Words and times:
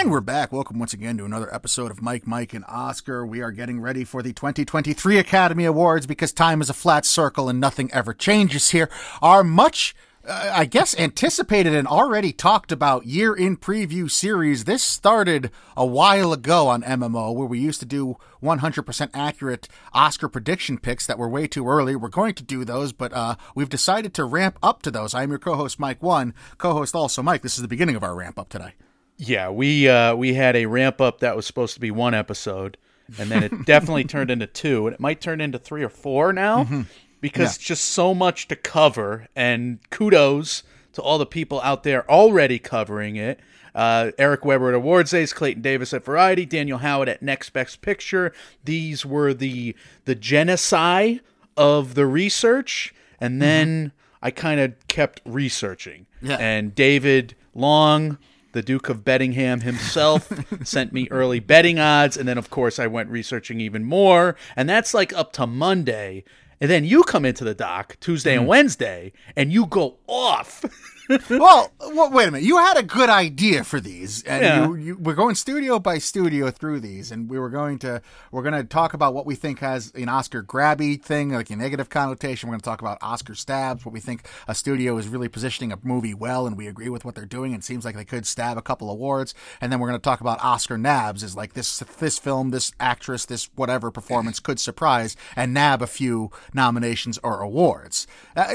And 0.00 0.10
we're 0.10 0.22
back. 0.22 0.50
Welcome 0.50 0.78
once 0.78 0.94
again 0.94 1.18
to 1.18 1.26
another 1.26 1.54
episode 1.54 1.90
of 1.90 2.00
Mike, 2.00 2.26
Mike, 2.26 2.54
and 2.54 2.64
Oscar. 2.66 3.26
We 3.26 3.42
are 3.42 3.50
getting 3.50 3.82
ready 3.82 4.02
for 4.02 4.22
the 4.22 4.32
2023 4.32 5.18
Academy 5.18 5.66
Awards 5.66 6.06
because 6.06 6.32
time 6.32 6.62
is 6.62 6.70
a 6.70 6.72
flat 6.72 7.04
circle 7.04 7.50
and 7.50 7.60
nothing 7.60 7.92
ever 7.92 8.14
changes 8.14 8.70
here. 8.70 8.88
Our 9.20 9.44
much 9.44 9.94
uh, 10.26 10.52
I 10.54 10.64
guess 10.64 10.98
anticipated 10.98 11.74
and 11.74 11.86
already 11.86 12.32
talked 12.32 12.72
about 12.72 13.04
year 13.04 13.34
in 13.34 13.58
preview 13.58 14.10
series. 14.10 14.64
This 14.64 14.82
started 14.82 15.50
a 15.76 15.84
while 15.84 16.32
ago 16.32 16.68
on 16.68 16.80
MMO 16.82 17.34
where 17.34 17.46
we 17.46 17.58
used 17.58 17.80
to 17.80 17.86
do 17.86 18.16
100% 18.42 19.10
accurate 19.12 19.68
Oscar 19.92 20.30
prediction 20.30 20.78
picks 20.78 21.06
that 21.06 21.18
were 21.18 21.28
way 21.28 21.46
too 21.46 21.68
early. 21.68 21.94
We're 21.94 22.08
going 22.08 22.32
to 22.36 22.42
do 22.42 22.64
those, 22.64 22.94
but 22.94 23.12
uh, 23.12 23.36
we've 23.54 23.68
decided 23.68 24.14
to 24.14 24.24
ramp 24.24 24.58
up 24.62 24.80
to 24.84 24.90
those. 24.90 25.12
I'm 25.12 25.28
your 25.28 25.38
co-host 25.38 25.78
Mike 25.78 26.02
One, 26.02 26.32
co-host 26.56 26.94
also 26.94 27.22
Mike. 27.22 27.42
This 27.42 27.56
is 27.56 27.62
the 27.62 27.68
beginning 27.68 27.96
of 27.96 28.02
our 28.02 28.14
ramp 28.14 28.38
up 28.38 28.48
today. 28.48 28.72
Yeah, 29.20 29.50
we 29.50 29.88
uh, 29.88 30.14
we 30.14 30.34
had 30.34 30.56
a 30.56 30.66
ramp 30.66 31.00
up 31.00 31.20
that 31.20 31.36
was 31.36 31.46
supposed 31.46 31.74
to 31.74 31.80
be 31.80 31.90
one 31.90 32.14
episode, 32.14 32.78
and 33.18 33.30
then 33.30 33.42
it 33.42 33.64
definitely 33.66 34.04
turned 34.04 34.30
into 34.30 34.46
two, 34.46 34.86
and 34.86 34.94
it 34.94 35.00
might 35.00 35.20
turn 35.20 35.40
into 35.40 35.58
three 35.58 35.82
or 35.82 35.90
four 35.90 36.32
now. 36.32 36.64
Mm-hmm 36.64 36.82
because 37.20 37.58
yeah. 37.58 37.66
just 37.66 37.84
so 37.86 38.14
much 38.14 38.48
to 38.48 38.56
cover. 38.56 39.28
And 39.36 39.78
kudos 39.90 40.62
to 40.92 41.02
all 41.02 41.18
the 41.18 41.26
people 41.26 41.60
out 41.62 41.82
there 41.82 42.10
already 42.10 42.58
covering 42.58 43.16
it. 43.16 43.40
Uh, 43.74 44.10
Eric 44.18 44.44
Weber 44.44 44.70
at 44.70 44.74
Awards 44.74 45.12
Days, 45.12 45.32
Clayton 45.32 45.62
Davis 45.62 45.94
at 45.94 46.04
Variety, 46.04 46.44
Daniel 46.44 46.78
Howard 46.78 47.08
at 47.08 47.22
Next 47.22 47.50
Best 47.50 47.82
Picture. 47.82 48.32
These 48.64 49.06
were 49.06 49.32
the 49.32 49.76
the 50.06 50.16
genocide 50.16 51.20
of 51.56 51.94
the 51.94 52.04
research, 52.04 52.92
and 53.20 53.34
mm-hmm. 53.34 53.40
then 53.40 53.86
mm-hmm. 53.86 54.24
I 54.24 54.30
kind 54.32 54.58
of 54.60 54.88
kept 54.88 55.20
researching. 55.24 56.06
Yeah. 56.20 56.36
And 56.38 56.74
David 56.74 57.36
Long, 57.54 58.18
the 58.52 58.62
Duke 58.62 58.88
of 58.88 59.04
Bettingham 59.04 59.60
himself, 59.60 60.32
sent 60.64 60.92
me 60.92 61.08
early 61.10 61.40
betting 61.40 61.78
odds, 61.78 62.16
and 62.16 62.28
then 62.28 62.38
of 62.38 62.50
course 62.50 62.78
I 62.78 62.86
went 62.86 63.08
researching 63.10 63.60
even 63.60 63.84
more, 63.84 64.36
and 64.56 64.68
that's 64.68 64.94
like 64.94 65.12
up 65.12 65.32
to 65.34 65.46
Monday. 65.46 66.24
And 66.60 66.70
then 66.70 66.84
you 66.84 67.04
come 67.04 67.24
into 67.24 67.42
the 67.42 67.54
dock 67.54 67.96
Tuesday 68.00 68.36
and 68.36 68.44
mm. 68.44 68.48
Wednesday 68.48 69.12
and 69.34 69.50
you 69.50 69.64
go 69.64 69.96
off. 70.06 70.62
well, 71.30 71.72
well, 71.80 72.10
wait 72.10 72.28
a 72.28 72.30
minute. 72.30 72.46
You 72.46 72.58
had 72.58 72.76
a 72.76 72.82
good 72.82 73.08
idea 73.10 73.64
for 73.64 73.80
these, 73.80 74.22
and 74.24 74.42
yeah. 74.42 74.66
you, 74.66 74.74
you, 74.76 74.96
we're 74.96 75.14
going 75.14 75.34
studio 75.34 75.78
by 75.78 75.98
studio 75.98 76.50
through 76.50 76.80
these, 76.80 77.10
and 77.10 77.28
we 77.28 77.38
were 77.38 77.50
going 77.50 77.78
to 77.80 78.00
we're 78.30 78.42
going 78.42 78.54
to 78.54 78.64
talk 78.64 78.94
about 78.94 79.14
what 79.14 79.26
we 79.26 79.34
think 79.34 79.58
has 79.60 79.92
an 79.94 80.08
Oscar 80.08 80.42
grabby 80.42 81.00
thing, 81.00 81.30
like 81.30 81.50
a 81.50 81.56
negative 81.56 81.88
connotation. 81.88 82.48
We're 82.48 82.54
going 82.54 82.60
to 82.60 82.64
talk 82.64 82.80
about 82.80 82.98
Oscar 83.02 83.34
stabs, 83.34 83.84
what 83.84 83.92
we 83.92 84.00
think 84.00 84.26
a 84.46 84.54
studio 84.54 84.96
is 84.98 85.08
really 85.08 85.28
positioning 85.28 85.72
a 85.72 85.78
movie 85.82 86.14
well, 86.14 86.46
and 86.46 86.56
we 86.56 86.66
agree 86.66 86.88
with 86.88 87.04
what 87.04 87.14
they're 87.14 87.26
doing. 87.26 87.52
It 87.52 87.64
seems 87.64 87.84
like 87.84 87.96
they 87.96 88.04
could 88.04 88.26
stab 88.26 88.56
a 88.56 88.62
couple 88.62 88.90
awards, 88.90 89.34
and 89.60 89.72
then 89.72 89.80
we're 89.80 89.88
going 89.88 90.00
to 90.00 90.04
talk 90.04 90.20
about 90.20 90.42
Oscar 90.42 90.78
nabs, 90.78 91.22
is 91.22 91.36
like 91.36 91.54
this 91.54 91.80
this 91.98 92.18
film, 92.18 92.50
this 92.50 92.72
actress, 92.78 93.24
this 93.26 93.50
whatever 93.56 93.90
performance 93.90 94.40
could 94.40 94.60
surprise 94.60 95.16
and 95.36 95.52
nab 95.52 95.82
a 95.82 95.86
few 95.86 96.30
nominations 96.54 97.18
or 97.22 97.40
awards. 97.40 98.06
Uh, 98.36 98.52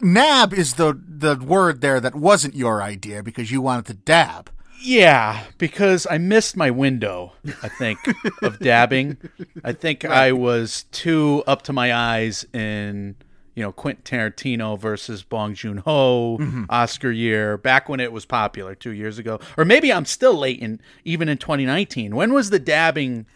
nab 0.00 0.52
is 0.52 0.74
the 0.74 0.98
the 1.06 1.36
word 1.36 1.80
there 1.80 1.93
there 1.94 2.00
that 2.10 2.18
wasn't 2.18 2.54
your 2.54 2.82
idea 2.82 3.22
because 3.22 3.50
you 3.50 3.60
wanted 3.60 3.86
to 3.86 3.94
dab. 3.94 4.50
Yeah, 4.80 5.44
because 5.56 6.06
I 6.10 6.18
missed 6.18 6.56
my 6.56 6.70
window, 6.70 7.32
I 7.62 7.68
think, 7.68 7.98
of 8.42 8.58
dabbing. 8.60 9.16
I 9.62 9.72
think 9.72 10.02
right. 10.02 10.12
I 10.12 10.32
was 10.32 10.84
too 10.90 11.42
up 11.46 11.62
to 11.62 11.72
my 11.72 11.94
eyes 11.94 12.44
in, 12.52 13.14
you 13.54 13.62
know, 13.62 13.72
Quentin 13.72 14.02
Tarantino 14.02 14.78
versus 14.78 15.22
Bong 15.22 15.54
Joon 15.54 15.78
Ho, 15.78 16.36
mm-hmm. 16.38 16.64
Oscar 16.68 17.10
year, 17.10 17.56
back 17.56 17.88
when 17.88 18.00
it 18.00 18.12
was 18.12 18.26
popular 18.26 18.74
two 18.74 18.90
years 18.90 19.18
ago. 19.18 19.40
Or 19.56 19.64
maybe 19.64 19.90
I'm 19.90 20.04
still 20.04 20.34
late 20.34 20.60
in, 20.60 20.80
even 21.04 21.28
in 21.28 21.38
2019. 21.38 22.14
When 22.14 22.34
was 22.34 22.50
the 22.50 22.58
dabbing 22.58 23.26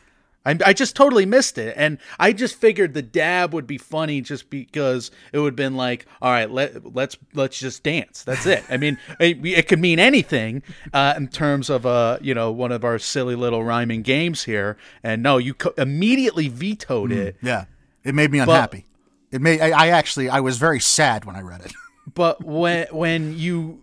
I, 0.47 0.56
I 0.64 0.72
just 0.72 0.97
totally 0.97 1.27
missed 1.27 1.59
it, 1.59 1.75
and 1.76 1.99
I 2.19 2.32
just 2.32 2.54
figured 2.54 2.94
the 2.94 3.03
dab 3.03 3.53
would 3.53 3.66
be 3.66 3.76
funny 3.76 4.21
just 4.21 4.49
because 4.49 5.10
it 5.32 5.38
would 5.38 5.49
have 5.53 5.56
been 5.56 5.76
like, 5.76 6.06
all 6.22 6.31
right, 6.31 6.50
let 6.50 6.94
let's 6.94 7.19
let's 7.34 7.59
just 7.59 7.82
dance. 7.82 8.22
That's 8.22 8.47
it. 8.47 8.65
I 8.71 8.76
mean, 8.76 8.99
it, 9.21 9.44
it 9.44 9.69
could 9.69 9.81
mean 9.81 9.99
anything 9.99 10.62
uh, 10.93 11.15
in 11.16 11.28
terms 11.28 11.69
of 11.69 11.84
uh, 11.84 12.19
you 12.22 12.34
know 12.34 12.50
one 12.50 12.72
of 12.72 12.84
our 12.84 12.99
silly 12.99 13.34
little 13.34 13.62
rhyming 13.65 14.03
games 14.03 14.44
here. 14.44 14.78
And 15.03 15.22
no, 15.22 15.38
you 15.38 15.54
co- 15.54 15.75
immediately 15.76 16.49
vetoed 16.49 17.10
mm, 17.10 17.16
it. 17.16 17.37
Yeah, 17.43 17.65
it 18.05 18.15
made 18.15 18.31
me 18.31 18.38
unhappy. 18.38 18.87
But, 19.31 19.37
it 19.37 19.43
made 19.43 19.60
I, 19.60 19.70
I 19.70 19.88
actually 19.88 20.31
I 20.31 20.41
was 20.41 20.56
very 20.56 20.81
sad 20.81 21.25
when 21.25 21.37
I 21.37 21.43
read 21.43 21.62
it. 21.62 21.72
but 22.15 22.43
when 22.43 22.87
when 22.91 23.37
you 23.37 23.82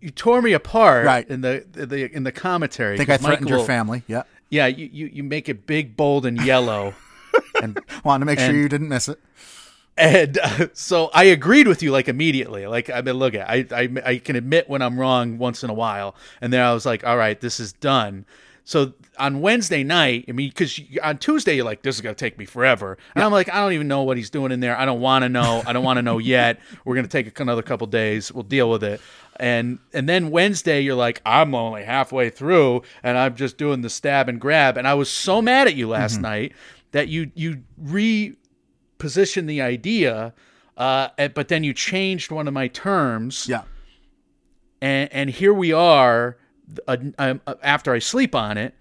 you 0.00 0.10
tore 0.10 0.40
me 0.40 0.52
apart 0.52 1.04
right. 1.04 1.28
in 1.28 1.40
the, 1.40 1.64
the 1.72 2.14
in 2.14 2.22
the 2.22 2.32
commentary. 2.32 2.94
I 2.94 2.98
think 2.98 3.10
I 3.10 3.16
threatened 3.16 3.46
Michael, 3.46 3.58
your 3.58 3.66
family. 3.66 4.02
Yeah. 4.06 4.22
Yeah, 4.50 4.66
you, 4.66 4.88
you, 4.92 5.06
you 5.06 5.22
make 5.22 5.48
it 5.48 5.66
big, 5.66 5.96
bold, 5.96 6.24
and 6.26 6.40
yellow. 6.40 6.94
and 7.62 7.78
wanted 8.04 8.20
to 8.20 8.26
make 8.26 8.38
and, 8.38 8.52
sure 8.52 8.60
you 8.60 8.68
didn't 8.68 8.88
miss 8.88 9.08
it. 9.08 9.20
And 9.96 10.38
uh, 10.38 10.68
so 10.72 11.10
I 11.14 11.24
agreed 11.24 11.66
with 11.66 11.82
you 11.82 11.90
like 11.90 12.08
immediately. 12.08 12.66
Like 12.66 12.90
I 12.90 13.00
mean, 13.00 13.14
look 13.14 13.34
at 13.34 13.48
I, 13.48 13.66
I 13.72 13.88
I 14.04 14.18
can 14.18 14.36
admit 14.36 14.68
when 14.68 14.82
I'm 14.82 14.98
wrong 14.98 15.38
once 15.38 15.64
in 15.64 15.70
a 15.70 15.74
while. 15.74 16.14
And 16.40 16.52
then 16.52 16.60
I 16.62 16.72
was 16.74 16.86
like, 16.86 17.04
all 17.04 17.16
right, 17.16 17.40
this 17.40 17.60
is 17.60 17.72
done. 17.72 18.26
So 18.64 18.94
on 19.16 19.42
Wednesday 19.42 19.84
night, 19.84 20.24
I 20.28 20.32
mean, 20.32 20.48
because 20.48 20.80
on 21.00 21.18
Tuesday 21.18 21.54
you're 21.54 21.64
like, 21.64 21.82
this 21.82 21.94
is 21.94 22.00
gonna 22.00 22.16
take 22.16 22.36
me 22.36 22.44
forever, 22.44 22.98
and 23.14 23.22
I'm 23.22 23.30
like, 23.30 23.48
I 23.48 23.58
don't 23.58 23.72
even 23.74 23.86
know 23.86 24.02
what 24.02 24.16
he's 24.16 24.28
doing 24.28 24.50
in 24.50 24.58
there. 24.58 24.76
I 24.76 24.84
don't 24.84 25.00
want 25.00 25.22
to 25.22 25.28
know. 25.28 25.62
I 25.64 25.72
don't 25.72 25.84
want 25.84 25.98
to 25.98 26.02
know 26.02 26.18
yet. 26.18 26.58
We're 26.84 26.96
gonna 26.96 27.06
take 27.06 27.38
another 27.38 27.62
couple 27.62 27.86
days. 27.86 28.32
We'll 28.32 28.42
deal 28.42 28.68
with 28.68 28.82
it. 28.82 29.00
And 29.38 29.78
and 29.92 30.08
then 30.08 30.30
Wednesday 30.30 30.80
you're 30.80 30.94
like, 30.94 31.20
I'm 31.26 31.54
only 31.54 31.84
halfway 31.84 32.30
through, 32.30 32.82
and 33.02 33.18
I'm 33.18 33.34
just 33.34 33.58
doing 33.58 33.82
the 33.82 33.90
stab 33.90 34.28
and 34.28 34.40
grab. 34.40 34.76
And 34.76 34.86
I 34.88 34.94
was 34.94 35.10
so 35.10 35.42
mad 35.42 35.66
at 35.66 35.74
you 35.74 35.88
last 35.88 36.14
mm-hmm. 36.14 36.22
night 36.22 36.52
that 36.92 37.08
you 37.08 37.30
you 37.34 37.62
repositioned 37.82 39.46
the 39.46 39.60
idea, 39.60 40.32
uh, 40.76 41.08
but 41.34 41.48
then 41.48 41.64
you 41.64 41.74
changed 41.74 42.30
one 42.30 42.48
of 42.48 42.54
my 42.54 42.68
terms. 42.68 43.46
Yeah. 43.48 43.62
And 44.80 45.12
and 45.12 45.30
here 45.30 45.52
we 45.54 45.72
are 45.72 46.36
uh, 46.88 46.96
uh, 47.18 47.34
after 47.62 47.92
I 47.92 47.98
sleep 47.98 48.34
on 48.34 48.58
it, 48.58 48.74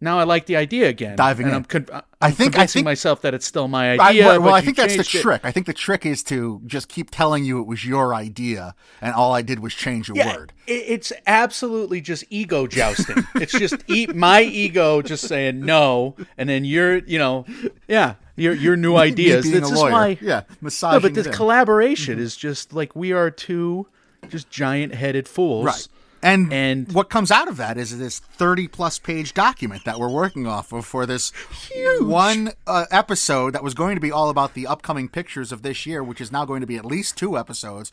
now 0.00 0.18
I 0.18 0.24
like 0.24 0.46
the 0.46 0.56
idea 0.56 0.88
again. 0.88 1.16
Diving 1.16 1.46
and 1.46 1.52
in. 1.52 1.56
I'm, 1.56 1.64
con- 1.64 1.86
I'm 1.92 2.02
I 2.20 2.30
think 2.30 2.52
convincing 2.52 2.60
I 2.60 2.66
think, 2.66 2.84
myself 2.84 3.22
that 3.22 3.34
it's 3.34 3.46
still 3.46 3.66
my 3.66 3.92
idea. 3.98 4.26
I, 4.26 4.28
well, 4.28 4.42
well 4.42 4.54
I 4.54 4.60
think 4.60 4.76
that's 4.76 4.94
the 4.94 5.00
it. 5.00 5.06
trick. 5.06 5.40
I 5.42 5.52
think 5.52 5.66
the 5.66 5.72
trick 5.72 6.04
is 6.04 6.22
to 6.24 6.60
just 6.66 6.88
keep 6.88 7.10
telling 7.10 7.44
you 7.44 7.60
it 7.60 7.66
was 7.66 7.84
your 7.84 8.14
idea, 8.14 8.74
and 9.00 9.14
all 9.14 9.34
I 9.34 9.42
did 9.42 9.60
was 9.60 9.74
change 9.74 10.10
a 10.10 10.14
yeah, 10.14 10.36
word. 10.36 10.52
It's 10.66 11.12
absolutely 11.26 12.00
just 12.02 12.24
ego 12.28 12.66
jousting. 12.66 13.24
it's 13.36 13.52
just 13.52 13.76
e- 13.88 14.06
my 14.08 14.42
ego 14.42 15.00
just 15.00 15.26
saying 15.26 15.60
no, 15.60 16.14
and 16.36 16.48
then 16.48 16.64
you're, 16.64 16.98
you 16.98 17.18
know, 17.18 17.46
yeah, 17.88 18.14
your 18.36 18.52
your 18.52 18.76
new 18.76 18.96
ideas. 18.96 19.50
This 19.50 19.70
a 19.70 19.74
lawyer. 19.74 19.90
my 19.90 20.18
yeah, 20.20 20.42
massaging. 20.60 20.96
No, 20.96 21.00
but 21.00 21.14
this 21.14 21.34
collaboration 21.34 22.14
mm-hmm. 22.14 22.24
is 22.24 22.36
just 22.36 22.74
like 22.74 22.94
we 22.94 23.12
are 23.12 23.30
two 23.30 23.86
just 24.28 24.50
giant 24.50 24.94
headed 24.94 25.26
fools. 25.26 25.64
Right 25.64 25.88
and, 26.26 26.52
and 26.52 26.92
what 26.92 27.10
comes 27.10 27.30
out 27.30 27.48
of 27.48 27.56
that 27.56 27.78
is 27.78 27.96
this 27.98 28.18
30 28.18 28.68
plus 28.68 28.98
page 28.98 29.34
document 29.34 29.84
that 29.84 29.98
we're 29.98 30.10
working 30.10 30.46
off 30.46 30.72
of 30.72 30.84
for 30.84 31.06
this 31.06 31.32
huge. 31.72 32.02
one 32.02 32.50
uh, 32.66 32.86
episode 32.90 33.52
that 33.54 33.62
was 33.62 33.74
going 33.74 33.94
to 33.94 34.00
be 34.00 34.10
all 34.10 34.28
about 34.28 34.54
the 34.54 34.66
upcoming 34.66 35.08
pictures 35.08 35.52
of 35.52 35.62
this 35.62 35.86
year, 35.86 36.02
which 36.02 36.20
is 36.20 36.32
now 36.32 36.44
going 36.44 36.60
to 36.60 36.66
be 36.66 36.76
at 36.76 36.84
least 36.84 37.16
two 37.16 37.38
episodes. 37.38 37.92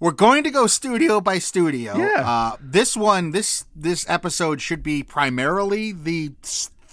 We're 0.00 0.12
going 0.12 0.44
to 0.44 0.50
go 0.50 0.66
studio 0.66 1.20
by 1.20 1.38
studio. 1.38 1.96
Yeah. 1.96 2.22
Uh, 2.26 2.56
this 2.60 2.96
one, 2.96 3.32
this 3.32 3.66
this 3.76 4.08
episode 4.08 4.62
should 4.62 4.82
be 4.82 5.02
primarily 5.02 5.92
the 5.92 6.32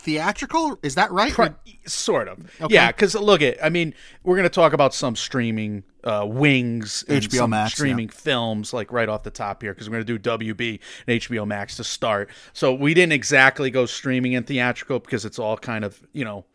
theatrical. 0.08 0.78
Is 0.84 0.96
that 0.96 1.12
right? 1.12 1.32
Pri- 1.32 1.56
sort 1.86 2.28
of. 2.28 2.40
Okay. 2.62 2.74
Yeah, 2.74 2.88
because 2.88 3.16
look 3.16 3.42
at, 3.42 3.64
I 3.64 3.70
mean, 3.70 3.94
we're 4.24 4.36
going 4.36 4.44
to 4.44 4.50
talk 4.50 4.74
about 4.74 4.94
some 4.94 5.16
streaming 5.16 5.84
uh, 6.08 6.26
wings, 6.26 7.04
HBO 7.10 7.50
Max, 7.50 7.74
streaming 7.74 8.08
yeah. 8.08 8.16
films, 8.16 8.74
like 8.74 8.92
right 8.92 9.10
off 9.10 9.24
the 9.24 9.32
top 9.32 9.62
here, 9.62 9.74
because 9.74 9.90
we're 9.90 10.02
going 10.02 10.06
to 10.06 10.18
do 10.18 10.54
WB 10.54 10.80
and 11.06 11.22
HBO 11.22 11.46
Max 11.46 11.76
to 11.78 11.84
start. 11.84 12.30
So 12.54 12.74
we 12.74 12.94
didn't 12.94 13.12
exactly 13.12 13.70
go 13.70 13.86
streaming 13.86 14.34
and 14.34 14.48
theatrical 14.48 15.00
because 15.00 15.26
it's 15.26 15.38
all 15.38 15.58
kind 15.58 15.84
of 15.84 16.02
you 16.14 16.24
know 16.24 16.46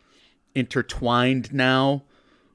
intertwined 0.54 1.52
now 1.52 2.02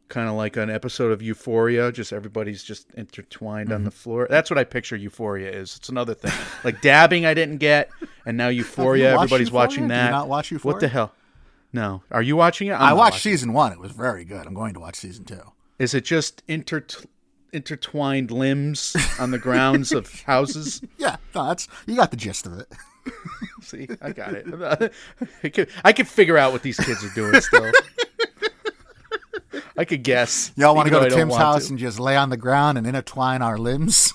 kind 0.10 0.30
of 0.30 0.36
like 0.36 0.56
an 0.56 0.69
episode 0.69 1.12
of 1.12 1.22
Euphoria. 1.22 1.92
Just 1.92 2.13
everybody's 2.13 2.63
just 2.63 2.92
intertwined 2.94 3.69
mm-hmm. 3.69 3.75
on 3.75 3.83
the 3.83 3.92
floor. 3.92 4.27
That's 4.30 4.50
what 4.50 4.57
I 4.57 4.63
picture 4.63 4.95
Euphoria 4.95 5.51
is. 5.51 5.75
It's 5.75 5.89
another 5.89 6.13
thing. 6.13 6.31
like 6.63 6.81
dabbing, 6.81 7.25
I 7.25 7.33
didn't 7.33 7.57
get, 7.57 7.92
and 8.25 8.38
now 8.38 8.48
Euphoria. 8.48 9.13
Everybody's 9.13 9.48
Euphoria? 9.48 9.68
watching 9.68 9.88
that. 9.89 10.12
not 10.12 10.27
watch 10.27 10.51
Euphoria? 10.51 10.74
What 10.74 10.81
the 10.81 10.88
hell? 10.88 11.13
No. 11.74 12.01
Are 12.12 12.22
you 12.22 12.36
watching 12.36 12.69
it? 12.69 12.74
I'm 12.74 12.81
i 12.81 12.94
watched 12.94 13.22
season 13.22 13.54
one. 13.54 13.72
It 13.72 13.80
was 13.80 13.92
very 13.92 14.25
good. 14.25 14.48
I'm 14.48 14.54
going 14.54 14.74
to 14.74 14.80
watch 14.80 14.95
season 14.95 15.25
two. 15.25 15.42
Is 15.79 15.94
it 15.94 16.06
just 16.06 16.44
inter- 16.47 16.85
intertwined 17.53 18.31
limbs 18.31 18.95
on 19.19 19.31
the 19.31 19.38
grounds 19.38 19.91
of 19.91 20.21
houses? 20.24 20.81
Yeah, 20.97 21.18
no, 21.35 21.47
that's 21.47 21.68
you 21.85 21.95
got 21.95 22.12
the 22.12 22.18
gist 22.18 22.45
of 22.45 22.59
it. 22.59 22.68
See, 23.62 23.88
I 24.01 24.12
got 24.12 24.33
it. 24.33 24.91
I 25.44 25.50
could, 25.50 25.69
I 25.83 25.94
could 25.94 26.07
figure 26.07 26.38
out 26.38 26.51
what 26.51 26.62
these 26.63 26.77
kids 26.77 27.03
are 27.03 27.13
doing 27.13 27.39
still. 27.41 27.71
I 29.77 29.85
could 29.85 30.03
guess. 30.03 30.51
Y'all 30.56 30.75
want 30.75 30.88
to 30.88 30.91
go 30.91 31.03
to 31.07 31.09
Tim's 31.09 31.35
house 31.35 31.68
to. 31.68 31.74
and 31.74 31.79
just 31.79 32.00
lay 32.00 32.15
on 32.18 32.29
the 32.29 32.38
ground 32.38 32.77
and 32.77 32.88
intertwine 32.88 33.41
our 33.41 33.57
limbs? 33.57 34.12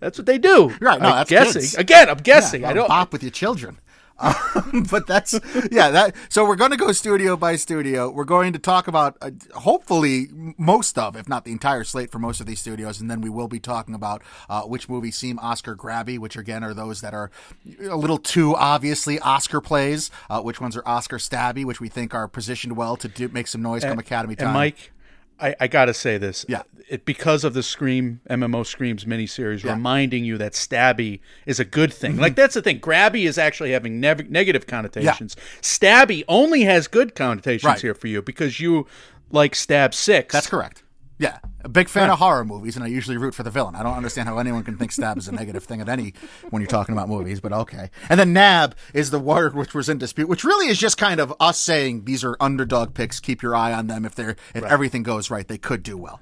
That's 0.00 0.18
what 0.18 0.26
they 0.26 0.38
do. 0.38 0.68
Right, 0.80 1.00
no, 1.00 1.08
I'm 1.08 1.14
that's 1.16 1.30
guessing. 1.30 1.62
kids. 1.62 1.74
Again, 1.74 2.08
I'm 2.10 2.18
guessing. 2.18 2.60
Yeah, 2.62 2.70
I 2.70 2.72
don't. 2.74 2.88
bop 2.88 3.12
with 3.12 3.22
your 3.22 3.30
children. 3.32 3.78
Um, 4.18 4.86
but 4.90 5.06
that's 5.06 5.38
yeah 5.70 5.90
that 5.90 6.14
so 6.28 6.46
we're 6.46 6.56
going 6.56 6.70
to 6.70 6.76
go 6.76 6.92
studio 6.92 7.36
by 7.36 7.56
studio. 7.56 8.10
We're 8.10 8.24
going 8.24 8.52
to 8.54 8.58
talk 8.58 8.88
about 8.88 9.16
uh, 9.20 9.30
hopefully 9.54 10.28
most 10.56 10.98
of 10.98 11.16
if 11.16 11.28
not 11.28 11.44
the 11.44 11.52
entire 11.52 11.84
slate 11.84 12.10
for 12.10 12.18
most 12.18 12.40
of 12.40 12.46
these 12.46 12.60
studios 12.60 13.00
and 13.00 13.10
then 13.10 13.20
we 13.20 13.28
will 13.28 13.48
be 13.48 13.60
talking 13.60 13.94
about 13.94 14.22
uh, 14.48 14.62
which 14.62 14.88
movies 14.88 15.16
seem 15.16 15.38
oscar 15.40 15.76
grabby 15.76 16.18
which 16.18 16.36
again 16.36 16.64
are 16.64 16.72
those 16.74 17.00
that 17.00 17.12
are 17.14 17.30
a 17.88 17.96
little 17.96 18.18
too 18.18 18.54
obviously 18.56 19.18
oscar 19.20 19.60
plays 19.60 20.10
uh, 20.30 20.40
which 20.40 20.60
ones 20.60 20.76
are 20.76 20.86
oscar 20.86 21.18
stabby 21.18 21.64
which 21.64 21.80
we 21.80 21.88
think 21.88 22.14
are 22.14 22.28
positioned 22.28 22.76
well 22.76 22.96
to 22.96 23.08
do, 23.08 23.28
make 23.28 23.46
some 23.46 23.62
noise 23.62 23.82
come 23.82 23.98
academy 23.98 24.36
time. 24.36 24.48
And 24.48 24.54
Mike, 24.54 24.92
I, 25.40 25.54
I 25.60 25.66
got 25.68 25.86
to 25.86 25.94
say 25.94 26.18
this. 26.18 26.44
Yeah. 26.48 26.62
It, 26.88 27.04
because 27.04 27.42
of 27.44 27.52
the 27.52 27.62
Scream 27.62 28.20
MMO 28.30 28.64
Screams 28.64 29.04
miniseries, 29.04 29.64
reminding 29.64 30.24
you 30.24 30.38
that 30.38 30.52
stabby 30.52 31.20
is 31.44 31.58
a 31.60 31.64
good 31.64 31.92
thing. 31.92 32.12
Mm-hmm. 32.12 32.20
Like 32.20 32.36
that's 32.36 32.54
the 32.54 32.62
thing. 32.62 32.78
Grabby 32.80 33.26
is 33.26 33.36
actually 33.38 33.72
having 33.72 33.98
nev- 34.00 34.30
negative 34.30 34.66
connotations. 34.68 35.36
Stabby 35.60 36.22
only 36.28 36.62
has 36.62 36.86
good 36.88 37.14
connotations 37.14 37.64
Right. 37.64 37.80
here 37.80 37.94
for 37.94 38.06
you 38.06 38.22
because 38.22 38.60
you 38.60 38.86
like 39.30 39.54
Stab 39.56 39.92
Six. 39.94 40.32
that's 40.32 40.46
correct 40.46 40.82
yeah 41.18 41.38
a 41.66 41.68
big 41.68 41.88
fan 41.88 42.08
of 42.10 42.20
horror 42.20 42.44
movies 42.44 42.76
and 42.76 42.84
i 42.84 42.88
usually 42.88 43.16
root 43.16 43.34
for 43.34 43.42
the 43.42 43.50
villain. 43.50 43.74
I 43.74 43.82
don't 43.82 43.96
understand 43.96 44.28
how 44.28 44.38
anyone 44.38 44.62
can 44.62 44.78
think 44.78 44.92
stab 44.92 45.18
is 45.18 45.26
a 45.26 45.32
negative 45.32 45.64
thing 45.64 45.80
at 45.80 45.88
any 45.88 46.14
when 46.50 46.62
you're 46.62 46.68
talking 46.68 46.92
about 46.94 47.08
movies 47.08 47.40
but 47.40 47.52
okay. 47.52 47.90
And 48.08 48.20
then 48.20 48.32
nab 48.32 48.76
is 48.94 49.10
the 49.10 49.18
word 49.18 49.54
which 49.54 49.74
was 49.74 49.88
in 49.88 49.98
dispute 49.98 50.28
which 50.28 50.44
really 50.44 50.68
is 50.68 50.78
just 50.78 50.96
kind 50.96 51.18
of 51.18 51.34
us 51.40 51.58
saying 51.58 52.04
these 52.04 52.22
are 52.22 52.36
underdog 52.40 52.94
picks. 52.94 53.18
Keep 53.18 53.42
your 53.42 53.56
eye 53.56 53.72
on 53.72 53.88
them. 53.88 54.04
If 54.04 54.14
they're 54.14 54.36
if 54.54 54.62
everything 54.62 55.02
goes 55.02 55.28
right 55.28 55.46
they 55.46 55.58
could 55.58 55.82
do 55.82 55.98
well 55.98 56.20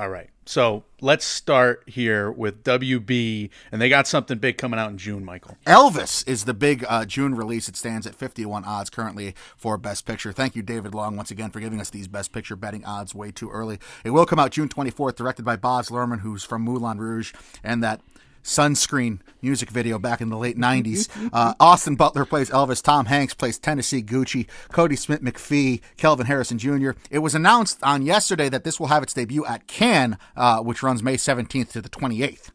All 0.00 0.08
right. 0.08 0.30
So 0.46 0.84
let's 1.02 1.26
start 1.26 1.82
here 1.86 2.32
with 2.32 2.64
WB, 2.64 3.50
and 3.70 3.82
they 3.82 3.90
got 3.90 4.06
something 4.06 4.38
big 4.38 4.56
coming 4.56 4.80
out 4.80 4.90
in 4.90 4.96
June, 4.96 5.26
Michael. 5.26 5.58
Elvis 5.66 6.26
is 6.26 6.46
the 6.46 6.54
big 6.54 6.86
uh, 6.88 7.04
June 7.04 7.34
release. 7.34 7.68
It 7.68 7.76
stands 7.76 8.06
at 8.06 8.14
51 8.14 8.64
odds 8.64 8.88
currently 8.88 9.34
for 9.58 9.76
Best 9.76 10.06
Picture. 10.06 10.32
Thank 10.32 10.56
you, 10.56 10.62
David 10.62 10.94
Long, 10.94 11.16
once 11.18 11.30
again 11.30 11.50
for 11.50 11.60
giving 11.60 11.82
us 11.82 11.90
these 11.90 12.08
Best 12.08 12.32
Picture 12.32 12.56
betting 12.56 12.82
odds 12.82 13.14
way 13.14 13.30
too 13.30 13.50
early. 13.50 13.78
It 14.02 14.10
will 14.10 14.24
come 14.24 14.38
out 14.38 14.52
June 14.52 14.70
24th, 14.70 15.16
directed 15.16 15.44
by 15.44 15.56
Baz 15.56 15.90
Luhrmann, 15.90 16.20
who's 16.20 16.44
from 16.44 16.62
Moulin 16.62 16.96
Rouge, 16.96 17.34
and 17.62 17.84
that 17.84 18.00
sunscreen 18.42 19.20
music 19.42 19.70
video 19.70 19.98
back 19.98 20.20
in 20.20 20.28
the 20.28 20.36
late 20.36 20.56
90s. 20.58 21.08
Uh, 21.32 21.54
Austin 21.60 21.96
Butler 21.96 22.24
plays 22.24 22.50
Elvis. 22.50 22.82
Tom 22.82 23.06
Hanks 23.06 23.34
plays 23.34 23.58
Tennessee 23.58 24.02
Gucci. 24.02 24.46
Kodi 24.70 24.98
Smit-McPhee, 24.98 25.80
Kelvin 25.96 26.26
Harrison 26.26 26.58
Jr. 26.58 26.90
It 27.10 27.20
was 27.20 27.34
announced 27.34 27.78
on 27.82 28.02
yesterday 28.02 28.48
that 28.48 28.64
this 28.64 28.78
will 28.78 28.88
have 28.88 29.02
its 29.02 29.14
debut 29.14 29.44
at 29.46 29.66
Cannes, 29.66 30.16
uh, 30.36 30.60
which 30.60 30.82
runs 30.82 31.02
May 31.02 31.16
17th 31.16 31.70
to 31.72 31.82
the 31.82 31.88
28th. 31.88 32.50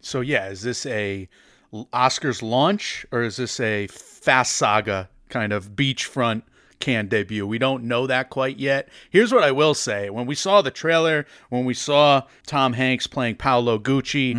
So 0.00 0.20
yeah, 0.20 0.48
is 0.48 0.62
this 0.62 0.86
a 0.86 1.28
Oscars 1.72 2.42
launch 2.42 3.04
or 3.12 3.22
is 3.22 3.36
this 3.36 3.60
a 3.60 3.86
Fast 3.88 4.56
Saga 4.56 5.08
kind 5.28 5.52
of 5.52 5.72
beachfront 5.72 6.42
Cannes 6.80 7.08
debut? 7.08 7.46
We 7.46 7.58
don't 7.58 7.84
know 7.84 8.06
that 8.06 8.30
quite 8.30 8.58
yet. 8.58 8.88
Here's 9.10 9.32
what 9.32 9.44
I 9.44 9.50
will 9.52 9.74
say: 9.74 10.08
when 10.10 10.26
we 10.26 10.34
saw 10.34 10.62
the 10.62 10.70
trailer, 10.70 11.26
when 11.50 11.64
we 11.64 11.74
saw 11.74 12.22
Tom 12.46 12.72
Hanks 12.72 13.06
playing 13.06 13.36
Paolo 13.36 13.78
Gucci, 13.78 14.34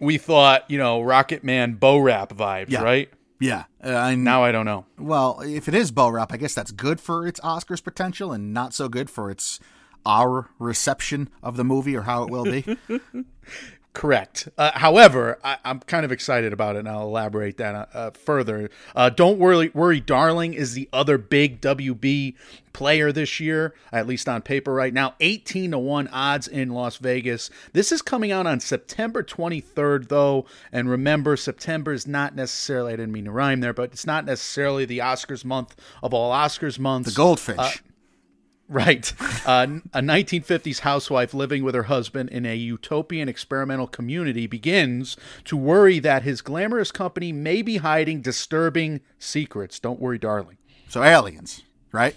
we 0.00 0.18
thought, 0.18 0.70
you 0.70 0.78
know, 0.78 1.02
Rocket 1.02 1.42
Man 1.44 1.74
Bo 1.74 1.98
Rap 1.98 2.32
vibes, 2.32 2.70
Yeah. 2.70 2.82
right? 2.82 3.10
Yeah. 3.40 3.64
Uh, 3.82 3.88
and 3.88 4.24
Now 4.24 4.42
I 4.44 4.52
don't 4.52 4.66
know. 4.66 4.84
Well, 4.98 5.40
if 5.42 5.68
it 5.68 5.74
is 5.74 5.90
Bo 5.92 6.08
Rap, 6.08 6.32
I 6.32 6.36
guess 6.36 6.54
that's 6.54 6.72
good 6.72 7.00
for 7.00 7.26
its 7.26 7.38
Oscars 7.40 7.82
potential 7.82 8.32
and 8.32 8.52
not 8.52 8.74
so 8.74 8.88
good 8.88 9.08
for 9.10 9.30
its 9.30 9.60
our 10.06 10.50
reception 10.58 11.28
of 11.42 11.56
the 11.56 11.64
movie 11.64 11.94
or 11.96 12.02
how 12.02 12.22
it 12.24 12.30
will 12.30 12.44
be. 12.44 12.64
Correct. 13.94 14.48
Uh, 14.56 14.70
however, 14.74 15.38
I, 15.42 15.58
I'm 15.64 15.80
kind 15.80 16.04
of 16.04 16.12
excited 16.12 16.52
about 16.52 16.76
it, 16.76 16.80
and 16.80 16.88
I'll 16.88 17.02
elaborate 17.02 17.56
that 17.56 17.74
uh, 17.74 17.86
uh, 17.92 18.10
further. 18.12 18.70
Uh, 18.94 19.10
Don't 19.10 19.38
worry, 19.38 19.70
worry, 19.74 19.98
darling 20.00 20.54
is 20.54 20.74
the 20.74 20.88
other 20.92 21.18
big 21.18 21.60
WB 21.60 22.34
player 22.72 23.10
this 23.10 23.40
year, 23.40 23.74
at 23.90 24.06
least 24.06 24.28
on 24.28 24.40
paper 24.42 24.72
right 24.72 24.94
now. 24.94 25.14
18 25.18 25.72
to 25.72 25.78
one 25.78 26.06
odds 26.08 26.46
in 26.46 26.70
Las 26.70 26.98
Vegas. 26.98 27.50
This 27.72 27.90
is 27.90 28.00
coming 28.02 28.30
out 28.30 28.46
on 28.46 28.60
September 28.60 29.24
23rd, 29.24 30.08
though, 30.08 30.46
and 30.70 30.88
remember, 30.88 31.36
September 31.36 31.92
is 31.92 32.06
not 32.06 32.36
necessarily. 32.36 32.92
I 32.92 32.96
didn't 32.96 33.12
mean 33.12 33.24
to 33.24 33.32
rhyme 33.32 33.60
there, 33.60 33.72
but 33.72 33.90
it's 33.92 34.06
not 34.06 34.24
necessarily 34.24 34.84
the 34.84 34.98
Oscars 34.98 35.44
month 35.44 35.74
of 36.04 36.14
all 36.14 36.30
Oscars 36.32 36.78
months. 36.78 37.10
The 37.10 37.16
Goldfish. 37.16 37.82
Right. 38.68 39.12
Uh, 39.46 39.66
a 39.94 40.00
1950s 40.00 40.80
housewife 40.80 41.32
living 41.32 41.64
with 41.64 41.74
her 41.74 41.84
husband 41.84 42.28
in 42.28 42.44
a 42.44 42.54
utopian 42.54 43.26
experimental 43.26 43.86
community 43.86 44.46
begins 44.46 45.16
to 45.44 45.56
worry 45.56 45.98
that 46.00 46.22
his 46.22 46.42
glamorous 46.42 46.92
company 46.92 47.32
may 47.32 47.62
be 47.62 47.78
hiding 47.78 48.20
disturbing 48.20 49.00
secrets. 49.18 49.80
Don't 49.80 50.00
worry, 50.00 50.18
darling. 50.18 50.58
so 50.88 51.02
aliens, 51.02 51.62
right? 51.92 52.14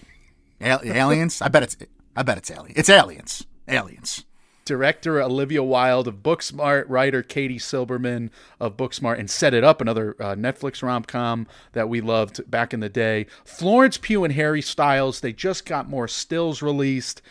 Al- 0.59 0.81
aliens? 0.83 1.41
I 1.41 1.47
bet 1.47 1.63
it's 1.63 1.77
I 2.17 2.23
bet 2.23 2.37
it's 2.37 2.51
alien. 2.51 2.73
It's 2.75 2.89
aliens. 2.89 3.45
Aliens. 3.67 4.25
Director 4.71 5.21
Olivia 5.21 5.61
Wilde 5.61 6.07
of 6.07 6.23
Booksmart, 6.23 6.85
writer 6.87 7.21
Katie 7.21 7.59
Silberman 7.59 8.29
of 8.57 8.77
Booksmart, 8.77 9.19
and 9.19 9.29
Set 9.29 9.53
It 9.53 9.65
Up, 9.65 9.81
another 9.81 10.15
uh, 10.17 10.33
Netflix 10.33 10.81
rom 10.81 11.03
com 11.03 11.45
that 11.73 11.89
we 11.89 11.99
loved 11.99 12.49
back 12.49 12.73
in 12.73 12.79
the 12.79 12.87
day. 12.87 13.25
Florence 13.43 13.97
Pugh 13.97 14.23
and 14.23 14.33
Harry 14.33 14.61
Styles, 14.61 15.19
they 15.19 15.33
just 15.33 15.65
got 15.65 15.89
more 15.89 16.07
stills 16.07 16.61
released. 16.61 17.21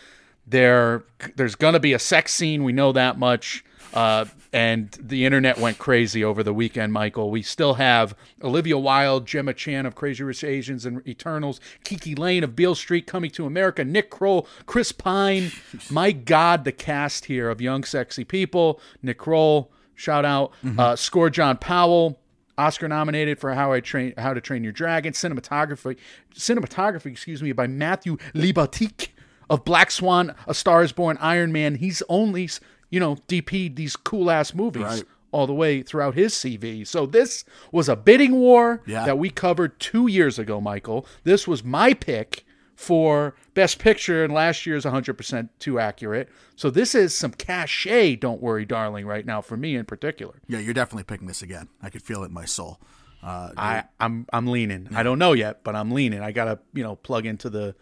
There, 0.47 1.05
there's 1.35 1.55
going 1.55 1.73
to 1.73 1.81
be 1.81 1.95
a 1.95 1.99
sex 1.99 2.35
scene. 2.35 2.63
We 2.63 2.75
know 2.75 2.93
that 2.93 3.19
much. 3.19 3.65
Uh, 3.93 4.25
and 4.53 4.91
the 5.01 5.25
internet 5.25 5.59
went 5.59 5.79
crazy 5.79 6.25
over 6.25 6.43
the 6.43 6.53
weekend, 6.53 6.93
Michael. 6.93 7.31
We 7.31 7.43
still 7.43 7.75
have 7.75 8.15
Olivia 8.43 8.79
Wilde, 8.79 9.27
Gemma 9.27 9.55
Chan 9.55 9.87
of 9.87 9.95
Crazy 9.95 10.23
Rich 10.23 10.45
Asians 10.45 10.87
and 10.87 11.07
Eternals, 11.07 11.61
KiKi 11.85 12.19
Layne 12.19 12.45
of 12.45 12.57
Beale 12.57 12.75
Street 12.75 13.07
Coming 13.07 13.31
to 13.33 13.47
America, 13.47 13.85
Nick 13.85 14.11
Kroll, 14.11 14.47
Chris 14.67 14.93
Pine. 14.93 15.51
My 15.91 16.13
God, 16.13 16.65
the 16.65 16.73
cast 16.73 17.27
here 17.27 17.51
of 17.51 17.61
Young 17.61 17.85
Sexy 17.85 18.25
People. 18.25 18.81
Nick 19.03 19.19
Kroll, 19.19 19.71
shout 19.95 20.25
out. 20.25 20.53
Uh, 20.79 20.97
score 20.97 21.31
John 21.31 21.57
Powell. 21.57 22.19
Oscar 22.59 22.89
nominated 22.89 23.39
for 23.39 23.55
How 23.55 23.73
I 23.73 23.81
Train 23.81 24.13
How 24.19 24.35
to 24.35 24.41
Train 24.41 24.63
Your 24.63 24.73
Dragon, 24.73 25.15
cinematography, 25.15 25.97
cinematography, 26.35 27.07
excuse 27.07 27.43
me, 27.43 27.53
by 27.53 27.67
Matthew 27.67 28.19
Libatique 28.35 29.09
of 29.49 29.65
Black 29.65 29.91
Swan, 29.91 30.35
A 30.47 30.55
Star 30.55 30.83
Is 30.83 30.93
Born, 30.93 31.17
Iron 31.21 31.53
Man. 31.53 31.77
He's 31.77 32.03
only, 32.09 32.49
you 32.91 33.01
know, 33.01 33.17
DP'd 33.29 33.77
these 33.77 33.97
cool 33.97 34.31
ass 34.31 34.55
movies 34.55 34.83
Right. 34.83 35.05
all 35.33 35.47
the 35.47 35.55
way 35.55 35.83
throughout 35.83 36.15
his 36.15 36.35
CV. 36.35 36.85
So 36.87 37.07
this 37.07 37.45
was 37.73 37.89
a 37.89 37.97
bidding 37.97 38.33
war 38.33 38.83
Yeah. 38.87 39.05
that 39.07 39.19
we 39.19 39.31
covered 39.31 39.79
two 39.81 40.07
years 40.09 40.39
ago, 40.39 40.61
Michael. 40.61 41.07
This 41.25 41.47
was 41.49 41.63
my 41.65 41.95
pick 41.95 42.45
for 42.75 43.35
Best 43.55 43.79
Picture, 43.79 44.25
and 44.25 44.33
last 44.33 44.65
year's 44.65 44.85
100% 44.87 45.51
too 45.59 45.79
accurate. 45.79 46.31
So 46.57 46.71
this 46.71 46.95
is 46.95 47.15
some 47.15 47.33
cachet, 47.33 48.17
don't 48.17 48.41
worry, 48.41 48.65
darling, 48.65 49.07
right 49.07 49.25
now 49.27 49.43
for 49.43 49.57
me 49.57 49.77
in 49.77 49.85
particular. 49.85 50.41
Yeah, 50.49 50.61
you're 50.61 50.73
definitely 50.75 51.05
picking 51.05 51.27
this 51.29 51.43
again. 51.43 51.69
I 51.83 51.91
could 51.91 52.03
feel 52.03 52.23
it 52.23 52.29
in 52.29 52.33
my 52.33 52.47
soul. 52.47 52.81
Uh, 53.23 53.51
I, 53.55 53.85
I'm 54.01 54.25
I'm 54.33 54.47
leaning. 54.47 54.89
I 54.95 55.03
don't 55.03 55.19
know 55.19 55.35
yet, 55.35 55.63
but 55.63 55.77
I'm 55.77 55.91
leaning. 55.91 56.23
I 56.23 56.33
gotta 56.33 56.59
you 56.73 56.83
know 56.83 56.97
plug 56.97 57.27
into 57.27 57.51
the 57.51 57.75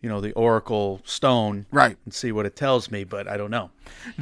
you 0.00 0.08
know 0.08 0.20
the 0.20 0.32
Oracle 0.32 1.00
Stone 1.04 1.66
Right. 1.70 1.96
and 2.04 2.12
see 2.14 2.32
what 2.32 2.46
it 2.46 2.56
tells 2.56 2.90
me, 2.90 3.04
but 3.04 3.28
I 3.28 3.36
don't 3.36 3.50
know. 3.50 3.70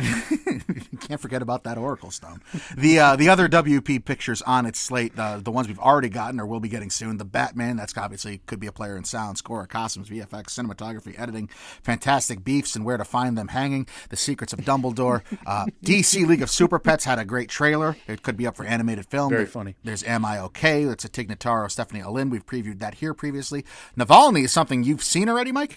Can't 1.00 1.20
forget 1.20 1.42
about 1.42 1.64
that 1.64 1.76
Oracle 1.78 2.10
Stone. 2.10 2.40
The 2.76 2.98
uh, 2.98 3.16
the 3.16 3.28
other 3.28 3.48
WB 3.48 4.04
pictures 4.04 4.42
on 4.42 4.66
its 4.66 4.78
slate, 4.80 5.12
uh, 5.18 5.38
the 5.38 5.50
ones 5.50 5.68
we've 5.68 5.78
already 5.78 6.08
gotten 6.08 6.40
or 6.40 6.46
will 6.46 6.60
be 6.60 6.68
getting 6.68 6.90
soon. 6.90 7.18
The 7.18 7.24
Batman, 7.24 7.76
that's 7.76 7.96
obviously 7.96 8.38
could 8.46 8.60
be 8.60 8.66
a 8.66 8.72
player 8.72 8.96
in 8.96 9.04
sound, 9.04 9.38
score, 9.38 9.66
costumes, 9.66 10.08
VFX, 10.08 10.46
cinematography, 10.58 11.18
editing, 11.18 11.48
fantastic 11.82 12.44
beefs 12.44 12.74
and 12.76 12.84
where 12.84 12.96
to 12.96 13.04
find 13.04 13.36
them 13.36 13.48
hanging. 13.48 13.86
The 14.08 14.16
Secrets 14.16 14.52
of 14.52 14.60
Dumbledore. 14.60 15.22
Uh, 15.46 15.66
DC 15.84 16.26
League 16.26 16.42
of 16.42 16.50
Super 16.50 16.78
Pets 16.78 17.04
had 17.04 17.18
a 17.18 17.24
great 17.24 17.48
trailer. 17.48 17.96
It 18.06 18.22
could 18.22 18.36
be 18.36 18.46
up 18.46 18.56
for 18.56 18.64
animated 18.64 19.06
film. 19.06 19.30
Very 19.30 19.46
funny. 19.46 19.74
There's 19.84 20.02
Am 20.04 20.24
I 20.24 20.38
Okay? 20.40 20.84
It's 20.84 21.04
a 21.04 21.08
Tig 21.08 21.28
Notaro, 21.28 21.70
Stephanie 21.70 22.00
Allynne. 22.00 22.30
We've 22.30 22.46
previewed 22.46 22.78
that 22.80 22.94
here 22.94 23.12
previously. 23.14 23.64
Navalny 23.98 24.44
is 24.44 24.52
something 24.52 24.82
you've 24.82 25.02
seen 25.02 25.28
already, 25.28 25.52
Mike. 25.52 25.67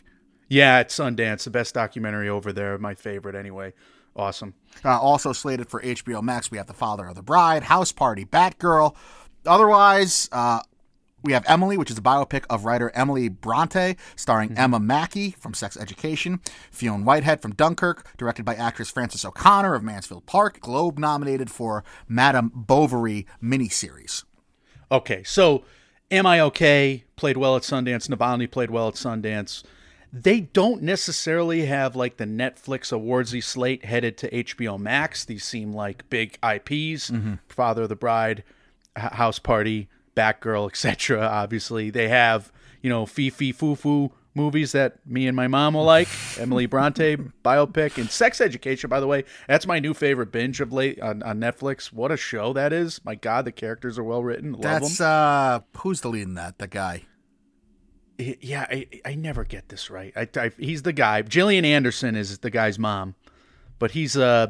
Yeah, 0.51 0.81
it's 0.81 0.97
Sundance, 0.97 1.45
the 1.45 1.49
best 1.49 1.73
documentary 1.73 2.27
over 2.27 2.51
there, 2.51 2.77
my 2.77 2.93
favorite 2.93 3.35
anyway. 3.35 3.71
Awesome. 4.17 4.53
Uh, 4.83 4.99
also 4.99 5.31
slated 5.31 5.69
for 5.69 5.81
HBO 5.81 6.21
Max, 6.21 6.51
we 6.51 6.57
have 6.57 6.67
The 6.67 6.73
Father 6.73 7.07
of 7.07 7.15
the 7.15 7.21
Bride, 7.21 7.63
House 7.63 7.93
Party, 7.93 8.25
Batgirl. 8.25 8.93
Otherwise, 9.45 10.27
uh, 10.33 10.59
we 11.23 11.31
have 11.31 11.45
Emily, 11.47 11.77
which 11.77 11.89
is 11.89 11.97
a 11.97 12.01
biopic 12.01 12.43
of 12.49 12.65
writer 12.65 12.91
Emily 12.93 13.29
Bronte, 13.29 13.95
starring 14.17 14.57
Emma 14.57 14.77
Mackey 14.77 15.31
from 15.39 15.53
Sex 15.53 15.77
Education, 15.77 16.41
Fionn 16.69 17.05
Whitehead 17.05 17.41
from 17.41 17.55
Dunkirk, 17.55 18.05
directed 18.17 18.43
by 18.43 18.55
actress 18.55 18.91
Frances 18.91 19.23
O'Connor 19.23 19.73
of 19.73 19.83
Mansfield 19.83 20.25
Park, 20.25 20.59
Globe 20.59 20.99
nominated 20.99 21.49
for 21.49 21.85
Madame 22.09 22.51
Bovary 22.53 23.25
miniseries. 23.41 24.25
Okay, 24.91 25.23
so 25.23 25.63
Am 26.11 26.25
I 26.25 26.41
Okay 26.41 27.05
played 27.15 27.37
well 27.37 27.55
at 27.55 27.61
Sundance. 27.61 28.09
Navalny 28.09 28.51
played 28.51 28.69
well 28.69 28.89
at 28.89 28.95
Sundance. 28.95 29.63
They 30.13 30.41
don't 30.41 30.81
necessarily 30.81 31.65
have 31.65 31.95
like 31.95 32.17
the 32.17 32.25
Netflix 32.25 32.91
awardsy 32.91 33.43
slate 33.43 33.85
headed 33.85 34.17
to 34.19 34.29
HBO 34.29 34.79
Max. 34.79 35.25
These 35.25 35.43
seem 35.43 35.73
like 35.73 36.09
big 36.09 36.33
IPs: 36.43 37.09
Mm-hmm. 37.11 37.35
Father 37.47 37.83
of 37.83 37.89
the 37.89 37.95
Bride, 37.95 38.43
H- 38.97 39.13
House 39.13 39.39
Party, 39.39 39.87
Batgirl, 40.15 40.69
etc. 40.69 41.21
Obviously, 41.21 41.89
they 41.89 42.09
have 42.09 42.51
you 42.81 42.89
know 42.89 43.05
Fifi 43.05 43.51
Foo 43.51 43.75
Foo 43.75 44.11
movies 44.33 44.71
that 44.71 44.95
me 45.05 45.27
and 45.27 45.35
my 45.35 45.47
mom 45.47 45.73
will 45.73 45.83
like. 45.83 46.07
Emily 46.39 46.65
Bronte 46.65 47.17
biopic 47.43 47.97
and 47.97 48.09
Sex 48.09 48.39
Education. 48.41 48.89
By 48.89 48.99
the 49.01 49.07
way, 49.07 49.23
that's 49.47 49.67
my 49.67 49.79
new 49.79 49.93
favorite 49.93 50.31
binge 50.31 50.61
of 50.61 50.71
late 50.71 51.01
on, 51.01 51.21
on 51.23 51.39
Netflix. 51.39 51.91
What 51.91 52.11
a 52.11 52.17
show 52.17 52.53
that 52.53 52.71
is! 52.73 52.99
My 53.05 53.15
God, 53.15 53.45
the 53.45 53.51
characters 53.51 53.97
are 53.99 54.03
well 54.03 54.23
written. 54.23 54.53
Love 54.53 54.61
That's 54.61 54.97
them. 54.97 55.07
uh, 55.07 55.59
who's 55.79 56.01
the 56.01 56.09
lead 56.09 56.23
in 56.23 56.33
that? 56.35 56.59
The 56.59 56.67
guy. 56.67 57.03
Yeah, 58.41 58.65
I, 58.69 58.87
I 59.05 59.15
never 59.15 59.43
get 59.43 59.69
this 59.69 59.89
right. 59.89 60.13
I, 60.15 60.27
I, 60.39 60.51
he's 60.57 60.81
the 60.83 60.93
guy. 60.93 61.21
Gillian 61.21 61.65
Anderson 61.65 62.15
is 62.15 62.37
the 62.39 62.49
guy's 62.49 62.77
mom, 62.79 63.15
but 63.79 63.91
he's 63.91 64.15
uh 64.17 64.47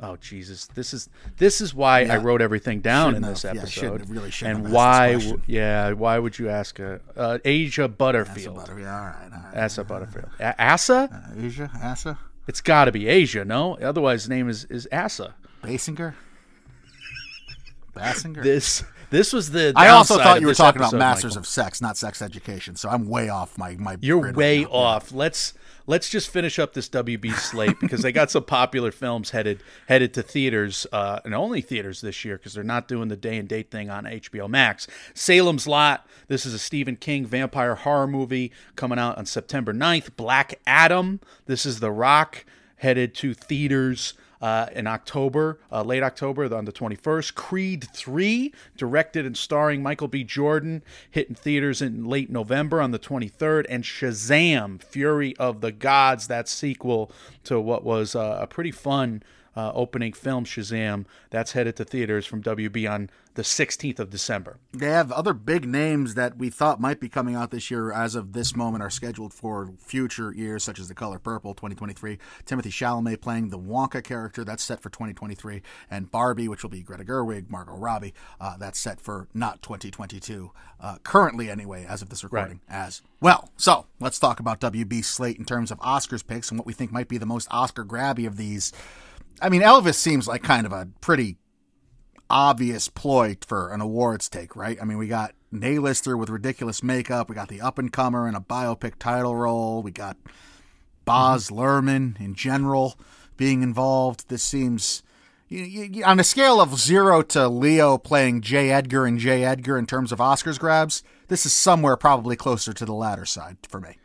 oh 0.00 0.16
Jesus, 0.16 0.66
this 0.74 0.92
is 0.92 1.08
this 1.38 1.60
is 1.60 1.72
why 1.74 2.04
I 2.04 2.16
wrote 2.18 2.42
everything 2.42 2.80
down 2.80 3.14
in 3.14 3.22
Shouldn't 3.22 3.32
this 3.32 3.42
have. 3.42 3.56
Episode. 3.58 3.70
shouldn't 4.00 4.10
really 4.10 4.32
and 4.42 4.72
why? 4.72 5.14
this 5.14 5.22
w- 5.24 5.36
question. 5.38 5.54
yeah, 5.54 5.92
why 5.92 6.18
would 6.18 6.38
you 6.38 6.48
ask 6.48 6.78
a 6.78 7.00
uh, 7.16 7.38
Asia 7.44 7.88
Butterfield? 7.88 8.56
Butter. 8.56 8.78
Yeah, 8.80 8.98
all 8.98 9.06
right. 9.06 9.30
All 9.32 9.42
right. 9.52 9.64
Asa 9.64 9.84
Butterfield. 9.84 10.28
A- 10.40 10.62
Asa? 10.72 11.32
Asia, 11.38 11.70
Asa, 11.82 12.18
It's 12.48 12.60
got 12.60 12.86
to 12.86 12.92
be 12.92 13.06
Asia, 13.08 13.44
no? 13.44 13.76
Otherwise, 13.78 14.22
his 14.24 14.28
name 14.28 14.48
is 14.48 14.64
is 14.66 14.88
Asa. 14.92 15.34
Basinger, 15.62 16.14
Basinger. 17.94 18.42
This 18.42 18.84
this 19.10 19.32
was 19.32 19.50
the. 19.50 19.72
I 19.76 19.88
also 19.88 20.18
thought 20.18 20.40
you 20.40 20.46
were 20.46 20.50
this 20.50 20.58
talking 20.58 20.80
about 20.80 20.94
Masters 20.94 21.32
Michael. 21.32 21.40
of 21.40 21.46
Sex, 21.46 21.80
not 21.80 21.96
Sex 21.96 22.20
Education. 22.20 22.76
So 22.76 22.88
I'm 22.88 23.06
way 23.06 23.28
off 23.28 23.56
my 23.56 23.76
my. 23.76 23.96
You're 24.00 24.20
grid 24.20 24.36
right 24.36 24.38
way 24.38 24.64
off. 24.66 25.12
Let's 25.12 25.54
let's 25.86 26.08
just 26.08 26.30
finish 26.30 26.58
up 26.58 26.72
this 26.72 26.88
WB 26.88 27.32
slate 27.34 27.78
because 27.80 28.02
they 28.02 28.12
got 28.12 28.30
some 28.30 28.44
popular 28.44 28.90
films 28.90 29.30
headed 29.30 29.62
headed 29.88 30.14
to 30.14 30.22
theaters 30.22 30.86
uh, 30.92 31.20
and 31.24 31.34
only 31.34 31.60
theaters 31.60 32.00
this 32.00 32.24
year 32.24 32.36
because 32.38 32.54
they're 32.54 32.64
not 32.64 32.88
doing 32.88 33.08
the 33.08 33.16
day 33.16 33.36
and 33.36 33.48
date 33.48 33.70
thing 33.70 33.90
on 33.90 34.04
HBO 34.04 34.48
Max. 34.48 34.86
Salem's 35.14 35.66
Lot. 35.66 36.06
This 36.28 36.46
is 36.46 36.54
a 36.54 36.58
Stephen 36.58 36.96
King 36.96 37.26
vampire 37.26 37.74
horror 37.74 38.06
movie 38.06 38.52
coming 38.76 38.98
out 38.98 39.18
on 39.18 39.26
September 39.26 39.72
9th. 39.72 40.16
Black 40.16 40.60
Adam. 40.66 41.20
This 41.46 41.66
is 41.66 41.80
The 41.80 41.90
Rock 41.90 42.44
headed 42.76 43.14
to 43.14 43.34
theaters 43.34 44.14
uh, 44.44 44.66
in 44.74 44.86
October, 44.86 45.58
uh, 45.72 45.82
late 45.82 46.02
October 46.02 46.54
on 46.54 46.66
the 46.66 46.72
21st. 46.72 47.34
Creed 47.34 47.88
3, 47.94 48.52
directed 48.76 49.24
and 49.24 49.38
starring 49.38 49.82
Michael 49.82 50.06
B. 50.06 50.22
Jordan, 50.22 50.82
hitting 51.10 51.34
theaters 51.34 51.80
in 51.80 52.04
late 52.04 52.28
November 52.28 52.82
on 52.82 52.90
the 52.90 52.98
23rd. 52.98 53.64
And 53.70 53.84
Shazam, 53.84 54.82
Fury 54.82 55.34
of 55.38 55.62
the 55.62 55.72
Gods, 55.72 56.26
that 56.26 56.46
sequel 56.46 57.10
to 57.44 57.58
what 57.58 57.84
was 57.84 58.14
uh, 58.14 58.36
a 58.38 58.46
pretty 58.46 58.70
fun 58.70 59.22
uh, 59.56 59.72
opening 59.74 60.12
film, 60.12 60.44
Shazam, 60.44 61.06
that's 61.30 61.52
headed 61.52 61.76
to 61.76 61.84
theaters 61.84 62.26
from 62.26 62.42
WB 62.42 62.90
on 62.90 63.10
the 63.34 63.42
16th 63.42 63.98
of 63.98 64.10
December. 64.10 64.58
They 64.72 64.86
have 64.90 65.10
other 65.10 65.34
big 65.34 65.66
names 65.66 66.14
that 66.14 66.38
we 66.38 66.50
thought 66.50 66.80
might 66.80 67.00
be 67.00 67.08
coming 67.08 67.34
out 67.34 67.50
this 67.50 67.70
year. 67.70 67.92
As 67.92 68.14
of 68.14 68.32
this 68.32 68.54
moment, 68.54 68.82
are 68.82 68.90
scheduled 68.90 69.34
for 69.34 69.72
future 69.78 70.32
years, 70.32 70.62
such 70.62 70.78
as 70.78 70.88
The 70.88 70.94
Color 70.94 71.18
Purple, 71.18 71.54
2023. 71.54 72.18
Timothée 72.46 72.66
Chalamet 72.66 73.20
playing 73.20 73.48
the 73.48 73.58
Wonka 73.58 74.02
character, 74.02 74.44
that's 74.44 74.62
set 74.62 74.80
for 74.80 74.88
2023, 74.88 75.62
and 75.90 76.10
Barbie, 76.10 76.48
which 76.48 76.62
will 76.62 76.70
be 76.70 76.82
Greta 76.82 77.04
Gerwig, 77.04 77.50
Margot 77.50 77.76
Robbie, 77.76 78.14
uh, 78.40 78.56
that's 78.56 78.78
set 78.78 79.00
for 79.00 79.28
not 79.34 79.62
2022. 79.62 80.52
Uh, 80.80 80.98
currently, 81.02 81.50
anyway, 81.50 81.86
as 81.88 82.02
of 82.02 82.10
this 82.10 82.22
recording, 82.22 82.60
as 82.68 83.02
well. 83.20 83.50
So 83.56 83.86
let's 84.00 84.18
talk 84.18 84.38
about 84.38 84.60
WB 84.60 85.04
slate 85.04 85.38
in 85.38 85.44
terms 85.44 85.70
of 85.70 85.78
Oscars 85.80 86.26
picks 86.26 86.50
and 86.50 86.58
what 86.58 86.66
we 86.66 86.72
think 86.72 86.92
might 86.92 87.08
be 87.08 87.18
the 87.18 87.26
most 87.26 87.48
Oscar 87.50 87.84
grabby 87.84 88.26
of 88.26 88.36
these. 88.36 88.72
I 89.40 89.48
mean, 89.48 89.62
Elvis 89.62 89.94
seems 89.94 90.26
like 90.28 90.42
kind 90.42 90.66
of 90.66 90.72
a 90.72 90.88
pretty 91.00 91.36
obvious 92.30 92.88
ploy 92.88 93.36
for 93.46 93.72
an 93.72 93.80
awards 93.80 94.28
take, 94.28 94.56
right? 94.56 94.78
I 94.80 94.84
mean, 94.84 94.98
we 94.98 95.06
got 95.06 95.34
Naylister 95.52 96.18
with 96.18 96.30
ridiculous 96.30 96.82
makeup. 96.82 97.28
We 97.28 97.34
got 97.34 97.48
the 97.48 97.60
up 97.60 97.78
and 97.78 97.92
comer 97.92 98.28
in 98.28 98.34
a 98.34 98.40
biopic 98.40 98.94
title 98.98 99.36
role. 99.36 99.82
We 99.82 99.90
got 99.90 100.16
Baz 101.04 101.46
mm-hmm. 101.46 101.58
Luhrmann 101.58 102.20
in 102.20 102.34
general 102.34 102.98
being 103.36 103.62
involved. 103.62 104.28
This 104.28 104.42
seems. 104.42 105.02
You, 105.48 105.62
you, 105.62 106.04
on 106.04 106.18
a 106.18 106.24
scale 106.24 106.60
of 106.60 106.78
zero 106.80 107.22
to 107.22 107.48
Leo 107.48 107.98
playing 107.98 108.40
J. 108.40 108.70
Edgar 108.70 109.04
and 109.04 109.18
J. 109.18 109.44
Edgar 109.44 109.78
in 109.78 109.86
terms 109.86 110.10
of 110.10 110.18
Oscars 110.18 110.58
grabs, 110.58 111.02
this 111.28 111.44
is 111.44 111.52
somewhere 111.52 111.96
probably 111.96 112.34
closer 112.34 112.72
to 112.72 112.84
the 112.84 112.94
latter 112.94 113.26
side 113.26 113.58
for 113.68 113.78
me. 113.78 113.98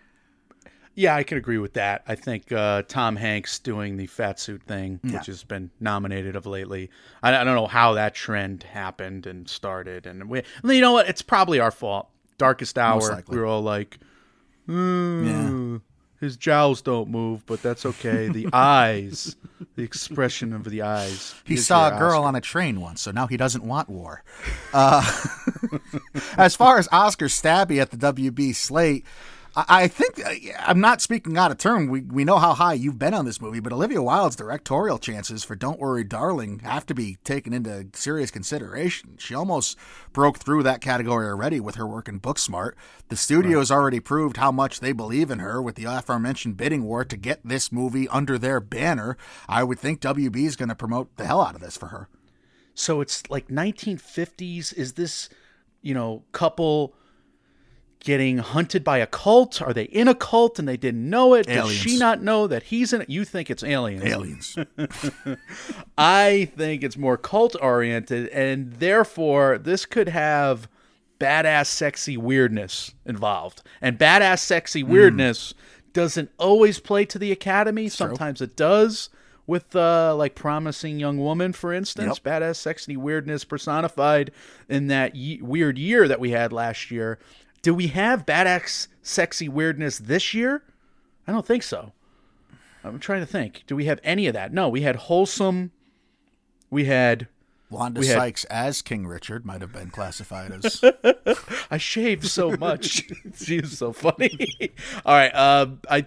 Yeah, 1.00 1.16
I 1.16 1.24
can 1.24 1.38
agree 1.38 1.60
with 1.60 1.76
that. 1.76 2.04
I 2.10 2.16
think 2.16 2.52
uh, 2.52 2.82
Tom 2.82 3.16
Hanks 3.16 3.58
doing 3.58 3.96
the 3.96 4.06
fat 4.06 4.38
suit 4.38 4.62
thing, 4.64 5.00
which 5.02 5.28
has 5.28 5.46
been 5.46 5.72
nominated 5.80 6.36
of 6.36 6.46
lately. 6.46 6.90
I, 7.24 7.34
I 7.34 7.46
don't 7.46 7.56
know 7.56 7.68
how 7.68 7.94
that 7.94 8.14
trend 8.14 8.64
happened 8.64 9.26
and 9.26 9.48
started, 9.48 10.06
and 10.06 10.30
we, 10.30 10.44
you 10.66 10.82
know 10.82 10.92
what? 10.92 11.08
It's 11.08 11.22
probably 11.22 11.62
our 11.62 11.72
fault. 11.72 12.10
Darkest 12.38 12.78
hour, 12.78 13.24
we 13.30 13.38
were 13.38 13.46
all 13.46 13.62
like, 13.62 13.98
"Hmm, 14.66 15.78
his 16.20 16.36
jowls 16.36 16.82
don't 16.82 17.10
move, 17.10 17.46
but 17.46 17.62
that's 17.62 17.86
okay. 17.86 18.28
The 18.28 18.50
eyes, 18.54 19.38
the 19.78 19.84
expression 19.84 20.52
of 20.52 20.66
the 20.66 20.82
eyes. 20.82 21.34
He 21.46 21.56
saw 21.56 21.96
a 21.96 21.98
girl 21.98 22.20
Oscar. 22.20 22.28
on 22.28 22.36
a 22.36 22.42
train 22.42 22.82
once, 22.82 23.00
so 23.00 23.12
now 23.12 23.26
he 23.26 23.38
doesn't 23.38 23.64
want 23.64 23.88
war. 23.88 24.22
Uh, 24.74 25.10
as 26.38 26.58
far 26.58 26.78
as 26.78 26.90
Oscar 26.92 27.28
Stabby 27.28 27.80
at 27.82 27.92
the 27.92 27.98
WB 27.98 28.54
slate, 28.54 29.06
I, 29.56 29.66
I 29.68 29.88
think 29.88 30.20
uh, 30.26 30.54
I'm 30.60 30.80
not 30.80 31.02
speaking 31.02 31.38
out 31.38 31.52
of 31.52 31.58
turn. 31.58 31.90
We 31.90 32.02
we 32.02 32.24
know 32.24 32.38
how 32.38 32.54
high 32.54 32.74
you've 32.74 33.00
been 33.00 33.14
on 33.14 33.26
this 33.26 33.42
movie, 33.42 33.60
but 33.60 33.74
Olivia 33.74 34.02
Wilde's 34.02 34.36
directorial 34.36 34.98
chances 34.98 35.44
for 35.44 35.56
"Don't 35.56 35.80
Worry, 35.80 36.04
Darling" 36.04 36.60
have 36.60 36.86
to 36.88 36.94
be 36.94 37.18
taken 37.24 37.54
into 37.54 37.88
serious 37.94 38.32
consideration. 38.32 39.16
She 39.18 39.34
almost 39.34 39.78
broke 40.14 40.38
through 40.38 40.64
that 40.64 40.82
category 40.82 41.28
already 41.28 41.60
with 41.60 41.76
her 41.76 41.88
work 41.88 42.08
in 42.08 42.20
Booksmart. 42.20 42.74
The 43.10 43.16
studio's 43.16 43.72
already 43.72 44.00
proved 44.00 44.38
how 44.38 44.52
much 44.52 44.80
they 44.80 44.92
believe 44.92 45.32
in 45.32 45.40
her 45.40 45.62
with 45.62 45.76
the 45.76 45.86
aforementioned 45.86 46.58
bidding 46.58 46.84
war 46.84 47.06
to 47.06 47.18
get 47.18 47.42
this 47.44 47.72
movie 47.72 48.08
under 48.10 48.38
their 48.38 48.60
banner. 48.60 49.18
I 49.48 49.64
would 49.64 49.80
think 49.80 50.02
WB 50.02 50.46
is 50.46 50.56
going 50.56 50.70
to 50.70 50.76
promote 50.76 51.16
the 51.18 51.26
hell 51.26 51.42
out 51.42 51.56
of 51.56 51.62
this 51.62 51.78
for 51.78 51.88
her. 51.88 52.08
So 52.74 53.02
it's 53.02 53.30
like 53.30 53.50
1950s. 53.50 54.74
Is 54.74 54.94
this, 54.94 55.30
you 55.82 55.94
know, 55.94 56.24
couple 56.32 56.94
getting 58.00 58.38
hunted 58.38 58.84
by 58.84 58.98
a 59.00 59.08
cult? 59.08 59.62
Are 59.62 59.74
they 59.74 59.84
in 59.84 60.08
a 60.08 60.16
cult 60.16 60.58
and 60.60 60.68
they 60.68 60.78
didn't 60.78 61.10
know 61.10 61.34
it? 61.34 61.48
Does 61.48 61.72
she 61.72 61.98
not 61.98 62.22
know 62.22 62.48
that 62.48 62.64
he's 62.64 62.94
in 62.94 63.02
it? 63.02 63.10
You 63.10 63.26
think 63.26 63.50
it's 63.50 63.64
aliens. 63.64 64.04
Aliens. 64.06 64.58
I 65.98 66.50
think 66.56 66.84
it's 66.84 66.98
more 66.98 67.18
cult 67.18 67.56
oriented, 67.62 68.30
and 68.30 68.74
therefore 68.74 69.58
this 69.58 69.86
could 69.86 70.10
have 70.10 70.68
badass, 71.20 71.68
sexy 71.68 72.16
weirdness 72.18 72.94
involved. 73.06 73.62
And 73.82 73.98
badass, 74.00 74.40
sexy 74.40 74.82
Hmm. 74.82 74.92
weirdness 74.92 75.54
doesn't 75.92 76.32
always 76.38 76.80
play 76.80 77.04
to 77.06 77.20
the 77.20 77.32
Academy. 77.32 77.90
Sometimes 77.90 78.42
it 78.42 78.56
does. 78.56 79.10
With 79.48 79.76
uh, 79.76 80.14
like 80.16 80.36
promising 80.36 81.00
young 81.00 81.18
woman, 81.18 81.54
for 81.54 81.74
instance, 81.74 82.20
badass, 82.20 82.58
sexy 82.58 82.96
weirdness 82.96 83.44
personified 83.44 84.30
in 84.70 84.88
that 84.88 85.16
ye- 85.16 85.42
weird 85.42 85.80
year 85.80 86.08
that 86.08 86.20
we 86.20 86.30
had 86.30 86.54
last 86.54 86.92
year. 86.92 87.18
Do 87.62 87.74
we 87.74 87.88
have 87.88 88.26
Bad 88.26 88.48
badass, 88.48 88.88
sexy 89.02 89.50
weirdness 89.50 89.98
this 90.00 90.34
year? 90.34 90.64
I 91.28 91.32
don't 91.32 91.46
think 91.46 91.64
so. 91.64 91.92
I'm 92.84 93.00
trying 93.00 93.20
to 93.20 93.26
think. 93.26 93.64
Do 93.68 93.76
we 93.76 93.86
have 93.86 94.00
any 94.04 94.28
of 94.28 94.34
that? 94.34 94.54
No, 94.54 94.70
we 94.70 94.82
had 94.82 94.96
wholesome. 94.96 95.72
We 96.70 96.86
had. 96.86 97.28
Wanda 97.70 98.00
We 98.00 98.08
had- 98.08 98.18
Sykes 98.18 98.46
as 98.46 98.82
King 98.82 99.06
Richard 99.06 99.46
might 99.46 99.62
have 99.62 99.74
been 99.74 99.90
classified 99.90 100.52
as. 100.52 100.82
I 101.72 101.78
shaved 101.78 102.26
so 102.26 102.56
much. 102.58 103.04
she 103.36 103.60
was 103.60 103.78
so 103.78 103.92
funny. 103.94 104.32
All 105.06 105.16
right. 105.16 105.34
Uh, 105.34 105.68
I. 105.90 106.06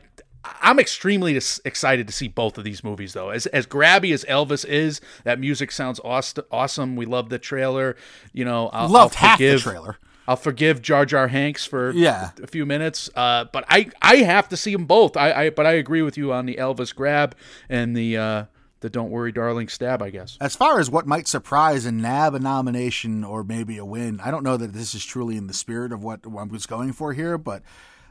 I'm 0.60 0.80
extremely 0.80 1.34
dis- 1.34 1.60
excited 1.64 2.08
to 2.08 2.12
see 2.12 2.26
both 2.26 2.58
of 2.58 2.64
these 2.64 2.82
movies, 2.82 3.12
though. 3.12 3.28
As 3.30 3.46
as 3.46 3.64
grabby 3.64 4.12
as 4.12 4.24
Elvis 4.24 4.64
is, 4.66 5.00
that 5.22 5.38
music 5.38 5.70
sounds 5.70 6.00
awes- 6.02 6.34
awesome. 6.50 6.96
We 6.96 7.06
love 7.06 7.28
the 7.28 7.38
trailer. 7.38 7.94
You 8.32 8.44
know, 8.44 8.68
I'll, 8.72 8.88
Loved 8.88 9.14
I'll 9.20 9.28
half 9.28 9.38
the 9.38 9.56
trailer. 9.58 9.98
I'll 10.28 10.36
forgive 10.36 10.80
Jar 10.82 11.04
Jar 11.04 11.28
Hanks 11.28 11.66
for 11.66 11.90
Yeah. 11.92 12.30
a 12.42 12.46
few 12.46 12.64
minutes. 12.64 13.10
Uh, 13.14 13.46
but 13.52 13.64
I 13.68 13.90
I 14.00 14.16
have 14.18 14.48
to 14.50 14.56
see 14.56 14.72
them 14.72 14.86
both. 14.86 15.16
I, 15.16 15.32
I 15.32 15.50
but 15.50 15.66
I 15.66 15.72
agree 15.72 16.02
with 16.02 16.16
you 16.16 16.32
on 16.32 16.46
the 16.46 16.56
Elvis 16.56 16.94
grab 16.94 17.34
and 17.68 17.96
the 17.96 18.16
uh, 18.16 18.44
the 18.80 18.90
Don't 18.90 19.10
Worry 19.10 19.32
Darling 19.32 19.68
stab. 19.68 20.00
I 20.02 20.10
guess. 20.10 20.38
As 20.40 20.54
far 20.56 20.78
as 20.80 20.88
what 20.90 21.06
might 21.06 21.26
surprise 21.28 21.84
and 21.86 22.00
nab 22.00 22.34
a 22.34 22.38
nomination 22.38 23.24
or 23.24 23.42
maybe 23.44 23.78
a 23.78 23.84
win, 23.84 24.20
I 24.24 24.30
don't 24.30 24.44
know 24.44 24.56
that 24.56 24.72
this 24.72 24.94
is 24.94 25.04
truly 25.04 25.36
in 25.36 25.46
the 25.48 25.54
spirit 25.54 25.92
of 25.92 26.02
what 26.02 26.20
I 26.24 26.42
was 26.44 26.66
going 26.66 26.92
for 26.92 27.12
here, 27.12 27.36
but 27.38 27.62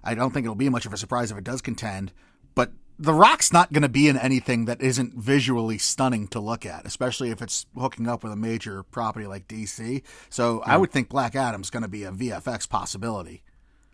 I 0.04 0.14
don't 0.16 0.32
think 0.34 0.46
it'll 0.46 0.56
be 0.56 0.70
much 0.70 0.86
of 0.86 0.94
a 0.94 0.98
surprise 0.98 1.32
if 1.32 1.38
it 1.38 1.44
does 1.44 1.62
contend. 1.62 2.12
But 2.56 2.72
The 3.02 3.16
Rock's 3.16 3.52
not 3.52 3.74
going 3.74 3.82
to 3.82 3.90
be 3.90 4.08
in 4.08 4.16
anything 4.16 4.66
that 4.66 4.80
isn't 4.80 5.16
visually 5.16 5.80
stunning 5.80 6.28
to 6.28 6.40
look 6.40 6.68
at, 6.68 6.86
especially 6.86 7.32
if 7.32 7.42
it's 7.42 7.66
hooking 7.76 8.08
up 8.08 8.24
with 8.24 8.32
a 8.32 8.36
major 8.36 8.84
property 8.84 9.26
like 9.26 9.48
DC. 9.48 10.04
So 10.30 10.62
I 10.68 10.78
would 10.78 10.92
think 10.92 11.10
Black 11.10 11.36
Adam's 11.36 11.72
going 11.72 11.82
to 11.82 11.90
be 11.90 12.04
a 12.04 12.12
VFX 12.12 12.70
possibility. 12.70 13.42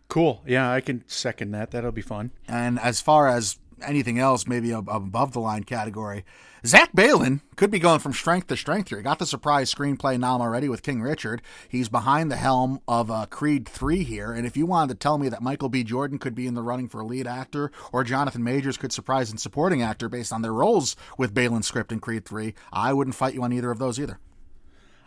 Cool. 0.09 0.43
Yeah, 0.45 0.69
I 0.69 0.81
can 0.81 1.05
second 1.07 1.51
that. 1.51 1.71
That'll 1.71 1.93
be 1.93 2.01
fun. 2.01 2.31
And 2.49 2.79
as 2.79 2.99
far 2.99 3.29
as 3.29 3.57
anything 3.81 4.19
else, 4.19 4.47
maybe 4.47 4.71
above 4.71 5.33
the 5.33 5.39
line 5.39 5.63
category, 5.63 6.25
Zach 6.65 6.91
Baylin 6.93 7.41
could 7.55 7.71
be 7.71 7.79
going 7.79 7.99
from 7.99 8.13
strength 8.13 8.47
to 8.47 8.57
strength 8.57 8.89
here. 8.89 8.97
He 8.97 9.03
got 9.03 9.19
the 9.19 9.25
surprise 9.25 9.73
screenplay 9.73 10.19
nom 10.19 10.41
already 10.41 10.67
with 10.67 10.83
King 10.83 11.01
Richard. 11.01 11.41
He's 11.69 11.87
behind 11.87 12.31
the 12.31 12.35
helm 12.35 12.81
of 12.87 13.11
uh, 13.11 13.25
Creed 13.27 13.67
3 13.67 14.03
here. 14.03 14.31
And 14.31 14.45
if 14.45 14.57
you 14.57 14.65
wanted 14.65 14.93
to 14.93 14.99
tell 14.99 15.17
me 15.17 15.29
that 15.29 15.41
Michael 15.41 15.69
B. 15.69 15.83
Jordan 15.83 16.19
could 16.19 16.35
be 16.35 16.47
in 16.47 16.55
the 16.55 16.63
running 16.63 16.87
for 16.87 17.01
a 17.01 17.05
lead 17.05 17.27
actor 17.27 17.71
or 17.91 18.03
Jonathan 18.03 18.43
Majors 18.43 18.77
could 18.77 18.91
surprise 18.91 19.31
in 19.31 19.37
supporting 19.37 19.81
actor 19.81 20.09
based 20.09 20.33
on 20.33 20.41
their 20.41 20.53
roles 20.53 20.95
with 21.17 21.33
Baylin's 21.33 21.67
script 21.67 21.91
in 21.91 21.99
Creed 21.99 22.25
3, 22.25 22.53
I 22.73 22.93
wouldn't 22.93 23.15
fight 23.15 23.33
you 23.33 23.43
on 23.43 23.53
either 23.53 23.71
of 23.71 23.79
those 23.79 23.99
either. 23.99 24.19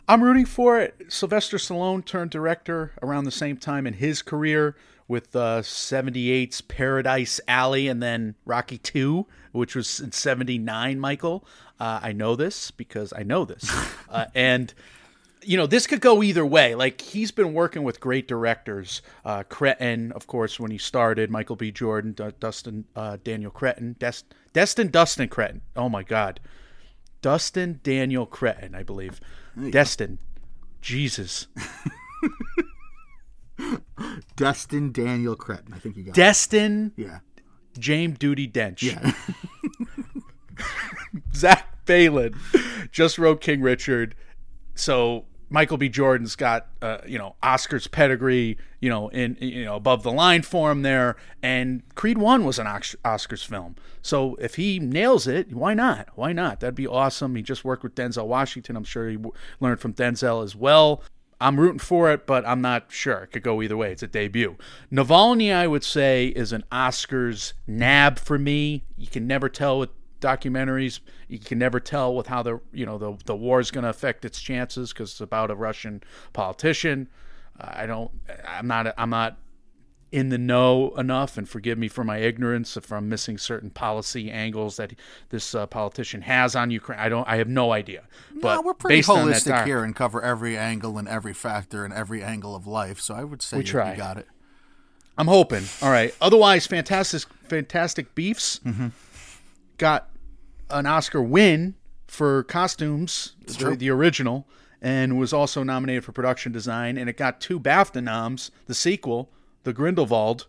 I'm 0.08 0.24
rooting 0.24 0.46
for 0.46 0.80
it. 0.80 0.96
Sylvester 1.08 1.56
Stallone 1.56 2.04
turned 2.04 2.30
director 2.30 2.92
around 3.00 3.24
the 3.24 3.30
same 3.30 3.56
time 3.56 3.86
in 3.86 3.94
his 3.94 4.22
career 4.22 4.74
with 5.10 5.34
uh, 5.34 5.60
78's 5.60 6.60
Paradise 6.60 7.40
Alley 7.48 7.88
and 7.88 8.00
then 8.00 8.36
Rocky 8.46 8.78
2, 8.78 9.26
which 9.50 9.74
was 9.74 9.98
in 9.98 10.12
79, 10.12 11.00
Michael. 11.00 11.44
Uh, 11.80 11.98
I 12.00 12.12
know 12.12 12.36
this 12.36 12.70
because 12.70 13.12
I 13.12 13.24
know 13.24 13.44
this. 13.44 13.68
uh, 14.08 14.26
and, 14.36 14.72
you 15.42 15.56
know, 15.56 15.66
this 15.66 15.88
could 15.88 16.00
go 16.00 16.22
either 16.22 16.46
way. 16.46 16.76
Like, 16.76 17.00
he's 17.00 17.32
been 17.32 17.52
working 17.52 17.82
with 17.82 17.98
great 17.98 18.28
directors. 18.28 19.02
Uh, 19.24 19.42
Cretton, 19.42 20.12
of 20.12 20.28
course, 20.28 20.60
when 20.60 20.70
he 20.70 20.78
started, 20.78 21.28
Michael 21.28 21.56
B. 21.56 21.72
Jordan, 21.72 22.12
D- 22.12 22.28
Dustin, 22.38 22.84
uh, 22.94 23.16
Daniel 23.24 23.50
Cretton, 23.50 23.96
Des- 23.98 24.22
Destin 24.52 24.92
Dustin 24.92 25.28
Cretton. 25.28 25.62
Oh, 25.74 25.88
my 25.88 26.04
God. 26.04 26.38
Dustin 27.20 27.80
Daniel 27.82 28.26
Cretton, 28.26 28.76
I 28.76 28.84
believe. 28.84 29.20
Destin. 29.70 30.20
Jesus. 30.80 31.48
Destin 34.36 34.92
Daniel 34.92 35.36
Cretton. 35.36 35.72
I 35.74 35.78
think 35.78 35.96
you 35.96 36.04
got 36.04 36.14
Destin. 36.14 36.92
It. 36.96 37.06
Yeah. 37.06 37.18
James 37.78 38.18
Duty 38.18 38.48
Dench. 38.48 38.82
Yeah. 38.82 39.12
Zach 41.34 41.84
Baylin 41.86 42.36
just 42.90 43.18
wrote 43.18 43.40
King 43.40 43.62
Richard. 43.62 44.14
So 44.74 45.24
Michael 45.50 45.76
B. 45.76 45.88
Jordan's 45.88 46.36
got 46.36 46.68
uh, 46.80 46.98
you 47.06 47.18
know 47.18 47.34
Oscars 47.42 47.90
pedigree, 47.90 48.56
you 48.80 48.88
know, 48.88 49.08
in 49.08 49.36
you 49.40 49.64
know 49.64 49.74
above 49.74 50.04
the 50.04 50.12
line 50.12 50.42
for 50.42 50.70
him 50.70 50.82
there. 50.82 51.16
And 51.42 51.82
Creed 51.96 52.18
One 52.18 52.44
was 52.44 52.58
an 52.58 52.66
Oscars 52.66 53.44
film, 53.44 53.74
so 54.00 54.36
if 54.36 54.54
he 54.54 54.78
nails 54.78 55.26
it, 55.26 55.52
why 55.52 55.74
not? 55.74 56.08
Why 56.14 56.32
not? 56.32 56.60
That'd 56.60 56.76
be 56.76 56.86
awesome. 56.86 57.34
He 57.34 57.42
just 57.42 57.64
worked 57.64 57.82
with 57.82 57.96
Denzel 57.96 58.26
Washington. 58.26 58.76
I'm 58.76 58.84
sure 58.84 59.08
he 59.08 59.16
w- 59.16 59.34
learned 59.58 59.80
from 59.80 59.92
Denzel 59.92 60.44
as 60.44 60.54
well. 60.54 61.02
I'm 61.40 61.58
rooting 61.58 61.78
for 61.78 62.10
it, 62.10 62.26
but 62.26 62.46
I'm 62.46 62.60
not 62.60 62.86
sure. 62.88 63.22
It 63.22 63.28
could 63.28 63.42
go 63.42 63.62
either 63.62 63.76
way. 63.76 63.92
It's 63.92 64.02
a 64.02 64.06
debut. 64.06 64.56
Navalny, 64.92 65.54
I 65.54 65.66
would 65.66 65.84
say, 65.84 66.28
is 66.28 66.52
an 66.52 66.64
Oscars 66.70 67.54
nab 67.66 68.18
for 68.18 68.38
me. 68.38 68.84
You 68.96 69.06
can 69.06 69.26
never 69.26 69.48
tell 69.48 69.78
with 69.78 69.90
documentaries. 70.20 71.00
You 71.28 71.38
can 71.38 71.58
never 71.58 71.80
tell 71.80 72.14
with 72.14 72.26
how 72.26 72.42
the 72.42 72.60
you 72.72 72.84
know 72.84 72.98
the 72.98 73.16
the 73.24 73.36
war 73.36 73.58
is 73.60 73.70
going 73.70 73.84
to 73.84 73.90
affect 73.90 74.24
its 74.24 74.40
chances 74.40 74.92
because 74.92 75.12
it's 75.12 75.20
about 75.20 75.50
a 75.50 75.54
Russian 75.54 76.02
politician. 76.32 77.08
Uh, 77.58 77.70
I 77.72 77.86
don't. 77.86 78.10
I'm 78.46 78.66
not. 78.66 78.94
I'm 78.98 79.10
not 79.10 79.38
in 80.12 80.28
the 80.28 80.38
know 80.38 80.90
enough, 80.96 81.38
and 81.38 81.48
forgive 81.48 81.78
me 81.78 81.88
for 81.88 82.02
my 82.02 82.18
ignorance 82.18 82.76
if 82.76 82.92
I'm 82.92 83.08
missing 83.08 83.38
certain 83.38 83.70
policy 83.70 84.30
angles 84.30 84.76
that 84.76 84.94
this 85.28 85.54
uh, 85.54 85.66
politician 85.66 86.22
has 86.22 86.56
on 86.56 86.70
Ukraine. 86.70 86.98
I 86.98 87.08
don't. 87.08 87.26
I 87.28 87.36
have 87.36 87.48
no 87.48 87.72
idea. 87.72 88.04
But 88.40 88.56
no, 88.56 88.62
we're 88.62 88.74
pretty 88.74 89.02
holistic 89.02 89.64
here 89.64 89.84
and 89.84 89.94
cover 89.94 90.20
every 90.22 90.56
angle 90.56 90.98
and 90.98 91.06
every 91.06 91.32
factor 91.32 91.84
and 91.84 91.94
every 91.94 92.22
angle 92.22 92.56
of 92.56 92.66
life. 92.66 93.00
So 93.00 93.14
I 93.14 93.24
would 93.24 93.40
say 93.40 93.58
we 93.58 93.62
you, 93.64 93.70
try. 93.70 93.92
you 93.92 93.96
got 93.96 94.16
it. 94.16 94.26
I'm 95.16 95.28
hoping. 95.28 95.64
All 95.82 95.90
right. 95.90 96.14
Otherwise, 96.20 96.66
fantastic, 96.66 97.22
fantastic 97.48 98.14
beefs. 98.14 98.58
Mm-hmm. 98.64 98.88
Got 99.78 100.08
an 100.70 100.86
Oscar 100.86 101.22
win 101.22 101.74
for 102.06 102.42
costumes, 102.44 103.34
the, 103.46 103.76
the, 103.76 103.90
original, 103.90 104.48
and 104.80 105.18
was 105.18 105.32
also 105.32 105.62
nominated 105.62 106.04
for 106.04 106.12
production 106.12 106.52
design. 106.52 106.96
And 106.96 107.08
it 107.08 107.16
got 107.16 107.40
two 107.40 107.60
BAFTA 107.60 108.02
noms. 108.02 108.50
The 108.66 108.74
sequel 108.74 109.30
the 109.64 109.72
Grindelwald, 109.72 110.46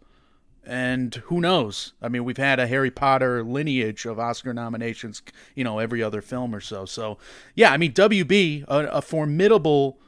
and 0.64 1.16
who 1.26 1.42
knows? 1.42 1.94
I 2.02 2.08
mean, 2.08 2.24
we've 2.24 2.38
had 2.38 2.60
a 2.60 2.68
Harry 2.68 2.92
Potter 2.92 3.44
lineage 3.44 4.06
of 4.06 4.20
Oscar 4.20 4.54
nominations, 4.54 5.22
you 5.56 5.64
know, 5.64 5.80
every 5.80 6.04
other 6.04 6.22
film 6.22 6.54
or 6.54 6.60
so. 6.62 6.86
So, 6.86 7.18
yeah, 7.56 7.72
I 7.72 7.78
mean, 7.78 7.94
WB, 7.94 8.66
a, 8.68 8.88
a 8.88 9.02
formidable 9.02 10.00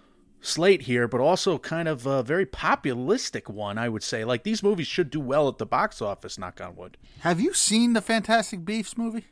slate 0.42 0.84
here, 0.84 1.08
but 1.08 1.22
also 1.22 1.58
kind 1.58 1.88
of 1.88 2.06
a 2.06 2.22
very 2.22 2.46
populistic 2.46 3.50
one, 3.50 3.78
I 3.78 3.90
would 3.90 4.04
say. 4.04 4.24
Like, 4.24 4.44
these 4.44 4.62
movies 4.62 4.88
should 4.88 5.10
do 5.10 5.20
well 5.20 5.48
at 5.48 5.58
the 5.58 5.66
box 5.66 6.02
office, 6.02 6.38
knock 6.38 6.62
on 6.62 6.76
wood. 6.76 6.98
Have 7.22 7.42
you 7.42 7.54
seen 7.54 7.94
the 7.94 8.02
Fantastic 8.02 8.64
Beasts 8.64 8.98
movie? 8.98 9.26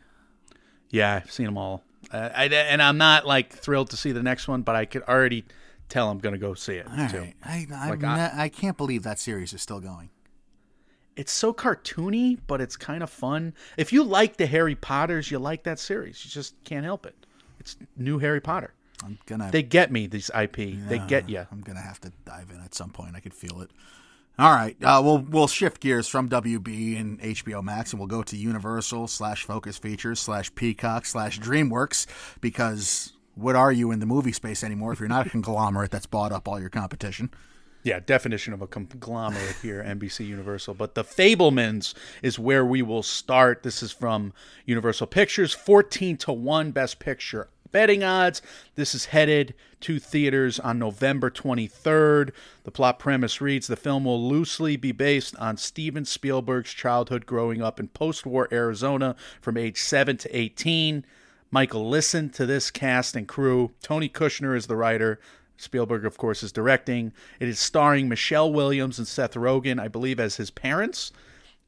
Yeah, 0.90 1.22
I've 1.24 1.32
seen 1.32 1.46
them 1.46 1.58
all. 1.58 1.84
Uh, 2.12 2.30
I, 2.36 2.46
and 2.46 2.82
I'm 2.82 2.98
not, 2.98 3.28
like, 3.28 3.54
thrilled 3.54 3.92
to 3.92 3.98
see 3.98 4.12
the 4.12 4.24
next 4.24 4.48
one, 4.48 4.64
but 4.64 4.76
I 4.76 4.86
could 4.86 5.04
already– 5.04 5.46
tell 5.92 6.10
I'm 6.10 6.20
going 6.20 6.34
to 6.34 6.40
go 6.40 6.54
see 6.54 6.76
it. 6.76 6.88
All 6.88 7.08
too. 7.08 7.20
Right. 7.20 7.36
I, 7.44 7.68
I, 7.74 7.90
like 7.90 8.04
I, 8.04 8.32
I 8.36 8.50
can't 8.50 8.78
believe 8.78 9.04
that 9.04 9.20
series 9.20 9.54
is 9.54 9.62
still 9.62 9.80
going. 9.80 10.10
It's 11.16 11.32
so 11.32 11.54
cartoony, 11.54 12.40
but 12.48 12.62
it's 12.62 12.78
kind 12.78 13.04
of 13.04 13.10
fun. 13.10 13.54
If 13.78 13.92
you 13.92 14.04
like 14.04 14.38
the 14.38 14.46
Harry 14.46 14.76
Potters, 14.76 15.30
you 15.30 15.40
like 15.40 15.64
that 15.64 15.78
series. 15.78 16.24
You 16.24 16.32
just 16.32 16.56
can't 16.64 16.86
help 16.86 17.06
it. 17.06 17.16
It's 17.60 17.78
new 17.98 18.18
Harry 18.18 18.42
Potter. 18.42 18.74
I'm 19.04 19.20
gonna. 19.26 19.50
They 19.52 19.64
get 19.64 19.92
me. 19.92 20.08
These 20.08 20.32
IP. 20.40 20.58
Yeah, 20.58 20.76
they 20.88 21.00
get 21.00 21.30
you. 21.30 21.46
I'm 21.52 21.62
gonna 21.62 21.82
have 21.82 22.00
to 22.02 22.12
dive 22.26 22.52
in 22.52 22.62
at 22.62 22.74
some 22.74 22.92
point. 22.92 23.16
I 23.16 23.20
could 23.20 23.34
feel 23.34 23.62
it. 23.62 23.70
All 24.40 24.52
right, 24.52 24.76
uh, 24.82 25.02
we'll 25.04 25.20
we'll 25.20 25.48
shift 25.48 25.82
gears 25.82 26.08
from 26.08 26.30
WB 26.30 27.00
and 27.00 27.20
HBO 27.20 27.62
Max, 27.64 27.92
and 27.92 28.00
we'll 28.00 28.08
go 28.08 28.24
to 28.24 28.38
Universal 28.38 29.08
slash 29.08 29.44
Focus 29.44 29.78
Features 29.78 30.20
slash 30.20 30.54
Peacock 30.56 31.06
slash 31.06 31.40
DreamWorks 31.40 32.08
because 32.40 33.14
what 33.42 33.56
are 33.56 33.72
you 33.72 33.92
in 33.92 34.00
the 34.00 34.06
movie 34.06 34.32
space 34.32 34.64
anymore 34.64 34.94
if 34.94 35.00
you're 35.00 35.10
not 35.10 35.28
a 35.28 35.30
conglomerate 35.30 35.92
that's 35.92 36.06
bought 36.06 36.32
up 36.32 36.48
all 36.48 36.60
your 36.60 36.70
competition? 36.70 37.30
Yeah, 37.84 38.00
definition 38.00 38.54
of 38.54 38.62
a 38.62 38.68
conglomerate 38.68 39.56
here, 39.62 39.84
NBC 39.84 40.28
Universal. 40.28 40.76
But 40.76 40.94
The 40.94 41.04
Fabelmans 41.04 41.96
is 42.22 42.38
where 42.38 42.64
we 42.64 42.84
will 42.84 43.02
start. 43.02 43.64
This 43.64 43.82
is 43.82 43.92
from 43.92 44.34
Universal 44.66 45.08
Pictures, 45.08 45.54
14 45.54 46.18
to 46.18 46.32
1 46.32 46.72
Best 46.72 47.00
Picture 47.00 47.50
betting 47.72 48.04
odds. 48.04 48.42
This 48.76 48.94
is 48.94 49.06
headed 49.06 49.54
to 49.82 50.00
theaters 50.00 50.60
on 50.60 50.80
November 50.80 51.30
23rd. 51.30 52.32
The 52.64 52.72
plot 52.72 53.00
premise 53.00 53.42
reads 53.42 53.68
The 53.68 53.76
film 53.76 54.06
will 54.06 54.28
loosely 54.28 54.76
be 54.78 54.92
based 54.92 55.36
on 55.38 55.58
Steven 55.58 56.06
Spielberg's 56.06 56.74
childhood 56.74 57.26
growing 57.26 57.62
up 57.62 57.80
in 57.80 57.88
post 57.88 58.26
war 58.26 58.48
Arizona 58.52 59.16
from 59.40 59.58
age 59.58 59.80
7 59.80 60.18
to 60.18 60.38
18. 60.38 61.06
Michael, 61.54 61.90
listen 61.90 62.30
to 62.30 62.46
this 62.46 62.72
cast 62.72 63.14
and 63.16 63.28
crew. 63.28 63.72
Tony 63.84 64.08
Kushner 64.08 64.56
is 64.56 64.68
the 64.68 64.78
writer. 64.78 65.20
Spielberg, 65.58 66.06
of 66.06 66.18
course, 66.18 66.44
is 66.44 66.54
directing. 66.54 67.12
It 67.42 67.50
is 67.50 67.60
starring 67.60 68.08
Michelle 68.08 68.52
Williams 68.52 68.98
and 68.98 69.08
Seth 69.08 69.34
Rogen, 69.34 69.80
I 69.80 69.90
believe, 69.90 70.18
as 70.18 70.38
his 70.38 70.50
parents. 70.50 71.12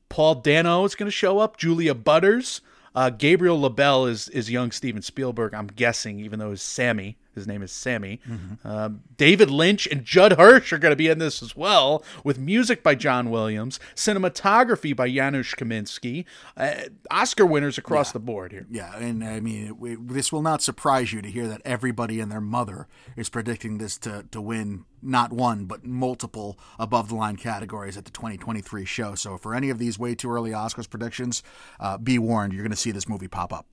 Paul 0.07 0.35
Dano 0.35 0.85
is 0.85 0.95
going 0.95 1.07
to 1.07 1.11
show 1.11 1.39
up. 1.39 1.57
Julia 1.57 1.93
Butters. 1.93 2.61
Uh, 2.95 3.09
Gabriel 3.09 3.59
LaBelle 3.59 4.05
is 4.05 4.29
is 4.29 4.51
young 4.51 4.71
Steven 4.71 5.01
Spielberg. 5.01 5.53
I'm 5.53 5.67
guessing, 5.67 6.19
even 6.19 6.39
though 6.39 6.51
he's 6.51 6.61
Sammy. 6.61 7.17
His 7.35 7.47
name 7.47 7.61
is 7.61 7.71
Sammy. 7.71 8.19
Mm-hmm. 8.27 8.67
Um, 8.67 9.01
David 9.17 9.49
Lynch 9.49 9.87
and 9.87 10.03
Judd 10.05 10.33
Hirsch 10.33 10.71
are 10.71 10.77
going 10.77 10.91
to 10.91 10.95
be 10.95 11.07
in 11.07 11.19
this 11.19 11.41
as 11.41 11.55
well, 11.55 12.03
with 12.23 12.37
music 12.37 12.83
by 12.83 12.95
John 12.95 13.29
Williams, 13.29 13.79
cinematography 13.95 14.95
by 14.95 15.09
Janusz 15.09 15.55
Kaminski, 15.55 16.25
uh, 16.57 16.75
Oscar 17.09 17.45
winners 17.45 17.77
across 17.77 18.09
yeah. 18.09 18.13
the 18.13 18.19
board 18.19 18.51
here. 18.51 18.67
Yeah, 18.69 18.95
and 18.97 19.23
I 19.23 19.39
mean, 19.39 19.77
it, 19.81 19.87
it, 19.87 20.07
this 20.07 20.31
will 20.31 20.41
not 20.41 20.61
surprise 20.61 21.13
you 21.13 21.21
to 21.21 21.29
hear 21.29 21.47
that 21.47 21.61
everybody 21.65 22.19
and 22.19 22.31
their 22.31 22.41
mother 22.41 22.87
is 23.15 23.29
predicting 23.29 23.77
this 23.77 23.97
to, 23.99 24.25
to 24.31 24.41
win 24.41 24.85
not 25.01 25.33
one, 25.33 25.65
but 25.65 25.85
multiple 25.85 26.57
above 26.79 27.09
the 27.09 27.15
line 27.15 27.35
categories 27.35 27.97
at 27.97 28.05
the 28.05 28.11
2023 28.11 28.85
show. 28.85 29.15
So, 29.15 29.37
for 29.37 29.53
any 29.53 29.69
of 29.69 29.77
these 29.77 29.99
way 29.99 30.15
too 30.15 30.31
early 30.31 30.51
Oscars 30.51 30.89
predictions, 30.89 31.43
uh, 31.79 31.97
be 31.97 32.17
warned, 32.17 32.53
you're 32.53 32.63
going 32.63 32.71
to 32.71 32.77
see 32.77 32.91
this 32.91 33.09
movie 33.09 33.27
pop 33.27 33.51
up. 33.51 33.65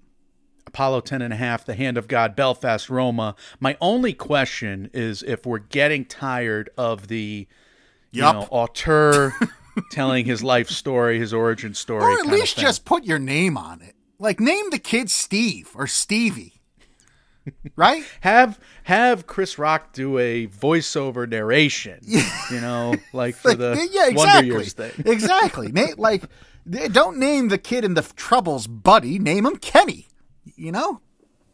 Apollo 0.70 1.00
10 1.00 1.20
and 1.20 1.33
a 1.33 1.37
half, 1.37 1.64
The 1.64 1.74
Hand 1.74 1.98
of 1.98 2.06
God, 2.06 2.37
Belfast, 2.37 2.88
Roma. 2.88 3.35
My 3.59 3.76
only 3.80 4.12
question 4.12 4.88
is 4.92 5.20
if 5.24 5.44
we're 5.44 5.59
getting 5.59 6.04
tired 6.04 6.70
of 6.78 7.09
the 7.09 7.48
you 8.12 8.22
yep. 8.22 8.35
know, 8.35 8.48
auteur 8.50 9.35
telling 9.90 10.26
his 10.26 10.44
life 10.44 10.68
story, 10.68 11.18
his 11.18 11.35
origin 11.35 11.74
story. 11.74 12.04
Or 12.04 12.20
at 12.20 12.26
least 12.26 12.56
just 12.56 12.85
put 12.85 13.02
your 13.02 13.18
name 13.18 13.56
on 13.56 13.83
it. 13.83 13.96
Like 14.20 14.38
name 14.38 14.70
the 14.70 14.78
kid 14.78 15.11
Steve 15.11 15.70
or 15.74 15.88
Stevie. 15.88 16.62
right? 17.74 18.04
have 18.20 18.61
have 18.85 19.26
Chris 19.26 19.59
Rock 19.59 19.92
do 19.92 20.18
a 20.18 20.46
voiceover 20.46 21.28
narration. 21.28 21.98
you 22.04 22.61
know, 22.61 22.94
like 23.12 23.35
for 23.35 23.54
the 23.54 23.88
yeah, 23.90 24.09
exactly. 24.09 24.14
Wonder 24.14 24.44
Years 24.44 24.72
thing. 24.72 24.92
exactly. 25.04 25.72
like 25.96 26.22
don't 26.92 27.18
name 27.18 27.48
the 27.48 27.59
kid 27.59 27.85
in 27.85 27.94
the 27.94 28.02
Troubles 28.02 28.68
Buddy, 28.68 29.18
name 29.18 29.44
him 29.44 29.56
Kenny 29.56 30.06
you 30.57 30.72
know? 30.72 31.00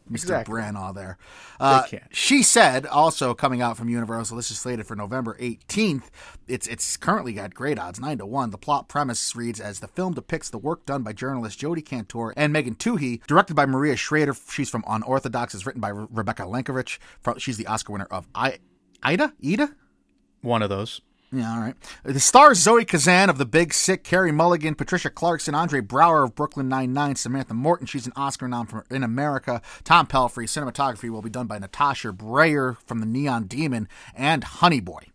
Mr. 0.09 0.13
Exactly. 0.13 0.55
Branagh 0.55 0.95
there. 0.95 1.17
Uh, 1.59 1.83
she 2.11 2.41
said, 2.41 2.85
also 2.85 3.33
coming 3.33 3.61
out 3.61 3.77
from 3.77 3.89
Universal, 3.89 4.37
this 4.37 4.49
is 4.51 4.57
slated 4.57 4.87
for 4.87 4.95
November 4.95 5.37
18th. 5.39 6.05
It's 6.47 6.67
it's 6.67 6.97
currently 6.97 7.33
got 7.33 7.53
great 7.53 7.77
odds, 7.77 7.99
9 7.99 8.19
to 8.19 8.25
1. 8.25 8.51
The 8.51 8.57
plot 8.57 8.87
premise 8.87 9.35
reads 9.35 9.59
as 9.59 9.79
the 9.79 9.87
film 9.87 10.13
depicts 10.13 10.49
the 10.49 10.57
work 10.57 10.85
done 10.85 11.03
by 11.03 11.13
journalist 11.13 11.59
Jodi 11.59 11.81
Kantor 11.81 12.33
and 12.37 12.53
Megan 12.53 12.75
Twohey, 12.75 13.25
directed 13.27 13.55
by 13.55 13.65
Maria 13.65 13.95
Schrader. 13.95 14.35
She's 14.49 14.69
from 14.69 14.83
Unorthodox, 14.87 15.53
is 15.53 15.65
written 15.65 15.81
by 15.81 15.89
Re- 15.89 16.07
Rebecca 16.09 16.43
Lenkiewicz. 16.43 16.99
From, 17.21 17.37
she's 17.37 17.57
the 17.57 17.67
Oscar 17.67 17.93
winner 17.93 18.07
of 18.09 18.27
I, 18.33 18.59
Ida? 19.03 19.33
Ida? 19.43 19.75
One 20.41 20.61
of 20.61 20.69
those. 20.69 21.01
Yeah, 21.31 21.53
all 21.53 21.59
right. 21.59 21.75
The 22.03 22.21
stars 22.21 22.59
Zoe 22.59 22.85
Kazan 22.85 23.29
of 23.29 23.37
The 23.37 23.45
Big 23.45 23.73
Sick, 23.73 24.05
Carey 24.05 24.31
Mulligan, 24.31 24.75
Patricia 24.75 25.09
Clarkson, 25.09 25.53
Andre 25.53 25.81
Braugher 25.81 26.23
of 26.23 26.35
Brooklyn 26.35 26.69
Nine-Nine, 26.69 27.17
Samantha 27.17 27.53
Morton, 27.53 27.85
she's 27.85 28.07
an 28.07 28.13
Oscar 28.15 28.47
nom 28.47 28.65
for 28.65 28.85
In 28.89 29.03
America, 29.03 29.61
Tom 29.83 30.07
Pelphrey. 30.07 30.45
Cinematography 30.45 31.09
will 31.09 31.21
be 31.21 31.29
done 31.29 31.45
by 31.45 31.59
Natasha 31.59 32.13
Braier 32.13 32.77
from 32.85 32.99
The 32.99 33.05
Neon 33.05 33.43
Demon, 33.43 33.89
and 34.15 34.45
Honey 34.45 34.79
Boy. 34.79 35.07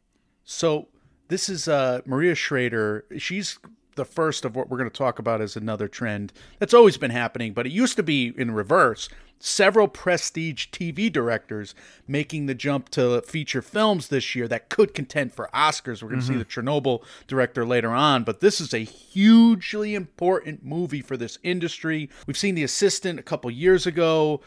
So 0.44 0.88
this 1.28 1.48
is 1.48 1.66
uh, 1.66 2.02
Maria 2.04 2.34
Schrader. 2.34 3.06
She's 3.16 3.58
the 3.94 4.04
first 4.04 4.44
of 4.44 4.56
what 4.56 4.68
we're 4.68 4.78
going 4.78 4.90
to 4.90 4.96
talk 4.96 5.18
about 5.18 5.40
is 5.40 5.56
another 5.56 5.88
trend 5.88 6.32
that's 6.58 6.74
always 6.74 6.96
been 6.96 7.10
happening, 7.10 7.52
but 7.52 7.66
it 7.66 7.72
used 7.72 7.96
to 7.96 8.02
be 8.02 8.32
in 8.36 8.50
reverse. 8.50 9.08
Several 9.38 9.88
prestige 9.88 10.68
TV 10.68 11.12
directors 11.12 11.74
making 12.06 12.46
the 12.46 12.54
jump 12.54 12.90
to 12.90 13.22
feature 13.22 13.60
films 13.60 14.08
this 14.08 14.36
year 14.36 14.46
that 14.46 14.68
could 14.68 14.94
contend 14.94 15.32
for 15.32 15.50
Oscars. 15.52 16.00
We're 16.00 16.10
going 16.10 16.20
to 16.20 16.26
see 16.26 16.34
the 16.34 16.44
mm-hmm. 16.44 16.68
Chernobyl 16.68 17.02
director 17.26 17.66
later 17.66 17.90
on, 17.90 18.22
but 18.22 18.40
this 18.40 18.60
is 18.60 18.72
a 18.72 18.78
hugely 18.78 19.96
important 19.96 20.64
movie 20.64 21.02
for 21.02 21.16
this 21.16 21.38
industry. 21.42 22.08
We've 22.26 22.38
seen 22.38 22.54
The 22.54 22.62
Assistant 22.62 23.18
a 23.18 23.22
couple 23.22 23.50
years 23.50 23.84
ago 23.84 24.40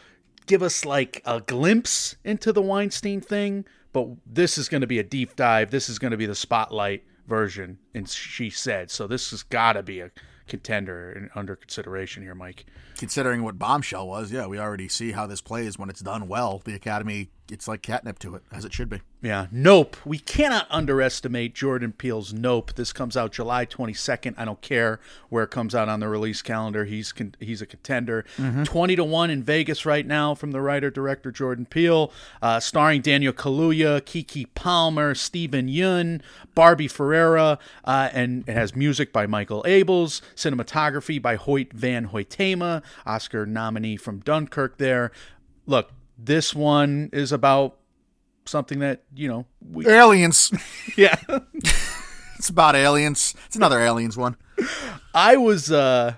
give 0.46 0.64
us 0.64 0.86
like 0.86 1.22
a 1.26 1.42
glimpse 1.42 2.16
into 2.24 2.54
the 2.54 2.62
Weinstein 2.62 3.20
thing, 3.20 3.66
but 3.92 4.08
this 4.26 4.58
is 4.58 4.70
going 4.70 4.82
to 4.82 4.88
be 4.88 5.00
a 5.00 5.04
deep 5.04 5.36
dive. 5.36 5.72
This 5.72 5.90
is 5.90 6.00
going 6.00 6.12
to 6.12 6.18
be 6.18 6.26
the 6.26 6.36
spotlight 6.36 7.04
version, 7.28 7.80
and 7.94 8.08
she 8.10 8.50
said 8.50 8.92
so. 8.92 9.08
This 9.08 9.32
has 9.32 9.44
got 9.44 9.74
to 9.74 9.84
be 9.84 10.00
a 10.00 10.12
contender 10.48 11.12
and 11.12 11.30
under 11.36 11.56
consideration 11.56 12.24
here, 12.24 12.36
Mike. 12.36 12.66
Considering 12.98 13.44
what 13.44 13.60
Bombshell 13.60 14.08
was, 14.08 14.32
yeah, 14.32 14.46
we 14.48 14.58
already 14.60 14.88
see 14.88 15.12
how 15.12 15.28
this 15.28 15.42
plays 15.42 15.78
when 15.78 15.90
it's 15.90 16.02
done 16.02 16.28
well. 16.28 16.62
The 16.64 16.74
Academy, 16.74 17.30
it's 17.52 17.68
like 17.68 17.82
catnip 17.82 18.20
to 18.20 18.36
it, 18.36 18.44
as 18.52 18.64
it 18.66 18.74
should 18.74 18.90
be. 18.90 19.02
Yeah, 19.22 19.48
Nope. 19.52 19.98
We 20.06 20.20
cannot 20.20 20.68
underestimate 20.70 21.56
Jordan 21.56 21.92
Peele's 21.92 22.32
Nope. 22.32 22.76
This 22.76 22.94
comes 22.94 23.18
out 23.18 23.32
July 23.32 23.66
22nd. 23.66 24.36
I 24.38 24.46
don't 24.46 24.62
care 24.62 25.00
where 25.30 25.44
it 25.44 25.50
comes 25.50 25.74
out 25.74 25.90
on 25.90 26.00
the 26.00 26.08
release 26.08 26.44
calendar. 26.44 26.86
He's 26.86 27.12
con- 27.12 27.34
he's 27.40 27.60
a 27.62 27.66
contender. 27.66 28.24
20 28.66 28.96
to 28.96 29.04
1 29.04 29.30
in 29.32 29.42
Vegas 29.42 29.84
right 29.86 30.06
now 30.06 30.36
from 30.36 30.52
the 30.52 30.62
writer 30.62 30.92
director 30.92 31.32
Jordan 31.32 31.66
Peele, 31.66 32.12
uh, 32.42 32.60
starring 32.60 33.02
Daniel 33.02 33.34
Kaluuya, 33.34 34.00
Keke 34.02 34.46
Palmer, 34.54 35.16
Steven 35.16 35.68
Yeun, 35.68 36.22
Barbie 36.54 36.88
Ferreira, 36.88 37.58
uh, 37.84 38.10
and 38.14 38.48
it 38.48 38.54
has 38.54 38.76
music 38.76 39.12
by 39.12 39.26
Michael 39.26 39.64
Abels, 39.64 40.22
cinematography 40.36 41.20
by 41.20 41.36
Hoyt 41.36 41.74
Van 41.74 42.10
Hoytema, 42.10 42.84
Oscar 43.06 43.46
nominee 43.46 43.98
from 43.98 44.20
Dunkirk 44.20 44.78
there. 44.78 45.12
Look, 45.66 45.92
this 46.18 46.54
one 46.54 47.10
is 47.14 47.32
about 47.32 47.78
something 48.46 48.80
that, 48.80 49.04
you 49.16 49.28
know, 49.28 49.46
we 49.72 49.88
Aliens. 49.88 50.52
yeah. 50.98 51.16
it's 52.38 52.50
about 52.50 52.76
aliens. 52.76 53.34
It's 53.48 53.56
another 53.56 53.80
aliens 53.80 54.18
one. 54.18 54.38
I 55.14 55.38
was 55.38 55.72
uh 55.72 56.16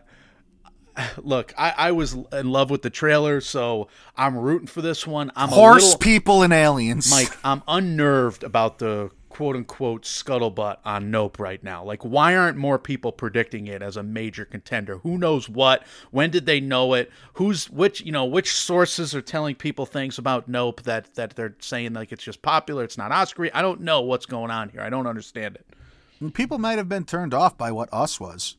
look, 1.18 1.54
I, 1.58 1.74
I 1.78 1.92
was 1.92 2.14
in 2.14 2.50
love 2.50 2.70
with 2.70 2.82
the 2.82 2.90
trailer, 2.90 3.42
so 3.42 3.88
I'm 4.16 4.38
rooting 4.38 4.68
for 4.68 4.82
this 4.82 5.06
one. 5.06 5.32
I'm 5.36 5.50
Horse 5.50 5.84
a 5.84 5.86
little 5.86 6.00
people 6.00 6.44
and 6.44 6.54
aliens. 6.54 7.10
Mike, 7.10 7.36
I'm 7.44 7.64
unnerved 7.68 8.44
about 8.44 8.80
the 8.80 9.12
quote 9.38 9.56
unquote 9.56 10.02
scuttlebutt 10.02 10.78
on 10.84 11.12
Nope 11.12 11.38
right 11.38 11.64
now. 11.64 11.84
Like, 11.84 12.04
why 12.04 12.36
aren't 12.36 12.58
more 12.58 12.80
people 12.80 13.12
predicting 13.12 13.68
it 13.68 13.84
as 13.84 13.96
a 13.96 14.02
major 14.02 14.46
contender? 14.46 14.98
Who 14.98 15.20
knows 15.20 15.48
what? 15.48 15.86
When 16.10 16.32
did 16.32 16.48
they 16.48 16.60
know 16.60 16.96
it? 16.96 17.12
Who's 17.34 17.70
which? 17.70 18.02
You 18.02 18.12
know, 18.12 18.26
which 18.26 18.52
sources 18.52 19.14
are 19.14 19.22
telling 19.22 19.54
people 19.54 19.86
things 19.86 20.18
about 20.18 20.48
Nope 20.48 20.82
that 20.84 21.14
that 21.14 21.36
they're 21.36 21.56
saying 21.60 21.94
like 21.94 22.12
it's 22.12 22.24
just 22.24 22.42
popular, 22.42 22.84
it's 22.84 22.98
not 22.98 23.12
Oscar. 23.12 23.52
I 23.54 23.62
don't 23.62 23.82
know 23.82 24.02
what's 24.02 24.26
going 24.26 24.50
on 24.50 24.70
here. 24.70 24.82
I 24.82 24.90
don't 24.90 25.06
understand 25.06 25.56
it. 25.56 26.34
People 26.34 26.58
might 26.58 26.80
have 26.80 26.90
been 26.90 27.06
turned 27.06 27.36
off 27.36 27.60
by 27.60 27.72
what 27.72 27.90
Us 27.94 28.20
was 28.20 28.58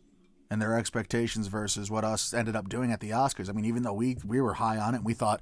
and 0.49 0.63
their 0.63 0.79
expectations 0.79 1.49
versus 1.49 1.91
what 1.91 2.05
Us 2.05 2.33
ended 2.33 2.55
up 2.55 2.69
doing 2.69 2.93
at 2.93 3.01
the 3.01 3.11
Oscars. 3.11 3.49
I 3.49 3.53
mean, 3.53 3.65
even 3.65 3.83
though 3.83 3.95
we 3.95 4.17
we 4.25 4.41
were 4.41 4.55
high 4.55 4.79
on 4.79 4.95
it, 4.95 4.99
and 4.99 5.05
we 5.05 5.15
thought 5.15 5.41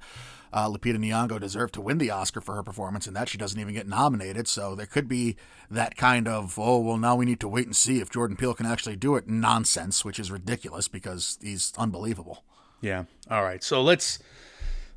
uh, 0.53 0.67
Lupita 0.69 0.97
Nyong'o 0.97 1.39
deserved 1.39 1.73
to 1.75 1.81
win 1.81 1.97
the 1.97 2.09
Oscar 2.11 2.41
for 2.41 2.55
her 2.55 2.63
performance, 2.63 3.07
and 3.07 3.15
that 3.15 3.29
she 3.29 3.37
doesn't 3.37 3.59
even 3.59 3.73
get 3.73 3.87
nominated. 3.87 4.47
So 4.47 4.75
there 4.75 4.85
could 4.85 5.07
be 5.07 5.35
that 5.69 5.95
kind 5.97 6.27
of 6.27 6.57
oh 6.57 6.79
well, 6.79 6.97
now 6.97 7.15
we 7.15 7.25
need 7.25 7.39
to 7.41 7.47
wait 7.47 7.65
and 7.65 7.75
see 7.75 7.99
if 7.99 8.09
Jordan 8.09 8.37
Peele 8.37 8.53
can 8.53 8.65
actually 8.65 8.95
do 8.95 9.15
it 9.15 9.27
nonsense, 9.27 10.03
which 10.05 10.19
is 10.19 10.31
ridiculous 10.31 10.87
because 10.87 11.37
he's 11.41 11.73
unbelievable. 11.77 12.43
Yeah. 12.81 13.05
All 13.29 13.43
right. 13.43 13.63
So 13.63 13.81
let's 13.81 14.19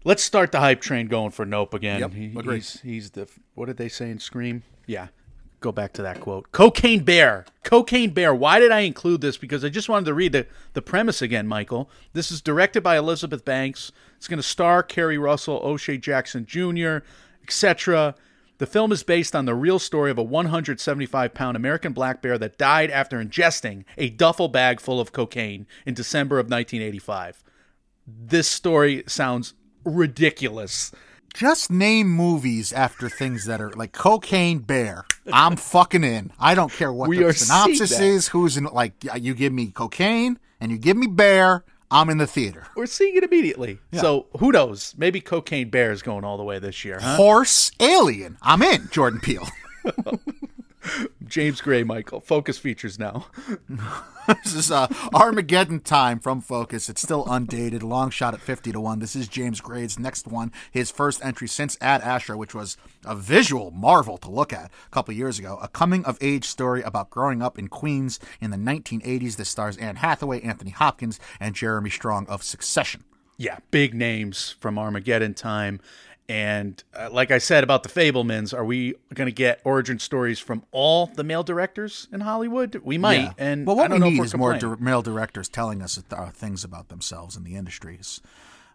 let's 0.04 0.22
start 0.22 0.52
the 0.52 0.60
hype 0.60 0.80
train 0.80 1.06
going 1.08 1.30
for 1.30 1.44
Nope 1.46 1.74
again. 1.74 2.00
Yep, 2.00 2.12
He- 2.14 2.28
he's 2.28 2.80
he's 2.80 3.10
the 3.10 3.28
what 3.54 3.66
did 3.66 3.76
they 3.76 3.88
say 3.88 4.10
in 4.10 4.18
Scream? 4.18 4.62
Yeah. 4.86 5.08
Go 5.60 5.72
back 5.72 5.92
to 5.94 6.02
that 6.02 6.20
quote. 6.22 6.52
Cocaine 6.52 7.04
Bear. 7.04 7.44
Cocaine 7.64 8.10
Bear. 8.14 8.34
Why 8.34 8.58
did 8.58 8.72
I 8.72 8.80
include 8.80 9.20
this? 9.20 9.36
Because 9.36 9.62
I 9.62 9.68
just 9.68 9.90
wanted 9.90 10.06
to 10.06 10.14
read 10.14 10.32
the, 10.32 10.46
the 10.72 10.80
premise 10.80 11.20
again, 11.20 11.46
Michael. 11.46 11.90
This 12.14 12.30
is 12.32 12.40
directed 12.40 12.82
by 12.82 12.96
Elizabeth 12.96 13.44
Banks. 13.44 13.92
It's 14.20 14.28
going 14.28 14.36
to 14.36 14.42
star 14.42 14.82
Keri 14.82 15.16
Russell, 15.16 15.62
O'Shea 15.64 15.96
Jackson 15.96 16.44
Jr., 16.44 16.98
etc. 17.42 18.14
The 18.58 18.66
film 18.66 18.92
is 18.92 19.02
based 19.02 19.34
on 19.34 19.46
the 19.46 19.54
real 19.54 19.78
story 19.78 20.10
of 20.10 20.18
a 20.18 20.22
175 20.22 21.32
pound 21.32 21.56
American 21.56 21.94
black 21.94 22.20
bear 22.20 22.36
that 22.36 22.58
died 22.58 22.90
after 22.90 23.16
ingesting 23.16 23.84
a 23.96 24.10
duffel 24.10 24.48
bag 24.48 24.78
full 24.78 25.00
of 25.00 25.12
cocaine 25.12 25.66
in 25.86 25.94
December 25.94 26.38
of 26.38 26.50
1985. 26.50 27.42
This 28.06 28.46
story 28.46 29.04
sounds 29.06 29.54
ridiculous. 29.86 30.92
Just 31.32 31.70
name 31.70 32.10
movies 32.10 32.74
after 32.74 33.08
things 33.08 33.46
that 33.46 33.62
are 33.62 33.70
like 33.70 33.92
Cocaine 33.92 34.58
Bear. 34.58 35.06
I'm 35.32 35.56
fucking 35.56 36.04
in. 36.04 36.30
I 36.38 36.54
don't 36.54 36.70
care 36.70 36.92
what 36.92 37.08
We 37.08 37.16
the 37.16 37.32
synopsis 37.32 37.98
is. 37.98 38.28
Who's 38.28 38.58
in? 38.58 38.64
Like 38.64 38.92
you 39.18 39.32
give 39.32 39.54
me 39.54 39.68
cocaine 39.68 40.38
and 40.60 40.70
you 40.70 40.76
give 40.76 40.98
me 40.98 41.06
bear. 41.06 41.64
I'm 41.90 42.08
in 42.08 42.18
the 42.18 42.26
theater. 42.26 42.66
We're 42.76 42.86
seeing 42.86 43.16
it 43.16 43.24
immediately. 43.24 43.78
So 43.92 44.26
who 44.38 44.52
knows? 44.52 44.94
Maybe 44.96 45.20
Cocaine 45.20 45.70
Bear 45.70 45.90
is 45.92 46.02
going 46.02 46.24
all 46.24 46.36
the 46.36 46.44
way 46.44 46.58
this 46.58 46.84
year, 46.84 46.98
huh? 47.00 47.16
Horse 47.16 47.72
alien. 47.80 48.38
I'm 48.42 48.62
in. 48.62 48.88
Jordan 48.90 49.20
Peele. 49.20 49.48
James 51.26 51.60
Gray, 51.60 51.82
Michael. 51.82 52.20
Focus 52.20 52.58
features 52.58 52.98
now. 52.98 53.26
this 54.28 54.54
is 54.54 54.70
uh, 54.70 54.88
Armageddon 55.12 55.80
time 55.80 56.18
from 56.18 56.40
Focus. 56.40 56.88
It's 56.88 57.02
still 57.02 57.24
undated. 57.26 57.82
Long 57.82 58.10
shot 58.10 58.34
at 58.34 58.40
50 58.40 58.72
to 58.72 58.80
1. 58.80 58.98
This 58.98 59.16
is 59.16 59.28
James 59.28 59.60
Gray's 59.60 59.98
next 59.98 60.26
one. 60.26 60.52
His 60.70 60.90
first 60.90 61.24
entry 61.24 61.48
since 61.48 61.76
Ad 61.80 62.02
Astra, 62.02 62.36
which 62.36 62.54
was 62.54 62.76
a 63.04 63.14
visual 63.14 63.70
marvel 63.70 64.18
to 64.18 64.30
look 64.30 64.52
at 64.52 64.70
a 64.86 64.90
couple 64.90 65.14
years 65.14 65.38
ago. 65.38 65.58
A 65.62 65.68
coming 65.68 66.04
of 66.04 66.18
age 66.20 66.44
story 66.44 66.82
about 66.82 67.10
growing 67.10 67.42
up 67.42 67.58
in 67.58 67.68
Queens 67.68 68.18
in 68.40 68.50
the 68.50 68.56
1980s. 68.56 69.36
This 69.36 69.48
stars 69.48 69.76
Anne 69.76 69.96
Hathaway, 69.96 70.40
Anthony 70.42 70.70
Hopkins, 70.70 71.20
and 71.38 71.54
Jeremy 71.54 71.90
Strong 71.90 72.26
of 72.26 72.42
Succession. 72.42 73.04
Yeah, 73.40 73.60
big 73.70 73.94
names 73.94 74.54
from 74.60 74.78
Armageddon 74.78 75.32
time. 75.32 75.80
And 76.30 76.80
uh, 76.94 77.08
like 77.10 77.32
I 77.32 77.38
said 77.38 77.64
about 77.64 77.82
the 77.82 77.88
Fabelmans, 77.88 78.56
are 78.56 78.64
we 78.64 78.94
going 79.12 79.26
to 79.26 79.32
get 79.32 79.60
origin 79.64 79.98
stories 79.98 80.38
from 80.38 80.62
all 80.70 81.06
the 81.06 81.24
male 81.24 81.42
directors 81.42 82.06
in 82.12 82.20
Hollywood? 82.20 82.80
We 82.84 82.98
might. 82.98 83.32
And 83.36 83.66
well, 83.66 83.74
what 83.74 83.86
I 83.86 83.88
don't 83.88 83.96
we 83.96 84.04
know 84.04 84.10
need 84.10 84.20
if 84.20 84.26
is 84.26 84.36
more 84.36 84.56
dir- 84.56 84.76
male 84.76 85.02
directors 85.02 85.48
telling 85.48 85.82
us 85.82 86.00
uh, 86.08 86.30
things 86.30 86.62
about 86.62 86.88
themselves 86.88 87.36
in 87.36 87.42
the 87.42 87.56
industries. 87.56 88.20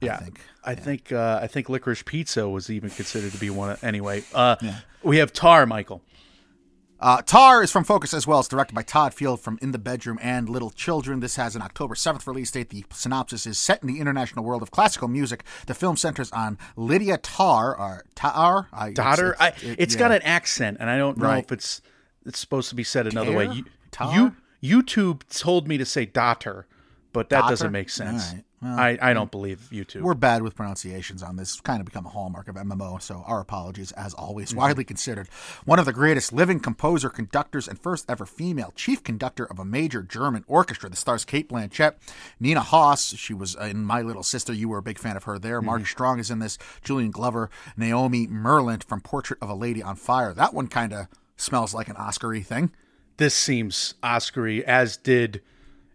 Yeah, 0.01 0.15
I 0.15 0.17
think. 0.17 0.39
I 0.65 0.75
think 0.75 1.11
uh, 1.13 1.39
I 1.41 1.47
think 1.47 1.69
Licorice 1.69 2.03
Pizza 2.03 2.49
was 2.49 2.69
even 2.69 2.89
considered 2.89 3.31
to 3.31 3.37
be 3.37 3.49
one. 3.49 3.69
Of, 3.69 3.83
anyway, 3.85 4.25
uh, 4.33 4.57
we 5.01 5.19
have 5.19 5.31
Tar, 5.31 5.65
Michael. 5.65 6.01
Uh, 7.05 7.21
Tar 7.21 7.61
is 7.61 7.71
from 7.71 7.83
Focus 7.83 8.15
as 8.15 8.25
well. 8.25 8.39
It's 8.39 8.47
directed 8.47 8.73
by 8.73 8.81
Todd 8.81 9.13
Field 9.13 9.39
from 9.39 9.59
In 9.61 9.71
the 9.71 9.77
Bedroom 9.77 10.17
and 10.23 10.49
Little 10.49 10.71
Children. 10.71 11.19
This 11.19 11.35
has 11.35 11.55
an 11.55 11.61
October 11.61 11.93
7th 11.93 12.25
release 12.25 12.49
date. 12.49 12.71
The 12.71 12.83
synopsis 12.89 13.45
is 13.45 13.59
set 13.59 13.83
in 13.83 13.87
the 13.87 13.99
international 13.99 14.43
world 14.43 14.63
of 14.63 14.71
classical 14.71 15.07
music. 15.07 15.43
The 15.67 15.75
film 15.75 15.97
centers 15.97 16.31
on 16.31 16.57
Lydia 16.75 17.19
Tar, 17.19 17.79
or 17.79 18.05
Tar? 18.15 18.69
I, 18.73 18.91
Daughter, 18.91 19.33
it's- 19.33 19.53
I, 19.63 19.67
it- 19.67 19.75
it's 19.79 19.93
yeah. 19.93 19.99
got 19.99 20.11
an 20.13 20.23
accent, 20.23 20.77
and 20.79 20.89
I 20.89 20.97
don't 20.97 21.19
know 21.19 21.27
Right. 21.27 21.43
if 21.43 21.51
it's 21.51 21.79
it's 22.25 22.39
supposed 22.39 22.69
to 22.69 22.75
be 22.75 22.83
said 22.83 23.05
another 23.05 23.33
way. 23.33 23.45
You, 23.53 23.65
you 24.11 24.79
YouTube 24.81 25.21
told 25.29 25.67
me 25.67 25.77
to 25.77 25.85
say 25.85 26.07
daughter, 26.07 26.65
but 27.13 27.29
that 27.29 27.41
Daughter? 27.41 27.51
doesn't 27.51 27.71
make 27.71 27.91
sense. 27.91 28.33
Right. 28.61 28.97
I, 29.01 29.11
I 29.11 29.13
don't 29.13 29.29
believe 29.29 29.67
you 29.71 29.85
YouTube. 29.85 30.01
We're 30.01 30.13
bad 30.13 30.41
with 30.41 30.55
pronunciations 30.55 31.21
on 31.21 31.35
this. 31.35 31.53
It's 31.53 31.61
kind 31.61 31.79
of 31.79 31.85
become 31.85 32.05
a 32.05 32.09
hallmark 32.09 32.47
of 32.47 32.55
MMO, 32.55 33.01
so 33.01 33.23
our 33.27 33.41
apologies 33.41 33.91
as 33.93 34.13
always. 34.13 34.49
Mm-hmm. 34.49 34.59
Widely 34.59 34.83
considered 34.83 35.27
one 35.65 35.77
of 35.77 35.85
the 35.85 35.93
greatest 35.93 36.33
living 36.33 36.59
composer, 36.59 37.09
conductors, 37.09 37.67
and 37.67 37.79
first 37.79 38.09
ever 38.09 38.25
female 38.25 38.71
chief 38.75 39.03
conductor 39.03 39.45
of 39.45 39.59
a 39.59 39.65
major 39.65 40.01
German 40.01 40.43
orchestra. 40.47 40.89
The 40.89 40.95
stars 40.95 41.25
Cate 41.25 41.49
Blanchett, 41.49 41.95
Nina 42.39 42.61
Hoss. 42.61 43.15
She 43.15 43.33
was 43.33 43.55
in 43.55 43.83
My 43.83 44.01
Little 44.01 44.23
Sister. 44.23 44.53
You 44.53 44.69
were 44.69 44.79
a 44.79 44.83
big 44.83 44.99
fan 44.99 45.17
of 45.17 45.25
her 45.25 45.37
there. 45.37 45.59
Mm-hmm. 45.59 45.65
Marty 45.65 45.85
Strong 45.85 46.19
is 46.19 46.31
in 46.31 46.39
this. 46.39 46.57
Julian 46.81 47.11
Glover, 47.11 47.49
Noémie 47.77 48.29
Merlant 48.29 48.83
from 48.83 49.01
Portrait 49.01 49.39
of 49.41 49.49
a 49.49 49.55
Lady 49.55 49.83
on 49.83 49.95
Fire. 49.95 50.33
That 50.33 50.53
one 50.53 50.67
kind 50.67 50.93
of 50.93 51.07
smells 51.37 51.73
like 51.73 51.89
an 51.89 51.97
Oscar 51.97 52.39
thing. 52.39 52.71
This 53.17 53.33
seems 53.33 53.93
Oscar 54.03 54.47
as 54.65 54.97
did 54.97 55.41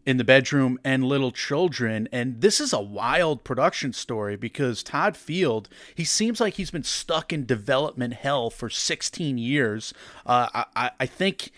in 0.07 0.17
the 0.17 0.25
bedroom 0.25 0.79
and 0.85 1.05
little 1.05 1.33
children. 1.33 2.09
And 2.13 2.41
this 2.41 2.61
is 2.61 2.73
a 2.73 2.81
wild 2.81 3.45
production 3.45 3.93
story 3.93 4.37
because 4.37 4.83
Todd 4.83 5.17
Field, 5.17 5.69
he 5.95 6.05
seems 6.05 6.41
like 6.41 6.55
he's 6.55 6.71
been 6.71 6.85
stuck 6.85 7.33
in 7.33 7.47
development 7.47 8.15
hell 8.15 8.51
for 8.51 8.69
16 8.69 9.39
years. 9.39 9.95
Uh, 10.27 10.65
I, 10.75 10.91
I 10.99 11.07
think. 11.07 11.51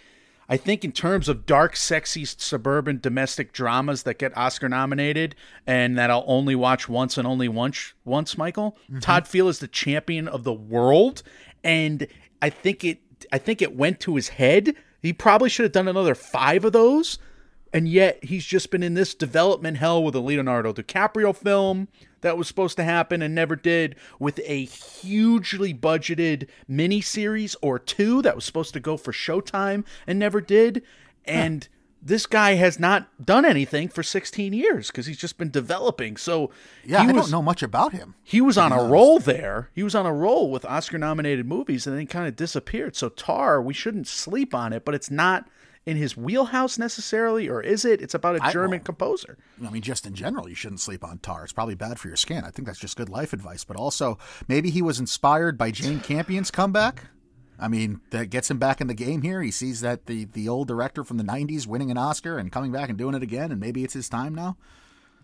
I 0.48 0.58
think 0.58 0.84
in 0.84 0.92
terms 0.92 1.30
of 1.30 1.46
dark, 1.46 1.76
sexy 1.76 2.26
suburban 2.26 2.98
domestic 3.00 3.54
dramas 3.54 4.02
that 4.02 4.18
get 4.18 4.36
Oscar 4.36 4.68
nominated 4.68 5.34
and 5.66 5.96
that 5.96 6.10
I'll 6.10 6.24
only 6.26 6.54
watch 6.54 6.90
once 6.90 7.16
and 7.16 7.26
only 7.26 7.48
once, 7.48 7.94
once 8.04 8.36
Michael, 8.36 8.76
mm-hmm. 8.84 8.98
Todd 8.98 9.26
Field 9.26 9.48
is 9.48 9.60
the 9.60 9.68
champion 9.68 10.28
of 10.28 10.44
the 10.44 10.52
world, 10.52 11.22
and 11.64 12.06
I 12.42 12.50
think 12.50 12.84
it, 12.84 12.98
I 13.32 13.38
think 13.38 13.62
it 13.62 13.74
went 13.74 14.00
to 14.00 14.16
his 14.16 14.30
head. 14.30 14.74
He 15.00 15.14
probably 15.14 15.48
should 15.48 15.62
have 15.62 15.72
done 15.72 15.88
another 15.88 16.14
five 16.14 16.66
of 16.66 16.72
those 16.72 17.18
and 17.72 17.88
yet 17.88 18.22
he's 18.24 18.44
just 18.44 18.70
been 18.70 18.82
in 18.82 18.94
this 18.94 19.14
development 19.14 19.78
hell 19.78 20.02
with 20.02 20.14
a 20.14 20.20
Leonardo 20.20 20.72
DiCaprio 20.72 21.34
film 21.34 21.88
that 22.20 22.36
was 22.36 22.46
supposed 22.46 22.76
to 22.76 22.84
happen 22.84 23.22
and 23.22 23.34
never 23.34 23.56
did, 23.56 23.96
with 24.18 24.40
a 24.44 24.64
hugely 24.64 25.74
budgeted 25.74 26.48
miniseries 26.70 27.56
or 27.62 27.78
two 27.78 28.22
that 28.22 28.34
was 28.34 28.44
supposed 28.44 28.72
to 28.74 28.80
go 28.80 28.96
for 28.96 29.12
Showtime 29.12 29.84
and 30.06 30.18
never 30.18 30.40
did, 30.40 30.82
and. 31.24 31.64
Huh. 31.64 31.78
This 32.04 32.26
guy 32.26 32.54
has 32.54 32.80
not 32.80 33.06
done 33.24 33.44
anything 33.44 33.88
for 33.88 34.02
16 34.02 34.52
years 34.52 34.88
because 34.88 35.06
he's 35.06 35.18
just 35.18 35.38
been 35.38 35.52
developing. 35.52 36.16
So, 36.16 36.50
yeah, 36.84 37.00
I 37.00 37.06
was, 37.06 37.14
don't 37.14 37.30
know 37.30 37.42
much 37.42 37.62
about 37.62 37.92
him. 37.92 38.16
He 38.24 38.40
was 38.40 38.58
on 38.58 38.72
a 38.72 38.82
roll 38.82 39.20
there. 39.20 39.70
He 39.72 39.84
was 39.84 39.94
on 39.94 40.04
a 40.04 40.12
roll 40.12 40.50
with 40.50 40.64
Oscar 40.64 40.98
nominated 40.98 41.46
movies 41.46 41.86
and 41.86 41.96
then 41.96 42.08
kind 42.08 42.26
of 42.26 42.34
disappeared. 42.34 42.96
So, 42.96 43.08
Tar, 43.08 43.62
we 43.62 43.72
shouldn't 43.72 44.08
sleep 44.08 44.52
on 44.52 44.72
it, 44.72 44.84
but 44.84 44.96
it's 44.96 45.12
not 45.12 45.48
in 45.84 45.96
his 45.96 46.16
wheelhouse 46.16 46.78
necessarily, 46.78 47.48
or 47.48 47.60
is 47.60 47.84
it? 47.84 48.00
It's 48.00 48.14
about 48.14 48.36
a 48.36 48.52
German 48.52 48.80
I, 48.80 48.82
composer. 48.82 49.36
I 49.64 49.70
mean, 49.70 49.82
just 49.82 50.06
in 50.06 50.14
general, 50.14 50.48
you 50.48 50.54
shouldn't 50.54 50.80
sleep 50.80 51.04
on 51.04 51.18
tar. 51.18 51.44
It's 51.44 51.52
probably 51.52 51.74
bad 51.74 51.98
for 51.98 52.08
your 52.08 52.16
skin. 52.16 52.44
I 52.44 52.50
think 52.50 52.66
that's 52.66 52.78
just 52.78 52.96
good 52.96 53.08
life 53.08 53.32
advice. 53.32 53.64
But 53.64 53.76
also, 53.76 54.18
maybe 54.48 54.70
he 54.70 54.82
was 54.82 55.00
inspired 55.00 55.58
by 55.58 55.70
Jane 55.70 56.00
Campion's 56.00 56.50
comeback. 56.50 57.06
I 57.58 57.68
mean, 57.68 58.00
that 58.10 58.30
gets 58.30 58.50
him 58.50 58.58
back 58.58 58.80
in 58.80 58.86
the 58.86 58.94
game 58.94 59.22
here. 59.22 59.42
He 59.42 59.50
sees 59.50 59.80
that 59.80 60.06
the 60.06 60.24
the 60.26 60.48
old 60.48 60.68
director 60.68 61.04
from 61.04 61.18
the 61.18 61.24
'90s 61.24 61.66
winning 61.66 61.90
an 61.90 61.98
Oscar 61.98 62.38
and 62.38 62.50
coming 62.50 62.72
back 62.72 62.88
and 62.88 62.98
doing 62.98 63.14
it 63.14 63.22
again, 63.22 63.50
and 63.50 63.60
maybe 63.60 63.84
it's 63.84 63.94
his 63.94 64.08
time 64.08 64.34
now. 64.34 64.56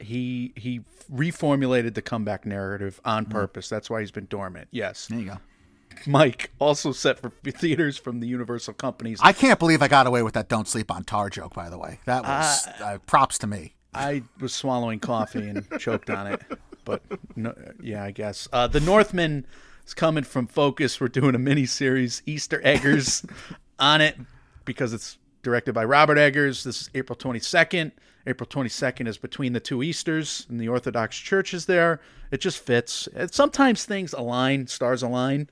He 0.01 0.53
he 0.57 0.81
reformulated 1.13 1.95
the 1.95 2.03
comeback 2.03 2.47
narrative 2.47 3.01
on 3.05 3.27
mm. 3.27 3.31
purpose. 3.31 3.69
That's 3.69 3.91
why 3.91 4.01
he's 4.01 4.13
been 4.13 4.27
dormant. 4.27 4.69
Yes. 4.71 5.07
There 5.07 5.19
you 5.19 5.27
go. 5.27 5.39
Mike, 6.07 6.51
also 6.59 6.93
set 6.93 7.19
for 7.19 7.31
theaters 7.31 7.97
from 7.97 8.21
the 8.21 8.27
Universal 8.27 8.75
companies. 8.75 9.19
I 9.23 9.33
can't 9.33 9.59
believe 9.59 9.83
I 9.83 9.89
got 9.89 10.07
away 10.07 10.23
with 10.23 10.35
that 10.35 10.49
"Don't 10.49 10.69
sleep 10.69 10.91
on 10.91 11.05
tar" 11.05 11.31
joke. 11.31 11.55
By 11.55 11.71
the 11.71 11.79
way, 11.79 12.01
that 12.07 12.23
was 12.23 12.67
uh, 12.67 12.85
uh, 12.85 12.99
props 13.07 13.39
to 13.39 13.47
me. 13.47 13.75
I 13.95 14.23
was 14.41 14.53
swallowing 14.53 15.01
coffee 15.01 15.49
and 15.49 15.67
choked 15.79 16.11
on 16.11 16.27
it, 16.27 16.43
but 16.85 17.03
no, 17.37 17.55
yeah, 17.83 18.05
I 18.05 18.11
guess 18.11 18.49
uh, 18.53 18.67
the 18.67 18.81
Northman 18.81 19.47
is 19.87 19.95
coming 19.95 20.25
from 20.25 20.47
Focus. 20.47 21.01
We're 21.01 21.09
doing 21.09 21.35
a 21.35 21.39
mini 21.39 21.67
series, 21.67 22.23
Easter 22.27 22.61
Eggers, 22.65 23.25
on 23.79 24.01
it 24.01 24.17
because 24.65 24.93
it's 24.93 25.19
directed 25.43 25.73
by 25.73 25.85
Robert 25.85 26.19
Eggers. 26.19 26.65
This 26.65 26.83
is 26.83 26.91
April 26.95 27.17
twenty 27.17 27.41
second. 27.41 27.93
April 28.27 28.47
22nd 28.47 29.09
is 29.09 29.17
between 29.17 29.55
the 29.55 29.61
two 29.61 29.83
Easters 29.83 30.47
and 30.51 30.61
the 30.61 30.69
Orthodox 30.69 31.17
Church 31.17 31.55
is 31.55 31.65
there. 31.65 31.99
It 32.31 32.43
just 32.43 32.59
fits. 32.59 33.09
Sometimes 33.31 33.87
things 33.87 34.13
align, 34.13 34.67
stars 34.67 35.03
align. 35.03 35.49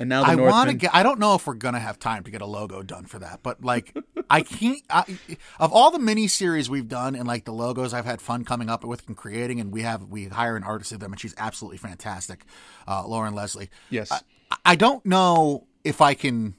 And 0.00 0.08
now 0.08 0.22
I 0.22 0.36
want 0.36 0.70
to 0.70 0.76
get. 0.76 0.94
I 0.94 1.02
don't 1.02 1.18
know 1.18 1.34
if 1.34 1.46
we're 1.46 1.54
gonna 1.54 1.80
have 1.80 1.98
time 1.98 2.22
to 2.24 2.30
get 2.30 2.40
a 2.40 2.46
logo 2.46 2.82
done 2.82 3.06
for 3.06 3.18
that, 3.18 3.40
but 3.42 3.64
like, 3.64 3.96
I 4.30 4.42
can't. 4.42 4.80
I, 4.88 5.18
of 5.58 5.72
all 5.72 5.90
the 5.90 5.98
mini 5.98 6.28
series 6.28 6.70
we've 6.70 6.88
done 6.88 7.14
and 7.14 7.26
like 7.26 7.44
the 7.44 7.52
logos 7.52 7.92
I've 7.92 8.04
had 8.04 8.20
fun 8.20 8.44
coming 8.44 8.68
up 8.70 8.84
with 8.84 9.06
and 9.08 9.16
creating, 9.16 9.60
and 9.60 9.72
we 9.72 9.82
have 9.82 10.04
we 10.04 10.26
hire 10.26 10.56
an 10.56 10.62
artist 10.62 10.92
of 10.92 11.00
them, 11.00 11.12
and 11.12 11.20
she's 11.20 11.34
absolutely 11.36 11.78
fantastic, 11.78 12.44
uh, 12.86 13.06
Lauren 13.06 13.34
Leslie. 13.34 13.70
Yes. 13.90 14.12
I, 14.12 14.20
I 14.64 14.76
don't 14.76 15.04
know 15.04 15.66
if 15.84 16.00
I 16.00 16.14
can. 16.14 16.54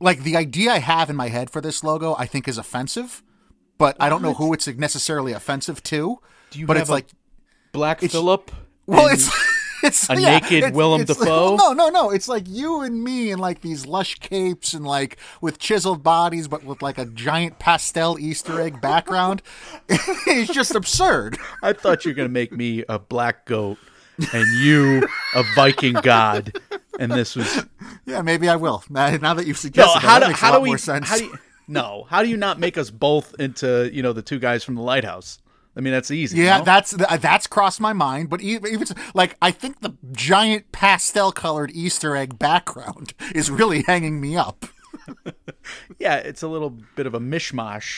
Like 0.00 0.22
the 0.22 0.36
idea 0.36 0.70
I 0.70 0.78
have 0.78 1.10
in 1.10 1.16
my 1.16 1.28
head 1.28 1.50
for 1.50 1.60
this 1.60 1.82
logo, 1.82 2.14
I 2.16 2.26
think 2.26 2.46
is 2.46 2.58
offensive, 2.58 3.22
but 3.78 3.98
what? 3.98 4.06
I 4.06 4.08
don't 4.08 4.22
know 4.22 4.34
who 4.34 4.52
it's 4.52 4.68
necessarily 4.68 5.32
offensive 5.32 5.82
to. 5.84 6.20
Do 6.50 6.58
you 6.58 6.66
but 6.66 6.76
it's 6.76 6.90
like 6.90 7.06
Black 7.72 8.00
Phillip? 8.00 8.52
Well, 8.86 9.08
it's 9.08 9.28
it's 9.82 10.08
a 10.10 10.20
yeah, 10.20 10.38
naked 10.38 10.64
it's, 10.64 10.76
Willem 10.76 11.02
it's, 11.02 11.14
Dafoe. 11.18 11.56
No, 11.56 11.72
no, 11.72 11.88
no. 11.88 12.10
It's 12.10 12.28
like 12.28 12.44
you 12.46 12.80
and 12.80 13.02
me 13.02 13.30
in 13.30 13.38
like 13.38 13.60
these 13.60 13.86
lush 13.86 14.16
capes 14.16 14.74
and 14.74 14.84
like 14.84 15.16
with 15.40 15.58
chiseled 15.58 16.02
bodies, 16.02 16.48
but 16.48 16.64
with 16.64 16.82
like 16.82 16.98
a 16.98 17.06
giant 17.06 17.58
pastel 17.58 18.18
Easter 18.18 18.60
egg 18.60 18.80
background. 18.80 19.42
it's 19.88 20.52
just 20.52 20.74
absurd. 20.74 21.38
I 21.62 21.72
thought 21.72 22.04
you 22.04 22.10
were 22.10 22.16
gonna 22.16 22.28
make 22.28 22.52
me 22.52 22.84
a 22.88 22.98
black 22.98 23.46
goat 23.46 23.78
and 24.32 24.46
you 24.60 25.06
a 25.34 25.44
Viking 25.54 25.94
god, 25.94 26.58
and 26.98 27.12
this 27.12 27.36
was. 27.36 27.64
Yeah, 28.06 28.22
maybe 28.22 28.48
I 28.48 28.56
will. 28.56 28.82
Now, 28.88 29.10
now 29.16 29.34
that 29.34 29.46
you've 29.46 29.58
suggested, 29.58 30.00
no, 30.02 30.08
how 30.08 30.18
that, 30.18 30.28
do, 30.28 30.32
how 30.32 30.52
do 30.52 30.60
we? 30.60 30.76
How 30.78 31.16
do 31.16 31.24
you, 31.24 31.38
no, 31.68 32.06
how 32.08 32.22
do 32.22 32.28
you 32.28 32.36
not 32.36 32.58
make 32.58 32.78
us 32.78 32.90
both 32.90 33.34
into 33.38 33.90
you 33.92 34.02
know 34.02 34.12
the 34.12 34.22
two 34.22 34.38
guys 34.38 34.64
from 34.64 34.74
the 34.74 34.82
lighthouse? 34.82 35.38
I 35.78 35.80
mean, 35.80 35.92
that's 35.92 36.10
easy. 36.10 36.38
Yeah, 36.38 36.58
no? 36.58 36.64
that's 36.64 36.90
that's 36.90 37.46
crossed 37.46 37.80
my 37.80 37.92
mind. 37.92 38.28
But 38.28 38.40
even, 38.40 38.72
even 38.72 38.88
like, 39.14 39.36
I 39.40 39.52
think 39.52 39.80
the 39.80 39.96
giant 40.10 40.72
pastel 40.72 41.30
colored 41.30 41.70
Easter 41.72 42.16
egg 42.16 42.36
background 42.36 43.14
is 43.34 43.48
really 43.48 43.84
hanging 43.86 44.20
me 44.20 44.36
up. 44.36 44.66
yeah, 46.00 46.16
it's 46.16 46.42
a 46.42 46.48
little 46.48 46.70
bit 46.96 47.06
of 47.06 47.14
a 47.14 47.20
mishmash 47.20 47.96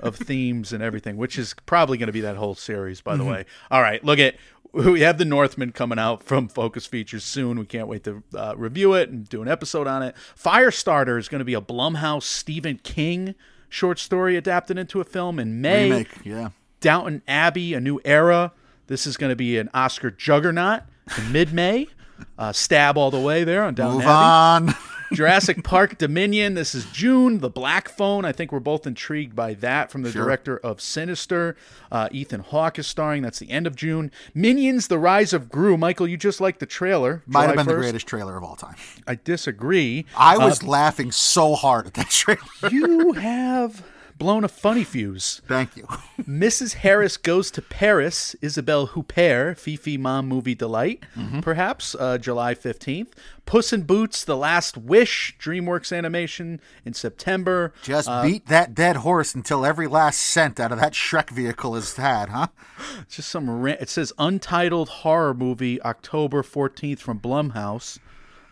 of 0.00 0.16
themes 0.16 0.72
and 0.72 0.82
everything, 0.82 1.16
which 1.16 1.38
is 1.38 1.54
probably 1.64 1.96
going 1.96 2.08
to 2.08 2.12
be 2.12 2.22
that 2.22 2.36
whole 2.36 2.56
series, 2.56 3.00
by 3.00 3.16
the 3.16 3.22
mm-hmm. 3.22 3.32
way. 3.32 3.44
All 3.70 3.80
right, 3.80 4.02
look 4.04 4.18
at 4.18 4.34
we 4.72 5.02
have 5.02 5.16
the 5.16 5.24
Northman 5.24 5.70
coming 5.70 6.00
out 6.00 6.24
from 6.24 6.48
Focus 6.48 6.86
Features 6.86 7.22
soon. 7.22 7.58
We 7.58 7.66
can't 7.66 7.86
wait 7.86 8.02
to 8.04 8.24
uh, 8.34 8.54
review 8.56 8.94
it 8.94 9.10
and 9.10 9.28
do 9.28 9.42
an 9.42 9.48
episode 9.48 9.86
on 9.86 10.02
it. 10.02 10.16
Firestarter 10.36 11.18
is 11.20 11.28
going 11.28 11.38
to 11.38 11.44
be 11.44 11.54
a 11.54 11.60
Blumhouse 11.60 12.24
Stephen 12.24 12.80
King 12.82 13.36
short 13.68 14.00
story 14.00 14.36
adapted 14.36 14.76
into 14.76 15.00
a 15.00 15.04
film 15.04 15.38
in 15.38 15.60
May. 15.60 15.90
Remake, 15.90 16.08
yeah. 16.24 16.50
Downton 16.86 17.20
Abbey, 17.26 17.74
A 17.74 17.80
New 17.80 18.00
Era. 18.04 18.52
This 18.86 19.08
is 19.08 19.16
going 19.16 19.30
to 19.30 19.34
be 19.34 19.58
an 19.58 19.68
Oscar 19.74 20.08
juggernaut 20.08 20.82
in 21.18 21.32
mid 21.32 21.52
May. 21.52 21.88
Uh, 22.38 22.50
stab 22.50 22.96
all 22.96 23.10
the 23.10 23.20
way 23.20 23.44
there 23.44 23.62
on 23.62 23.74
Downton 23.74 23.98
Move 23.98 24.06
Abbey. 24.06 24.68
on. 24.70 24.74
Jurassic 25.12 25.62
Park 25.62 25.98
Dominion. 25.98 26.54
This 26.54 26.74
is 26.74 26.86
June. 26.86 27.40
The 27.40 27.50
Black 27.50 27.90
Phone. 27.90 28.24
I 28.24 28.32
think 28.32 28.52
we're 28.52 28.58
both 28.58 28.86
intrigued 28.86 29.36
by 29.36 29.52
that 29.52 29.90
from 29.90 30.02
the 30.02 30.10
sure. 30.10 30.24
director 30.24 30.56
of 30.56 30.80
Sinister. 30.80 31.56
Uh, 31.92 32.08
Ethan 32.12 32.40
Hawke 32.40 32.78
is 32.78 32.86
starring. 32.86 33.20
That's 33.22 33.38
the 33.38 33.50
end 33.50 33.66
of 33.66 33.76
June. 33.76 34.10
Minions: 34.34 34.88
The 34.88 34.98
Rise 34.98 35.34
of 35.34 35.50
Gru. 35.50 35.76
Michael, 35.76 36.08
you 36.08 36.16
just 36.16 36.40
like 36.40 36.58
the 36.58 36.64
trailer. 36.64 37.22
Might 37.26 37.42
July 37.42 37.46
have 37.48 37.56
been 37.56 37.66
1st. 37.66 37.68
the 37.68 37.82
greatest 37.82 38.06
trailer 38.06 38.38
of 38.38 38.42
all 38.42 38.56
time. 38.56 38.76
I 39.06 39.18
disagree. 39.22 40.06
I 40.16 40.38
was 40.38 40.62
uh, 40.62 40.68
laughing 40.68 41.12
so 41.12 41.54
hard 41.54 41.86
at 41.86 41.94
that 41.94 42.08
trailer. 42.10 42.40
you 42.70 43.12
have 43.12 43.84
blown 44.18 44.44
a 44.44 44.48
funny 44.48 44.84
fuse. 44.84 45.40
Thank 45.46 45.76
you. 45.76 45.84
Mrs. 46.22 46.74
Harris 46.74 47.16
Goes 47.16 47.50
to 47.52 47.62
Paris, 47.62 48.34
Isabelle 48.40 48.88
Huppert, 48.88 49.58
Fifi 49.58 49.96
Mom 49.96 50.26
Movie 50.26 50.54
Delight, 50.54 51.04
mm-hmm. 51.16 51.40
perhaps, 51.40 51.94
uh, 51.98 52.18
July 52.18 52.54
15th. 52.54 53.08
Puss 53.44 53.72
in 53.72 53.82
Boots, 53.82 54.24
The 54.24 54.36
Last 54.36 54.76
Wish, 54.76 55.36
DreamWorks 55.38 55.96
Animation 55.96 56.60
in 56.84 56.94
September. 56.94 57.72
Just 57.82 58.08
uh, 58.08 58.22
beat 58.22 58.46
that 58.46 58.74
dead 58.74 58.96
horse 58.96 59.34
until 59.34 59.64
every 59.64 59.86
last 59.86 60.20
cent 60.20 60.58
out 60.58 60.72
of 60.72 60.80
that 60.80 60.94
Shrek 60.94 61.30
vehicle 61.30 61.76
is 61.76 61.94
had, 61.96 62.30
huh? 62.30 62.48
Just 63.08 63.28
some, 63.28 63.48
ra- 63.48 63.76
it 63.78 63.88
says 63.88 64.12
Untitled 64.18 64.88
Horror 64.88 65.34
Movie, 65.34 65.80
October 65.82 66.42
14th 66.42 66.98
from 66.98 67.20
Blumhouse. 67.20 67.98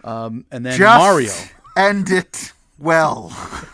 Um, 0.05 0.45
and 0.53 0.65
then 0.65 0.79
Just 0.79 0.99
Mario. 0.99 1.33
End 1.77 2.11
it 2.11 2.53
well. 2.85 3.31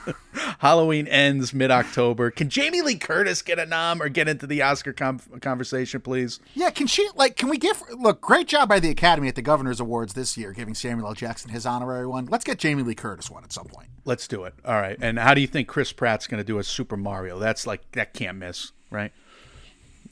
Halloween 0.60 1.06
ends 1.08 1.52
mid 1.52 1.70
October. 1.70 2.30
Can 2.30 2.48
Jamie 2.48 2.80
Lee 2.80 2.96
Curtis 2.96 3.42
get 3.42 3.58
a 3.58 3.66
nom 3.66 4.00
or 4.00 4.08
get 4.08 4.28
into 4.28 4.46
the 4.46 4.62
Oscar 4.62 4.92
com- 4.92 5.20
conversation, 5.40 6.00
please? 6.00 6.40
Yeah, 6.54 6.70
can 6.70 6.86
she, 6.86 7.08
like, 7.14 7.36
can 7.36 7.48
we 7.48 7.58
give, 7.58 7.82
look, 7.98 8.20
great 8.20 8.46
job 8.46 8.68
by 8.68 8.80
the 8.80 8.90
Academy 8.90 9.28
at 9.28 9.34
the 9.34 9.42
Governor's 9.42 9.80
Awards 9.80 10.14
this 10.14 10.38
year, 10.38 10.52
giving 10.52 10.74
Samuel 10.74 11.08
L. 11.08 11.14
Jackson 11.14 11.50
his 11.50 11.66
honorary 11.66 12.06
one. 12.06 12.26
Let's 12.26 12.44
get 12.44 12.58
Jamie 12.58 12.82
Lee 12.82 12.94
Curtis 12.94 13.30
one 13.30 13.44
at 13.44 13.52
some 13.52 13.66
point. 13.66 13.88
Let's 14.04 14.28
do 14.28 14.44
it. 14.44 14.54
All 14.64 14.80
right. 14.80 14.96
And 15.00 15.18
how 15.18 15.34
do 15.34 15.40
you 15.40 15.46
think 15.46 15.68
Chris 15.68 15.92
Pratt's 15.92 16.26
going 16.26 16.40
to 16.40 16.46
do 16.46 16.58
a 16.58 16.64
Super 16.64 16.96
Mario? 16.96 17.38
That's 17.38 17.66
like, 17.66 17.90
that 17.92 18.14
can't 18.14 18.38
miss, 18.38 18.72
right? 18.90 19.12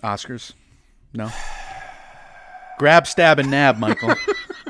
Oscars? 0.03 0.53
No. 1.15 1.31
Grab, 2.79 3.07
stab, 3.07 3.39
and 3.39 3.51
nab, 3.51 3.79
Michael. 3.79 4.15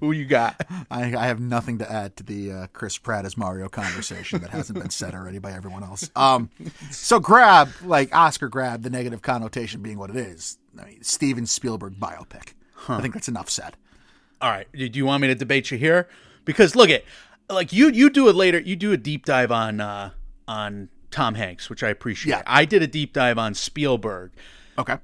Who 0.00 0.12
you 0.12 0.24
got? 0.24 0.66
I, 0.90 1.14
I 1.14 1.26
have 1.26 1.40
nothing 1.40 1.78
to 1.78 1.90
add 1.90 2.16
to 2.16 2.22
the 2.24 2.52
uh, 2.52 2.66
Chris 2.72 2.98
Pratt 2.98 3.24
as 3.24 3.36
Mario 3.36 3.68
conversation 3.68 4.40
that 4.40 4.50
hasn't 4.50 4.78
been 4.78 4.90
said 4.90 5.14
already 5.14 5.38
by 5.38 5.52
everyone 5.52 5.82
else. 5.82 6.10
Um, 6.16 6.50
so 6.90 7.20
grab, 7.20 7.70
like 7.84 8.14
Oscar 8.14 8.48
grab, 8.48 8.82
the 8.82 8.90
negative 8.90 9.22
connotation 9.22 9.82
being 9.82 9.98
what 9.98 10.10
it 10.10 10.16
is. 10.16 10.58
I 10.80 10.86
mean, 10.86 11.02
Steven 11.02 11.46
Spielberg 11.46 11.94
biopic. 12.00 12.54
I 12.88 13.00
think 13.00 13.14
that's 13.14 13.28
enough 13.28 13.50
said. 13.50 13.76
All 14.40 14.50
right. 14.50 14.66
Do 14.72 14.86
you 14.86 15.04
want 15.04 15.20
me 15.20 15.28
to 15.28 15.34
debate 15.34 15.70
you 15.70 15.78
here? 15.78 16.08
Because 16.44 16.74
look 16.74 16.90
at 16.90 17.04
like 17.50 17.72
you 17.72 17.90
you 17.90 18.10
do 18.10 18.28
it 18.28 18.34
later. 18.34 18.58
You 18.58 18.76
do 18.76 18.92
a 18.92 18.96
deep 18.96 19.26
dive 19.26 19.52
on 19.52 19.80
uh, 19.80 20.10
on 20.48 20.88
Tom 21.10 21.34
Hanks, 21.34 21.68
which 21.68 21.82
I 21.82 21.88
appreciate. 21.88 22.30
Yeah. 22.30 22.42
I 22.46 22.64
did 22.64 22.82
a 22.82 22.86
deep 22.86 23.12
dive 23.12 23.38
on 23.38 23.54
Spielberg. 23.54 24.32
Okay. 24.78 24.96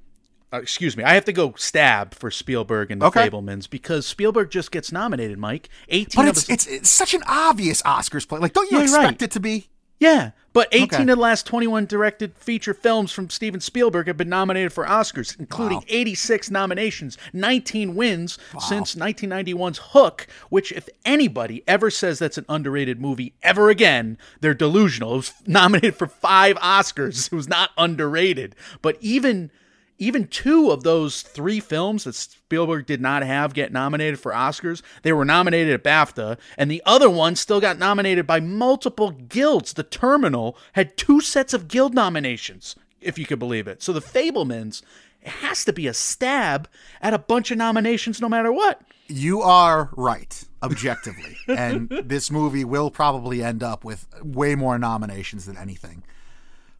Uh, 0.53 0.59
excuse 0.59 0.97
me. 0.97 1.03
I 1.03 1.15
have 1.15 1.25
to 1.25 1.33
go 1.33 1.55
stab 1.57 2.15
for 2.15 2.31
Spielberg 2.31 2.91
and 2.93 3.03
the 3.03 3.07
Okay. 3.07 3.29
Fabelmans 3.29 3.69
because 3.69 4.07
Spielberg 4.07 4.51
just 4.51 4.71
gets 4.71 4.93
nominated. 4.93 5.39
Mike, 5.39 5.69
eighteen 5.89 6.23
But 6.25 6.29
of 6.31 6.37
it's, 6.37 6.47
his, 6.47 6.55
it's 6.55 6.67
it's 6.67 6.89
such 6.91 7.15
an 7.15 7.23
obvious 7.27 7.83
Oscars 7.83 8.27
play. 8.29 8.39
Like, 8.39 8.53
don't 8.53 8.71
you 8.71 8.79
Yeah, 8.79 8.85
expect 8.85 9.05
right. 9.05 9.23
it 9.23 9.31
to 9.33 9.41
be? 9.41 9.69
yeah, 9.99 10.31
but 10.53 10.69
eighteen 10.71 10.85
Okay. 10.85 11.03
of 11.03 11.09
the 11.09 11.17
last 11.17 11.47
twenty-one 11.47 11.87
directed 11.87 12.37
feature 12.37 12.75
films 12.75 13.11
from 13.11 13.29
Steven 13.29 13.61
Spielberg 13.61 14.07
have 14.07 14.17
been 14.17 14.29
nominated 14.29 14.73
for 14.73 14.85
Oscars, 14.87 15.37
including 15.41 15.79
Wow. 15.79 15.85
eighty-six 15.89 16.49
nominations, 16.49 17.19
nineteen 17.33 17.97
wins 17.97 18.39
since 18.61 18.95
1991's 18.95 19.79
Hook. 19.83 20.29
Which, 20.49 20.71
if 20.71 20.89
anybody 21.05 21.65
ever 21.67 21.91
says 21.91 22.21
that's 22.21 22.39
an 22.39 22.45
underrated 22.49 23.01
movie 23.01 23.35
ever 23.43 23.69
again, 23.69 24.17
they're 24.41 24.55
delusional. 24.55 25.15
It 25.15 25.17
was 25.17 25.33
nominated 25.49 25.97
for 25.97 26.07
five 26.07 26.55
Oscars. 26.59 27.33
It 27.33 27.37
was 27.37 27.49
not 27.49 27.71
underrated, 27.77 28.55
but 28.81 28.97
even. 29.01 29.51
Even 29.99 30.27
two 30.27 30.71
of 30.71 30.83
those 30.83 31.23
three 31.23 31.61
films 31.61 32.05
that 32.05 32.15
Spielberg 32.15 32.87
did 32.87 33.01
not 33.01 33.23
have 33.23 33.55
get 33.55 33.73
nominated 33.73 34.21
for 34.21 34.33
Oscars, 34.33 34.83
they 35.03 35.13
were 35.13 35.25
nominated 35.25 35.73
at 35.75 35.85
BAFTA, 35.85 36.39
and 36.59 36.71
the 36.71 36.83
other 36.85 37.09
one 37.09 37.35
still 37.35 37.61
got 37.61 37.79
nominated 37.79 38.27
by 38.27 38.41
multiple 38.41 39.11
guilds. 39.11 39.73
The 39.73 39.83
Terminal 39.83 40.57
had 40.73 40.97
two 40.97 41.21
sets 41.21 41.55
of 41.55 41.69
guild 41.69 41.95
nominations, 41.95 42.77
if 43.01 43.19
you 43.19 43.27
could 43.27 43.39
believe 43.39 43.67
it. 43.67 43.83
So 43.83 43.93
the 43.93 44.01
Fabelmans, 44.01 44.83
has 45.27 45.65
to 45.65 45.73
be 45.73 45.87
a 45.87 45.95
stab 45.95 46.69
at 47.01 47.15
a 47.15 47.19
bunch 47.19 47.51
of 47.51 47.59
nominations 47.59 48.21
no 48.21 48.29
matter 48.29 48.53
what. 48.53 48.81
You 49.09 49.43
are 49.43 49.91
right, 49.97 50.45
objectively. 50.63 51.37
and 51.49 51.89
this 51.89 52.31
movie 52.31 52.65
will 52.65 52.91
probably 52.91 53.43
end 53.43 53.63
up 53.63 53.85
with 53.85 54.07
way 54.23 54.55
more 54.55 54.79
nominations 54.79 55.47
than 55.47 55.57
anything. 55.57 56.03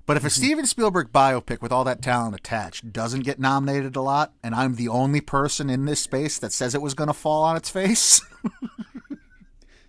But 0.07 0.17
if 0.17 0.25
a 0.25 0.31
Steven 0.31 0.67
Spielberg 0.67 1.11
biopic 1.13 1.61
with 1.61 1.73
all 1.73 1.83
that 1.85 2.01
talent 2.01 2.37
attached 2.37 2.93
doesn't 2.93 3.25
get 3.25 3.41
nominated 3.41 3.97
a 3.97 4.01
lot, 4.01 4.33
and 4.43 4.55
I'm 4.55 4.77
the 4.77 4.89
only 4.89 5.21
person 5.21 5.69
in 5.69 5.85
this 5.85 6.01
space 6.01 6.39
that 6.39 6.53
says 6.53 6.75
it 6.75 6.81
was 6.83 6.95
going 6.95 7.09
to 7.09 7.15
fall 7.15 7.43
on 7.43 7.57
its 7.57 7.69
face, 7.71 8.21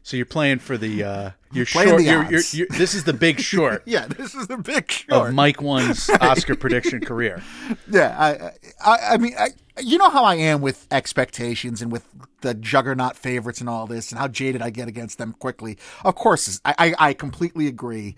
So 0.08 0.16
you're 0.16 0.26
playing 0.26 0.60
for 0.60 0.78
the 0.78 1.04
uh, 1.04 1.32
you're 1.52 1.66
Playing 1.66 1.90
short. 1.90 2.02
the 2.02 2.04
you're, 2.06 2.24
you're, 2.32 2.42
you're, 2.54 2.68
this 2.70 2.94
is 2.94 3.04
the 3.04 3.12
big 3.12 3.40
short 3.52 3.84
yeah, 3.86 4.08
this 4.08 4.34
is 4.36 4.48
the 4.48 4.58
big 4.58 4.90
short 4.90 5.30
of. 5.30 5.34
Mike 5.34 5.62
One's 5.62 6.10
Oscar 6.22 6.56
prediction 6.56 7.02
career. 7.02 7.44
Yeah, 7.92 8.16
I, 8.18 8.52
I, 8.90 8.98
I 9.14 9.18
mean, 9.18 9.34
I, 9.38 9.50
you 9.82 9.98
know 9.98 10.10
how 10.10 10.24
I 10.24 10.36
am 10.36 10.62
with 10.62 10.88
expectations 10.92 11.82
and 11.82 11.92
with 11.92 12.06
the 12.40 12.54
juggernaut 12.54 13.18
favorites 13.18 13.60
and 13.60 13.68
all 13.70 13.86
this, 13.86 14.12
and 14.14 14.18
how 14.18 14.30
jaded 14.30 14.62
I 14.62 14.70
get 14.70 14.88
against 14.88 15.18
them 15.18 15.34
quickly. 15.34 15.78
Of 16.06 16.16
course, 16.16 16.62
I, 16.64 16.74
I, 16.78 17.10
I 17.10 17.14
completely 17.14 17.68
agree. 17.68 18.16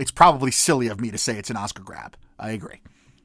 It's 0.00 0.10
probably 0.10 0.50
silly 0.50 0.88
of 0.88 1.00
me 1.00 1.10
to 1.10 1.18
say 1.18 1.36
it's 1.36 1.50
an 1.50 1.56
Oscar 1.56 1.82
grab. 1.82 2.16
I 2.38 2.50
agree. 2.50 2.80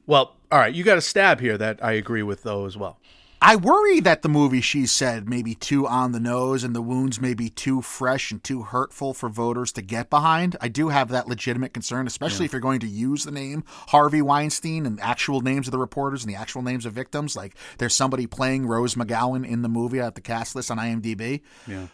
Well, 0.06 0.36
all 0.52 0.58
right, 0.58 0.74
you 0.74 0.84
got 0.84 0.98
a 0.98 1.02
stab 1.02 1.40
here 1.40 1.58
that 1.58 1.82
I 1.82 1.92
agree 1.92 2.22
with 2.22 2.42
though 2.42 2.66
as 2.66 2.76
well. 2.76 2.98
I 3.40 3.56
worry 3.56 4.00
that 4.00 4.22
the 4.22 4.28
movie 4.28 4.60
she 4.60 4.86
said 4.86 5.28
may 5.28 5.42
be 5.42 5.54
too 5.54 5.86
on 5.86 6.12
the 6.12 6.20
nose 6.20 6.64
and 6.64 6.74
the 6.74 6.82
wounds 6.82 7.20
may 7.20 7.34
be 7.34 7.50
too 7.50 7.82
fresh 7.82 8.30
and 8.30 8.42
too 8.42 8.62
hurtful 8.62 9.14
for 9.14 9.28
voters 9.28 9.72
to 9.72 9.82
get 9.82 10.10
behind. 10.10 10.56
I 10.60 10.68
do 10.68 10.88
have 10.88 11.10
that 11.10 11.28
legitimate 11.28 11.74
concern, 11.74 12.06
especially 12.06 12.46
if 12.46 12.52
you're 12.52 12.60
going 12.60 12.80
to 12.80 12.88
use 12.88 13.24
the 13.24 13.30
name 13.30 13.62
Harvey 13.68 14.22
Weinstein 14.22 14.86
and 14.86 14.98
actual 15.00 15.42
names 15.42 15.68
of 15.68 15.72
the 15.72 15.78
reporters 15.78 16.24
and 16.24 16.32
the 16.32 16.38
actual 16.38 16.62
names 16.62 16.86
of 16.86 16.92
victims. 16.92 17.36
Like 17.36 17.54
there's 17.78 17.94
somebody 17.94 18.26
playing 18.26 18.66
Rose 18.66 18.94
McGowan 18.94 19.46
in 19.46 19.62
the 19.62 19.68
movie 19.68 20.00
at 20.00 20.14
the 20.14 20.20
cast 20.22 20.56
list 20.56 20.70
on 20.70 20.78
IMDb. 20.78 21.42
Yeah. 21.66 21.86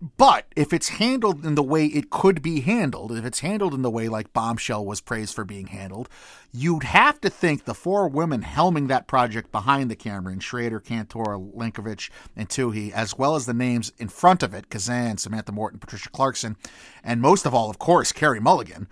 But 0.00 0.46
if 0.54 0.72
it's 0.72 0.90
handled 0.90 1.44
in 1.44 1.56
the 1.56 1.62
way 1.62 1.86
it 1.86 2.08
could 2.08 2.40
be 2.40 2.60
handled, 2.60 3.10
if 3.10 3.24
it's 3.24 3.40
handled 3.40 3.74
in 3.74 3.82
the 3.82 3.90
way 3.90 4.08
like 4.08 4.32
Bombshell 4.32 4.86
was 4.86 5.00
praised 5.00 5.34
for 5.34 5.44
being 5.44 5.66
handled, 5.66 6.08
you'd 6.52 6.84
have 6.84 7.20
to 7.22 7.30
think 7.30 7.64
the 7.64 7.74
four 7.74 8.06
women 8.06 8.42
helming 8.42 8.86
that 8.88 9.08
project 9.08 9.50
behind 9.50 9.90
the 9.90 9.96
camera, 9.96 10.32
in 10.32 10.38
Schrader, 10.38 10.78
Kantor, 10.78 11.52
Lenkiewicz, 11.52 12.10
and 12.36 12.48
Twohey, 12.48 12.92
as 12.92 13.18
well 13.18 13.34
as 13.34 13.46
the 13.46 13.54
names 13.54 13.90
in 13.98 14.08
front 14.08 14.44
of 14.44 14.54
it, 14.54 14.70
Kazan, 14.70 15.18
Samantha 15.18 15.50
Morton, 15.50 15.80
Patricia 15.80 16.10
Clarkson, 16.10 16.56
and 17.02 17.20
most 17.20 17.44
of 17.44 17.52
all, 17.52 17.68
of 17.68 17.80
course, 17.80 18.12
Carey 18.12 18.40
Mulligan, 18.40 18.86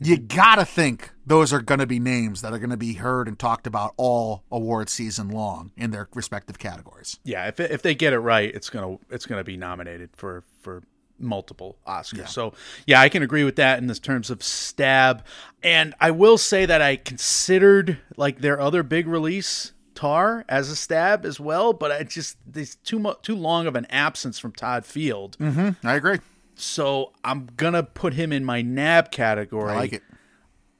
you 0.00 0.16
gotta 0.16 0.64
think 0.64 1.10
those 1.26 1.52
are 1.52 1.60
gonna 1.60 1.86
be 1.86 1.98
names 1.98 2.42
that 2.42 2.52
are 2.52 2.58
gonna 2.58 2.76
be 2.76 2.94
heard 2.94 3.28
and 3.28 3.38
talked 3.38 3.66
about 3.66 3.94
all 3.96 4.44
award 4.50 4.88
season 4.88 5.28
long 5.28 5.70
in 5.76 5.90
their 5.90 6.08
respective 6.14 6.58
categories. 6.58 7.18
Yeah, 7.24 7.46
if 7.48 7.60
if 7.60 7.82
they 7.82 7.94
get 7.94 8.12
it 8.12 8.18
right, 8.20 8.52
it's 8.54 8.70
gonna 8.70 8.96
it's 9.10 9.26
gonna 9.26 9.44
be 9.44 9.56
nominated 9.56 10.10
for 10.16 10.44
for 10.62 10.82
multiple 11.18 11.76
Oscars. 11.86 12.30
So 12.30 12.54
yeah, 12.86 13.00
I 13.00 13.10
can 13.10 13.22
agree 13.22 13.44
with 13.44 13.56
that 13.56 13.78
in 13.78 13.86
this 13.88 13.98
terms 13.98 14.30
of 14.30 14.42
stab. 14.42 15.22
And 15.62 15.94
I 16.00 16.10
will 16.12 16.38
say 16.38 16.64
that 16.64 16.80
I 16.80 16.96
considered 16.96 17.98
like 18.16 18.40
their 18.40 18.58
other 18.60 18.82
big 18.82 19.06
release. 19.06 19.72
Tar 19.92 20.46
as 20.48 20.70
a 20.70 20.76
stab 20.76 21.26
as 21.26 21.38
well, 21.38 21.74
but 21.74 21.92
I 21.92 22.04
just 22.04 22.38
there's 22.46 22.76
too 22.76 22.98
much 22.98 23.20
too 23.20 23.34
long 23.36 23.66
of 23.66 23.76
an 23.76 23.84
absence 23.90 24.38
from 24.38 24.52
Todd 24.52 24.86
Field, 24.86 25.36
Mm-hmm. 25.38 25.86
I 25.86 25.94
agree. 25.94 26.20
So 26.62 27.12
I'm 27.24 27.48
gonna 27.56 27.82
put 27.82 28.14
him 28.14 28.32
in 28.32 28.44
my 28.44 28.62
nab 28.62 29.10
category. 29.10 29.72
I 29.72 29.76
like 29.76 29.92
it. 29.94 30.02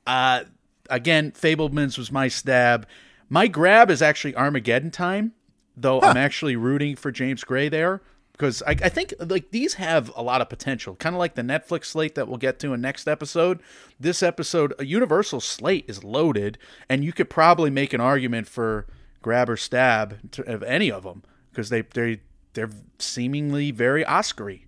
Uh, 0.06 0.44
again, 0.88 1.32
Fabelmans 1.32 1.96
was 1.96 2.10
my 2.10 2.28
stab. 2.28 2.86
My 3.28 3.46
grab 3.46 3.90
is 3.90 4.02
actually 4.02 4.34
Armageddon 4.34 4.90
time, 4.90 5.32
though 5.76 6.00
I'm 6.00 6.16
actually 6.16 6.56
rooting 6.56 6.96
for 6.96 7.12
James 7.12 7.44
Gray 7.44 7.68
there 7.68 8.02
because 8.40 8.62
I, 8.62 8.70
I 8.70 8.88
think 8.88 9.12
like 9.18 9.50
these 9.50 9.74
have 9.74 10.10
a 10.16 10.22
lot 10.22 10.40
of 10.40 10.48
potential, 10.48 10.96
kind 10.96 11.14
of 11.14 11.18
like 11.18 11.34
the 11.34 11.42
Netflix 11.42 11.86
slate 11.86 12.14
that 12.14 12.26
we'll 12.26 12.38
get 12.38 12.58
to 12.60 12.72
in 12.72 12.80
next 12.80 13.06
episode. 13.06 13.60
This 14.00 14.22
episode, 14.22 14.72
a 14.78 14.86
Universal 14.86 15.40
slate 15.40 15.84
is 15.88 16.02
loaded, 16.02 16.56
and 16.88 17.04
you 17.04 17.12
could 17.12 17.28
probably 17.28 17.68
make 17.68 17.92
an 17.92 18.00
argument 18.00 18.48
for 18.48 18.86
grab 19.20 19.50
or 19.50 19.58
stab 19.58 20.32
to, 20.32 20.42
of 20.50 20.62
any 20.62 20.90
of 20.90 21.02
them 21.02 21.22
because 21.50 21.68
they 21.68 21.82
they 21.82 22.20
they're 22.54 22.70
seemingly 22.98 23.72
very 23.72 24.04
Oscary. 24.04 24.62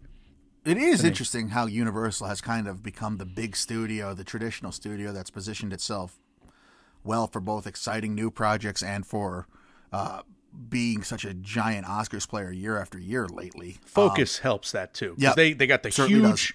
It 0.64 0.76
is 0.76 1.04
interesting 1.04 1.48
how 1.48 1.66
Universal 1.66 2.28
has 2.28 2.40
kind 2.40 2.68
of 2.68 2.82
become 2.82 3.16
the 3.16 3.24
big 3.24 3.56
studio, 3.56 4.14
the 4.14 4.24
traditional 4.24 4.70
studio 4.70 5.12
that's 5.12 5.30
positioned 5.30 5.72
itself 5.72 6.18
well 7.04 7.26
for 7.26 7.40
both 7.40 7.66
exciting 7.66 8.14
new 8.14 8.30
projects 8.30 8.82
and 8.82 9.04
for 9.04 9.48
uh, 9.92 10.22
being 10.68 11.02
such 11.02 11.24
a 11.24 11.34
giant 11.34 11.86
Oscars 11.86 12.28
player 12.28 12.52
year 12.52 12.78
after 12.78 12.98
year 12.98 13.26
lately. 13.26 13.78
Focus 13.84 14.38
helps 14.38 14.72
that 14.72 14.94
too. 14.94 15.14
Yeah, 15.18 15.34
they 15.34 15.52
they 15.52 15.66
got 15.66 15.82
the 15.82 15.88
huge, 15.88 16.54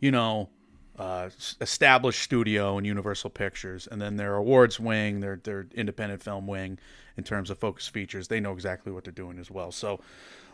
you 0.00 0.10
know, 0.10 0.50
uh, 0.98 1.30
established 1.60 2.22
studio 2.22 2.78
in 2.78 2.84
Universal 2.84 3.30
Pictures, 3.30 3.88
and 3.90 4.00
then 4.00 4.16
their 4.16 4.36
awards 4.36 4.78
wing, 4.78 5.20
their 5.20 5.40
their 5.42 5.66
independent 5.74 6.22
film 6.22 6.46
wing, 6.46 6.78
in 7.16 7.24
terms 7.24 7.50
of 7.50 7.58
focus 7.58 7.88
features, 7.88 8.28
they 8.28 8.40
know 8.40 8.52
exactly 8.52 8.92
what 8.92 9.04
they're 9.04 9.12
doing 9.12 9.38
as 9.38 9.50
well. 9.50 9.72
So, 9.72 10.00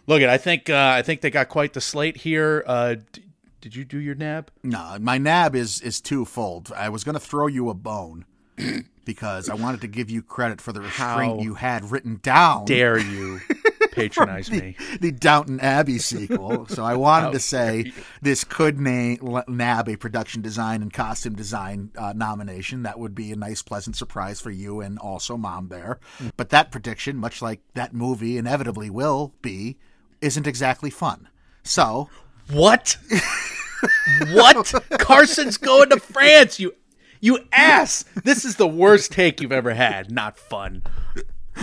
look 0.07 0.23
at 0.23 0.29
I 0.29 0.38
think 0.38 0.69
uh, 0.71 0.93
I 0.97 1.03
think 1.03 1.21
they 1.21 1.31
got 1.31 1.49
quite 1.49 1.73
the 1.73 1.81
slate 1.81 2.19
here. 2.19 2.65
Uh, 2.67 2.97
d- 3.12 3.25
did 3.61 3.77
you 3.77 3.85
do 3.85 3.99
your 3.99 4.15
nab? 4.15 4.51
No, 4.62 4.97
my 5.01 5.19
nab 5.19 5.55
is 5.55 5.81
is 5.81 6.01
twofold. 6.01 6.73
I 6.75 6.88
was 6.88 7.05
going 7.05 7.15
to 7.15 7.21
throw 7.21 7.47
you 7.47 7.69
a 7.69 7.75
bone 7.75 8.25
because 9.05 9.49
I 9.49 9.55
wanted 9.55 9.81
to 9.83 9.87
give 9.88 10.11
you 10.11 10.23
credit 10.23 10.61
for 10.61 10.73
the 10.73 10.81
restraint 10.81 11.37
How 11.37 11.41
you 11.41 11.55
had 11.55 11.91
written 11.91 12.19
down. 12.23 12.65
Dare 12.65 12.99
you 12.99 13.41
patronize 13.93 14.51
me? 14.51 14.77
the 15.01 15.12
Downton 15.12 15.61
Abbey 15.61 15.99
sequel. 15.99 16.67
So 16.67 16.85
I 16.85 16.95
wanted 16.97 17.33
to 17.33 17.38
say 17.41 17.93
this 18.21 18.43
could 18.45 18.81
na- 18.81 19.43
nab 19.49 19.88
a 19.88 19.97
production 19.97 20.43
design 20.43 20.83
and 20.83 20.93
costume 20.93 21.35
design 21.37 21.91
uh, 21.97 22.12
nomination. 22.15 22.83
That 22.83 22.99
would 22.99 23.15
be 23.15 23.33
a 23.33 23.37
nice, 23.37 23.62
pleasant 23.62 23.97
surprise 23.97 24.41
for 24.41 24.51
you 24.51 24.81
and 24.81 24.99
also 24.99 25.37
Mom 25.37 25.69
there. 25.69 26.01
But 26.37 26.51
that 26.51 26.71
prediction, 26.73 27.17
much 27.17 27.43
like 27.43 27.61
that 27.75 27.93
movie 27.95 28.38
inevitably 28.38 28.91
will 28.91 29.35
be, 29.43 29.79
isn't 30.22 30.46
exactly 30.46 30.90
fun. 30.90 31.28
So 31.62 32.08
What? 32.50 32.96
what? 34.32 34.72
Carson's 34.98 35.56
going 35.56 35.90
to 35.90 35.98
France. 36.00 36.58
You 36.61 36.74
you 37.20 37.38
ass. 37.52 38.04
This 38.24 38.44
is 38.44 38.56
the 38.56 38.66
worst 38.66 39.12
take 39.12 39.40
you've 39.40 39.52
ever 39.52 39.75
had. 39.75 40.10
Not 40.10 40.37
fun. 40.38 40.83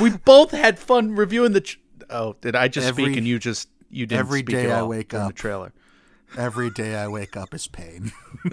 We 0.01 0.11
both 0.11 0.51
had 0.51 0.79
fun 0.79 1.15
reviewing 1.15 1.51
the. 1.53 1.61
Tr- 1.61 1.77
oh, 2.09 2.35
did 2.41 2.55
I 2.55 2.67
just 2.67 2.87
Every- 2.87 3.05
speak 3.05 3.17
and 3.17 3.27
you 3.27 3.39
just 3.39 3.67
you 3.89 4.05
didn't 4.05 4.19
every 4.19 4.39
speak 4.39 4.55
day 4.55 4.71
I 4.71 4.83
wake 4.83 5.13
up. 5.13 5.27
the 5.29 5.33
trailer? 5.33 5.73
Every 6.37 6.69
day 6.69 6.95
I 6.95 7.07
wake 7.07 7.35
up 7.35 7.53
is 7.53 7.67
pain. 7.67 8.11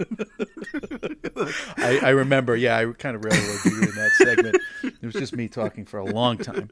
I, 1.77 1.99
I, 2.03 2.09
remember, 2.09 2.55
yeah, 2.55 2.77
I 2.77 2.85
kind 2.93 3.15
of 3.15 3.23
railroaded 3.23 3.65
you 3.65 3.81
in 3.81 3.95
that 3.95 4.11
segment. 4.17 4.57
It 4.83 5.01
was 5.01 5.13
just 5.13 5.35
me 5.35 5.47
talking 5.47 5.85
for 5.85 5.99
a 5.99 6.05
long 6.05 6.37
time. 6.37 6.69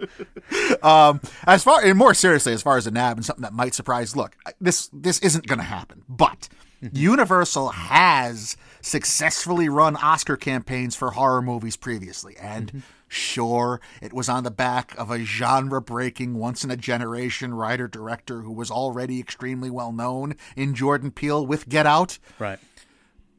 Um, 0.82 1.22
as 1.46 1.64
far 1.64 1.84
and 1.84 1.98
more 1.98 2.14
seriously, 2.14 2.54
as 2.54 2.62
far 2.62 2.78
as 2.78 2.88
a 2.88 2.92
nab 2.92 3.18
and 3.18 3.26
something 3.26 3.44
that 3.44 3.54
might 3.54 3.74
surprise, 3.74 4.16
look, 4.16 4.36
this 4.60 4.90
this 4.92 5.20
isn't 5.20 5.48
going 5.48 5.60
to 5.60 5.66
happen, 5.66 6.04
but 6.10 6.50
mm-hmm. 6.82 6.96
Universal 6.96 7.70
has 7.70 8.58
successfully 8.82 9.70
run 9.70 9.96
Oscar 9.98 10.38
campaigns 10.38 10.96
for 10.96 11.12
horror 11.12 11.42
movies 11.42 11.76
previously, 11.76 12.36
and. 12.38 12.68
Mm-hmm 12.68 12.80
Sure, 13.08 13.80
it 14.02 14.14
was 14.14 14.28
on 14.30 14.44
the 14.44 14.52
back 14.52 14.96
of 14.98 15.12
a 15.12 15.20
genre 15.20 15.82
breaking, 15.82 16.36
once 16.36 16.64
in 16.64 16.72
a 16.72 16.78
generation 16.78 17.54
writer 17.54 17.88
director 17.88 18.42
who 18.42 18.52
was 18.52 18.72
already 18.72 19.20
extremely 19.20 19.70
well 19.70 19.92
known 19.92 20.36
in 20.56 20.74
Jordan 20.74 21.12
Peele 21.12 21.46
with 21.46 21.70
Get 21.70 21.86
Out. 21.86 22.18
Right. 22.40 22.60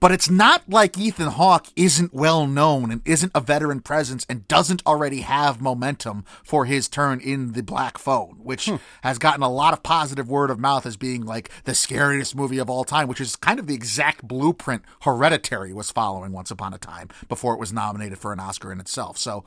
But 0.07 0.13
it's 0.13 0.31
not 0.31 0.63
like 0.69 0.97
Ethan 0.97 1.27
Hawke 1.27 1.67
isn't 1.75 2.15
well 2.15 2.47
known 2.47 2.93
and 2.93 3.03
isn't 3.05 3.33
a 3.35 3.41
veteran 3.41 3.81
presence 3.81 4.25
and 4.29 4.47
doesn't 4.47 4.87
already 4.87 5.23
have 5.23 5.61
momentum 5.61 6.25
for 6.45 6.65
his 6.65 6.87
turn 6.87 7.19
in 7.19 7.55
The 7.55 7.63
Black 7.65 7.99
Phone, 7.99 8.37
which 8.41 8.67
hmm. 8.67 8.77
has 9.03 9.19
gotten 9.19 9.43
a 9.43 9.51
lot 9.51 9.73
of 9.73 9.83
positive 9.83 10.31
word 10.31 10.49
of 10.49 10.61
mouth 10.61 10.87
as 10.87 10.97
being 10.97 11.25
like 11.25 11.51
the 11.65 11.75
scariest 11.75 12.37
movie 12.37 12.59
of 12.59 12.71
all 12.71 12.85
time, 12.85 13.09
which 13.09 13.21
is 13.21 13.35
kind 13.35 13.59
of 13.59 13.67
the 13.67 13.75
exact 13.75 14.23
blueprint 14.23 14.85
Hereditary 15.01 15.73
was 15.73 15.91
following 15.91 16.31
once 16.31 16.53
upon 16.53 16.73
a 16.73 16.79
time 16.79 17.09
before 17.29 17.55
it 17.55 17.59
was 17.59 17.73
nominated 17.73 18.19
for 18.19 18.33
an 18.33 18.39
Oscar 18.39 18.71
in 18.71 18.79
itself. 18.79 19.19
So, 19.19 19.45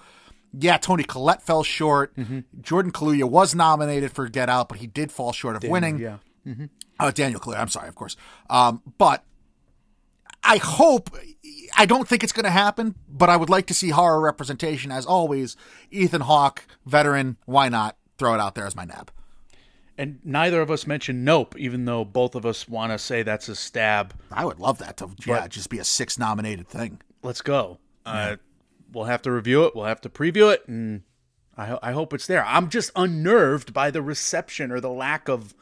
yeah, 0.51 0.75
Toni 0.75 1.05
Collette 1.05 1.41
fell 1.41 1.63
short. 1.63 2.13
Mm-hmm. 2.17 2.39
Jordan 2.59 2.91
Kaluuya 2.91 3.29
was 3.29 3.55
nominated 3.55 4.11
for 4.11 4.27
Get 4.27 4.49
Out, 4.49 4.67
but 4.67 4.79
he 4.79 4.87
did 4.87 5.09
fall 5.09 5.31
short 5.31 5.55
of 5.55 5.61
Daniel, 5.61 5.71
winning. 5.71 5.99
Yeah. 5.99 6.17
Mm-hmm. 6.45 6.65
Uh, 6.99 7.11
Daniel 7.11 7.39
Kaluuya, 7.39 7.61
I'm 7.61 7.69
sorry, 7.69 7.87
of 7.87 7.95
course. 7.95 8.17
Um, 8.49 8.81
but 8.97 9.23
I 10.43 10.57
hope, 10.57 11.15
I 11.75 11.85
don't 11.85 12.07
think 12.07 12.23
it's 12.23 12.31
going 12.31 12.45
to 12.45 12.49
happen, 12.49 12.95
but 13.07 13.29
I 13.29 13.37
would 13.37 13.49
like 13.49 13.67
to 13.67 13.73
see 13.73 13.89
horror 13.89 14.19
representation 14.19 14.91
as 14.91 15.05
always. 15.05 15.55
Ethan 15.91 16.21
Hawke, 16.21 16.65
veteran, 16.85 17.37
why 17.45 17.69
not? 17.69 17.97
Throw 18.17 18.33
it 18.33 18.39
out 18.39 18.55
there 18.55 18.65
as 18.65 18.75
my 18.75 18.85
nab. 18.85 19.11
And 19.97 20.19
neither 20.23 20.61
of 20.61 20.71
us 20.71 20.87
mentioned 20.87 21.25
Nope, 21.25 21.57
even 21.57 21.83
though 21.83 22.05
both 22.05 22.33
of 22.33 22.45
us 22.45 22.69
want 22.69 22.93
to 22.93 22.97
say 22.97 23.21
that's 23.21 23.49
a 23.49 23.55
stab. 23.55 24.13
I 24.31 24.45
would 24.45 24.59
love 24.59 24.77
that 24.77 24.95
to 24.97 25.09
yeah, 25.25 25.47
just 25.49 25.69
be 25.69 25.79
a 25.79 25.83
six 25.83 26.17
nominated 26.17 26.69
thing. 26.69 27.01
Let's 27.21 27.41
go. 27.41 27.79
Yeah. 28.05 28.11
Uh, 28.11 28.35
we'll 28.93 29.05
have 29.05 29.21
to 29.23 29.31
review 29.31 29.65
it. 29.65 29.75
We'll 29.75 29.85
have 29.85 29.99
to 30.01 30.09
preview 30.09 30.53
it, 30.53 30.65
and 30.67 31.03
I, 31.57 31.77
I 31.83 31.91
hope 31.91 32.13
it's 32.13 32.27
there. 32.27 32.45
I'm 32.45 32.69
just 32.69 32.91
unnerved 32.95 33.73
by 33.73 33.91
the 33.91 34.01
reception 34.01 34.71
or 34.71 34.79
the 34.79 34.89
lack 34.89 35.27
of 35.27 35.53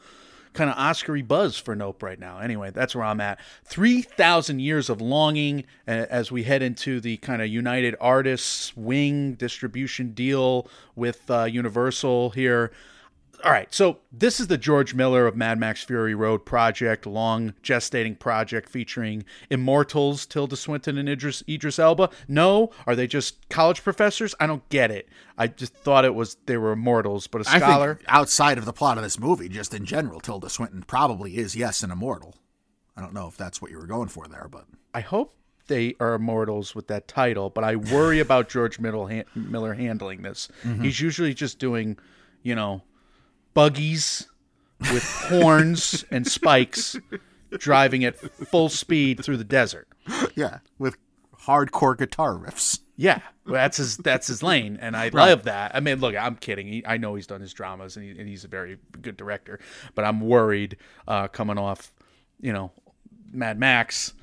kind 0.52 0.70
of 0.70 0.76
Oscary 0.76 1.26
buzz 1.26 1.56
for 1.58 1.74
Nope 1.74 2.02
right 2.02 2.18
now. 2.18 2.38
Anyway, 2.38 2.70
that's 2.70 2.94
where 2.94 3.04
I'm 3.04 3.20
at. 3.20 3.38
3,000 3.64 4.60
years 4.60 4.88
of 4.88 5.00
longing 5.00 5.64
as 5.86 6.30
we 6.32 6.44
head 6.44 6.62
into 6.62 7.00
the 7.00 7.16
kind 7.18 7.42
of 7.42 7.48
United 7.48 7.94
Artists 8.00 8.76
wing 8.76 9.34
distribution 9.34 10.12
deal 10.12 10.68
with 10.96 11.30
uh, 11.30 11.44
Universal 11.44 12.30
here 12.30 12.72
all 13.44 13.52
right, 13.52 13.72
so 13.72 13.98
this 14.10 14.40
is 14.40 14.48
the 14.48 14.58
George 14.58 14.94
Miller 14.94 15.26
of 15.26 15.36
Mad 15.36 15.58
Max 15.60 15.84
Fury 15.84 16.14
Road 16.14 16.44
project, 16.44 17.06
long 17.06 17.54
gestating 17.62 18.18
project 18.18 18.68
featuring 18.68 19.24
immortals 19.48 20.26
Tilda 20.26 20.56
Swinton 20.56 20.98
and 20.98 21.08
Idris, 21.08 21.44
Idris 21.48 21.78
Elba. 21.78 22.10
No, 22.26 22.70
are 22.86 22.96
they 22.96 23.06
just 23.06 23.48
college 23.48 23.84
professors? 23.84 24.34
I 24.40 24.46
don't 24.46 24.68
get 24.70 24.90
it. 24.90 25.08
I 25.36 25.46
just 25.46 25.74
thought 25.74 26.04
it 26.04 26.14
was 26.14 26.36
they 26.46 26.56
were 26.56 26.72
immortals, 26.72 27.28
but 27.28 27.40
a 27.40 27.44
scholar. 27.44 28.00
outside 28.08 28.58
of 28.58 28.64
the 28.64 28.72
plot 28.72 28.98
of 28.98 29.04
this 29.04 29.20
movie, 29.20 29.48
just 29.48 29.72
in 29.72 29.84
general, 29.84 30.20
Tilda 30.20 30.50
Swinton 30.50 30.82
probably 30.82 31.36
is 31.36 31.54
yes 31.54 31.82
an 31.82 31.92
immortal. 31.92 32.34
I 32.96 33.00
don't 33.00 33.14
know 33.14 33.28
if 33.28 33.36
that's 33.36 33.62
what 33.62 33.70
you 33.70 33.78
were 33.78 33.86
going 33.86 34.08
for 34.08 34.26
there, 34.26 34.48
but 34.50 34.64
I 34.92 35.00
hope 35.00 35.36
they 35.68 35.94
are 36.00 36.14
immortals 36.14 36.74
with 36.74 36.88
that 36.88 37.06
title. 37.06 37.50
But 37.50 37.62
I 37.62 37.76
worry 37.76 38.18
about 38.18 38.48
George 38.48 38.80
Miller 38.80 39.74
handling 39.74 40.22
this. 40.22 40.48
Mm-hmm. 40.64 40.82
He's 40.82 41.00
usually 41.00 41.34
just 41.34 41.60
doing, 41.60 41.98
you 42.42 42.56
know 42.56 42.82
buggies 43.54 44.28
with 44.80 45.04
horns 45.04 46.04
and 46.10 46.26
spikes 46.26 46.96
driving 47.56 48.04
at 48.04 48.18
full 48.18 48.68
speed 48.68 49.24
through 49.24 49.36
the 49.36 49.44
desert. 49.44 49.88
Yeah, 50.34 50.58
with 50.78 50.96
hardcore 51.42 51.96
guitar 51.96 52.34
riffs. 52.34 52.80
Yeah, 52.96 53.20
that's 53.46 53.76
his 53.76 53.96
that's 53.96 54.26
his 54.26 54.42
lane, 54.42 54.78
and 54.80 54.96
I 54.96 55.04
right. 55.04 55.14
love 55.14 55.44
that. 55.44 55.74
I 55.74 55.80
mean, 55.80 56.00
look, 56.00 56.16
I'm 56.16 56.36
kidding. 56.36 56.66
He, 56.66 56.86
I 56.86 56.96
know 56.96 57.14
he's 57.14 57.26
done 57.26 57.40
his 57.40 57.52
dramas, 57.52 57.96
and, 57.96 58.04
he, 58.04 58.18
and, 58.18 58.28
he's 58.28 58.44
a 58.44 58.48
very 58.48 58.78
good 59.00 59.16
director. 59.16 59.60
But 59.94 60.04
I'm 60.04 60.20
worried 60.20 60.76
uh, 61.06 61.28
coming 61.28 61.58
off, 61.58 61.92
you 62.40 62.52
know, 62.52 62.72
Mad 63.30 63.58
Max, 63.58 64.14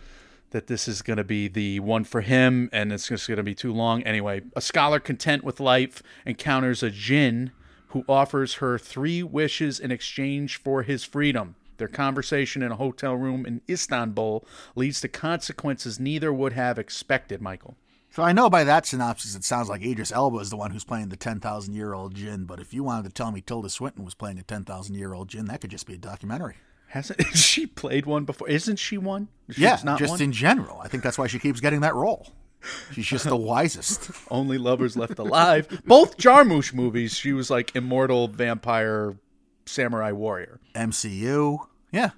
that 0.49 0.67
this 0.67 0.87
is 0.87 1.01
going 1.01 1.17
to 1.17 1.23
be 1.23 1.47
the 1.47 1.79
one 1.79 2.03
for 2.03 2.21
him, 2.21 2.69
and 2.73 2.91
it's 2.91 3.07
just 3.07 3.27
going 3.27 3.37
to 3.37 3.43
be 3.43 3.55
too 3.55 3.73
long. 3.73 4.03
Anyway, 4.03 4.41
a 4.55 4.61
scholar 4.61 4.99
content 4.99 5.43
with 5.43 5.59
life 5.59 6.03
encounters 6.25 6.83
a 6.83 6.89
jinn 6.89 7.51
who 7.95 8.03
offers 8.09 8.55
her 8.55 8.77
three 8.77 9.23
wishes 9.23 9.79
in 9.79 9.89
exchange 9.89 10.57
for 10.57 10.83
his 10.83 11.05
freedom. 11.05 11.55
Their 11.77 11.87
conversation 11.87 12.61
in 12.61 12.73
a 12.73 12.75
hotel 12.75 13.15
room 13.15 13.45
in 13.45 13.61
Istanbul 13.69 14.43
leads 14.75 14.99
to 14.99 15.07
consequences 15.07 15.97
neither 15.97 16.33
would 16.33 16.51
have 16.51 16.77
expected, 16.77 17.41
Michael. 17.41 17.77
So 18.11 18.21
I 18.21 18.33
know 18.33 18.49
by 18.49 18.65
that 18.65 18.85
synopsis 18.85 19.33
it 19.33 19.45
sounds 19.45 19.69
like 19.69 19.81
Idris 19.81 20.11
Elba 20.11 20.39
is 20.39 20.49
the 20.49 20.57
one 20.57 20.71
who's 20.71 20.83
playing 20.83 21.07
the 21.07 21.15
10,000 21.15 21.73
year 21.73 21.93
old 21.93 22.15
jinn, 22.15 22.43
but 22.43 22.59
if 22.59 22.73
you 22.73 22.83
wanted 22.83 23.05
to 23.05 23.13
tell 23.13 23.31
me 23.31 23.39
Tilda 23.39 23.69
Swinton 23.69 24.03
was 24.03 24.13
playing 24.13 24.39
a 24.39 24.43
10,000 24.43 24.93
year 24.93 25.13
old 25.13 25.29
jinn, 25.29 25.45
that 25.45 25.61
could 25.61 25.71
just 25.71 25.87
be 25.87 25.93
a 25.93 25.97
documentary. 25.97 26.55
Hasn't 26.87 27.25
she 27.37 27.65
played 27.65 28.05
one 28.05 28.25
before? 28.25 28.49
Isn't 28.49 28.75
she 28.77 28.97
one? 28.97 29.29
She's 29.47 29.59
yeah, 29.59 29.77
just 29.95 30.11
one? 30.11 30.21
in 30.21 30.33
general. 30.33 30.81
I 30.81 30.89
think 30.89 31.01
that's 31.01 31.17
why 31.17 31.27
she 31.27 31.39
keeps 31.39 31.61
getting 31.61 31.79
that 31.79 31.95
role. 31.95 32.27
She's 32.91 33.05
just 33.05 33.25
the 33.25 33.35
wisest. 33.35 34.11
Only 34.31 34.57
lovers 34.57 34.95
left 34.97 35.19
alive. 35.19 35.67
Both 35.85 36.17
Jarmusch 36.17 36.73
movies, 36.73 37.15
she 37.15 37.33
was 37.33 37.49
like 37.49 37.75
immortal 37.75 38.27
vampire 38.27 39.15
samurai 39.65 40.11
warrior. 40.11 40.59
MCU. 40.75 41.59
Yeah. 41.91 42.11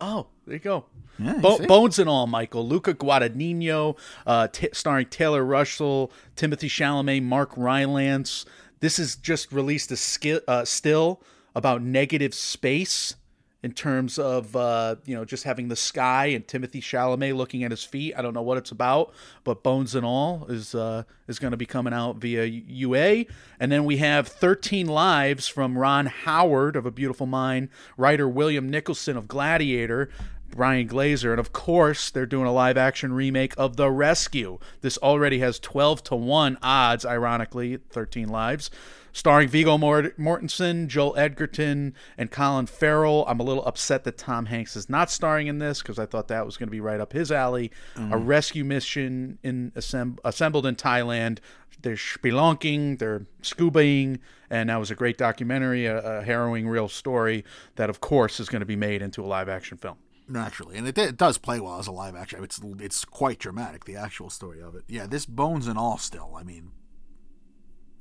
Oh, 0.00 0.28
there 0.46 0.54
you 0.54 0.60
go. 0.60 0.84
Yeah, 1.18 1.36
you 1.36 1.40
Bo- 1.42 1.66
Bones 1.66 1.98
and 1.98 2.08
all, 2.08 2.26
Michael. 2.26 2.66
Luca 2.66 2.94
Guadagnino, 2.94 3.98
uh, 4.26 4.46
t- 4.48 4.68
starring 4.72 5.06
Taylor 5.06 5.44
Russell, 5.44 6.12
Timothée 6.36 6.68
Chalamet, 6.68 7.22
Mark 7.24 7.50
Rylance. 7.56 8.44
This 8.80 8.98
is 9.00 9.16
just 9.16 9.52
released 9.52 9.90
a 9.90 9.96
sk- 9.96 10.42
uh, 10.46 10.64
still 10.64 11.20
about 11.56 11.82
negative 11.82 12.32
space 12.34 13.16
in 13.62 13.72
terms 13.72 14.18
of 14.18 14.54
uh, 14.54 14.96
you 15.04 15.14
know 15.14 15.24
just 15.24 15.44
having 15.44 15.68
the 15.68 15.76
sky 15.76 16.26
and 16.26 16.46
Timothée 16.46 16.80
Chalamet 16.80 17.36
looking 17.36 17.64
at 17.64 17.70
his 17.70 17.84
feet. 17.84 18.14
I 18.16 18.22
don't 18.22 18.34
know 18.34 18.42
what 18.42 18.58
it's 18.58 18.70
about, 18.70 19.12
but 19.44 19.62
Bones 19.62 19.94
and 19.94 20.06
All 20.06 20.46
is 20.48 20.74
uh, 20.74 21.04
is 21.26 21.38
going 21.38 21.50
to 21.50 21.56
be 21.56 21.66
coming 21.66 21.92
out 21.92 22.16
via 22.16 22.44
UA, 22.44 23.24
and 23.58 23.72
then 23.72 23.84
we 23.84 23.98
have 23.98 24.28
13 24.28 24.86
Lives 24.86 25.48
from 25.48 25.76
Ron 25.76 26.06
Howard 26.06 26.76
of 26.76 26.86
A 26.86 26.90
Beautiful 26.90 27.26
Mind, 27.26 27.68
writer 27.96 28.28
William 28.28 28.68
Nicholson 28.70 29.16
of 29.16 29.28
Gladiator. 29.28 30.10
Brian 30.50 30.86
Grazer, 30.86 31.30
and 31.30 31.38
of 31.38 31.52
course, 31.52 32.10
they're 32.10 32.24
doing 32.24 32.46
a 32.46 32.52
live 32.52 32.78
action 32.78 33.12
remake 33.12 33.52
of 33.58 33.76
The 33.76 33.90
Rescue. 33.90 34.58
This 34.80 34.96
already 34.96 35.40
has 35.40 35.58
12 35.58 36.02
to 36.04 36.16
1 36.16 36.56
odds, 36.62 37.04
ironically, 37.04 37.76
13 37.76 38.30
lives 38.30 38.70
starring 39.18 39.48
Viggo 39.48 39.76
Mortensen, 39.76 40.86
Joel 40.86 41.16
Edgerton, 41.16 41.92
and 42.16 42.30
Colin 42.30 42.66
Farrell. 42.66 43.24
I'm 43.26 43.40
a 43.40 43.42
little 43.42 43.64
upset 43.64 44.04
that 44.04 44.16
Tom 44.16 44.46
Hanks 44.46 44.76
is 44.76 44.88
not 44.88 45.10
starring 45.10 45.48
in 45.48 45.58
this 45.58 45.82
because 45.82 45.98
I 45.98 46.06
thought 46.06 46.28
that 46.28 46.46
was 46.46 46.56
going 46.56 46.68
to 46.68 46.70
be 46.70 46.80
right 46.80 47.00
up 47.00 47.12
his 47.12 47.32
alley. 47.32 47.72
Mm. 47.96 48.14
A 48.14 48.16
rescue 48.16 48.64
mission 48.64 49.38
in 49.42 49.72
assemb- 49.72 50.18
assembled 50.24 50.66
in 50.66 50.76
Thailand. 50.76 51.40
They're 51.82 51.94
spelunking, 51.94 53.00
they're 53.00 53.26
scubaing, 53.42 54.20
and 54.50 54.70
that 54.70 54.76
was 54.76 54.92
a 54.92 54.94
great 54.94 55.18
documentary, 55.18 55.86
a, 55.86 55.98
a 55.98 56.22
harrowing 56.22 56.68
real 56.68 56.88
story 56.88 57.44
that, 57.74 57.90
of 57.90 58.00
course, 58.00 58.38
is 58.38 58.48
going 58.48 58.60
to 58.60 58.66
be 58.66 58.76
made 58.76 59.02
into 59.02 59.24
a 59.24 59.26
live 59.26 59.48
action 59.48 59.78
film 59.78 59.96
naturally, 60.28 60.76
and 60.76 60.86
it, 60.86 60.98
it, 60.98 61.16
does 61.16 61.38
play 61.38 61.58
well 61.58 61.78
as 61.78 61.86
a 61.86 61.92
live 61.92 62.14
action. 62.14 62.44
It's 62.44 62.60
it's 62.78 63.04
quite 63.04 63.38
dramatic, 63.38 63.84
the 63.84 63.96
actual 63.96 64.28
story 64.28 64.60
of 64.60 64.74
it. 64.74 64.84
Yeah, 64.86 65.06
this 65.06 65.24
bones 65.24 65.66
and 65.66 65.78
all 65.78 65.96
still. 65.96 66.34
I 66.36 66.42
mean, 66.42 66.72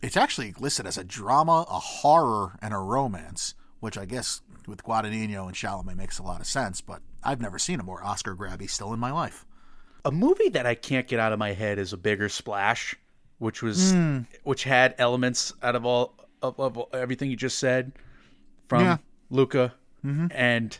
it's 0.01 0.17
actually 0.17 0.53
listed 0.59 0.85
as 0.85 0.97
a 0.97 1.03
drama, 1.03 1.65
a 1.69 1.79
horror, 1.79 2.57
and 2.61 2.73
a 2.73 2.77
romance, 2.77 3.55
which 3.79 3.97
I 3.97 4.05
guess 4.05 4.41
with 4.67 4.83
Guadagnino 4.83 5.45
and 5.45 5.55
Chalamet 5.55 5.95
makes 5.95 6.19
a 6.19 6.23
lot 6.23 6.41
of 6.41 6.47
sense. 6.47 6.81
But 6.81 7.01
I've 7.23 7.41
never 7.41 7.59
seen 7.59 7.79
a 7.79 7.83
more 7.83 8.03
Oscar 8.03 8.35
grabby 8.35 8.69
still 8.69 8.93
in 8.93 8.99
my 8.99 9.11
life. 9.11 9.45
A 10.05 10.11
movie 10.11 10.49
that 10.49 10.65
I 10.65 10.75
can't 10.75 11.07
get 11.07 11.19
out 11.19 11.33
of 11.33 11.39
my 11.39 11.53
head 11.53 11.79
is 11.79 11.93
a 11.93 11.97
bigger 11.97 12.29
splash, 12.29 12.95
which 13.39 13.61
was 13.61 13.93
mm. 13.93 14.25
which 14.43 14.63
had 14.63 14.95
elements 14.97 15.53
out 15.61 15.75
of 15.75 15.85
all 15.85 16.15
of, 16.41 16.59
of 16.59 16.79
everything 16.93 17.29
you 17.29 17.35
just 17.35 17.59
said 17.59 17.91
from 18.67 18.81
yeah. 18.81 18.97
Luca 19.29 19.73
mm-hmm. 20.05 20.27
and 20.31 20.79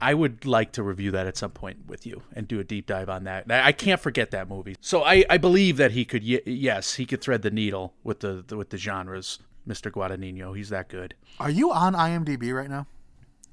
I 0.00 0.14
would 0.14 0.44
like 0.44 0.72
to 0.72 0.82
review 0.82 1.10
that 1.12 1.26
at 1.26 1.36
some 1.36 1.50
point 1.50 1.86
with 1.86 2.06
you 2.06 2.22
and 2.34 2.46
do 2.46 2.60
a 2.60 2.64
deep 2.64 2.86
dive 2.86 3.08
on 3.08 3.24
that. 3.24 3.50
I 3.50 3.72
can't 3.72 4.00
forget 4.00 4.30
that 4.30 4.48
movie. 4.48 4.76
So 4.80 5.02
I, 5.02 5.24
I 5.28 5.38
believe 5.38 5.76
that 5.76 5.92
he 5.92 6.04
could 6.04 6.24
yes 6.24 6.94
he 6.94 7.06
could 7.06 7.20
thread 7.20 7.42
the 7.42 7.50
needle 7.50 7.94
with 8.02 8.20
the, 8.20 8.44
the 8.46 8.56
with 8.56 8.70
the 8.70 8.78
genres. 8.78 9.38
Mr. 9.66 9.90
Guadagnino, 9.90 10.56
he's 10.56 10.70
that 10.70 10.88
good. 10.88 11.14
Are 11.38 11.50
you 11.50 11.70
on 11.70 11.92
IMDb 11.92 12.54
right 12.54 12.70
now? 12.70 12.86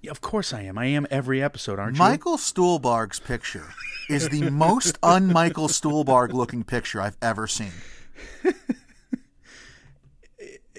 Of 0.09 0.21
course 0.21 0.53
I 0.53 0.61
am. 0.61 0.77
I 0.77 0.85
am 0.85 1.05
every 1.09 1.43
episode, 1.43 1.77
aren't 1.77 1.97
you? 1.97 1.99
Michael 1.99 2.37
Stuhlbarg's 2.37 3.19
picture 3.19 3.73
is 4.09 4.29
the 4.29 4.49
most 4.49 4.97
un-Michael 5.03 5.67
Stuhlbarg 5.67 6.31
looking 6.31 6.63
picture 6.63 7.01
I've 7.01 7.17
ever 7.21 7.47
seen. 7.47 7.71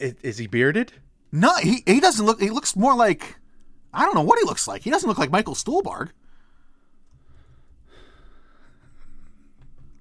you? 0.00 0.14
Is 0.22 0.38
he 0.38 0.46
bearded? 0.46 0.92
No, 1.32 1.54
he 1.57 1.82
he 1.86 2.00
doesn't 2.00 2.24
look. 2.24 2.40
He 2.40 2.50
looks 2.50 2.76
more 2.76 2.94
like 2.94 3.36
I 3.97 4.05
don't 4.05 4.14
know 4.14 4.22
what 4.22 4.38
he 4.38 4.44
looks 4.44 4.68
like. 4.68 4.82
He 4.82 4.90
doesn't 4.90 5.09
look 5.09 5.18
like 5.18 5.30
Michael 5.30 5.55
Stuhlbarg. 5.55 6.11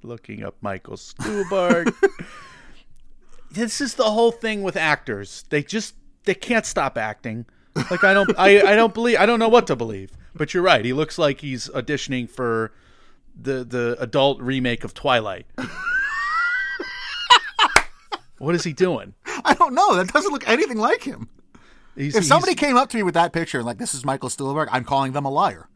Looking 0.04 0.43
up 0.43 0.58
Michael 0.62 0.98
Stuhlbarg. 0.98 1.96
this 3.52 3.80
is 3.80 3.96
the 3.96 4.04
whole 4.04 4.32
thing 4.32 4.64
with 4.64 4.76
actors. 4.76 5.46
They 5.50 5.64
just 5.64 5.96
they 6.26 6.36
can't 6.36 6.66
stop 6.66 6.98
acting. 6.98 7.46
Like 7.89 8.04
I 8.04 8.14
don't 8.14 8.38
I, 8.38 8.74
I 8.74 8.76
don't 8.76 8.93
believe 8.93 9.18
I 9.18 9.26
don't 9.26 9.39
know 9.39 9.48
what 9.50 9.66
to 9.68 9.78
believe. 9.78 10.12
But 10.36 10.54
you're 10.54 10.62
right. 10.62 10.84
He 10.84 10.91
looks 10.91 11.18
like 11.18 11.39
he's 11.39 11.70
auditioning 11.70 12.30
for 12.30 12.74
the 13.34 13.64
the 13.64 13.96
adult 14.00 14.41
remake 14.41 14.84
of 14.84 14.93
Twilight. 14.93 15.46
what 18.39 18.56
is 18.56 18.66
he 18.66 18.74
doing? 18.74 19.14
I 19.26 19.54
don't 19.54 19.74
know. 19.74 19.96
That 19.96 20.12
doesn't 20.12 20.34
look 20.34 20.46
anything 20.50 20.78
like 20.78 21.04
him. 21.04 21.30
He's, 21.96 22.16
If 22.16 22.26
somebody 22.26 22.56
came 22.56 22.76
up 22.78 22.89
to 22.89 22.98
me 22.98 23.04
with 23.04 23.14
that 23.14 23.32
picture 23.34 23.58
and 23.60 23.66
like 23.66 23.78
this 23.78 23.93
is 23.93 24.04
Michael 24.06 24.30
Stuhlbarg, 24.30 24.68
I'm 24.72 24.84
calling 24.84 25.14
them 25.14 25.26
a 25.26 25.30
liar. 25.30 25.70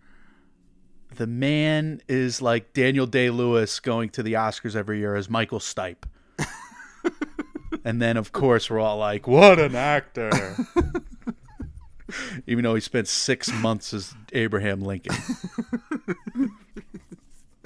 the 1.16 1.28
man 1.28 2.02
is 2.08 2.42
like 2.42 2.74
Daniel 2.74 3.06
Day 3.06 3.30
Lewis 3.30 3.80
going 3.80 4.10
to 4.10 4.24
the 4.24 4.34
Oscars 4.34 4.76
every 4.76 5.00
year 5.00 5.16
as 5.16 5.30
Michael 5.30 5.60
Stipe. 5.60 6.04
and 7.86 8.02
then 8.02 8.18
of 8.18 8.32
course 8.32 8.70
we're 8.70 8.80
all 8.80 8.98
like, 8.98 9.28
What 9.28 9.60
an 9.60 9.76
actor 9.76 10.56
Even 12.48 12.64
though 12.64 12.74
he 12.74 12.82
spent 12.82 13.08
six 13.08 13.52
months 13.54 13.94
as 13.94 14.16
Abraham 14.34 14.82
Lincoln. 14.82 15.16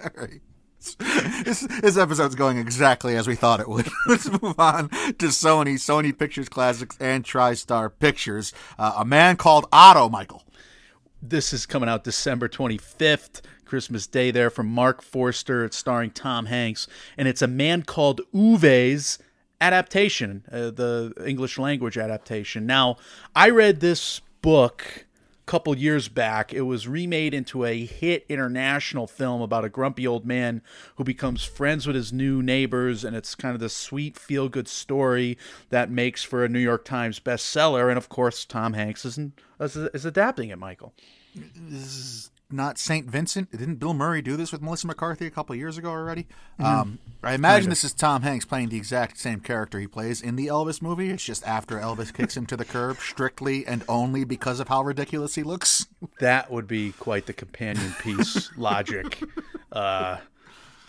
All 0.04 0.10
right. 0.18 0.42
This, 1.44 1.68
this 1.82 1.98
episode's 1.98 2.36
going 2.36 2.58
exactly 2.58 3.18
as 3.18 3.28
we 3.28 3.36
thought 3.36 3.60
it 3.60 3.68
would. 3.68 3.90
Let's 4.08 4.30
move 4.30 4.58
on 4.58 4.88
to 4.90 5.28
Sony, 5.28 5.74
Sony 5.74 6.18
Pictures 6.18 6.48
Classics, 6.48 6.96
and 7.02 7.26
TriStar 7.26 7.92
Pictures. 8.00 8.54
Uh, 8.80 8.94
a 8.98 9.04
man 9.04 9.36
called 9.36 9.68
Otto, 9.74 10.08
Michael. 10.08 10.44
This 11.22 11.52
is 11.52 11.66
coming 11.66 11.90
out 11.90 12.06
December 12.06 12.48
25th, 12.48 13.42
Christmas 13.66 14.08
Day 14.08 14.32
there 14.32 14.50
from 14.50 14.68
Mark 14.68 15.02
Forster. 15.02 15.66
It's 15.66 15.76
starring 15.76 16.12
Tom 16.12 16.46
Hanks. 16.46 16.88
And 17.18 17.28
it's 17.28 17.42
a 17.42 17.48
man 17.48 17.84
called 17.84 18.22
Ove's 18.34 19.20
adaptation, 19.60 20.46
uh, 20.52 20.72
the 20.72 21.14
English 21.26 21.58
language 21.58 21.98
adaptation. 21.98 22.66
Now, 22.66 22.98
I 23.36 23.50
read 23.50 23.80
this 23.82 24.22
book 24.42 25.06
couple 25.46 25.78
years 25.78 26.08
back. 26.08 26.54
It 26.54 26.62
was 26.62 26.88
remade 26.88 27.34
into 27.34 27.66
a 27.66 27.86
hit 27.86 28.26
international 28.30 29.08
film 29.08 29.42
about 29.42 29.66
a 29.66 29.70
grumpy 29.70 30.08
old 30.08 30.26
man 30.26 30.62
who 30.96 31.04
becomes 31.04 31.44
friends 31.44 31.86
with 31.86 31.96
his 31.96 32.14
new 32.14 32.42
neighbors. 32.42 33.04
And 33.04 33.16
it's 33.16 33.36
kind 33.36 33.54
of 33.54 33.62
this 33.62 33.76
sweet, 33.76 34.18
feel 34.18 34.50
good 34.50 34.68
story 34.68 35.38
that 35.70 35.90
makes 35.92 36.24
for 36.24 36.44
a 36.44 36.50
New 36.50 36.60
York 36.60 36.86
Times 36.86 37.20
bestseller. 37.20 37.90
And 37.90 37.98
of 37.98 38.10
course, 38.10 38.46
Tom 38.46 38.74
Hanks 38.74 39.06
is, 39.06 39.18
is, 39.60 39.76
is 39.76 40.06
adapting 40.06 40.50
it, 40.50 40.58
Michael. 40.58 40.94
Not 42.54 42.78
St. 42.78 43.08
Vincent. 43.08 43.52
Didn't 43.52 43.76
Bill 43.76 43.94
Murray 43.94 44.22
do 44.22 44.38
this 44.38 44.52
with 44.52 44.62
Melissa 44.62 44.88
McCarthy 44.88 45.26
a 45.26 45.32
couple 45.32 45.56
years 45.56 45.78
ago 45.78 45.90
already? 45.90 46.28
Um, 46.60 47.00
I 47.24 47.34
imagine 47.34 47.70
this 47.70 47.84
is 47.84 47.94
Tom 47.94 48.22
Hanks 48.22 48.46
playing 48.46 48.70
the 48.70 48.78
exact 48.78 49.18
same 49.18 49.40
character 49.40 49.80
he 49.80 49.88
plays 49.88 50.22
in 50.22 50.36
the 50.36 50.48
Elvis 50.48 50.82
movie. 50.82 51.10
It's 51.10 51.24
just 51.24 51.46
after 51.48 51.80
Elvis 51.80 52.14
kicks 52.14 52.38
him 52.38 52.46
to 52.46 52.56
the 52.56 52.66
curb, 52.66 52.98
strictly 53.00 53.66
and 53.66 53.84
only 53.90 54.24
because 54.24 54.60
of 54.60 54.68
how 54.68 54.84
ridiculous 54.84 55.36
he 55.36 55.44
looks. 55.44 55.88
That 56.20 56.52
would 56.52 56.68
be 56.68 56.92
quite 56.92 57.26
the 57.26 57.34
companion 57.34 57.96
piece 58.00 58.52
logic 58.56 59.20
uh, 59.72 60.18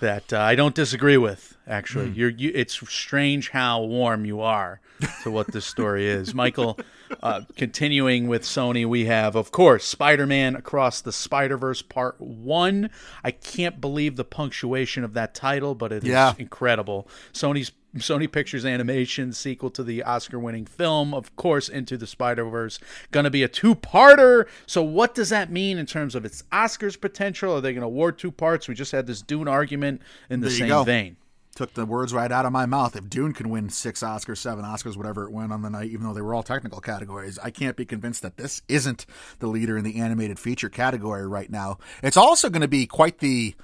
that 0.00 0.32
uh, 0.32 0.40
I 0.40 0.54
don't 0.54 0.74
disagree 0.74 1.16
with. 1.16 1.56
Actually, 1.66 2.10
You're, 2.10 2.28
you, 2.28 2.52
it's 2.54 2.74
strange 2.92 3.48
how 3.50 3.82
warm 3.82 4.26
you 4.26 4.42
are 4.42 4.80
to 5.22 5.30
what 5.30 5.46
this 5.48 5.64
story 5.64 6.06
is, 6.06 6.34
Michael. 6.34 6.78
Uh, 7.22 7.42
continuing 7.56 8.28
with 8.28 8.42
Sony, 8.42 8.86
we 8.86 9.06
have, 9.06 9.34
of 9.34 9.50
course, 9.50 9.84
Spider-Man 9.84 10.56
Across 10.56 11.02
the 11.02 11.12
Spider-Verse 11.12 11.80
Part 11.82 12.20
One. 12.20 12.90
I 13.22 13.30
can't 13.30 13.80
believe 13.80 14.16
the 14.16 14.24
punctuation 14.24 15.04
of 15.04 15.14
that 15.14 15.34
title, 15.34 15.74
but 15.74 15.90
it 15.90 16.02
is 16.04 16.10
Yeah. 16.10 16.34
incredible. 16.38 17.08
Sony's 17.32 17.72
Sony 17.96 18.30
Pictures 18.30 18.64
Animation 18.64 19.32
sequel 19.32 19.70
to 19.70 19.82
the 19.82 20.02
Oscar-winning 20.02 20.66
film, 20.66 21.14
of 21.14 21.34
course, 21.36 21.68
Into 21.68 21.96
the 21.96 22.06
Spider-Verse, 22.06 22.78
going 23.10 23.24
to 23.24 23.30
be 23.30 23.42
a 23.42 23.48
two-parter. 23.48 24.46
So, 24.66 24.82
what 24.82 25.14
does 25.14 25.28
that 25.30 25.50
mean 25.50 25.78
in 25.78 25.86
terms 25.86 26.14
of 26.14 26.24
its 26.24 26.42
Oscars 26.52 27.00
potential? 27.00 27.54
Are 27.56 27.60
they 27.60 27.72
going 27.72 27.82
to 27.82 27.86
award 27.86 28.18
two 28.18 28.32
parts? 28.32 28.68
We 28.68 28.74
just 28.74 28.92
had 28.92 29.06
this 29.06 29.22
Dune 29.22 29.48
argument 29.48 30.02
in 30.28 30.40
the 30.40 30.50
same 30.50 30.68
go. 30.68 30.84
vein. 30.84 31.16
Took 31.54 31.74
the 31.74 31.86
words 31.86 32.12
right 32.12 32.32
out 32.32 32.46
of 32.46 32.52
my 32.52 32.66
mouth. 32.66 32.96
If 32.96 33.08
Dune 33.08 33.32
can 33.32 33.48
win 33.48 33.68
six 33.68 34.02
Oscars, 34.02 34.38
seven 34.38 34.64
Oscars, 34.64 34.96
whatever 34.96 35.22
it 35.22 35.30
went 35.30 35.52
on 35.52 35.62
the 35.62 35.70
night, 35.70 35.90
even 35.90 36.04
though 36.04 36.12
they 36.12 36.20
were 36.20 36.34
all 36.34 36.42
technical 36.42 36.80
categories, 36.80 37.38
I 37.38 37.50
can't 37.50 37.76
be 37.76 37.84
convinced 37.84 38.22
that 38.22 38.36
this 38.36 38.60
isn't 38.66 39.06
the 39.38 39.46
leader 39.46 39.78
in 39.78 39.84
the 39.84 40.00
animated 40.00 40.40
feature 40.40 40.68
category 40.68 41.28
right 41.28 41.48
now. 41.48 41.78
It's 42.02 42.16
also 42.16 42.50
going 42.50 42.62
to 42.62 42.68
be 42.68 42.86
quite 42.88 43.18
the 43.18 43.54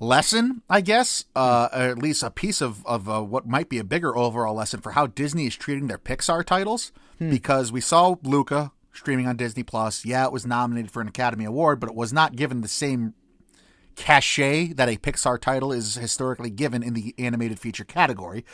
lesson, 0.00 0.62
I 0.68 0.80
guess, 0.80 1.26
uh, 1.36 1.68
or 1.72 1.82
at 1.82 1.98
least 1.98 2.22
a 2.22 2.30
piece 2.30 2.60
of, 2.60 2.84
of 2.86 3.08
uh, 3.08 3.20
what 3.22 3.46
might 3.46 3.68
be 3.68 3.78
a 3.78 3.84
bigger 3.84 4.16
overall 4.16 4.54
lesson 4.54 4.80
for 4.80 4.92
how 4.92 5.06
Disney 5.06 5.46
is 5.46 5.54
treating 5.56 5.86
their 5.86 5.98
Pixar 5.98 6.44
titles. 6.44 6.90
Because 7.30 7.70
we 7.70 7.82
saw 7.82 8.16
Luca 8.22 8.72
streaming 8.94 9.26
on 9.26 9.36
Disney 9.36 9.62
Plus. 9.62 10.06
Yeah, 10.06 10.24
it 10.24 10.32
was 10.32 10.46
nominated 10.46 10.90
for 10.90 11.02
an 11.02 11.08
Academy 11.08 11.44
Award, 11.44 11.78
but 11.78 11.90
it 11.90 11.94
was 11.94 12.14
not 12.14 12.34
given 12.34 12.62
the 12.62 12.68
same 12.68 13.12
cachet 13.96 14.68
that 14.72 14.88
a 14.88 14.96
Pixar 14.96 15.38
title 15.38 15.70
is 15.70 15.96
historically 15.96 16.48
given 16.48 16.82
in 16.82 16.94
the 16.94 17.14
animated 17.18 17.60
feature 17.60 17.84
category. 17.84 18.44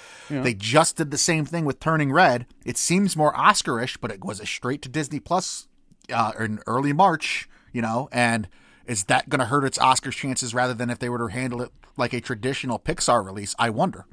They 0.43 0.55
just 0.55 0.97
did 0.97 1.13
the 1.13 1.19
same 1.19 1.45
thing 1.45 1.65
with 1.65 1.79
Turning 1.79 2.11
Red. 2.11 2.47
It 2.65 2.77
seems 2.77 3.17
more 3.17 3.33
Oscarish, 3.35 3.99
but 4.01 4.11
it 4.11 4.25
was 4.25 4.41
a 4.41 4.47
straight 4.47 4.83
to 4.83 4.89
Disney 4.89 5.21
Plus 5.21 5.69
uh, 6.13 6.33
in 6.41 6.59
early 6.67 6.93
March, 6.93 7.49
you 7.73 7.83
know, 7.83 8.09
and 8.11 8.49
is 8.87 9.05
that 9.05 9.29
going 9.29 9.41
to 9.41 9.47
hurt 9.47 9.65
its 9.65 9.79
Oscars 9.79 10.13
chances 10.13 10.55
rather 10.55 10.75
than 10.75 10.91
if 10.91 10.99
they 10.99 11.09
were 11.09 11.19
to 11.19 11.27
handle 11.27 11.63
it 11.63 11.71
like 11.97 12.13
a 12.13 12.21
traditional 12.21 12.79
Pixar 12.79 13.25
release? 13.25 13.55
I 13.59 13.71
wonder. 13.71 14.07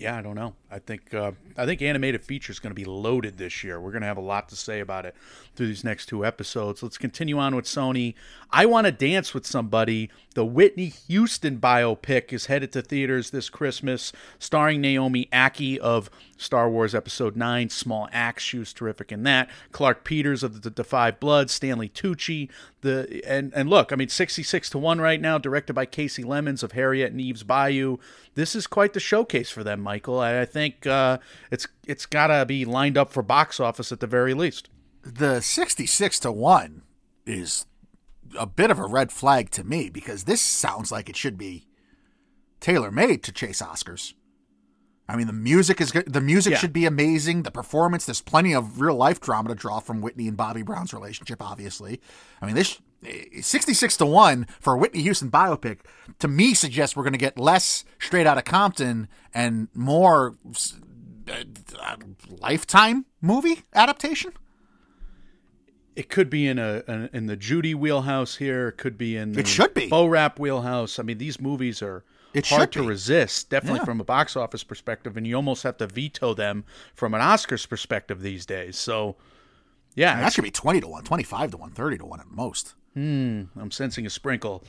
Yeah, 0.00 0.16
I 0.16 0.22
don't 0.22 0.34
know. 0.34 0.54
I 0.70 0.78
think 0.78 1.12
uh, 1.12 1.32
I 1.58 1.66
think 1.66 1.82
animated 1.82 2.24
feature 2.24 2.50
is 2.52 2.58
going 2.58 2.70
to 2.70 2.74
be 2.74 2.86
loaded 2.86 3.36
this 3.36 3.62
year. 3.62 3.78
We're 3.78 3.90
going 3.90 4.00
to 4.00 4.06
have 4.06 4.16
a 4.16 4.22
lot 4.22 4.48
to 4.48 4.56
say 4.56 4.80
about 4.80 5.04
it 5.04 5.14
through 5.54 5.66
these 5.66 5.84
next 5.84 6.06
two 6.06 6.24
episodes. 6.24 6.82
Let's 6.82 6.96
continue 6.96 7.36
on 7.38 7.54
with 7.54 7.66
Sony. 7.66 8.14
I 8.50 8.64
want 8.64 8.86
to 8.86 8.92
dance 8.92 9.34
with 9.34 9.44
somebody. 9.44 10.10
The 10.40 10.46
Whitney 10.46 10.94
Houston 11.06 11.58
biopic 11.58 12.32
is 12.32 12.46
headed 12.46 12.72
to 12.72 12.80
theaters 12.80 13.28
this 13.28 13.50
Christmas, 13.50 14.10
starring 14.38 14.80
Naomi 14.80 15.28
Ackie 15.30 15.76
of 15.76 16.08
Star 16.38 16.70
Wars 16.70 16.94
Episode 16.94 17.36
Nine, 17.36 17.68
Small 17.68 18.08
Axe. 18.10 18.42
She 18.42 18.58
was 18.58 18.72
terrific 18.72 19.12
in 19.12 19.22
that. 19.24 19.50
Clarke 19.70 20.02
Peters 20.02 20.42
of 20.42 20.62
the, 20.62 20.70
the 20.70 20.82
Five 20.82 21.20
Bloods, 21.20 21.52
Stanley 21.52 21.90
Tucci. 21.90 22.48
The 22.80 23.22
and 23.26 23.52
and 23.54 23.68
look, 23.68 23.92
I 23.92 23.96
mean, 23.96 24.08
sixty-six 24.08 24.70
to 24.70 24.78
one 24.78 24.98
right 24.98 25.20
now, 25.20 25.36
directed 25.36 25.74
by 25.74 25.84
Kasi 25.84 26.22
Lemmons 26.22 26.62
of 26.62 26.72
Harriet 26.72 27.12
and 27.12 27.20
Eve's 27.20 27.42
Bayou. 27.42 27.98
This 28.34 28.54
is 28.54 28.66
quite 28.66 28.94
the 28.94 28.98
showcase 28.98 29.50
for 29.50 29.62
them, 29.62 29.82
Michael. 29.82 30.20
I, 30.20 30.40
I 30.40 30.44
think 30.46 30.86
uh, 30.86 31.18
it's 31.50 31.68
it's 31.86 32.06
got 32.06 32.28
to 32.28 32.46
be 32.46 32.64
lined 32.64 32.96
up 32.96 33.12
for 33.12 33.22
box 33.22 33.60
office 33.60 33.92
at 33.92 34.00
the 34.00 34.06
very 34.06 34.32
least. 34.32 34.70
The 35.02 35.42
66 35.42 36.18
to 36.20 36.32
1 36.32 36.80
is 37.26 37.66
a 38.38 38.46
bit 38.46 38.70
of 38.70 38.78
a 38.78 38.86
red 38.86 39.10
flag 39.12 39.50
to 39.50 39.64
me 39.64 39.90
because 39.90 40.24
this 40.24 40.40
sounds 40.40 40.90
like 40.92 41.08
it 41.08 41.16
should 41.16 41.36
be 41.38 41.66
tailor 42.60 42.90
made 42.90 43.22
to 43.24 43.32
chase 43.32 43.62
Oscars. 43.62 44.14
I 45.08 45.16
mean, 45.16 45.26
the 45.26 45.32
music 45.32 45.80
is 45.80 45.90
good. 45.90 46.12
The 46.12 46.20
music 46.20 46.52
Yeah. 46.52 46.58
should 46.58 46.72
be 46.72 46.86
amazing. 46.86 47.42
The 47.42 47.50
performance, 47.50 48.06
there's 48.06 48.20
plenty 48.20 48.54
of 48.54 48.80
real 48.80 48.94
life 48.94 49.20
drama 49.20 49.48
to 49.48 49.54
draw 49.56 49.80
from 49.80 50.00
Whitney 50.00 50.28
and 50.28 50.36
Bobby 50.36 50.62
Brown's 50.62 50.94
relationship, 50.94 51.42
obviously. 51.42 52.00
I 52.40 52.46
mean, 52.46 52.54
this 52.54 52.80
66 53.40 53.96
to 53.96 54.06
1 54.06 54.46
for 54.60 54.74
a 54.74 54.78
Whitney 54.78 55.02
Houston 55.02 55.30
biopic 55.30 55.78
to 56.20 56.28
me 56.28 56.54
suggests 56.54 56.94
we're 56.94 57.02
going 57.02 57.12
to 57.14 57.18
get 57.18 57.38
less 57.40 57.84
straight 57.98 58.26
out 58.26 58.38
of 58.38 58.44
Compton 58.44 59.08
and 59.34 59.66
more 59.74 60.36
uh, 61.28 61.96
lifetime 62.28 63.06
movie 63.20 63.62
adaptation. 63.74 64.32
It 65.96 66.08
could 66.08 66.30
be 66.30 66.46
in 66.46 66.58
a, 66.58 66.82
an 66.86 67.10
in 67.12 67.26
the 67.26 67.36
Judy 67.36 67.74
wheelhouse 67.74 68.36
here. 68.36 68.68
It 68.68 68.76
could 68.78 68.96
be 68.96 69.16
in 69.16 69.32
the 69.32 69.40
It 69.40 69.48
should 69.48 69.74
be. 69.74 69.88
Bo 69.88 70.06
Rap 70.06 70.38
wheelhouse. 70.38 70.98
I 70.98 71.02
mean, 71.02 71.18
these 71.18 71.40
movies 71.40 71.82
are 71.82 72.04
It 72.32 72.46
hard 72.48 72.70
to 72.72 72.82
resist, 72.82 73.50
definitely 73.50 73.80
Yeah. 73.80 73.84
from 73.86 74.00
a 74.00 74.04
box 74.04 74.36
office 74.36 74.62
perspective, 74.62 75.16
and 75.16 75.26
you 75.26 75.34
almost 75.34 75.62
have 75.64 75.76
to 75.78 75.86
veto 75.86 76.32
them 76.32 76.64
from 76.94 77.12
an 77.14 77.20
Oscars 77.20 77.68
perspective 77.68 78.22
these 78.22 78.46
days. 78.46 78.76
So, 78.78 79.16
yeah, 79.96 80.20
that 80.20 80.32
should 80.32 80.44
be 80.44 80.50
20 80.52 80.80
to 80.80 80.86
1, 80.86 81.02
25 81.04 81.50
to 81.50 81.56
1, 81.56 81.70
30 81.72 81.98
to 81.98 82.06
1 82.06 82.20
at 82.20 82.30
most. 82.30 82.74
Hmm, 82.94 83.42
I'm 83.58 83.70
sensing 83.72 84.06
a 84.06 84.10
sprinkle 84.10 84.62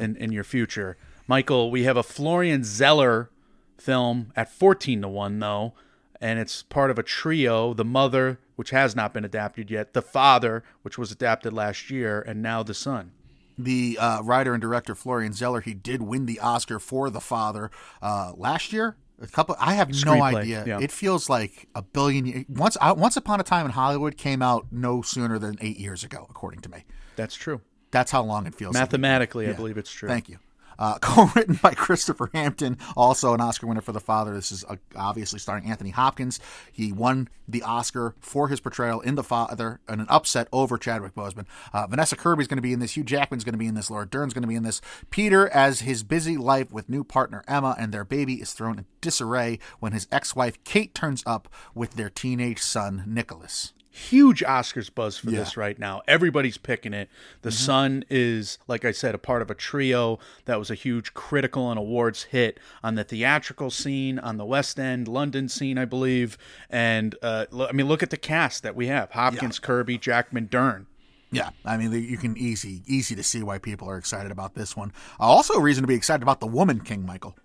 in, 0.00 0.16
in 0.16 0.32
your 0.32 0.44
future. 0.44 0.96
Michael, 1.28 1.70
we 1.70 1.84
have 1.84 1.96
a 1.96 2.02
Florian 2.02 2.64
Zeller 2.64 3.30
film 3.78 4.32
at 4.34 4.50
14 4.50 5.02
to 5.02 5.08
1, 5.08 5.38
though, 5.38 5.74
and 6.20 6.38
it's 6.40 6.62
part 6.64 6.90
of 6.90 6.98
a 6.98 7.02
trio 7.04 7.72
the 7.72 7.84
mother, 7.84 8.40
which 8.56 8.70
has 8.70 8.96
not 8.96 9.14
been 9.14 9.24
adapted 9.24 9.70
yet, 9.70 9.94
The 9.94 10.02
Father, 10.02 10.64
which 10.82 10.98
was 10.98 11.12
adapted 11.12 11.52
last 11.52 11.90
year, 11.90 12.20
and 12.20 12.42
now 12.42 12.62
The 12.62 12.74
Son 12.74 13.12
the 13.58 13.96
uh, 13.98 14.20
writer 14.22 14.52
and 14.52 14.60
director 14.60 14.94
Florian 14.94 15.32
Zeller, 15.32 15.60
he 15.60 15.74
did 15.74 16.02
win 16.02 16.26
the 16.26 16.40
Oscar 16.40 16.78
for 16.78 17.10
The 17.10 17.20
Father 17.20 17.70
uh, 18.02 18.32
last 18.36 18.72
year. 18.72 18.96
A 19.20 19.26
couple, 19.26 19.56
I 19.58 19.74
have 19.74 19.90
no 20.04 20.22
idea. 20.22 20.64
Yeah. 20.66 20.78
It 20.78 20.92
feels 20.92 21.30
like 21.30 21.68
a 21.74 21.80
billion. 21.80 22.44
Once, 22.50 22.76
uh, 22.80 22.94
Once 22.96 23.16
Upon 23.16 23.40
a 23.40 23.42
Time 23.42 23.64
in 23.64 23.72
Hollywood 23.72 24.18
came 24.18 24.42
out 24.42 24.66
no 24.70 25.00
sooner 25.00 25.38
than 25.38 25.56
eight 25.62 25.78
years 25.78 26.04
ago, 26.04 26.26
according 26.28 26.60
to 26.60 26.68
me. 26.68 26.84
That's 27.16 27.34
true. 27.34 27.62
That's 27.92 28.10
how 28.10 28.22
long 28.22 28.46
it 28.46 28.54
feels. 28.54 28.74
Mathematically, 28.74 29.46
like. 29.46 29.54
I 29.54 29.56
believe 29.56 29.78
it's 29.78 29.90
true. 29.90 30.08
Thank 30.08 30.28
you. 30.28 30.38
Uh, 30.78 30.98
co-written 31.00 31.58
by 31.62 31.74
Christopher 31.74 32.30
Hampton, 32.32 32.78
also 32.96 33.34
an 33.34 33.40
Oscar 33.40 33.66
winner 33.66 33.80
for 33.80 33.92
The 33.92 34.00
Father. 34.00 34.34
This 34.34 34.52
is 34.52 34.64
uh, 34.68 34.76
obviously 34.94 35.38
starring 35.38 35.66
Anthony 35.66 35.90
Hopkins. 35.90 36.40
He 36.72 36.92
won 36.92 37.28
the 37.48 37.62
Oscar 37.62 38.14
for 38.20 38.48
his 38.48 38.60
portrayal 38.60 39.00
in 39.00 39.14
The 39.14 39.22
Father 39.22 39.80
in 39.88 40.00
an 40.00 40.06
upset 40.08 40.48
over 40.52 40.78
Chadwick 40.78 41.14
Boseman. 41.14 41.46
Uh, 41.72 41.86
Vanessa 41.86 42.16
Kirby's 42.16 42.48
going 42.48 42.58
to 42.58 42.62
be 42.62 42.72
in 42.72 42.80
this. 42.80 42.96
Hugh 42.96 43.04
Jackman's 43.04 43.44
going 43.44 43.54
to 43.54 43.58
be 43.58 43.66
in 43.66 43.74
this. 43.74 43.90
Laura 43.90 44.06
Dern's 44.06 44.34
going 44.34 44.42
to 44.42 44.48
be 44.48 44.56
in 44.56 44.62
this. 44.62 44.80
Peter, 45.10 45.48
as 45.48 45.80
his 45.80 46.02
busy 46.02 46.36
life 46.36 46.72
with 46.72 46.88
new 46.88 47.04
partner 47.04 47.44
Emma 47.46 47.76
and 47.78 47.92
their 47.92 48.04
baby 48.04 48.34
is 48.34 48.52
thrown 48.52 48.78
in 48.78 48.86
disarray 49.00 49.58
when 49.78 49.92
his 49.92 50.08
ex-wife 50.10 50.62
Kate 50.64 50.94
turns 50.94 51.22
up 51.26 51.48
with 51.74 51.94
their 51.94 52.10
teenage 52.10 52.60
son 52.60 53.04
Nicholas 53.06 53.72
huge 53.96 54.42
Oscars 54.42 54.94
buzz 54.94 55.16
for 55.16 55.30
yeah. 55.30 55.38
this 55.38 55.56
right 55.56 55.78
now. 55.78 56.02
Everybody's 56.06 56.58
picking 56.58 56.92
it. 56.92 57.08
The 57.42 57.48
mm-hmm. 57.48 57.56
Son 57.56 58.04
is, 58.10 58.58
like 58.68 58.84
I 58.84 58.92
said, 58.92 59.14
a 59.14 59.18
part 59.18 59.42
of 59.42 59.50
a 59.50 59.54
trio 59.54 60.18
that 60.44 60.58
was 60.58 60.70
a 60.70 60.74
huge 60.74 61.14
critical 61.14 61.70
and 61.70 61.78
awards 61.78 62.24
hit 62.24 62.60
on 62.84 62.94
the 62.94 63.04
theatrical 63.04 63.70
scene, 63.70 64.18
on 64.18 64.36
the 64.36 64.44
West 64.44 64.78
End, 64.78 65.08
London 65.08 65.48
scene, 65.48 65.78
I 65.78 65.86
believe. 65.86 66.36
And 66.68 67.14
uh, 67.22 67.46
I 67.52 67.72
mean, 67.72 67.88
look 67.88 68.02
at 68.02 68.10
the 68.10 68.16
cast 68.16 68.62
that 68.62 68.76
we 68.76 68.88
have: 68.88 69.12
Hopkins, 69.12 69.58
yeah. 69.60 69.66
Kirby, 69.66 69.98
Jackman, 69.98 70.48
Dern. 70.50 70.86
Yeah, 71.32 71.50
I 71.64 71.76
mean, 71.76 71.90
you 71.92 72.18
can 72.18 72.36
easy 72.36 72.82
easy 72.86 73.16
to 73.16 73.22
see 73.22 73.42
why 73.42 73.58
people 73.58 73.90
are 73.90 73.98
excited 73.98 74.30
about 74.30 74.54
this 74.54 74.76
one. 74.76 74.92
Also, 75.18 75.54
a 75.54 75.60
reason 75.60 75.82
to 75.82 75.88
be 75.88 75.94
excited 75.94 76.22
about 76.22 76.40
the 76.40 76.46
Woman 76.46 76.80
King, 76.80 77.04
Michael. 77.04 77.36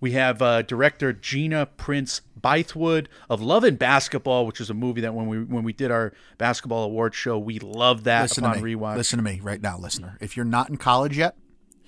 We 0.00 0.12
have 0.12 0.42
uh, 0.42 0.62
director 0.62 1.12
Gina 1.12 1.66
Prince 1.66 2.22
Bythewood 2.40 3.06
of 3.30 3.40
Love 3.40 3.64
and 3.64 3.78
Basketball, 3.78 4.46
which 4.46 4.60
is 4.60 4.70
a 4.70 4.74
movie 4.74 5.00
that 5.00 5.14
when 5.14 5.26
we 5.26 5.42
when 5.42 5.64
we 5.64 5.72
did 5.72 5.90
our 5.90 6.12
basketball 6.38 6.84
award 6.84 7.14
show, 7.14 7.38
we 7.38 7.58
loved 7.58 8.04
that 8.04 8.22
Listen 8.22 8.44
upon 8.44 8.58
to 8.58 8.62
me. 8.62 8.74
rewatch. 8.74 8.96
Listen 8.96 9.18
to 9.18 9.22
me 9.24 9.40
right 9.40 9.60
now, 9.60 9.78
listener. 9.78 10.18
If 10.20 10.36
you're 10.36 10.44
not 10.44 10.68
in 10.68 10.76
college 10.76 11.16
yet, 11.16 11.36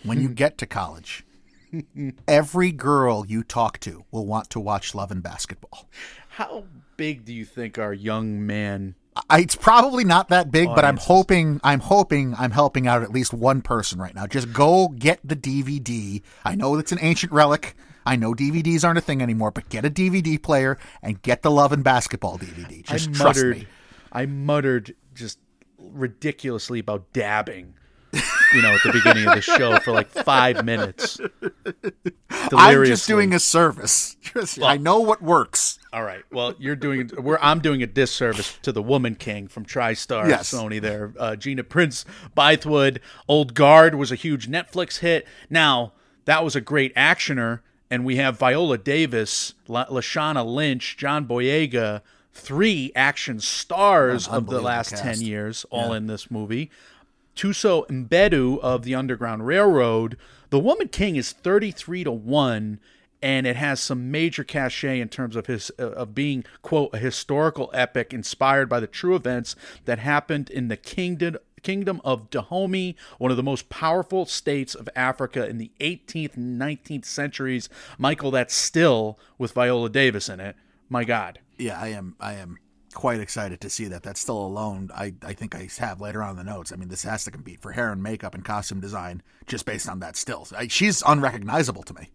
when 0.05 0.21
you 0.21 0.29
get 0.29 0.59
to 0.59 0.67
college, 0.67 1.27
every 2.29 2.73
girl 2.73 3.25
you 3.27 3.43
talk 3.43 3.79
to 3.81 4.05
will 4.11 4.27
want 4.27 4.51
to 4.51 4.61
watch 4.61 4.95
Love 4.95 5.11
and 5.11 5.23
Basketball. 5.23 5.89
How 6.31 6.65
big 6.97 7.25
do 7.25 7.33
you 7.33 7.45
think 7.45 7.79
our 7.79 7.93
young 7.93 8.47
man 8.47 8.95
it's 9.33 9.57
probably 9.57 10.05
not 10.05 10.29
that 10.29 10.51
big, 10.51 10.69
but 10.69 10.85
I'm 10.85 10.97
hoping 10.97 11.61
I'm 11.65 11.81
hoping 11.81 12.35
I'm 12.39 12.53
helping 12.53 12.87
out 12.87 13.03
at 13.03 13.11
least 13.11 13.33
one 13.33 13.63
person 13.63 13.99
right 13.99 14.15
now. 14.15 14.27
Just 14.27 14.53
go 14.53 14.89
get 14.89 15.21
the 15.25 15.37
DVD. 15.37 16.23
I 16.45 16.55
know 16.55 16.77
it's 16.77 16.93
an 16.93 16.99
ancient 17.01 17.33
relic. 17.33 17.75
I 18.09 18.17
know 18.17 18.33
DVDs 18.33 18.85
aren't 18.85 18.97
a 18.97 19.03
thing 19.03 19.21
anymore, 19.21 19.51
but 19.51 19.69
get 19.69 19.85
a 19.85 19.91
DVD 19.91 20.43
player 20.43 20.79
and 21.03 21.21
get 21.21 21.43
the 21.43 21.51
Love 21.51 21.73
and 21.73 21.85
Basketball 21.85 22.39
DVD. 22.39 22.83
Just 22.83 23.11
I 23.11 23.13
trust 23.13 23.23
muttered, 23.23 23.57
me. 23.59 23.67
I 24.11 24.25
muttered 24.25 24.97
just 25.15 25.39
ridiculously 25.79 26.79
about 26.79 27.13
dabbing. 27.13 27.75
you 28.55 28.63
know, 28.63 28.75
at 28.75 28.83
the 28.83 28.93
beginning 28.93 29.29
of 29.29 29.35
the 29.35 29.43
show 29.43 29.79
for 29.81 29.93
like 29.93 30.09
five 30.09 30.65
minutes. 30.65 31.21
I'm 32.51 32.87
just 32.87 33.07
doing 33.07 33.35
a 33.35 33.39
service. 33.39 34.17
Just, 34.23 34.57
well, 34.57 34.69
I 34.69 34.79
know 34.79 35.01
what 35.01 35.21
works. 35.21 35.79
All 35.93 36.03
right. 36.03 36.23
Well, 36.33 36.55
you're 36.59 36.77
doing. 36.77 37.11
We're. 37.19 37.39
I'm 37.43 37.61
doing 37.61 37.83
a 37.83 37.87
disservice 37.87 38.59
to 38.63 38.73
the 38.73 38.83
Woman 38.83 39.17
King 39.17 39.49
from 39.49 39.67
TriStar 39.67 40.31
yes. 40.31 40.51
Sony. 40.51 40.81
There, 40.81 41.13
uh, 41.19 41.37
Gina 41.37 41.65
Prince 41.65 42.07
Bythewood. 42.35 43.01
Old 43.29 43.53
Guard 43.53 43.97
was 43.97 44.11
a 44.11 44.15
huge 44.15 44.49
Netflix 44.49 45.01
hit. 45.01 45.27
Now 45.51 45.93
that 46.25 46.43
was 46.43 46.57
a 46.57 46.63
great 46.63 46.95
actioner 46.95 47.61
and 47.91 48.05
we 48.05 48.17
have 48.17 48.39
Viola 48.39 48.79
Davis, 48.79 49.55
La- 49.67 49.87
Lashana 49.87 50.45
Lynch, 50.45 50.97
John 50.97 51.27
Boyega, 51.27 52.03
three 52.33 52.93
action 52.95 53.41
stars 53.41 54.29
of 54.29 54.47
the 54.47 54.61
last 54.61 54.91
cast. 54.91 55.03
10 55.03 55.21
years, 55.21 55.67
all 55.71 55.91
yeah. 55.91 55.97
in 55.97 56.07
this 56.07 56.31
movie. 56.31 56.71
Thuso 57.35 57.87
Mbedu 57.89 58.59
of 58.61 58.83
the 58.83 58.95
Underground 58.95 59.47
Railroad. 59.47 60.17
The 60.51 60.59
Woman 60.59 60.89
King 60.89 61.17
is 61.17 61.33
33 61.33 62.05
to 62.05 62.13
1 62.13 62.81
and 63.21 63.47
it 63.47 63.57
has 63.57 63.81
some 63.81 64.11
major 64.11 64.45
cachet 64.45 65.01
in 65.01 65.09
terms 65.09 65.35
of 65.35 65.47
his 65.47 65.71
uh, 65.79 65.91
of 65.91 66.15
being 66.15 66.45
quote 66.63 66.95
a 66.95 66.99
historical 66.99 67.71
epic 67.75 68.13
inspired 68.15 68.69
by 68.69 68.81
the 68.81 68.87
true 68.87 69.17
events 69.17 69.57
that 69.87 69.99
happened 69.99 70.51
in 70.51 70.69
the 70.69 70.77
kingdom 70.77 71.37
kingdom 71.61 72.01
of 72.05 72.31
Dahomey, 72.31 72.97
one 73.19 73.31
of 73.31 73.37
the 73.37 73.43
most 73.43 73.69
powerful 73.69 74.27
states 74.27 74.75
of 74.75 74.89
Africa 74.95 75.49
in 75.49 75.59
the 75.59 75.71
18th 75.81 76.37
and 76.37 76.61
19th 76.61 77.05
centuries. 77.05 77.69
Michael, 77.99 78.31
that's 78.31 78.55
still 78.55 79.19
with 79.37 79.53
Viola 79.53 79.91
Davis 79.91 80.29
in 80.29 80.41
it. 80.41 80.57
My 80.89 81.05
God. 81.05 81.41
Yeah, 81.59 81.79
I 81.79 81.89
am. 81.89 82.17
I 82.21 82.35
am 82.35 82.59
quite 82.95 83.21
excited 83.21 83.61
to 83.61 83.71
see 83.71 83.87
that. 83.87 84.03
That's 84.03 84.21
still 84.21 84.39
alone. 84.39 84.91
I, 84.95 85.15
I 85.23 85.33
think 85.33 85.55
I 85.55 85.69
have 85.79 86.01
later 86.01 86.23
on 86.23 86.31
in 86.31 86.37
the 86.37 86.45
notes. 86.45 86.73
I 86.73 86.77
mean, 86.77 86.89
this 86.89 87.03
has 87.03 87.25
to 87.25 87.31
compete 87.31 87.61
for 87.61 87.73
hair 87.73 87.93
and 87.93 88.03
makeup 88.03 88.35
and 88.35 88.45
costume 88.45 88.81
design 88.81 89.23
just 89.47 89.67
based 89.67 89.89
on 89.89 90.01
that 90.01 90.17
still. 90.17 90.47
I, 90.57 90.69
she's 90.69 91.03
unrecognizable 91.07 91.83
to 91.85 91.95
me. 91.95 92.11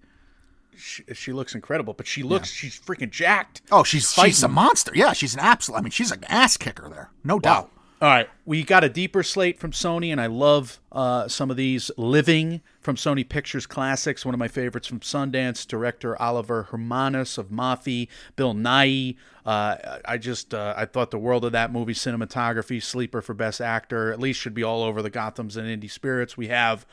She, 0.75 1.03
she, 1.13 1.31
looks 1.31 1.53
incredible, 1.53 1.93
but 1.93 2.07
she 2.07 2.23
looks 2.23 2.49
yeah. 2.51 2.69
she's 2.69 2.79
freaking 2.79 3.11
jacked. 3.11 3.61
Oh, 3.71 3.83
she's 3.83 4.11
Fighting. 4.11 4.31
she's 4.31 4.43
a 4.43 4.47
monster. 4.47 4.91
Yeah, 4.95 5.13
she's 5.13 5.35
an 5.35 5.39
absolute. 5.39 5.77
I 5.77 5.81
mean, 5.81 5.91
she's 5.91 6.11
an 6.11 6.23
ass 6.25 6.57
kicker 6.57 6.89
there, 6.89 7.11
no 7.23 7.35
wow. 7.35 7.39
doubt. 7.39 7.71
All 8.03 8.09
right, 8.09 8.29
we 8.43 8.63
got 8.63 8.83
a 8.83 8.89
deeper 8.89 9.23
slate 9.23 9.57
from 9.57 9.71
Sony, 9.71 10.11
and 10.11 10.19
I 10.19 10.25
love 10.25 10.81
uh, 10.91 11.29
some 11.29 11.49
of 11.49 11.55
these. 11.55 11.89
Living 11.95 12.59
from 12.81 12.97
Sony 12.97 13.27
Pictures 13.27 13.65
Classics, 13.65 14.25
one 14.25 14.35
of 14.35 14.39
my 14.39 14.49
favorites 14.49 14.87
from 14.87 14.99
Sundance. 14.99 15.65
Director 15.65 16.21
Oliver 16.21 16.67
Hermanus 16.69 17.37
of 17.37 17.47
Moffie, 17.47 18.09
Bill 18.35 18.53
Nighy. 18.53 19.15
Uh, 19.45 19.99
I 20.03 20.17
just 20.17 20.53
uh, 20.53 20.73
I 20.75 20.83
thought 20.83 21.11
the 21.11 21.17
world 21.17 21.45
of 21.45 21.53
that 21.53 21.71
movie. 21.71 21.93
Cinematography, 21.93 22.83
sleeper 22.83 23.21
for 23.21 23.33
Best 23.33 23.61
Actor. 23.61 24.11
At 24.11 24.19
least 24.19 24.37
should 24.37 24.53
be 24.53 24.63
all 24.63 24.83
over 24.83 25.01
the 25.01 25.09
Gotham's 25.09 25.55
and 25.55 25.65
Indie 25.65 25.89
Spirits. 25.89 26.35
We 26.35 26.49
have 26.49 26.85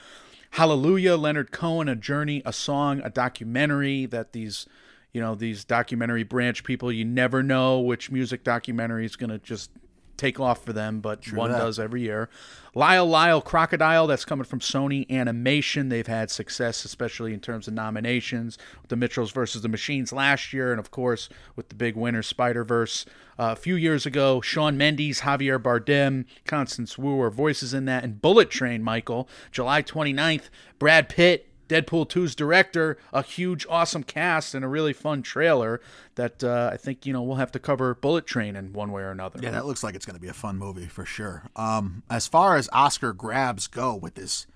Hallelujah, 0.50 1.16
Leonard 1.16 1.50
Cohen, 1.50 1.88
a 1.88 1.96
journey, 1.96 2.40
a 2.46 2.52
song, 2.52 3.00
a 3.02 3.11
documentary 3.11 4.06
that 4.06 4.32
these 4.32 4.64
you 5.12 5.20
know 5.20 5.34
these 5.34 5.64
documentary 5.64 6.22
branch 6.22 6.62
people 6.62 6.92
you 6.92 7.04
never 7.04 7.42
know 7.42 7.80
which 7.80 8.12
music 8.12 8.44
documentary 8.44 9.04
is 9.04 9.16
going 9.16 9.30
to 9.30 9.40
just 9.40 9.72
take 10.20 10.38
off 10.38 10.64
for 10.64 10.72
them, 10.72 11.00
but 11.00 11.22
True 11.22 11.38
one 11.38 11.50
that. 11.50 11.58
does 11.58 11.78
every 11.78 12.02
year. 12.02 12.28
Lyle 12.74 13.06
Lyle 13.06 13.40
Crocodile, 13.40 14.06
that's 14.06 14.24
coming 14.24 14.44
from 14.44 14.60
Sony 14.60 15.08
Animation. 15.10 15.88
They've 15.88 16.06
had 16.06 16.30
success, 16.30 16.84
especially 16.84 17.34
in 17.34 17.40
terms 17.40 17.66
of 17.66 17.74
nominations, 17.74 18.58
with 18.80 18.90
the 18.90 18.96
Mitchells 18.96 19.32
versus 19.32 19.62
the 19.62 19.68
Machines 19.68 20.12
last 20.12 20.52
year, 20.52 20.70
and 20.70 20.78
of 20.78 20.90
course 20.90 21.28
with 21.56 21.68
the 21.68 21.74
big 21.74 21.96
winner 21.96 22.22
Spider 22.22 22.62
Verse 22.62 23.06
uh, 23.38 23.52
a 23.52 23.56
few 23.56 23.74
years 23.74 24.06
ago. 24.06 24.40
Shawn 24.40 24.76
Mendes, 24.76 25.22
Javier 25.22 25.58
Bardem, 25.58 26.26
Constance 26.46 26.96
Wu 26.96 27.20
are 27.22 27.30
voices 27.30 27.74
in 27.74 27.86
that, 27.86 28.04
and 28.04 28.22
Bullet 28.22 28.50
Train, 28.50 28.82
Michael, 28.82 29.28
July 29.50 29.82
29th. 29.82 30.50
Brad 30.78 31.08
Pitt, 31.08 31.49
Deadpool 31.70 32.08
2's 32.08 32.34
director, 32.34 32.98
a 33.12 33.22
huge, 33.22 33.64
awesome 33.70 34.02
cast, 34.02 34.56
and 34.56 34.64
a 34.64 34.68
really 34.68 34.92
fun 34.92 35.22
trailer 35.22 35.80
that 36.16 36.42
uh, 36.42 36.68
I 36.72 36.76
think, 36.76 37.06
you 37.06 37.12
know, 37.12 37.22
we'll 37.22 37.36
have 37.36 37.52
to 37.52 37.60
cover 37.60 37.94
Bullet 37.94 38.26
Train 38.26 38.56
in 38.56 38.72
one 38.72 38.90
way 38.90 39.02
or 39.02 39.12
another. 39.12 39.38
Yeah, 39.40 39.52
that 39.52 39.66
looks 39.66 39.84
like 39.84 39.94
it's 39.94 40.04
going 40.04 40.16
to 40.16 40.20
be 40.20 40.28
a 40.28 40.34
fun 40.34 40.58
movie 40.58 40.88
for 40.88 41.06
sure. 41.06 41.44
Um, 41.54 42.02
as 42.10 42.26
far 42.26 42.56
as 42.56 42.68
Oscar 42.72 43.12
grabs 43.12 43.68
go 43.68 43.94
with 43.94 44.16
this 44.16 44.48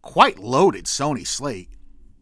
quite 0.00 0.38
loaded 0.38 0.86
Sony 0.86 1.26
slate, 1.26 1.68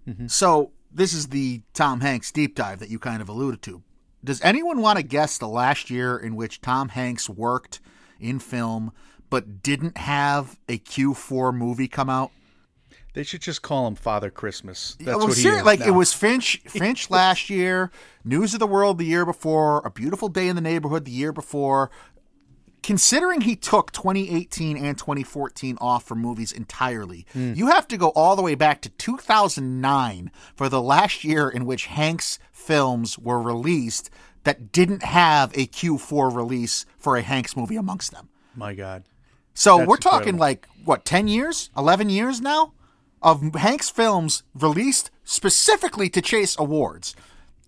mm-hmm. 0.06 0.26
so 0.26 0.72
this 0.90 1.12
is 1.12 1.28
the 1.28 1.62
Tom 1.72 2.00
Hanks 2.00 2.32
deep 2.32 2.56
dive 2.56 2.80
that 2.80 2.90
you 2.90 2.98
kind 2.98 3.22
of 3.22 3.28
alluded 3.28 3.62
to. 3.62 3.84
Does 4.24 4.40
anyone 4.42 4.80
want 4.80 4.96
to 4.96 5.04
guess 5.04 5.38
the 5.38 5.46
last 5.46 5.90
year 5.90 6.16
in 6.16 6.34
which 6.34 6.60
Tom 6.60 6.88
Hanks 6.88 7.30
worked 7.30 7.80
in 8.18 8.40
film 8.40 8.90
but 9.30 9.62
didn't 9.62 9.96
have 9.96 10.58
a 10.68 10.78
Q4 10.78 11.54
movie 11.54 11.88
come 11.88 12.10
out? 12.10 12.32
They 13.14 13.22
should 13.22 13.42
just 13.42 13.62
call 13.62 13.86
him 13.86 13.94
Father 13.94 14.28
Christmas. 14.28 14.96
That's 14.98 15.16
well, 15.16 15.28
what 15.28 15.38
he 15.38 15.46
is 15.46 15.62
like 15.62 15.80
now. 15.80 15.86
it 15.86 15.90
was 15.92 16.12
Finch, 16.12 16.60
Finch 16.66 17.10
last 17.10 17.48
year, 17.48 17.92
News 18.24 18.54
of 18.54 18.60
the 18.60 18.66
World 18.66 18.98
the 18.98 19.04
year 19.04 19.24
before, 19.24 19.82
A 19.84 19.90
Beautiful 19.90 20.28
Day 20.28 20.48
in 20.48 20.56
the 20.56 20.62
Neighborhood 20.62 21.04
the 21.04 21.12
year 21.12 21.32
before. 21.32 21.90
Considering 22.82 23.40
he 23.40 23.56
took 23.56 23.92
2018 23.92 24.76
and 24.76 24.98
2014 24.98 25.78
off 25.80 26.04
for 26.04 26.16
movies 26.16 26.52
entirely, 26.52 27.24
mm. 27.34 27.56
you 27.56 27.68
have 27.68 27.88
to 27.88 27.96
go 27.96 28.08
all 28.10 28.36
the 28.36 28.42
way 28.42 28.54
back 28.54 28.82
to 28.82 28.90
2009 28.90 30.30
for 30.54 30.68
the 30.68 30.82
last 30.82 31.24
year 31.24 31.48
in 31.48 31.64
which 31.64 31.86
Hanks 31.86 32.38
films 32.52 33.18
were 33.18 33.40
released 33.40 34.10
that 34.42 34.72
didn't 34.72 35.02
have 35.02 35.52
a 35.54 35.66
Q4 35.66 36.34
release 36.34 36.84
for 36.98 37.16
a 37.16 37.22
Hanks 37.22 37.56
movie 37.56 37.76
amongst 37.76 38.10
them. 38.10 38.28
My 38.54 38.74
God. 38.74 39.04
So 39.54 39.78
That's 39.78 39.88
we're 39.88 39.96
talking 39.96 40.34
incredible. 40.34 40.40
like 40.40 40.68
what, 40.84 41.04
10 41.04 41.28
years? 41.28 41.70
11 41.76 42.10
years 42.10 42.40
now? 42.40 42.72
Of 43.24 43.54
Hank's 43.54 43.90
films 43.90 44.44
released 44.54 45.10
specifically 45.24 46.08
to 46.10 46.20
chase 46.22 46.54
awards. 46.58 47.16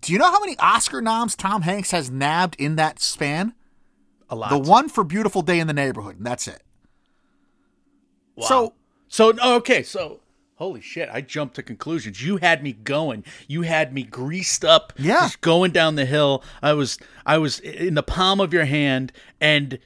Do 0.02 0.12
you 0.12 0.18
know 0.18 0.30
how 0.30 0.38
many 0.38 0.56
Oscar 0.58 1.00
noms 1.00 1.34
Tom 1.34 1.62
Hanks 1.62 1.90
has 1.90 2.10
nabbed 2.10 2.54
in 2.60 2.76
that 2.76 3.00
span? 3.00 3.54
A 4.28 4.36
lot. 4.36 4.50
The 4.50 4.58
one 4.58 4.88
for 4.88 5.02
Beautiful 5.02 5.42
Day 5.42 5.58
in 5.58 5.66
the 5.66 5.72
Neighborhood, 5.72 6.18
and 6.18 6.26
that's 6.26 6.46
it. 6.46 6.62
Wow. 8.36 8.46
So 8.46 8.72
So 9.08 9.32
oh, 9.40 9.56
okay, 9.56 9.82
so 9.82 10.20
holy 10.56 10.80
shit, 10.80 11.08
I 11.12 11.20
jumped 11.22 11.56
to 11.56 11.62
conclusions. 11.62 12.22
You 12.22 12.36
had 12.36 12.62
me 12.62 12.72
going. 12.72 13.24
You 13.48 13.62
had 13.62 13.94
me 13.94 14.02
greased 14.02 14.64
up. 14.64 14.92
Yeah. 14.98 15.20
Just 15.22 15.40
going 15.40 15.72
down 15.72 15.94
the 15.94 16.04
hill. 16.04 16.44
I 16.62 16.74
was 16.74 16.98
I 17.24 17.38
was 17.38 17.60
in 17.60 17.94
the 17.94 18.02
palm 18.02 18.40
of 18.40 18.52
your 18.52 18.64
hand 18.66 19.12
and 19.40 19.78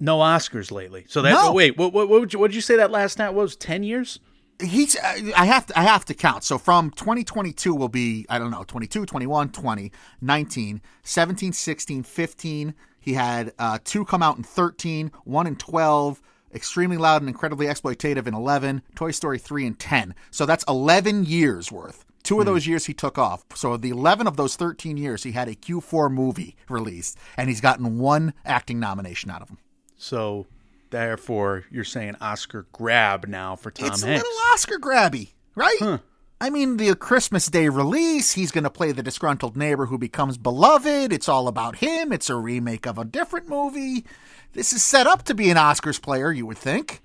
no 0.00 0.18
Oscars 0.18 0.70
lately. 0.70 1.04
So 1.08 1.20
that 1.22 1.32
No. 1.32 1.52
wait, 1.52 1.76
what 1.76 1.92
what 1.92 2.08
what 2.08 2.20
would 2.20 2.32
you, 2.32 2.38
what 2.38 2.48
did 2.48 2.54
you 2.54 2.60
say 2.62 2.76
that 2.76 2.90
last 2.90 3.18
night 3.18 3.30
was 3.34 3.54
10 3.56 3.82
years? 3.82 4.18
He's 4.66 4.96
I 4.96 5.44
have 5.46 5.66
to 5.66 5.78
I 5.78 5.82
have 5.82 6.04
to 6.06 6.14
count. 6.14 6.44
So 6.44 6.58
from 6.58 6.90
2022 6.90 7.74
will 7.74 7.88
be 7.88 8.26
I 8.28 8.38
don't 8.38 8.50
know, 8.50 8.64
22, 8.64 9.06
21, 9.06 9.50
20, 9.50 9.92
19, 10.20 10.82
17, 11.02 11.52
16, 11.52 12.02
15. 12.02 12.74
He 13.00 13.12
had 13.12 13.52
uh, 13.58 13.78
two 13.84 14.04
come 14.04 14.22
out 14.22 14.38
in 14.38 14.42
13, 14.42 15.12
one 15.24 15.46
in 15.46 15.56
12, 15.56 16.22
extremely 16.54 16.96
loud 16.96 17.20
and 17.20 17.28
incredibly 17.28 17.66
exploitative 17.66 18.26
in 18.26 18.32
11, 18.32 18.82
Toy 18.94 19.10
Story 19.10 19.38
3 19.38 19.66
and 19.66 19.78
10. 19.78 20.14
So 20.30 20.46
that's 20.46 20.64
11 20.66 21.26
years 21.26 21.70
worth. 21.70 22.06
Two 22.22 22.40
of 22.40 22.46
those 22.46 22.66
years 22.66 22.86
he 22.86 22.94
took 22.94 23.18
off. 23.18 23.44
So 23.54 23.76
the 23.76 23.90
11 23.90 24.26
of 24.26 24.38
those 24.38 24.56
13 24.56 24.96
years 24.96 25.24
he 25.24 25.32
had 25.32 25.48
a 25.48 25.54
Q4 25.54 26.10
movie 26.10 26.56
released 26.70 27.18
and 27.36 27.50
he's 27.50 27.60
gotten 27.60 27.98
one 27.98 28.32
acting 28.46 28.80
nomination 28.80 29.30
out 29.30 29.42
of 29.42 29.48
them. 29.48 29.58
So 29.98 30.46
therefore 30.94 31.64
you're 31.70 31.84
saying 31.84 32.16
Oscar 32.20 32.66
grab 32.72 33.26
now 33.26 33.56
for 33.56 33.70
Tom 33.70 33.88
it's 33.88 34.02
a 34.02 34.06
Hanks. 34.06 34.22
little 34.22 34.38
Oscar 34.52 34.78
grabby, 34.78 35.32
right? 35.54 36.00
I 36.40 36.50
mean, 36.50 36.76
the 36.76 36.94
Christmas 36.94 37.46
Day 37.46 37.68
release, 37.68 38.32
he's 38.32 38.50
going 38.50 38.64
to 38.64 38.70
play 38.70 38.92
the 38.92 39.02
disgruntled 39.02 39.56
neighbor 39.56 39.86
who 39.86 39.98
becomes 39.98 40.36
beloved. 40.36 41.12
It's 41.12 41.28
all 41.28 41.48
about 41.48 41.76
him. 41.76 42.12
It's 42.12 42.28
a 42.28 42.36
remake 42.36 42.86
of 42.86 42.98
a 42.98 43.04
different 43.04 43.48
movie. 43.48 44.04
This 44.52 44.72
is 44.72 44.84
set 44.84 45.06
up 45.06 45.22
to 45.24 45.34
be 45.34 45.50
an 45.50 45.56
Oscars 45.56 46.00
player, 46.00 46.32
you 46.32 46.46
would 46.46 46.58
think. 46.58 47.00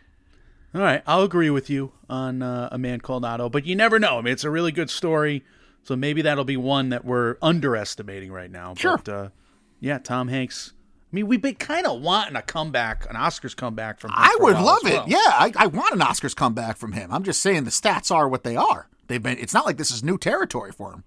All 0.75 0.81
right, 0.81 1.01
I'll 1.07 1.23
agree 1.23 1.49
with 1.49 1.69
you 1.69 1.93
on 2.09 2.41
uh, 2.43 2.69
a 2.71 2.77
man 2.77 3.01
called 3.01 3.25
Otto, 3.25 3.49
but 3.49 3.65
you 3.65 3.75
never 3.75 3.97
know. 3.97 4.19
I 4.19 4.21
mean, 4.21 4.33
it's 4.33 4.43
a 4.43 4.51
really 4.51 4.71
good 4.71 4.89
story, 4.89 5.43
so 5.83 5.95
maybe 5.95 6.21
that'll 6.21 6.43
be 6.43 6.57
one 6.57 6.89
that 6.89 7.05
we're 7.05 7.37
underestimating 7.41 8.31
right 8.31 8.51
now. 8.51 8.75
Sure. 8.75 8.97
But, 8.97 9.09
uh, 9.09 9.29
yeah, 9.79 9.97
Tom 9.97 10.27
Hanks. 10.27 10.73
I 11.11 11.15
mean, 11.15 11.27
we've 11.27 11.41
been 11.41 11.55
kind 11.55 11.87
of 11.87 12.01
wanting 12.01 12.35
a 12.35 12.41
comeback, 12.43 13.09
an 13.09 13.15
Oscars 13.15 13.55
comeback 13.55 13.99
from. 13.99 14.11
Him 14.11 14.17
I 14.19 14.37
would 14.41 14.57
love 14.57 14.85
it. 14.85 14.93
well. 14.93 15.05
Yeah, 15.07 15.17
I, 15.17 15.51
I 15.55 15.67
want 15.67 15.93
an 15.93 16.01
Oscars 16.01 16.35
comeback 16.35 16.77
from 16.77 16.91
him. 16.91 17.11
I'm 17.11 17.23
just 17.23 17.41
saying 17.41 17.63
the 17.63 17.71
stats 17.71 18.13
are 18.13 18.29
what 18.29 18.43
they 18.43 18.55
are. 18.55 18.87
They've 19.07 19.21
been. 19.21 19.39
It's 19.39 19.53
not 19.53 19.65
like 19.65 19.77
this 19.77 19.89
is 19.89 20.03
new 20.03 20.19
territory 20.19 20.71
for 20.71 20.93
him. 20.93 21.03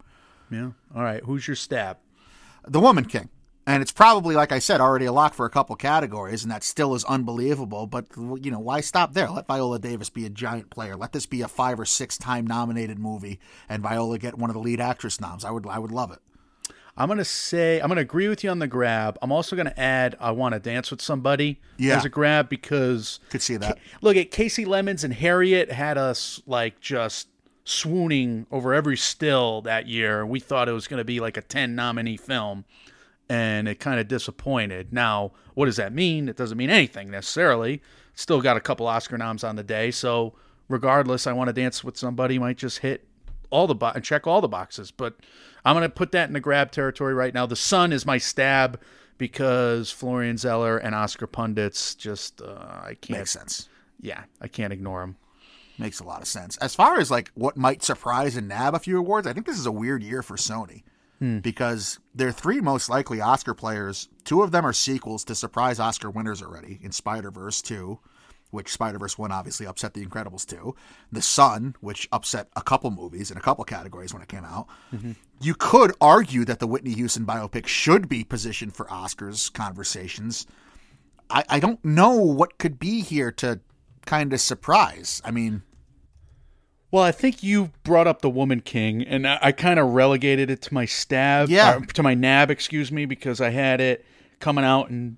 Yeah. 0.50 0.70
All 0.94 1.05
right. 1.05 1.22
Who's 1.22 1.46
your 1.46 1.55
stab? 1.55 1.98
The 2.66 2.80
Woman 2.80 3.05
King. 3.05 3.28
And 3.64 3.80
it's 3.80 3.92
probably, 3.92 4.34
like 4.34 4.50
I 4.50 4.59
said, 4.59 4.80
already 4.80 5.05
a 5.05 5.12
lock 5.12 5.34
for 5.34 5.46
a 5.46 5.50
couple 5.50 5.76
categories, 5.76 6.42
and 6.42 6.50
that 6.50 6.64
still 6.64 6.96
is 6.96 7.05
unbelievable. 7.05 7.86
But, 7.86 8.07
you 8.16 8.50
know, 8.50 8.59
why 8.59 8.80
stop 8.80 9.14
there? 9.14 9.30
Let 9.30 9.46
Viola 9.46 9.78
Davis 9.78 10.11
be 10.11 10.26
a 10.26 10.30
giant 10.30 10.68
player. 10.68 10.96
Let 10.96 11.12
this 11.12 11.26
be 11.26 11.42
a 11.42 11.48
five 11.48 11.78
or 11.78 11.84
six 11.84 12.18
time 12.18 12.44
nominated 12.44 12.98
movie, 12.98 13.38
and 13.68 13.80
Viola 13.80 14.18
get 14.18 14.36
one 14.36 14.50
of 14.50 14.55
the 14.55 14.61
lead 14.61 14.80
actress 14.80 15.20
noms. 15.20 15.44
I 15.44 15.53
would, 15.53 15.64
I 15.68 15.78
would 15.78 15.92
love 15.92 16.11
it. 16.11 16.18
I'm 16.97 17.09
gonna 17.09 17.24
say 17.24 17.80
I'm 17.80 17.88
gonna 17.88 18.03
agree 18.03 18.28
with 18.28 18.45
you 18.45 18.51
on 18.51 18.59
the 18.59 18.66
grab. 18.66 19.18
I'm 19.22 19.32
also 19.32 19.57
gonna 19.57 19.74
add 19.76 20.14
I 20.20 20.30
want 20.32 20.53
to 20.55 20.61
dance 20.61 20.90
with 20.90 21.01
somebody 21.01 21.61
Yeah. 21.78 21.97
as 21.97 22.05
a 22.05 22.09
grab 22.11 22.49
because 22.49 23.18
Could 23.30 23.40
see 23.43 23.57
that. 23.57 23.78
look 24.03 24.16
at 24.16 24.30
Kasi 24.30 24.64
Lemmons 24.66 25.03
and 25.05 25.14
Harriet 25.14 25.72
had 25.72 25.97
us 25.97 26.43
like 26.47 26.80
just 26.80 27.28
swooning 27.64 28.47
over 28.51 28.74
every 28.74 28.97
still 28.97 29.62
that 29.62 29.86
year. 29.86 30.26
We 30.26 30.40
thought 30.40 30.68
it 30.68 30.72
was 30.72 30.88
going 30.88 30.99
to 30.99 31.05
be 31.05 31.20
like 31.20 31.36
a 31.36 31.43
10 31.43 31.74
nominee 31.76 32.16
film 32.16 32.64
and 33.28 33.68
it 33.68 33.78
kind 33.78 34.01
of 34.01 34.09
disappointed. 34.09 34.93
Now, 34.93 35.30
what 35.55 35.66
does 35.66 35.76
that 35.76 35.93
mean? 35.93 36.28
It 36.28 36.36
doesn't 36.36 36.59
mean 36.59 36.70
anything 36.70 37.11
necessarily. 37.11 37.80
Still 38.14 38.43
got 38.43 38.57
a 38.57 38.61
couple 38.61 38.86
Oscar 38.88 39.16
noms 39.16 39.45
on 39.45 39.55
the 39.57 39.62
day, 39.62 39.90
so 39.93 40.34
regardless, 40.68 41.26
I 41.26 41.32
want 41.32 41.49
to 41.49 41.53
dance 41.53 41.82
with 41.84 41.97
somebody 41.97 42.38
might 42.38 42.59
just 42.59 42.78
hit 42.78 43.07
all 43.49 43.66
the 43.66 43.74
bo- 43.76 43.93
check 44.01 44.26
all 44.26 44.40
the 44.40 44.49
boxes, 44.49 44.90
but 44.90 45.16
I'm 45.65 45.75
going 45.75 45.83
to 45.83 45.89
put 45.89 46.13
that 46.13 46.29
in 46.29 46.33
the 46.33 46.41
grab 46.41 46.73
territory 46.73 47.15
right 47.15 47.33
now. 47.33 47.47
The 47.47 47.57
Son 47.57 47.93
is 47.93 48.05
my 48.05 48.19
stab 48.19 48.81
because 49.19 49.91
Florian 49.91 50.37
Zeller 50.37 50.79
and 50.79 50.95
Oscar 50.95 51.27
pundits 51.27 51.95
just 51.95 52.41
uh, 52.43 52.81
I 52.83 52.97
can't 53.01 53.21
Makes 53.21 53.31
sense. 53.31 53.69
yeah, 54.01 54.25
I 54.41 54.49
can't 54.49 54.73
ignore 54.73 55.01
them. 55.03 55.17
Makes 55.79 56.01
a 56.01 56.05
lot 56.05 56.21
of 56.21 56.29
sense. 56.29 56.57
As 56.59 56.75
far 56.75 56.99
as 56.99 57.11
like 57.11 57.31
what 57.35 57.57
might 57.57 57.83
surprise 57.83 58.37
and 58.37 58.49
nab 58.49 58.75
a 58.75 58.79
few 58.79 58.99
awards, 58.99 59.27
I 59.27 59.33
think 59.33 59.47
this 59.47 59.59
is 59.59 59.67
a 59.67 59.73
weird 59.73 60.03
year 60.03 60.23
for 60.23 60.37
Sony 60.37 60.83
because 61.41 62.01
their 62.13 62.33
three 62.33 62.61
most 62.61 62.89
likely 62.89 63.21
Oscar 63.21 63.55
players, 63.55 64.09
two 64.25 64.43
of 64.43 64.51
them 64.51 64.67
are 64.67 64.73
sequels 64.73 65.23
to 65.27 65.37
surprise 65.37 65.79
Oscar 65.79 66.11
winners 66.11 66.43
already 66.43 66.81
in 66.83 66.91
Spider 66.91 67.31
Verse 67.31 67.63
2, 67.63 68.01
which 68.53 68.70
Spider 68.72 68.98
Verse 68.98 69.18
1 69.18 69.32
obviously 69.32 69.66
upset 69.66 69.94
The 69.94 70.07
Incredibles 70.07 70.46
2, 70.46 70.74
The 71.11 71.20
Son, 71.22 71.74
which 71.80 72.09
upset 72.12 72.48
a 72.55 72.62
couple 72.62 72.90
movies 72.92 73.30
in 73.32 73.36
a 73.36 73.40
couple 73.40 73.64
categories 73.64 74.12
when 74.14 74.22
it 74.22 74.28
came 74.28 74.44
out. 74.44 74.68
You 75.40 75.55
could 75.55 75.92
argue 76.00 76.44
that 76.44 76.61
the 76.61 76.66
Whitney 76.68 76.92
Houston 76.92 77.26
biopic 77.26 77.66
should 77.66 78.09
be 78.09 78.22
positioned 78.22 78.76
for 78.76 78.86
Oscars 78.86 79.53
conversations. 79.53 80.46
I, 81.28 81.44
I 81.48 81.59
don't 81.61 81.84
know 81.84 82.12
what 82.14 82.59
could 82.59 82.78
be 82.78 83.00
here 83.00 83.32
to 83.32 83.61
kind 84.07 84.32
of 84.32 84.40
surprise. 84.40 85.20
I 85.24 85.30
mean, 85.30 85.62
Well, 86.90 87.03
I 87.03 87.11
think 87.12 87.42
you 87.42 87.70
brought 87.84 88.07
up 88.07 88.20
the 88.20 88.28
Woman 88.30 88.61
King, 88.61 89.03
and 89.03 89.26
I, 89.26 89.38
I 89.40 89.53
kind 89.53 89.78
of 89.80 89.94
relegated 89.94 90.50
it 90.50 90.61
to 90.62 90.74
my 90.74 90.84
stab, 90.84 91.48
Yeah. 91.48 91.76
uh, 91.76 91.80
to 91.94 92.03
my 92.03 92.12
nab, 92.14 92.50
excuse 92.50 92.92
me, 92.92 93.07
because 93.07 93.40
I 93.40 93.48
had 93.50 93.80
it 93.80 94.05
coming 94.40 94.64
out 94.64 94.90
in 94.90 95.16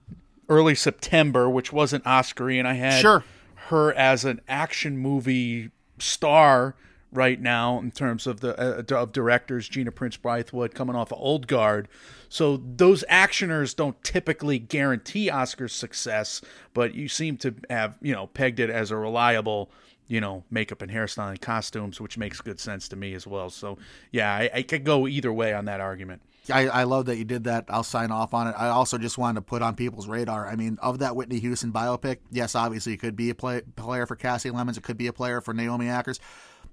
early 0.49 0.75
September, 0.75 1.49
which 1.49 1.73
wasn't 1.73 2.07
Oscar-y, 2.07 2.53
and 2.55 2.69
I 2.69 2.75
had 2.75 3.01
Sure. 3.01 3.25
her 3.69 3.93
as 3.95 4.25
an 4.25 4.41
action 4.49 4.99
movie 4.99 5.71
star 5.99 6.75
right 7.13 7.41
now 7.41 7.79
in 7.79 7.93
terms 7.93 8.27
of 8.27 8.41
the 8.41 8.59
uh, 8.93 9.01
of 9.01 9.13
directors 9.13 9.69
Gina 9.69 9.93
Prince 9.93 10.17
Bythewood 10.17 10.75
coming 10.75 10.97
off 10.97 11.13
of 11.13 11.19
Old 11.21 11.47
Guard. 11.47 11.89
So 12.29 12.57
those 12.57 13.05
actioners 13.09 13.77
don't 13.77 14.03
typically 14.03 14.59
guarantee 14.59 15.31
Oscar 15.31 15.69
success, 15.69 16.41
but 16.73 16.95
you 16.95 17.07
seem 17.07 17.37
to 17.39 17.55
have, 17.71 17.97
you 18.03 18.13
know, 18.13 18.27
pegged 18.27 18.59
it 18.59 18.71
as 18.71 18.91
a 18.91 18.97
reliable, 18.97 19.71
you 20.09 20.21
know, 20.21 20.43
makeup 20.51 20.83
and 20.83 20.91
hairstyling 20.91 21.41
costumes, 21.41 22.01
which 22.01 22.19
makes 22.19 22.41
good 22.41 22.59
sense 22.59 22.89
to 22.89 22.97
me 22.97 23.15
as 23.15 23.25
well. 23.27 23.49
So 23.51 23.79
yeah, 24.11 24.35
I, 24.35 24.51
I 24.53 24.63
could 24.63 24.83
go 24.83 25.07
either 25.07 25.33
way 25.33 25.55
on 25.55 25.67
that 25.67 25.81
argument. 25.81 26.23
I, 26.51 26.69
I 26.69 26.83
love 26.85 27.07
that 27.07 27.17
you 27.17 27.25
did 27.25 27.45
that. 27.45 27.65
I'll 27.69 27.83
sign 27.83 28.11
off 28.11 28.35
on 28.35 28.49
it. 28.49 28.55
I 28.59 28.69
also 28.69 28.99
just 28.99 29.17
wanted 29.17 29.37
to 29.37 29.43
put 29.43 29.63
on 29.63 29.75
people's 29.75 30.07
radar. 30.07 30.47
I 30.47 30.57
mean, 30.57 30.79
of 30.83 30.99
that 30.99 31.17
Whitney 31.17 31.39
Houston 31.39 31.73
biopic, 31.73 32.19
yes, 32.31 32.55
obviously 32.55 32.93
it 32.93 32.99
could 32.99 33.17
be 33.17 33.31
a 33.31 33.35
play, 33.35 33.63
player 33.77 34.07
for 34.07 34.17
Kasi 34.17 34.51
Lemmons. 34.51 34.77
It 34.77 34.83
could 34.83 34.99
be 34.99 35.07
a 35.07 35.13
player 35.13 35.41
for 35.41 35.55
Naomi 35.55 35.87
Ackie. 35.87 36.19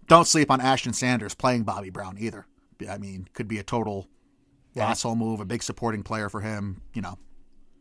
Don't 0.08 0.28
sleep 0.28 0.52
on 0.52 0.60
Ashton 0.60 0.94
Sanders 0.94 1.34
playing 1.36 1.64
Bobby 1.64 1.90
Brown 1.90 2.18
either. 2.20 2.46
I 2.90 2.98
mean, 2.98 3.28
could 3.34 3.48
be 3.48 3.60
a 3.60 3.64
total 3.64 4.08
asshole 4.76 5.16
move, 5.16 5.40
a 5.40 5.46
big 5.46 5.64
supporting 5.64 6.04
player 6.04 6.28
for 6.28 6.42
him. 6.42 6.82
You 6.94 7.02
know, 7.02 7.18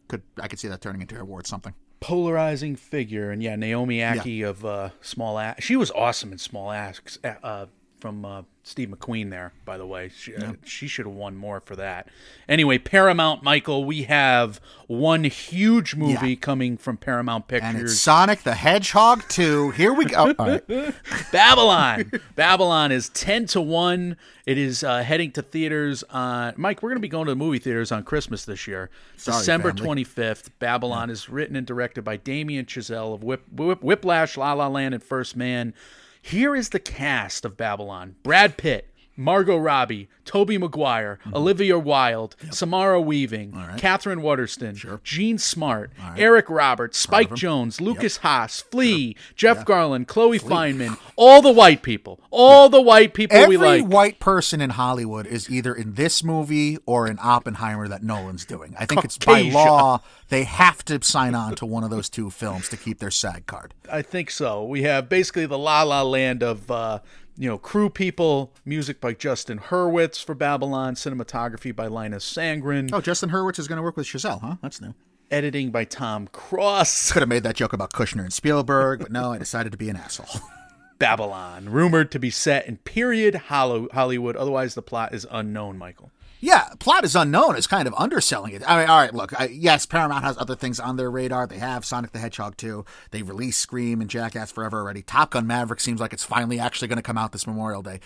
could 0.06 0.22
I 0.40 0.46
could 0.46 0.58
see 0.58 0.68
that 0.68 0.80
turning 0.80 1.00
into 1.00 1.14
an 1.16 1.22
award 1.22 1.46
something. 1.46 1.74
polarizing 2.00 2.76
figure, 2.76 3.30
and 3.30 3.42
yeah, 3.42 3.56
Naomi 3.56 3.98
Ackie 3.98 4.46
of 4.46 4.64
uh, 4.64 4.90
Small 5.00 5.38
Axe. 5.38 5.64
She 5.64 5.76
was 5.76 5.90
awesome 5.90 6.32
in 6.32 6.38
Small 6.38 6.70
Axe 6.72 7.18
uh, 7.24 7.66
from 8.00 8.24
uh, 8.24 8.42
Steve 8.62 8.88
McQueen. 8.88 9.30
There, 9.30 9.52
by 9.64 9.76
the 9.78 9.86
way, 9.86 10.08
she, 10.16 10.34
uh, 10.34 10.54
she 10.64 10.86
should 10.88 11.06
have 11.06 11.14
won 11.14 11.36
more 11.36 11.60
for 11.60 11.76
that. 11.76 12.08
Anyway, 12.48 12.78
Paramount, 12.78 13.42
Michael, 13.42 13.84
we 13.84 14.04
have 14.04 14.60
one 14.86 15.24
huge 15.24 15.94
movie 15.94 16.30
Yeah. 16.30 16.34
coming 16.36 16.76
from 16.76 16.96
Paramount 16.96 17.44
And 17.50 17.62
it's 17.62 17.72
Pictures. 17.74 18.00
Sonic 18.00 18.42
the 18.42 18.54
Hedgehog 18.54 19.22
2. 19.28 19.70
Here 19.72 19.92
we 19.92 20.04
go. 20.06 20.34
Right. 20.38 20.94
Babylon. 21.32 22.10
Babylon 22.34 22.92
is 22.92 23.08
ten 23.10 23.46
to 23.46 23.60
one. 23.60 24.16
It 24.46 24.58
is 24.58 24.82
uh, 24.82 25.02
heading 25.02 25.30
to 25.32 25.42
theaters 25.42 26.02
on. 26.10 26.54
Mike, 26.56 26.82
we're 26.82 26.90
going 26.90 26.96
to 26.96 27.00
be 27.02 27.08
going 27.08 27.26
to 27.26 27.32
the 27.32 27.36
movie 27.36 27.58
theaters 27.58 27.92
on 27.92 28.02
Christmas 28.04 28.44
this 28.44 28.66
year, 28.66 28.90
Sorry, 29.16 29.38
December 29.38 29.68
family. 29.70 29.82
twenty 29.84 30.04
fifth. 30.04 30.58
Babylon 30.58 31.10
is 31.10 31.28
written 31.28 31.56
and 31.56 31.66
directed 31.66 32.02
by 32.02 32.16
Damien 32.16 32.64
Chazelle 32.66 33.14
of 33.14 33.22
Whip, 33.22 33.42
Whip, 33.52 33.82
Whiplash, 33.82 34.36
La 34.36 34.52
La 34.54 34.66
Land, 34.68 34.94
and 34.94 35.02
First 35.02 35.36
Man. 35.36 35.74
Here 36.22 36.54
is 36.54 36.68
the 36.68 36.78
cast 36.78 37.44
of 37.44 37.56
Babylon: 37.56 38.16
Brad 38.22 38.56
Pitt. 38.56 38.92
Margot 39.20 39.58
Robbie, 39.58 40.08
Tobey 40.24 40.56
Maguire, 40.56 41.18
Olivia 41.34 41.78
Wilde, 41.78 42.34
Samara 42.50 43.00
Weaving, 43.00 43.52
Katherine 43.76 44.22
Waterston, 44.22 44.80
Jean 45.04 45.36
Smart, 45.36 45.90
Eric 46.16 46.48
Roberts, 46.48 46.96
Spike 46.96 47.30
Jonze, 47.30 47.80
Lukas 47.80 48.18
Haas, 48.18 48.62
Flea, 48.62 49.14
Jeff 49.36 49.64
Garlin, 49.66 50.06
Chloe 50.06 50.38
Fineman, 50.38 50.96
all 51.16 51.42
the 51.42 51.52
white 51.52 51.82
people, 51.82 52.18
all 52.30 52.68
the 52.70 52.80
white 52.80 53.12
people 53.12 53.36
Every 53.36 53.56
we 53.58 53.82
like. 53.82 53.84
white 53.84 54.20
person 54.20 54.60
in 54.60 54.70
Hollywood 54.70 55.26
is 55.26 55.50
either 55.50 55.74
in 55.74 55.94
this 55.94 56.24
movie 56.24 56.78
or 56.86 57.06
in 57.06 57.18
Oppenheimer 57.20 57.88
that 57.88 58.02
Nolan's 58.02 58.46
doing. 58.46 58.74
I 58.78 58.86
think 58.86 59.04
it's 59.04 59.18
by 59.18 59.42
law 59.42 60.00
they 60.30 60.44
have 60.44 60.84
to 60.86 61.02
sign 61.02 61.34
on 61.34 61.56
to 61.56 61.66
one 61.66 61.84
of 61.84 61.90
those 61.90 62.08
two 62.08 62.30
films 62.30 62.68
to 62.70 62.76
keep 62.76 63.00
their 63.00 63.10
SAG 63.10 63.46
card. 63.46 63.74
I 63.92 64.02
think 64.02 64.30
so. 64.30 64.64
We 64.64 64.82
have 64.82 65.08
basically 65.08 65.44
the 65.46 65.58
La 65.58 65.82
La 65.82 66.02
Land 66.02 66.42
of 66.42 66.70
uh, 66.70 67.00
you 67.40 67.48
know 67.48 67.56
crew 67.56 67.88
people, 67.88 68.52
music 68.66 69.00
by 69.00 69.14
Justin 69.14 69.58
Hurwitz 69.58 70.22
for 70.22 70.34
Babylon, 70.34 70.94
cinematography 70.94 71.74
by 71.74 71.86
Linus 71.86 72.30
Sandgren. 72.30 72.90
Oh, 72.92 73.00
Justin 73.00 73.30
Hurwitz 73.30 73.58
is 73.58 73.66
going 73.66 73.78
to 73.78 73.82
work 73.82 73.96
with 73.96 74.06
Chazelle, 74.06 74.42
huh? 74.42 74.56
That's 74.62 74.78
new. 74.80 74.94
editing 75.30 75.70
by 75.70 75.84
Tom 75.84 76.28
Cross. 76.32 77.12
Could 77.12 77.22
have 77.22 77.30
made 77.30 77.42
that 77.44 77.56
joke 77.56 77.72
about 77.72 77.94
Kushner 77.94 78.24
and 78.24 78.32
Spielberg, 78.32 79.00
but 79.00 79.10
no, 79.10 79.32
I 79.32 79.38
decided 79.38 79.72
to 79.72 79.78
be 79.78 79.88
an 79.88 79.96
asshole. 79.96 80.42
Babylon, 80.98 81.70
rumored 81.70 82.10
to 82.10 82.18
be 82.18 82.28
set 82.28 82.68
in 82.68 82.76
period 82.76 83.34
Hollywood. 83.34 84.36
Otherwise, 84.36 84.74
the 84.74 84.82
plot 84.82 85.14
is 85.14 85.26
unknown, 85.30 85.78
Michael. 85.78 86.10
Yeah, 86.40 86.68
plot 86.78 87.04
is 87.04 87.14
unknown 87.14 87.56
is 87.56 87.66
kind 87.66 87.86
of 87.86 87.94
underselling 87.96 88.52
it. 88.54 88.62
I 88.66 88.80
mean, 88.80 88.88
all 88.88 88.98
right, 88.98 89.14
look, 89.14 89.38
I, 89.38 89.46
yes, 89.48 89.84
Paramount 89.84 90.24
has 90.24 90.38
other 90.38 90.56
things 90.56 90.80
on 90.80 90.96
their 90.96 91.10
radar. 91.10 91.46
They 91.46 91.58
have 91.58 91.84
Sonic 91.84 92.12
the 92.12 92.18
Hedgehog 92.18 92.56
2. 92.56 92.84
They 93.10 93.22
released 93.22 93.60
Scream 93.60 94.00
and 94.00 94.08
Jackass 94.08 94.50
Forever 94.50 94.80
already. 94.80 95.02
Top 95.02 95.30
Gun 95.30 95.46
Maverick 95.46 95.80
seems 95.80 96.00
like 96.00 96.14
it's 96.14 96.24
finally 96.24 96.58
actually 96.58 96.88
going 96.88 96.96
to 96.96 97.02
come 97.02 97.18
out 97.18 97.32
this 97.32 97.46
Memorial 97.46 97.82
Day. 97.82 98.00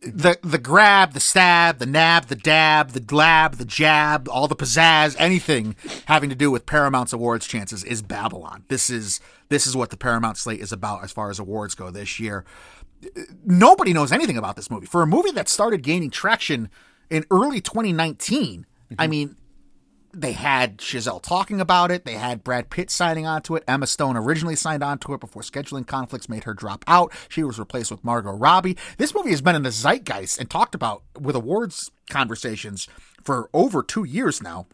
The 0.00 0.38
the 0.42 0.58
grab, 0.58 1.12
the 1.14 1.20
stab, 1.20 1.78
the 1.78 1.86
nab, 1.86 2.26
the 2.26 2.34
dab, 2.34 2.90
the 2.90 3.00
glab, 3.00 3.56
the 3.56 3.64
jab, 3.64 4.28
all 4.28 4.46
the 4.48 4.56
pizzazz, 4.56 5.16
anything 5.18 5.76
having 6.06 6.28
to 6.28 6.36
do 6.36 6.50
with 6.50 6.66
Paramount's 6.66 7.14
awards 7.14 7.46
chances 7.46 7.82
is 7.84 8.02
Babylon. 8.02 8.64
This 8.68 8.90
is 8.90 9.20
this 9.48 9.66
is 9.66 9.74
what 9.74 9.88
the 9.88 9.96
Paramount 9.96 10.36
slate 10.36 10.60
is 10.60 10.72
about 10.72 11.04
as 11.04 11.12
far 11.12 11.30
as 11.30 11.38
awards 11.38 11.74
go 11.74 11.90
this 11.90 12.20
year. 12.20 12.44
Nobody 13.46 13.94
knows 13.94 14.12
anything 14.12 14.36
about 14.36 14.56
this 14.56 14.70
movie. 14.70 14.86
For 14.86 15.00
a 15.00 15.06
movie 15.06 15.30
that 15.32 15.48
started 15.48 15.82
gaining 15.82 16.10
traction 16.10 16.68
in 17.10 17.24
early 17.30 17.60
2019, 17.60 18.66
mm-hmm. 18.66 18.94
I 18.98 19.06
mean, 19.06 19.36
they 20.12 20.32
had 20.32 20.78
Chazelle 20.78 21.20
talking 21.20 21.60
about 21.60 21.90
it. 21.90 22.04
They 22.04 22.14
had 22.14 22.44
Brad 22.44 22.70
Pitt 22.70 22.90
signing 22.90 23.26
onto 23.26 23.56
it. 23.56 23.64
Emma 23.66 23.86
Stone 23.86 24.16
originally 24.16 24.56
signed 24.56 24.82
onto 24.82 25.12
it 25.12 25.20
before 25.20 25.42
scheduling 25.42 25.86
conflicts 25.86 26.28
made 26.28 26.44
her 26.44 26.54
drop 26.54 26.84
out. 26.86 27.12
She 27.28 27.42
was 27.42 27.58
replaced 27.58 27.90
with 27.90 28.04
Margot 28.04 28.32
Robbie. 28.32 28.76
This 28.96 29.14
movie 29.14 29.30
has 29.30 29.42
been 29.42 29.56
in 29.56 29.62
the 29.62 29.70
zeitgeist 29.70 30.38
and 30.38 30.48
talked 30.48 30.74
about 30.74 31.02
with 31.18 31.34
awards 31.34 31.90
conversations 32.10 32.88
for 33.22 33.50
over 33.52 33.82
two 33.82 34.04
years 34.04 34.42
now. 34.42 34.66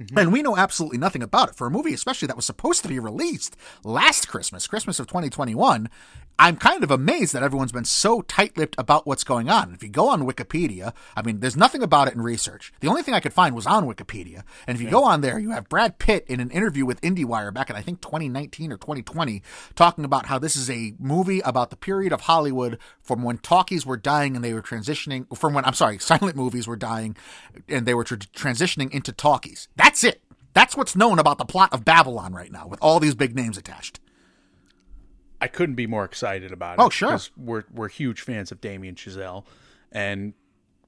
Mm-hmm. 0.00 0.18
And 0.18 0.32
we 0.32 0.42
know 0.42 0.56
absolutely 0.56 0.98
nothing 0.98 1.22
about 1.22 1.50
it. 1.50 1.54
For 1.54 1.68
a 1.68 1.70
movie, 1.70 1.94
especially 1.94 2.26
that 2.26 2.36
was 2.36 2.46
supposed 2.46 2.82
to 2.82 2.88
be 2.88 2.98
released 2.98 3.56
last 3.84 4.28
Christmas, 4.28 4.66
Christmas 4.66 4.98
of 4.98 5.06
2021, 5.06 5.88
I'm 6.36 6.56
kind 6.56 6.82
of 6.82 6.90
amazed 6.90 7.32
that 7.32 7.44
everyone's 7.44 7.70
been 7.70 7.84
so 7.84 8.20
tight 8.22 8.56
lipped 8.58 8.74
about 8.76 9.06
what's 9.06 9.22
going 9.22 9.48
on. 9.48 9.72
If 9.72 9.84
you 9.84 9.88
go 9.88 10.08
on 10.08 10.22
Wikipedia, 10.22 10.92
I 11.16 11.22
mean, 11.22 11.38
there's 11.38 11.56
nothing 11.56 11.82
about 11.82 12.08
it 12.08 12.14
in 12.14 12.20
research. 12.20 12.72
The 12.80 12.88
only 12.88 13.02
thing 13.02 13.14
I 13.14 13.20
could 13.20 13.32
find 13.32 13.54
was 13.54 13.66
on 13.66 13.86
Wikipedia. 13.86 14.42
And 14.66 14.74
if 14.74 14.80
you 14.80 14.88
yeah. 14.88 14.92
go 14.92 15.04
on 15.04 15.20
there, 15.20 15.38
you 15.38 15.52
have 15.52 15.68
Brad 15.68 15.98
Pitt 15.98 16.24
in 16.26 16.40
an 16.40 16.50
interview 16.50 16.84
with 16.84 17.00
IndieWire 17.02 17.54
back 17.54 17.70
in, 17.70 17.76
I 17.76 17.82
think, 17.82 18.00
2019 18.00 18.72
or 18.72 18.76
2020, 18.76 19.42
talking 19.76 20.04
about 20.04 20.26
how 20.26 20.40
this 20.40 20.56
is 20.56 20.68
a 20.68 20.94
movie 20.98 21.40
about 21.40 21.70
the 21.70 21.76
period 21.76 22.12
of 22.12 22.22
Hollywood 22.22 22.78
from 23.00 23.22
when 23.22 23.38
talkies 23.38 23.86
were 23.86 23.96
dying 23.96 24.34
and 24.34 24.44
they 24.44 24.54
were 24.54 24.62
transitioning, 24.62 25.26
from 25.38 25.54
when, 25.54 25.64
I'm 25.64 25.74
sorry, 25.74 25.98
silent 26.00 26.34
movies 26.34 26.66
were 26.66 26.76
dying 26.76 27.16
and 27.68 27.86
they 27.86 27.94
were 27.94 28.04
tra- 28.04 28.18
transitioning 28.18 28.90
into 28.90 29.12
talkies. 29.12 29.68
That's 29.76 30.02
it. 30.02 30.20
That's 30.52 30.76
what's 30.76 30.96
known 30.96 31.18
about 31.20 31.38
the 31.38 31.44
plot 31.44 31.72
of 31.72 31.84
Babylon 31.84 32.32
right 32.32 32.50
now, 32.50 32.66
with 32.66 32.80
all 32.80 32.98
these 32.98 33.14
big 33.14 33.36
names 33.36 33.56
attached. 33.56 34.00
I 35.44 35.46
couldn't 35.46 35.74
be 35.74 35.86
more 35.86 36.06
excited 36.06 36.52
about 36.52 36.78
oh, 36.78 36.84
it. 36.84 36.86
Oh, 36.86 36.88
sure. 36.88 37.08
Because 37.08 37.30
we're 37.36 37.64
we're 37.70 37.88
huge 37.88 38.22
fans 38.22 38.50
of 38.50 38.62
Damien 38.62 38.94
Chazelle, 38.94 39.44
and 39.92 40.32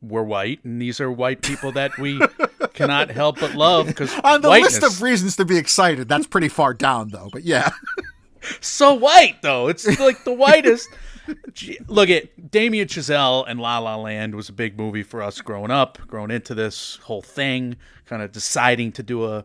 we're 0.01 0.23
white, 0.23 0.65
and 0.65 0.81
these 0.81 0.99
are 0.99 1.13
white 1.13 1.43
people 1.43 1.73
that 1.73 1.99
we 1.99 2.19
cannot 2.73 3.11
help 3.11 3.39
but 3.39 3.55
love. 3.55 3.87
Because 3.87 4.19
on 4.25 4.41
the 4.41 4.49
whiteness. 4.49 4.81
list 4.81 4.97
of 4.97 5.03
reasons 5.03 5.37
to 5.37 5.45
be 5.45 5.59
excited, 5.59 6.09
that's 6.09 6.27
pretty 6.27 6.49
far 6.49 6.73
down, 6.73 7.11
though. 7.11 7.29
But 7.31 7.45
yeah, 7.45 7.69
so 8.63 8.95
white 8.95 9.43
though. 9.43 9.69
It's 9.69 9.87
like 10.01 10.25
the 10.25 10.33
whitest. 10.33 10.89
Look 11.87 12.09
at 12.09 12.51
Damien 12.51 12.89
Chazelle 12.89 13.45
and 13.47 13.61
La 13.61 13.79
La 13.79 13.97
Land 13.97 14.37
was 14.37 14.49
a 14.49 14.55
big 14.55 14.79
movie 14.79 15.03
for 15.03 15.23
us 15.23 15.43
growing 15.43 15.71
up, 15.71 15.99
growing 16.07 16.31
into 16.31 16.55
this 16.55 16.97
whole 17.03 17.21
thing, 17.21 17.77
kind 18.07 18.23
of 18.23 18.33
deciding 18.33 18.93
to 18.93 19.03
do 19.03 19.27
a 19.27 19.45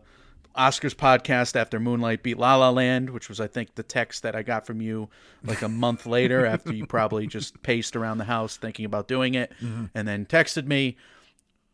Oscars 0.56 0.94
podcast 0.94 1.56
after 1.56 1.80
Moonlight 1.80 2.22
beat 2.22 2.38
La 2.38 2.56
La 2.56 2.70
Land, 2.70 3.10
which 3.10 3.28
was 3.28 3.40
I 3.40 3.46
think 3.46 3.74
the 3.74 3.82
text 3.82 4.22
that 4.22 4.34
I 4.34 4.42
got 4.42 4.66
from 4.66 4.80
you 4.80 5.08
like 5.44 5.62
a 5.62 5.68
month 5.68 6.06
later 6.06 6.44
after 6.46 6.72
you 6.72 6.86
probably 6.86 7.26
just 7.26 7.62
paced 7.62 7.96
around 7.96 8.18
the 8.18 8.24
house 8.24 8.56
thinking 8.56 8.84
about 8.84 9.08
doing 9.08 9.34
it 9.34 9.52
mm-hmm. 9.62 9.86
and 9.94 10.06
then 10.06 10.26
texted 10.26 10.66
me. 10.66 10.96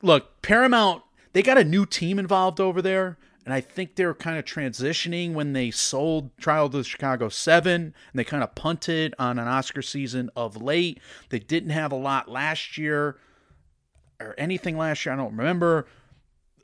Look, 0.02 0.42
Paramount, 0.42 1.02
they 1.32 1.42
got 1.42 1.58
a 1.58 1.64
new 1.64 1.84
team 1.84 2.18
involved 2.18 2.60
over 2.60 2.80
there 2.80 3.18
and 3.48 3.54
I 3.54 3.62
think 3.62 3.94
they 3.94 4.04
were 4.04 4.14
kind 4.14 4.38
of 4.38 4.44
transitioning 4.44 5.32
when 5.32 5.54
they 5.54 5.70
sold 5.70 6.36
Trial 6.36 6.68
the 6.68 6.84
Chicago 6.84 7.30
7 7.30 7.72
and 7.82 7.94
they 8.12 8.22
kind 8.22 8.42
of 8.42 8.54
punted 8.54 9.14
on 9.18 9.38
an 9.38 9.48
Oscar 9.48 9.80
season 9.80 10.28
of 10.36 10.60
late. 10.60 11.00
They 11.30 11.38
didn't 11.38 11.70
have 11.70 11.90
a 11.90 11.96
lot 11.96 12.28
last 12.28 12.76
year 12.76 13.16
or 14.20 14.34
anything 14.36 14.76
last 14.76 15.06
year, 15.06 15.14
I 15.14 15.16
don't 15.16 15.34
remember 15.34 15.86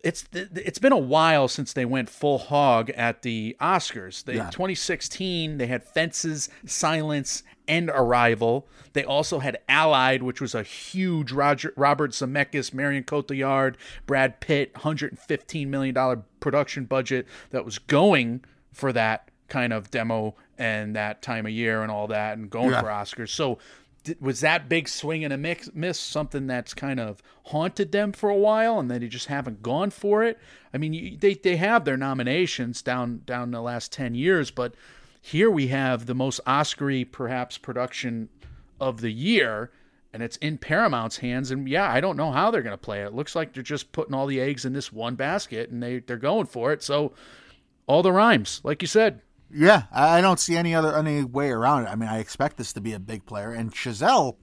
it's 0.05 0.28
it's 0.32 0.78
been 0.78 0.92
a 0.92 0.98
while 0.98 1.48
since 1.48 1.72
they 1.72 1.86
went 1.86 2.11
full 2.11 2.38
hog 2.38 2.90
at 2.90 3.22
the 3.22 3.57
Oscars. 3.61 4.22
They, 4.22 4.36
yeah. 4.36 4.50
2016 4.50 5.57
they 5.57 5.66
had 5.66 5.82
Fences, 5.82 6.50
Silence, 6.66 7.42
and 7.66 7.90
Arrival. 7.90 8.68
They 8.92 9.02
also 9.02 9.38
had 9.38 9.59
Allied, 9.66 10.22
which 10.22 10.42
was 10.42 10.55
a 10.55 10.62
huge 10.62 11.32
Roger, 11.32 11.72
Robert 11.76 12.11
Zemeckis, 12.11 12.74
Marion 12.74 13.05
Cotillard, 13.05 13.76
Brad 14.07 14.40
Pitt, 14.40 14.74
115 14.74 15.70
million 15.70 15.94
dollar 15.94 16.22
production 16.38 16.84
budget 16.84 17.26
that 17.50 17.64
was 17.64 17.78
going 17.78 18.44
for 18.72 18.92
that 18.92 19.30
kind 19.48 19.72
of 19.72 19.90
demo 19.90 20.34
and 20.59 20.94
that 20.94 21.22
time 21.22 21.46
of 21.46 21.52
year 21.52 21.82
and 21.82 21.90
all 21.90 22.07
that 22.09 22.36
and 22.36 22.50
going 22.50 22.70
yeah. 22.70 22.80
for 22.80 22.88
Oscars. 22.88 23.30
So 23.30 23.59
was 24.20 24.40
that 24.40 24.68
big 24.68 24.88
swing 24.88 25.24
and 25.24 25.32
a 25.32 25.38
mix, 25.38 25.70
miss 25.74 25.98
something 25.98 26.46
that's 26.46 26.74
kind 26.74 27.00
of 27.00 27.22
haunted 27.44 27.92
them 27.92 28.12
for 28.12 28.30
a 28.30 28.36
while 28.36 28.78
and 28.78 28.90
they 28.90 28.98
just 29.07 29.26
haven't 29.26 29.62
gone 29.62 29.90
for 29.90 30.22
it? 30.24 30.38
I 30.72 30.78
mean, 30.78 30.92
you, 30.92 31.16
they 31.16 31.34
they 31.34 31.57
have 31.57 31.84
their 31.84 31.96
nominations 31.96 32.82
down 32.82 33.22
down 33.24 33.50
the 33.50 33.61
last 33.61 33.92
10 33.92 34.14
years, 34.14 34.50
but 34.50 34.74
here 35.20 35.50
we 35.50 35.68
have 35.68 36.07
the 36.07 36.14
most 36.14 36.40
Oscary 36.46 37.11
perhaps 37.11 37.57
production 37.57 38.28
of 38.80 39.00
the 39.00 39.11
year 39.11 39.70
and 40.12 40.22
it's 40.22 40.36
in 40.36 40.59
Paramount's 40.59 41.16
hands 41.16 41.50
and 41.50 41.68
yeah, 41.68 41.90
I 41.90 42.00
don't 42.00 42.16
know 42.16 42.30
how 42.30 42.50
they're 42.50 42.62
going 42.62 42.72
to 42.72 42.78
play 42.78 43.02
it. 43.02 43.07
It 43.07 43.14
looks 43.14 43.34
like 43.34 43.52
they're 43.52 43.62
just 43.62 43.92
putting 43.92 44.14
all 44.14 44.26
the 44.26 44.40
eggs 44.40 44.64
in 44.64 44.72
this 44.72 44.92
one 44.92 45.14
basket 45.14 45.70
and 45.70 45.82
they 45.82 46.00
they're 46.00 46.16
going 46.16 46.46
for 46.46 46.72
it. 46.72 46.82
So 46.82 47.12
all 47.86 48.02
the 48.02 48.12
rhymes, 48.12 48.61
like 48.64 48.82
you 48.82 48.88
said. 48.88 49.20
Yeah, 49.55 49.84
I 49.92 50.20
don't 50.20 50.40
see 50.40 50.57
any 50.57 50.74
other 50.74 50.96
any 50.96 51.22
way 51.22 51.50
around 51.50 51.84
it. 51.84 51.88
I 51.88 51.94
mean, 51.94 52.09
I 52.09 52.18
expect 52.18 52.57
this 52.57 52.72
to 52.72 52.80
be 52.80 52.92
a 52.92 52.98
big 52.98 53.24
player, 53.24 53.52
and 53.52 53.72
Chazelle, 53.72 54.36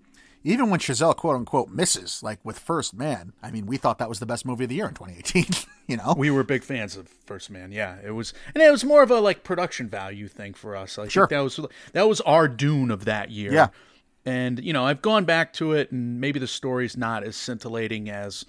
even 0.43 0.69
when 0.69 0.79
Chazelle 0.79 1.15
quote 1.15 1.35
unquote 1.35 1.69
misses, 1.69 2.23
like 2.23 2.39
with 2.43 2.57
First 2.57 2.93
Man, 2.93 3.33
I 3.43 3.51
mean, 3.51 3.65
we 3.65 3.77
thought 3.77 3.97
that 3.99 4.07
was 4.07 4.19
the 4.19 4.25
best 4.25 4.45
movie 4.45 4.63
of 4.63 4.69
the 4.69 4.75
year 4.75 4.87
in 4.87 4.93
2018. 4.93 5.45
you 5.87 5.97
know, 5.97 6.15
we 6.17 6.31
were 6.31 6.43
big 6.43 6.63
fans 6.63 6.95
of 6.95 7.09
First 7.25 7.49
Man. 7.49 7.73
Yeah, 7.73 7.97
it 8.03 8.11
was, 8.11 8.33
and 8.55 8.63
it 8.63 8.71
was 8.71 8.85
more 8.85 9.03
of 9.03 9.11
a 9.11 9.19
like 9.19 9.43
production 9.43 9.89
value 9.89 10.29
thing 10.29 10.53
for 10.53 10.75
us. 10.75 10.97
I 10.97 11.09
sure. 11.09 11.27
that 11.27 11.41
was 11.41 11.59
that 11.91 12.07
was 12.07 12.21
our 12.21 12.47
Dune 12.47 12.89
of 12.89 13.03
that 13.05 13.31
year. 13.31 13.51
Yeah, 13.51 13.67
and 14.25 14.63
you 14.63 14.71
know, 14.71 14.85
I've 14.85 15.01
gone 15.01 15.25
back 15.25 15.51
to 15.53 15.73
it, 15.73 15.91
and 15.91 16.21
maybe 16.21 16.39
the 16.39 16.47
story's 16.47 16.95
not 16.95 17.23
as 17.23 17.35
scintillating 17.35 18.09
as 18.09 18.45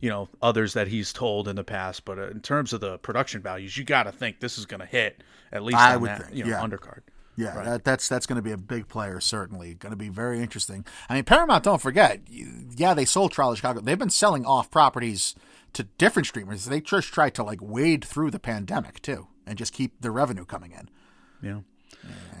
you 0.00 0.10
know 0.10 0.28
others 0.42 0.74
that 0.74 0.88
he's 0.88 1.12
told 1.12 1.48
in 1.48 1.56
the 1.56 1.64
past. 1.64 2.04
But 2.04 2.18
uh, 2.18 2.28
in 2.28 2.40
terms 2.40 2.72
of 2.72 2.80
the 2.80 2.98
production 2.98 3.42
values, 3.42 3.76
you 3.76 3.84
got 3.84 4.04
to 4.04 4.12
think 4.12 4.40
this 4.40 4.58
is 4.58 4.66
going 4.66 4.80
to 4.80 4.86
hit 4.86 5.22
at 5.52 5.62
least 5.62 5.78
I 5.78 5.96
would 5.96 6.10
that 6.10 6.22
think, 6.24 6.36
you 6.36 6.44
know, 6.44 6.50
yeah. 6.50 6.60
undercard. 6.60 7.00
Yeah, 7.36 7.56
right. 7.56 7.64
that, 7.64 7.84
that's 7.84 8.08
that's 8.08 8.26
going 8.26 8.36
to 8.36 8.42
be 8.42 8.52
a 8.52 8.56
big 8.56 8.88
player. 8.88 9.20
Certainly, 9.20 9.74
going 9.74 9.90
to 9.90 9.96
be 9.96 10.08
very 10.08 10.40
interesting. 10.40 10.84
I 11.08 11.14
mean, 11.14 11.24
Paramount. 11.24 11.64
Don't 11.64 11.82
forget, 11.82 12.20
yeah, 12.28 12.94
they 12.94 13.04
sold 13.04 13.32
Trial 13.32 13.50
of 13.50 13.56
Chicago. 13.56 13.80
They've 13.80 13.98
been 13.98 14.10
selling 14.10 14.46
off 14.46 14.70
properties 14.70 15.34
to 15.72 15.84
different 15.98 16.26
streamers. 16.26 16.66
They 16.66 16.80
just 16.80 17.12
tried 17.12 17.34
to 17.34 17.42
like 17.42 17.58
wade 17.60 18.04
through 18.04 18.30
the 18.30 18.38
pandemic 18.38 19.02
too, 19.02 19.28
and 19.46 19.58
just 19.58 19.72
keep 19.72 20.00
the 20.00 20.12
revenue 20.12 20.44
coming 20.44 20.72
in. 20.72 20.88
Yeah. 21.42 21.60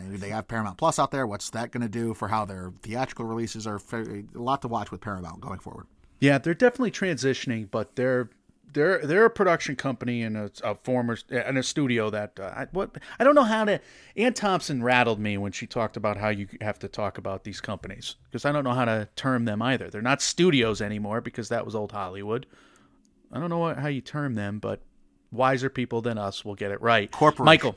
They 0.06 0.28
have 0.28 0.46
Paramount 0.46 0.76
Plus 0.76 0.98
out 0.98 1.10
there. 1.10 1.26
What's 1.26 1.50
that 1.50 1.70
going 1.70 1.82
to 1.82 1.88
do 1.88 2.14
for 2.14 2.28
how 2.28 2.44
their 2.44 2.72
theatrical 2.82 3.24
releases 3.24 3.66
are? 3.66 3.80
A 3.92 4.24
lot 4.34 4.62
to 4.62 4.68
watch 4.68 4.90
with 4.90 5.00
Paramount 5.00 5.40
going 5.40 5.58
forward. 5.58 5.86
Yeah, 6.24 6.38
they're 6.38 6.54
definitely 6.54 6.90
transitioning, 6.90 7.70
but 7.70 7.96
they're 7.96 8.30
they're 8.72 9.06
they're 9.06 9.26
a 9.26 9.30
production 9.30 9.76
company 9.76 10.22
and 10.22 10.38
a, 10.38 10.50
a 10.62 10.74
former 10.74 11.18
and 11.28 11.58
a 11.58 11.62
studio 11.62 12.08
that 12.08 12.40
uh, 12.40 12.50
I, 12.56 12.66
what 12.72 12.96
I 13.18 13.24
don't 13.24 13.34
know 13.34 13.44
how 13.44 13.66
to. 13.66 13.78
Anne 14.16 14.32
Thompson 14.32 14.82
rattled 14.82 15.20
me 15.20 15.36
when 15.36 15.52
she 15.52 15.66
talked 15.66 15.98
about 15.98 16.16
how 16.16 16.30
you 16.30 16.48
have 16.62 16.78
to 16.78 16.88
talk 16.88 17.18
about 17.18 17.44
these 17.44 17.60
companies 17.60 18.16
because 18.24 18.46
I 18.46 18.52
don't 18.52 18.64
know 18.64 18.72
how 18.72 18.86
to 18.86 19.06
term 19.16 19.44
them 19.44 19.60
either. 19.60 19.90
They're 19.90 20.00
not 20.00 20.22
studios 20.22 20.80
anymore 20.80 21.20
because 21.20 21.50
that 21.50 21.66
was 21.66 21.74
old 21.74 21.92
Hollywood. 21.92 22.46
I 23.30 23.38
don't 23.38 23.50
know 23.50 23.58
what, 23.58 23.76
how 23.76 23.88
you 23.88 24.00
term 24.00 24.32
them, 24.32 24.60
but 24.60 24.80
wiser 25.30 25.68
people 25.68 26.00
than 26.00 26.16
us 26.16 26.42
will 26.42 26.54
get 26.54 26.70
it 26.70 26.80
right. 26.80 27.10
Corporate 27.10 27.44
Michael, 27.44 27.76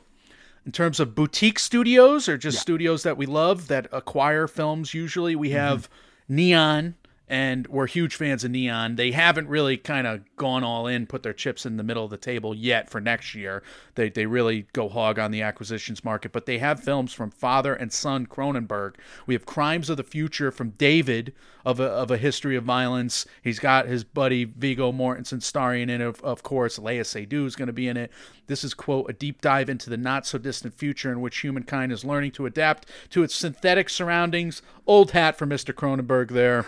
in 0.65 0.71
terms 0.71 1.01
of 1.01 1.15
boutique 1.15 1.59
studios 1.59 2.29
or 2.29 2.37
just 2.37 2.55
yeah. 2.55 2.61
studios 2.61 3.03
that 3.03 3.17
we 3.17 3.25
love 3.25 3.67
that 3.67 3.87
acquire 3.91 4.47
films, 4.47 4.93
usually 4.93 5.35
we 5.35 5.49
mm-hmm. 5.49 5.57
have 5.57 5.83
mm-hmm. 5.83 6.35
Neon 6.35 6.95
and 7.29 7.67
we're 7.67 7.87
huge 7.87 8.15
fans 8.15 8.43
of 8.43 8.51
Neon. 8.51 8.95
They 8.95 9.11
haven't 9.11 9.49
really 9.49 9.77
kind 9.77 10.07
of 10.07 10.21
gone 10.37 10.63
all 10.63 10.87
in, 10.87 11.07
put 11.07 11.23
their 11.23 11.33
chips 11.33 11.65
in 11.65 11.77
the 11.77 11.83
middle 11.83 12.05
of 12.05 12.09
the 12.09 12.17
table 12.17 12.55
yet 12.55 12.89
for 12.89 13.01
next 13.01 13.35
year. 13.35 13.63
They 13.95 14.09
they 14.09 14.25
really 14.25 14.67
go 14.73 14.87
hog 14.87 15.19
on 15.19 15.31
the 15.31 15.41
acquisitions 15.41 16.03
market, 16.03 16.31
but 16.31 16.45
they 16.45 16.59
have 16.59 16.79
films 16.79 17.13
from 17.13 17.31
father 17.31 17.73
and 17.73 17.91
son 17.91 18.25
Cronenberg. 18.27 18.95
We 19.25 19.33
have 19.33 19.45
Crimes 19.45 19.89
of 19.89 19.97
the 19.97 20.03
Future 20.03 20.51
from 20.51 20.71
David 20.71 21.33
of 21.65 21.81
a, 21.81 21.85
of 21.85 22.09
a 22.09 22.17
history 22.17 22.55
of 22.55 22.63
violence. 22.63 23.25
He's 23.43 23.59
got 23.59 23.87
his 23.87 24.05
buddy 24.05 24.45
Viggo 24.45 24.93
Mortensen 24.93 25.43
starring 25.43 25.89
in 25.89 26.01
it, 26.01 26.01
of, 26.01 26.21
of 26.21 26.41
course. 26.41 26.79
Léa 26.79 27.01
Seydoux 27.01 27.45
is 27.45 27.57
going 27.57 27.67
to 27.67 27.73
be 27.73 27.89
in 27.89 27.97
it. 27.97 28.09
This 28.47 28.63
is, 28.63 28.73
quote, 28.73 29.09
a 29.09 29.13
deep 29.13 29.41
dive 29.41 29.69
into 29.69 29.89
the 29.89 29.97
not 29.97 30.25
so 30.25 30.37
distant 30.37 30.73
future 30.73 31.11
in 31.11 31.21
which 31.21 31.39
humankind 31.39 31.91
is 31.91 32.03
learning 32.03 32.31
to 32.31 32.45
adapt 32.45 32.87
to 33.11 33.23
its 33.23 33.35
synthetic 33.35 33.89
surroundings. 33.89 34.61
Old 34.85 35.11
hat 35.11 35.37
for 35.37 35.45
Mr. 35.45 35.73
Cronenberg 35.73 36.29
there. 36.29 36.65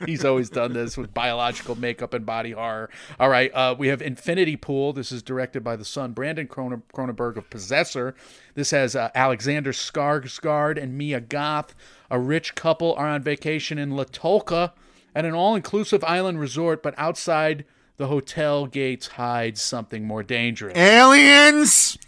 He's 0.06 0.24
always 0.24 0.50
done 0.50 0.72
this 0.72 0.96
with 0.96 1.14
biological 1.14 1.74
makeup 1.74 2.14
and 2.14 2.24
body 2.26 2.52
horror. 2.52 2.90
All 3.20 3.28
right, 3.28 3.50
uh, 3.54 3.74
we 3.78 3.88
have 3.88 4.02
Infinity 4.02 4.56
Pool. 4.56 4.92
This 4.92 5.12
is 5.12 5.22
directed 5.22 5.62
by 5.62 5.76
the 5.76 5.84
son 5.84 6.12
Brandon 6.12 6.48
Cronenberg 6.48 7.36
of 7.36 7.50
Possessor. 7.50 8.14
This 8.54 8.70
has 8.70 8.96
uh, 8.96 9.10
Alexander 9.14 9.72
Skarsgård 9.72 10.82
and 10.82 10.96
Mia 10.96 11.20
Goth. 11.20 11.74
A 12.10 12.18
rich 12.18 12.54
couple 12.54 12.94
are 12.94 13.08
on 13.08 13.22
vacation 13.22 13.78
in 13.78 13.90
Latolka 13.90 14.72
at 15.14 15.24
an 15.24 15.34
all-inclusive 15.34 16.04
island 16.04 16.40
resort, 16.40 16.82
but 16.82 16.94
outside 16.98 17.64
the 17.96 18.06
hotel 18.06 18.66
gates 18.66 19.06
hides 19.08 19.62
something 19.62 20.04
more 20.04 20.22
dangerous. 20.22 20.76
Aliens. 20.76 21.98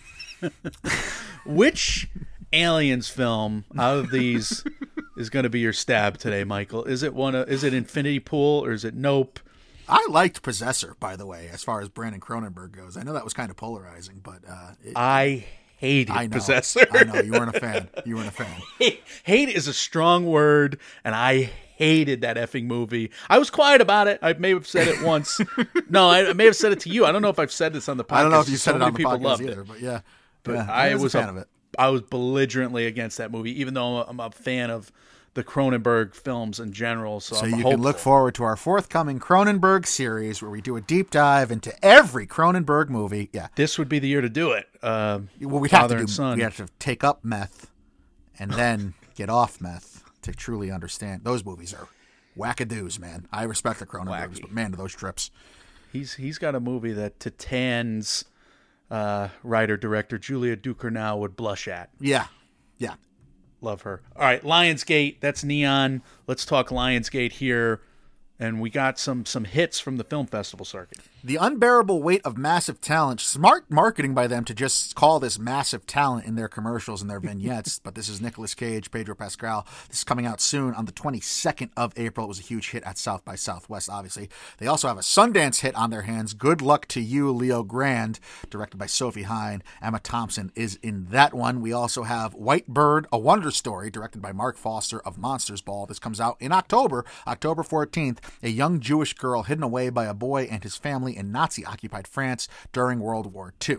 Which 1.46 2.08
aliens 2.52 3.08
film 3.08 3.64
out 3.76 3.98
of 3.98 4.10
these 4.10 4.64
is 5.16 5.30
going 5.30 5.44
to 5.44 5.50
be 5.50 5.60
your 5.60 5.72
stab 5.72 6.18
today, 6.18 6.44
Michael? 6.44 6.84
Is 6.84 7.02
it 7.02 7.14
one? 7.14 7.34
Of, 7.34 7.48
is 7.48 7.64
it 7.64 7.74
Infinity 7.74 8.20
Pool 8.20 8.64
or 8.64 8.72
is 8.72 8.84
it 8.84 8.94
Nope? 8.94 9.40
I 9.88 10.06
liked 10.10 10.42
Possessor, 10.42 10.96
by 11.00 11.16
the 11.16 11.24
way, 11.24 11.48
as 11.50 11.64
far 11.64 11.80
as 11.80 11.88
Brandon 11.88 12.20
Cronenberg 12.20 12.72
goes. 12.72 12.98
I 12.98 13.02
know 13.02 13.14
that 13.14 13.24
was 13.24 13.32
kind 13.32 13.50
of 13.50 13.56
polarizing, 13.56 14.20
but 14.22 14.40
uh, 14.46 14.72
it, 14.84 14.92
I 14.94 15.46
hated 15.78 16.10
I 16.10 16.26
know, 16.26 16.36
Possessor. 16.36 16.86
I 16.92 17.04
know 17.04 17.20
you 17.22 17.32
weren't 17.32 17.56
a 17.56 17.60
fan. 17.60 17.88
You 18.04 18.16
weren't 18.16 18.28
a 18.28 18.32
fan. 18.32 18.60
Hate 19.24 19.48
is 19.48 19.66
a 19.66 19.72
strong 19.72 20.26
word, 20.26 20.78
and 21.04 21.14
I 21.14 21.50
hated 21.78 22.22
that 22.22 22.36
effing 22.36 22.64
movie. 22.64 23.12
I 23.30 23.38
was 23.38 23.50
quiet 23.50 23.80
about 23.80 24.08
it. 24.08 24.18
I 24.20 24.32
may 24.32 24.50
have 24.50 24.66
said 24.66 24.88
it 24.88 25.00
once. 25.00 25.40
no, 25.88 26.10
I, 26.10 26.32
may 26.32 26.46
have 26.46 26.56
said 26.56 26.72
it 26.72 26.80
to 26.80 26.90
you. 26.90 27.06
I 27.06 27.12
don't 27.12 27.22
know 27.22 27.28
if 27.28 27.38
I've 27.38 27.52
said 27.52 27.72
this 27.72 27.88
on 27.88 27.96
the 27.96 28.04
podcast. 28.04 28.16
I 28.16 28.22
don't 28.22 28.32
know 28.32 28.40
if 28.40 28.48
you 28.48 28.56
so 28.56 28.72
said 28.72 28.76
it 28.76 28.82
on 28.82 28.92
the 28.92 28.98
podcast 28.98 29.40
either, 29.40 29.60
it. 29.60 29.68
but 29.68 29.80
yeah. 29.80 30.00
But 30.42 30.54
yeah, 30.54 30.66
I, 30.68 30.94
was, 30.94 31.04
was 31.04 31.14
a 31.14 31.18
fan 31.20 31.28
a, 31.28 31.32
of 31.32 31.36
it. 31.38 31.48
I 31.78 31.88
was 31.90 32.02
belligerently 32.02 32.86
against 32.86 33.18
that 33.18 33.30
movie, 33.30 33.60
even 33.60 33.74
though 33.74 34.02
I'm 34.02 34.18
a 34.18 34.30
fan 34.32 34.70
of 34.70 34.90
the 35.34 35.44
Cronenberg 35.44 36.16
films 36.16 36.58
in 36.58 36.72
general. 36.72 37.20
So, 37.20 37.36
so 37.36 37.46
you 37.46 37.54
hopeful. 37.54 37.70
can 37.70 37.82
look 37.82 37.98
forward 37.98 38.34
to 38.36 38.44
our 38.44 38.56
forthcoming 38.56 39.20
Cronenberg 39.20 39.86
series 39.86 40.42
where 40.42 40.50
we 40.50 40.60
do 40.60 40.74
a 40.74 40.80
deep 40.80 41.10
dive 41.12 41.52
into 41.52 41.72
every 41.84 42.26
Cronenberg 42.26 42.88
movie. 42.88 43.30
Yeah, 43.32 43.46
this 43.54 43.78
would 43.78 43.88
be 43.88 44.00
the 44.00 44.08
year 44.08 44.20
to 44.20 44.28
do 44.28 44.50
it. 44.50 44.66
Uh, 44.82 45.20
well, 45.40 45.60
we'd 45.60 45.70
have 45.70 45.90
to 45.90 46.04
do. 46.04 46.34
We 46.34 46.42
have 46.42 46.56
to 46.56 46.66
take 46.80 47.04
up 47.04 47.24
meth 47.24 47.70
and 48.36 48.50
then 48.50 48.94
get 49.14 49.30
off 49.30 49.60
meth 49.60 50.07
to 50.22 50.32
truly 50.32 50.70
understand. 50.70 51.24
Those 51.24 51.44
movies 51.44 51.74
are 51.74 51.88
wackadoos, 52.36 52.98
man. 52.98 53.26
I 53.32 53.44
respect 53.44 53.80
the 53.80 53.86
Cronenbergs, 53.86 54.40
but 54.40 54.52
man, 54.52 54.72
those 54.72 54.94
trips. 54.94 55.30
He's 55.92 56.14
he's 56.14 56.38
got 56.38 56.54
a 56.54 56.60
movie 56.60 56.92
that 56.92 57.18
Titane 57.18 58.24
uh, 58.90 59.28
writer 59.42 59.76
director 59.76 60.18
Julia 60.18 60.56
Ducournau 60.56 61.18
would 61.18 61.36
blush 61.36 61.66
at. 61.66 61.90
Yeah, 62.00 62.26
yeah, 62.76 62.94
love 63.60 63.82
her. 63.82 64.02
All 64.16 64.22
right, 64.22 64.42
Lionsgate. 64.42 65.20
That's 65.20 65.42
Neon. 65.44 66.02
Let's 66.26 66.44
talk 66.44 66.68
Lionsgate 66.68 67.32
here 67.32 67.80
and 68.38 68.60
we 68.60 68.70
got 68.70 68.98
some 68.98 69.26
some 69.26 69.44
hits 69.44 69.80
from 69.80 69.96
the 69.96 70.04
film 70.04 70.26
festival 70.26 70.64
circuit. 70.64 70.98
The 71.24 71.34
unbearable 71.34 72.00
weight 72.00 72.20
of 72.24 72.38
massive 72.38 72.80
talent. 72.80 73.20
Smart 73.20 73.68
marketing 73.68 74.14
by 74.14 74.28
them 74.28 74.44
to 74.44 74.54
just 74.54 74.94
call 74.94 75.18
this 75.18 75.36
massive 75.36 75.84
talent 75.84 76.26
in 76.26 76.36
their 76.36 76.46
commercials 76.46 77.02
and 77.02 77.10
their 77.10 77.18
vignettes. 77.18 77.78
but 77.84 77.96
this 77.96 78.08
is 78.08 78.20
Nicolas 78.20 78.54
Cage, 78.54 78.92
Pedro 78.92 79.16
Pascal. 79.16 79.66
This 79.88 79.98
is 79.98 80.04
coming 80.04 80.26
out 80.26 80.40
soon 80.40 80.74
on 80.74 80.84
the 80.84 80.92
22nd 80.92 81.70
of 81.76 81.92
April. 81.96 82.26
It 82.26 82.28
was 82.28 82.38
a 82.38 82.44
huge 82.44 82.70
hit 82.70 82.84
at 82.84 82.98
South 82.98 83.24
by 83.24 83.34
Southwest, 83.34 83.90
obviously. 83.90 84.30
They 84.58 84.68
also 84.68 84.86
have 84.86 84.96
a 84.96 85.00
Sundance 85.00 85.60
hit 85.60 85.74
on 85.74 85.90
their 85.90 86.02
hands. 86.02 86.34
Good 86.34 86.62
luck 86.62 86.86
to 86.88 87.00
you, 87.00 87.32
Leo 87.32 87.64
Grand, 87.64 88.20
directed 88.48 88.76
by 88.76 88.86
Sophie 88.86 89.24
Hyde. 89.24 89.64
Emma 89.82 89.98
Thompson 89.98 90.52
is 90.54 90.78
in 90.82 91.06
that 91.06 91.34
one. 91.34 91.60
We 91.60 91.72
also 91.72 92.04
have 92.04 92.34
White 92.34 92.68
Bird, 92.68 93.08
a 93.10 93.18
Wonder 93.18 93.50
Story, 93.50 93.90
directed 93.90 94.22
by 94.22 94.30
Marc 94.30 94.56
Forster 94.56 95.00
of 95.00 95.18
Monsters 95.18 95.62
Ball. 95.62 95.86
This 95.86 95.98
comes 95.98 96.20
out 96.20 96.36
in 96.38 96.52
October, 96.52 97.04
October 97.26 97.64
14th 97.64 98.18
a 98.40 98.50
young 98.50 98.78
Jewish 98.78 99.14
girl 99.14 99.42
hidden 99.42 99.64
away 99.64 99.90
by 99.90 100.04
a 100.04 100.14
boy 100.14 100.44
and 100.44 100.62
his 100.62 100.76
family 100.76 101.07
in 101.16 101.32
Nazi 101.32 101.64
occupied 101.64 102.06
France 102.06 102.48
during 102.72 103.00
World 103.00 103.32
War 103.32 103.54
II. 103.68 103.78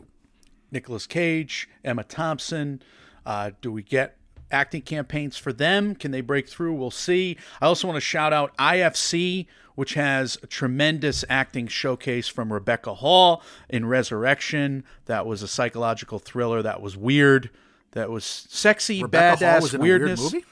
Nicolas 0.71 1.07
Cage, 1.07 1.67
Emma 1.84 2.03
Thompson. 2.03 2.82
Uh, 3.25 3.51
do 3.61 3.71
we 3.71 3.84
get 3.84 4.17
acting 4.51 4.82
campaigns 4.82 5.38
for 5.38 5.53
them? 5.53 5.95
Can 5.95 6.11
they 6.11 6.21
break 6.21 6.47
through? 6.47 6.73
We'll 6.73 6.91
see. 6.91 7.38
I 7.61 7.65
also 7.65 7.88
want 7.88 7.97
to 7.97 8.01
shout 8.01 8.34
out 8.34 8.55
IFC, 8.57 9.47
which 9.75 9.95
has 9.95 10.38
a 10.43 10.47
tremendous 10.47 11.25
acting 11.30 11.67
showcase 11.67 12.27
from 12.27 12.51
Rebecca 12.51 12.95
Hall 12.95 13.41
in 13.69 13.86
Resurrection. 13.86 14.84
That 15.05 15.25
was 15.25 15.41
a 15.43 15.47
psychological 15.47 16.19
thriller 16.19 16.61
that 16.61 16.82
was 16.82 16.95
weird, 16.95 17.49
that 17.91 18.09
was 18.09 18.25
sexy, 18.25 19.01
Rebecca 19.01 19.43
badass 19.43 19.80
weirdness. 19.80 20.32
Weird 20.32 20.43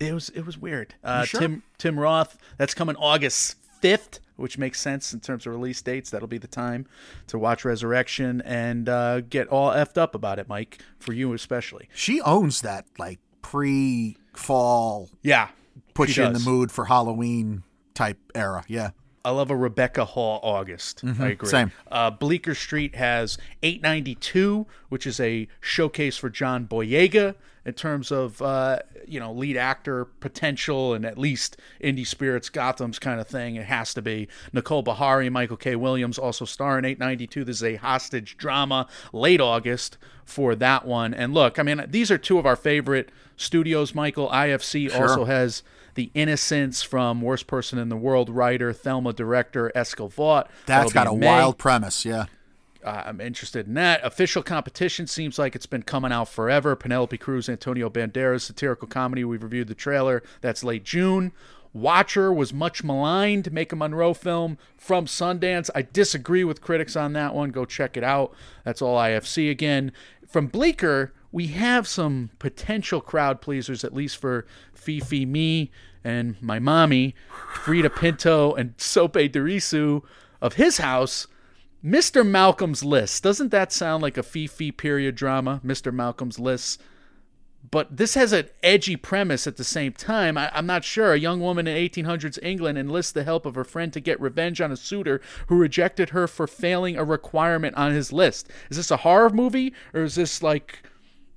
it 0.00 0.14
was 0.14 0.30
it 0.30 0.46
was 0.46 0.58
weird. 0.58 0.94
Uh, 1.04 1.24
sure? 1.24 1.40
Tim 1.40 1.62
Tim 1.78 2.00
Roth. 2.00 2.38
That's 2.56 2.74
coming 2.74 2.96
August 2.96 3.56
fifth, 3.80 4.20
which 4.40 4.58
makes 4.58 4.80
sense 4.80 5.12
in 5.12 5.20
terms 5.20 5.46
of 5.46 5.52
release 5.52 5.80
dates. 5.82 6.10
That'll 6.10 6.28
be 6.28 6.38
the 6.38 6.48
time 6.48 6.86
to 7.28 7.38
watch 7.38 7.64
Resurrection 7.64 8.40
and 8.42 8.88
uh, 8.88 9.20
get 9.20 9.48
all 9.48 9.70
effed 9.70 9.98
up 9.98 10.14
about 10.14 10.38
it, 10.38 10.48
Mike. 10.48 10.82
For 10.98 11.12
you 11.12 11.32
especially. 11.32 11.88
She 11.94 12.20
owns 12.20 12.62
that 12.62 12.86
like 12.98 13.20
pre 13.42 14.16
fall. 14.34 15.10
Yeah, 15.22 15.48
put 15.94 16.16
you 16.16 16.24
in 16.24 16.32
the 16.32 16.40
mood 16.40 16.70
for 16.72 16.86
Halloween 16.86 17.62
type 17.94 18.18
era. 18.34 18.64
Yeah. 18.68 18.90
I 19.22 19.30
love 19.32 19.50
a 19.50 19.56
Rebecca 19.56 20.06
Hall 20.06 20.40
August. 20.42 21.04
Mm-hmm. 21.04 21.22
I 21.22 21.28
agree. 21.28 21.48
Same. 21.48 21.72
Uh, 21.90 22.10
Bleecker 22.10 22.54
Street 22.54 22.94
has 22.94 23.36
892, 23.62 24.66
which 24.88 25.06
is 25.06 25.20
a 25.20 25.46
showcase 25.60 26.16
for 26.16 26.30
John 26.30 26.66
Boyega 26.66 27.34
in 27.64 27.74
terms 27.74 28.10
of 28.10 28.40
uh, 28.42 28.78
you 29.06 29.20
know 29.20 29.32
lead 29.32 29.56
actor 29.56 30.04
potential 30.04 30.94
and 30.94 31.04
at 31.04 31.18
least 31.18 31.56
indie 31.82 32.06
spirits 32.06 32.48
Gotham's 32.48 32.98
kind 32.98 33.20
of 33.20 33.26
thing. 33.26 33.56
It 33.56 33.66
has 33.66 33.94
to 33.94 34.02
be 34.02 34.28
Nicole 34.52 34.82
Beharie, 34.82 35.30
Michael 35.30 35.56
K. 35.56 35.76
Williams 35.76 36.18
also 36.18 36.44
star 36.44 36.78
in 36.78 36.84
892. 36.84 37.44
This 37.44 37.56
is 37.56 37.64
a 37.64 37.76
hostage 37.76 38.36
drama, 38.36 38.86
late 39.12 39.40
August 39.40 39.98
for 40.24 40.54
that 40.56 40.86
one. 40.86 41.12
And 41.12 41.34
look, 41.34 41.58
I 41.58 41.62
mean 41.62 41.84
these 41.88 42.10
are 42.10 42.18
two 42.18 42.38
of 42.38 42.46
our 42.46 42.56
favorite 42.56 43.10
studios. 43.36 43.94
Michael 43.94 44.28
IFC 44.28 44.90
sure. 44.90 45.02
also 45.02 45.24
has 45.24 45.62
the 45.94 46.10
Innocents 46.14 46.82
from 46.82 47.20
Worst 47.20 47.46
Person 47.46 47.78
in 47.78 47.88
the 47.88 47.96
World 47.96 48.30
writer, 48.30 48.72
Thelma 48.72 49.12
director 49.12 49.72
Eskil 49.74 50.10
Vogt. 50.10 50.48
That's 50.66 50.92
got 50.92 51.06
a 51.06 51.14
May. 51.14 51.26
wild 51.26 51.58
premise, 51.58 52.04
yeah. 52.04 52.26
Uh, 52.84 53.02
I'm 53.06 53.20
interested 53.20 53.66
in 53.66 53.74
that. 53.74 54.04
Official 54.04 54.42
competition 54.42 55.06
seems 55.06 55.38
like 55.38 55.54
it's 55.54 55.66
been 55.66 55.82
coming 55.82 56.12
out 56.12 56.28
forever. 56.28 56.74
Penelope 56.74 57.18
Cruz, 57.18 57.48
Antonio 57.48 57.90
Banderas, 57.90 58.42
satirical 58.42 58.88
comedy. 58.88 59.24
We've 59.24 59.42
reviewed 59.42 59.68
the 59.68 59.74
trailer. 59.74 60.22
That's 60.40 60.64
late 60.64 60.84
June. 60.84 61.32
Watcher 61.72 62.32
was 62.32 62.52
much 62.52 62.82
maligned. 62.82 63.52
Maika 63.52 63.76
Monroe 63.76 64.14
film 64.14 64.58
from 64.76 65.06
Sundance. 65.06 65.70
I 65.74 65.82
disagree 65.82 66.42
with 66.42 66.60
critics 66.60 66.96
on 66.96 67.12
that 67.12 67.34
one. 67.34 67.50
Go 67.50 67.64
check 67.64 67.96
it 67.96 68.04
out. 68.04 68.32
That's 68.64 68.82
all 68.82 68.96
IFC 68.96 69.50
again. 69.50 69.92
From 70.26 70.48
Bleecker, 70.48 71.12
we 71.32 71.48
have 71.48 71.86
some 71.86 72.30
potential 72.38 73.00
crowd 73.00 73.40
pleasers, 73.40 73.84
at 73.84 73.94
least 73.94 74.16
for 74.16 74.46
Fifi, 74.74 75.24
me, 75.24 75.70
and 76.02 76.40
my 76.42 76.58
mommy, 76.58 77.14
Freida 77.54 77.94
Pinto, 77.94 78.54
and 78.54 78.74
Sope 78.78 79.14
Dirisu 79.14 80.02
of 80.40 80.54
his 80.54 80.78
house. 80.78 81.26
Mr. 81.84 82.26
Malcolm's 82.26 82.84
List. 82.84 83.22
Doesn't 83.22 83.50
that 83.50 83.72
sound 83.72 84.02
like 84.02 84.18
a 84.18 84.22
Fifi 84.22 84.70
period 84.70 85.14
drama? 85.14 85.60
Mr. 85.64 85.92
Malcolm's 85.92 86.38
List. 86.38 86.80
But 87.70 87.96
this 87.96 88.14
has 88.14 88.32
an 88.32 88.48
edgy 88.62 88.96
premise 88.96 89.46
at 89.46 89.56
the 89.56 89.64
same 89.64 89.92
time. 89.92 90.38
I, 90.38 90.50
am 90.56 90.66
not 90.66 90.82
sure. 90.82 91.12
A 91.12 91.18
young 91.18 91.40
woman 91.40 91.66
in 91.66 91.76
1800s 91.76 92.38
England 92.42 92.78
enlists 92.78 93.12
the 93.12 93.24
help 93.24 93.44
of 93.44 93.54
her 93.54 93.64
friend 93.64 93.92
to 93.92 94.00
get 94.00 94.20
revenge 94.20 94.60
on 94.60 94.72
a 94.72 94.76
suitor 94.76 95.20
who 95.48 95.56
rejected 95.56 96.10
her 96.10 96.26
for 96.26 96.46
failing 96.46 96.96
a 96.96 97.04
requirement 97.04 97.76
on 97.76 97.92
his 97.92 98.12
list. 98.12 98.48
Is 98.70 98.78
this 98.78 98.90
a 98.90 98.98
horror 98.98 99.30
movie 99.30 99.74
or 99.92 100.02
is 100.02 100.14
this 100.14 100.42
like, 100.42 100.82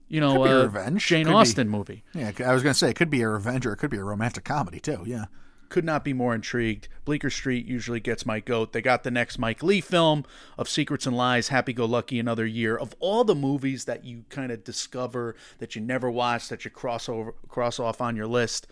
you 0.08 0.22
know, 0.22 0.46
a 0.46 0.60
uh, 0.60 0.64
revenge 0.64 1.06
Jane 1.06 1.26
could 1.26 1.36
Austen 1.36 1.68
be, 1.68 1.72
movie? 1.78 2.04
Yeah, 2.14 2.32
I 2.46 2.54
was 2.54 2.64
going 2.64 2.74
to 2.74 2.80
say 2.80 2.90
it 2.90 2.96
could 2.96 3.10
be 3.10 3.22
a 3.22 3.30
revenge 3.30 3.66
or 3.66 3.74
it 3.74 3.78
could 3.78 3.92
be 3.92 3.98
a 3.98 4.04
romantic 4.04 4.46
comedy 4.46 4.80
too. 4.80 5.04
Yeah 5.06 5.26
could 5.74 5.84
not 5.84 6.04
be 6.04 6.14
more 6.14 6.36
intrigued. 6.36 6.88
Bleecker 7.04 7.32
Street 7.32 7.66
usually 7.66 8.00
gets 8.00 8.28
my 8.28 8.40
goat. 8.40 8.74
They 8.74 8.82
got 8.82 9.02
the 9.02 9.10
next 9.10 9.40
Mike 9.40 9.64
Leigh 9.64 9.82
film 9.82 10.24
of 10.56 10.70
Secrets 10.70 11.08
and 11.08 11.18
Lies, 11.18 11.48
Happy 11.48 11.74
Go 11.74 11.86
Lucky, 11.86 12.20
another 12.20 12.46
year. 12.46 12.78
Of 12.78 12.94
all 13.00 13.24
the 13.24 13.34
movies 13.34 13.86
that 13.86 14.06
you 14.06 14.24
kind 14.30 14.52
of 14.52 14.64
discover 14.64 15.36
that 15.58 15.76
you 15.76 15.82
never 15.82 16.12
watched, 16.12 16.52
that 16.52 16.64
you 16.64 16.70
cross 16.70 17.10
over 17.10 17.34
cross 17.48 17.80
off 17.80 18.02
on 18.02 18.16
your 18.16 18.28
list, 18.28 18.68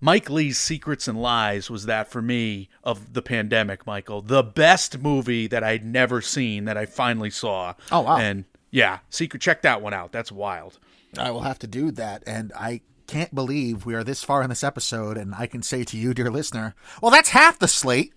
Mike 0.00 0.30
Leigh's 0.30 0.56
Secrets 0.56 1.06
and 1.06 1.20
Lies 1.20 1.68
was 1.68 1.84
that 1.84 2.10
for 2.10 2.22
me 2.22 2.70
of 2.82 3.12
the 3.12 3.20
pandemic, 3.20 3.86
Michael. 3.86 4.22
The 4.22 4.42
best 4.42 4.98
movie 4.98 5.46
that 5.46 5.62
I'd 5.62 5.84
never 5.84 6.22
seen 6.22 6.64
that 6.64 6.78
I 6.78 6.86
finally 6.86 7.28
saw. 7.28 7.74
Oh, 7.92 8.00
wow. 8.00 8.16
And 8.16 8.46
yeah, 8.70 9.00
secret 9.10 9.42
check 9.42 9.60
that 9.60 9.82
one 9.82 9.92
out. 9.92 10.10
That's 10.10 10.32
wild. 10.32 10.78
I 11.18 11.32
will 11.32 11.42
have 11.42 11.58
to 11.58 11.66
do 11.66 11.90
that. 11.90 12.22
And 12.26 12.50
I 12.56 12.80
can't 13.10 13.34
believe 13.34 13.84
we 13.84 13.96
are 13.96 14.04
this 14.04 14.22
far 14.22 14.40
in 14.40 14.50
this 14.50 14.62
episode, 14.62 15.16
and 15.18 15.34
I 15.34 15.46
can 15.46 15.64
say 15.64 15.82
to 15.82 15.96
you, 15.96 16.14
dear 16.14 16.30
listener, 16.30 16.76
well, 17.02 17.10
that's 17.10 17.30
half 17.30 17.58
the 17.58 17.66
slate. 17.66 18.12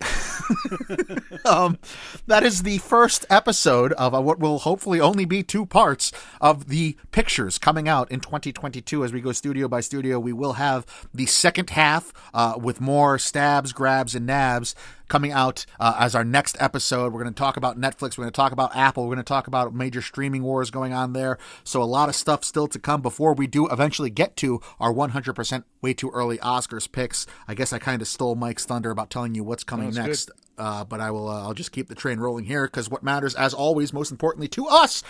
um, 1.46 1.80
that 2.28 2.44
is 2.44 2.62
the 2.62 2.78
first 2.78 3.26
episode 3.28 3.92
of 3.94 4.14
what 4.24 4.38
will 4.38 4.60
hopefully 4.60 5.02
only 5.02 5.26
be 5.26 5.42
two 5.42 5.66
parts 5.66 6.12
of 6.40 6.68
the 6.68 6.96
pictures 7.12 7.58
coming 7.58 7.90
out 7.90 8.12
in 8.12 8.20
2022 8.20 9.04
as 9.04 9.12
we 9.12 9.20
go 9.20 9.32
studio 9.32 9.68
by 9.68 9.80
studio. 9.80 10.20
We 10.20 10.32
will 10.32 10.54
have 10.54 10.86
the 11.12 11.26
second 11.26 11.72
half 11.72 12.14
uh, 12.32 12.60
with 12.62 12.80
more 12.80 13.18
stabs, 13.18 13.74
grabs, 13.74 14.14
and 14.14 14.28
nabs 14.28 14.76
coming 15.08 15.32
out 15.32 15.66
uh, 15.80 15.96
as 16.00 16.16
our 16.16 16.24
next 16.24 16.58
episode. 16.60 17.14
We're 17.14 17.22
going 17.22 17.34
to 17.34 17.38
talk 17.38 17.58
about 17.58 17.80
Netflix. 17.80 18.18
We're 18.18 18.24
going 18.24 18.34
to 18.34 18.38
talk 18.38 18.52
about 18.52 18.76
Apple. 18.76 19.04
We're 19.04 19.16
going 19.16 19.24
to 19.24 19.24
talk 19.24 19.48
about 19.48 19.74
major 19.74 20.02
streaming 20.02 20.44
wars 20.44 20.72
going 20.72 20.94
on 20.94 21.14
there. 21.14 21.38
So 21.64 21.82
a 21.82 21.86
lot 21.86 22.10
of 22.10 22.16
stuff 22.16 22.44
still 22.44 22.68
to 22.68 22.80
come 22.80 23.02
before 23.02 23.34
we 23.34 23.48
do 23.48 23.68
eventually 23.70 24.10
get 24.10 24.36
to 24.38 24.62
our 24.80 24.94
100% 24.94 25.64
way 25.82 25.94
too 25.94 26.10
early 26.12 26.38
Oscars 26.40 26.92
picks. 26.92 27.26
I 27.48 27.54
guess 27.54 27.74
I 27.74 27.80
kind 27.80 28.02
of 28.02 28.08
stole 28.08 28.36
Mike's 28.36 28.66
thunder 28.66 28.92
about 28.92 29.10
telling 29.10 29.36
you 29.36 29.44
what's 29.44 29.64
coming 29.64 29.94
next. 29.94 30.32
Uh, 30.58 30.84
but 30.84 31.02
I 31.02 31.10
will. 31.10 31.28
Uh, 31.28 31.42
I'll 31.42 31.56
just 31.56 31.72
keep 31.72 31.88
the 31.88 31.96
train 31.96 32.20
rolling 32.20 32.46
here 32.46 32.66
because 32.66 32.88
what 32.90 33.02
matters, 33.02 33.34
as 33.34 33.56
always, 33.56 33.92
most 33.92 34.12
importantly 34.12 34.48
to 34.50 34.68
us, 34.68 35.02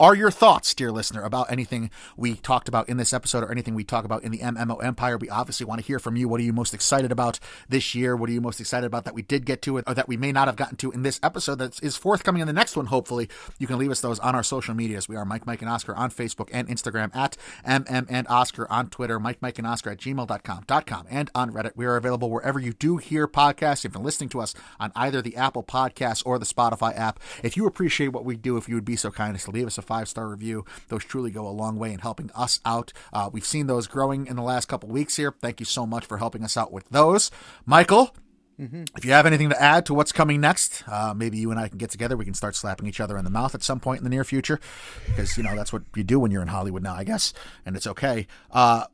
are 0.00 0.14
your 0.14 0.30
thoughts, 0.30 0.74
dear 0.74 0.90
listener, 0.90 1.22
about 1.22 1.52
anything 1.52 1.90
we 2.16 2.34
talked 2.34 2.68
about 2.68 2.88
in 2.88 2.96
this 2.96 3.12
episode 3.12 3.44
or 3.44 3.52
anything 3.52 3.74
we 3.74 3.84
talk 3.84 4.06
about 4.06 4.24
in 4.24 4.32
the 4.32 4.38
MMO 4.38 4.82
Empire? 4.82 5.18
We 5.18 5.28
obviously 5.28 5.66
want 5.66 5.78
to 5.78 5.86
hear 5.86 5.98
from 5.98 6.16
you. 6.16 6.26
What 6.26 6.40
are 6.40 6.44
you 6.44 6.54
most 6.54 6.72
excited 6.72 7.12
about 7.12 7.38
this 7.68 7.94
year? 7.94 8.16
What 8.16 8.30
are 8.30 8.32
you 8.32 8.40
most 8.40 8.60
excited 8.60 8.86
about 8.86 9.04
that 9.04 9.12
we 9.12 9.20
did 9.20 9.44
get 9.44 9.60
to 9.62 9.76
it 9.76 9.84
or 9.86 9.92
that 9.92 10.08
we 10.08 10.16
may 10.16 10.32
not 10.32 10.48
have 10.48 10.56
gotten 10.56 10.76
to 10.78 10.90
in 10.90 11.02
this 11.02 11.20
episode 11.22 11.56
that 11.56 11.82
is 11.82 11.98
forthcoming 11.98 12.40
in 12.40 12.46
the 12.46 12.54
next 12.54 12.78
one, 12.78 12.86
hopefully? 12.86 13.28
You 13.58 13.66
can 13.66 13.76
leave 13.76 13.90
us 13.90 14.00
those 14.00 14.18
on 14.20 14.34
our 14.34 14.42
social 14.42 14.74
medias. 14.74 15.06
We 15.06 15.16
are 15.16 15.26
Mike, 15.26 15.44
Mike, 15.44 15.60
and 15.60 15.70
Oscar 15.70 15.94
on 15.94 16.10
Facebook 16.10 16.48
and 16.50 16.66
Instagram 16.66 17.14
at 17.14 17.36
MM 17.66 18.06
and 18.08 18.26
Oscar 18.28 18.70
on 18.72 18.88
Twitter, 18.88 19.20
Mike, 19.20 19.42
Mike, 19.42 19.58
and 19.58 19.66
Oscar 19.66 19.90
at 19.90 19.98
gmail.com, 19.98 20.64
.com, 20.86 21.06
and 21.10 21.30
on 21.34 21.50
Reddit. 21.50 21.72
We 21.76 21.84
are 21.84 21.96
available 21.96 22.30
wherever 22.30 22.58
you 22.58 22.72
do 22.72 22.96
hear 22.96 23.28
podcasts. 23.28 23.84
If 23.84 23.92
been 23.92 24.02
listening 24.02 24.30
to 24.30 24.40
us 24.40 24.54
on 24.78 24.92
either 24.96 25.20
the 25.20 25.36
Apple 25.36 25.62
Podcasts 25.62 26.22
or 26.24 26.38
the 26.38 26.46
Spotify 26.46 26.96
app, 26.96 27.20
if 27.42 27.54
you 27.54 27.66
appreciate 27.66 28.08
what 28.08 28.24
we 28.24 28.36
do, 28.36 28.56
if 28.56 28.66
you 28.66 28.76
would 28.76 28.86
be 28.86 28.96
so 28.96 29.10
kind 29.10 29.34
as 29.34 29.44
to 29.44 29.50
leave 29.50 29.66
us 29.66 29.76
a 29.76 29.89
five 29.90 30.08
star 30.08 30.28
review, 30.28 30.64
those 30.86 31.04
truly 31.04 31.32
go 31.32 31.48
a 31.48 31.50
long 31.62 31.76
way 31.76 31.92
in 31.92 31.98
helping 31.98 32.30
us 32.36 32.60
out. 32.64 32.92
Uh, 33.12 33.28
we've 33.32 33.44
seen 33.44 33.66
those 33.66 33.88
growing 33.88 34.28
in 34.28 34.36
the 34.36 34.42
last 34.42 34.68
couple 34.68 34.88
weeks 34.88 35.16
here. 35.16 35.34
Thank 35.42 35.58
you 35.58 35.66
so 35.66 35.84
much 35.84 36.04
for 36.06 36.18
helping 36.18 36.44
us 36.44 36.56
out 36.56 36.70
with 36.72 36.88
those. 36.90 37.30
Michael, 37.66 38.14
Mm-hmm. 38.60 38.84
if 38.94 39.06
you 39.06 39.12
have 39.12 39.24
anything 39.24 39.48
to 39.48 39.62
add 39.62 39.86
to 39.86 39.94
what's 39.94 40.12
coming 40.12 40.38
next, 40.38 40.84
uh, 40.86 41.14
maybe 41.16 41.38
you 41.38 41.50
and 41.50 41.58
I 41.58 41.68
can 41.68 41.78
get 41.78 41.88
together. 41.88 42.14
We 42.14 42.26
can 42.26 42.34
start 42.34 42.54
slapping 42.54 42.86
each 42.86 43.00
other 43.00 43.16
in 43.16 43.24
the 43.24 43.30
mouth 43.30 43.54
at 43.54 43.62
some 43.62 43.80
point 43.80 44.00
in 44.00 44.04
the 44.04 44.10
near 44.10 44.22
future, 44.22 44.60
because 45.06 45.38
you 45.38 45.42
know 45.42 45.56
that's 45.56 45.72
what 45.72 45.82
you 45.96 46.04
do 46.04 46.20
when 46.20 46.30
you're 46.30 46.42
in 46.42 46.48
Hollywood 46.48 46.82
now, 46.82 46.94
I 46.94 47.04
guess, 47.04 47.32
and 47.64 47.74
it's 47.74 47.86
okay. 47.86 48.26
Uh, 48.50 48.84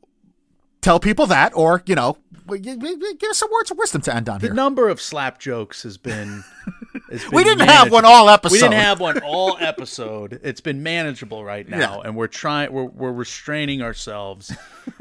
tell 0.87 0.99
people 1.01 1.25
that, 1.27 1.51
or 1.53 1.83
you 1.85 1.95
know, 1.95 2.17
w- 2.45 2.63
g- 2.63 2.77
g- 2.77 3.13
give 3.19 3.29
us 3.29 3.37
some 3.37 3.49
words 3.51 3.69
of 3.71 3.77
wisdom 3.77 4.01
to 4.03 4.15
end 4.15 4.29
on 4.29 4.39
The 4.39 4.47
here. 4.47 4.53
number 4.53 4.87
of 4.87 5.01
slap 5.01 5.37
jokes 5.37 5.83
has 5.83 5.97
been. 5.97 6.43
has 7.11 7.29
we 7.31 7.43
didn't 7.43 7.67
have 7.67 7.91
one 7.91 8.05
all 8.05 8.29
episode. 8.29 8.53
We 8.53 8.59
didn't 8.59 8.75
have 8.75 8.99
one 9.01 9.19
all 9.19 9.57
episode. 9.61 10.39
It's 10.43 10.61
been 10.61 10.83
manageable 10.83 11.43
right 11.43 11.67
now, 11.67 11.77
Yeah. 12.01 12.07
and 12.07 12.15
we're 12.15 12.27
trying. 12.27 12.71
We're 12.71 12.85
we're 12.85 13.11
restraining 13.11 13.81
ourselves, 13.81 14.55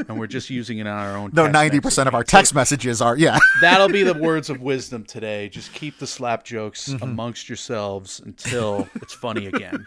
and 0.09 0.19
we're 0.19 0.27
just 0.27 0.51
using 0.51 0.79
it 0.79 0.89
on 0.89 0.99
our 0.99 1.17
own. 1.17 1.31
No, 1.33 1.47
ninety 1.47 1.79
percent 1.81 2.09
of 2.09 2.15
our 2.17 2.25
text 2.25 2.53
messages 2.55 3.01
are 3.01 3.17
yeah. 3.17 3.39
That'll 3.61 3.89
be 3.89 4.03
the 4.03 4.15
words 4.15 4.51
of 4.51 4.61
wisdom 4.61 5.05
today. 5.05 5.49
Just 5.49 5.73
keep 5.73 5.99
the 5.99 6.07
slap 6.07 6.43
jokes 6.45 6.89
Mm-hmm. 6.89 7.03
amongst 7.05 7.49
yourselves 7.49 8.21
until 8.25 8.89
it's 8.97 9.13
funny 9.15 9.47
again. 9.47 9.87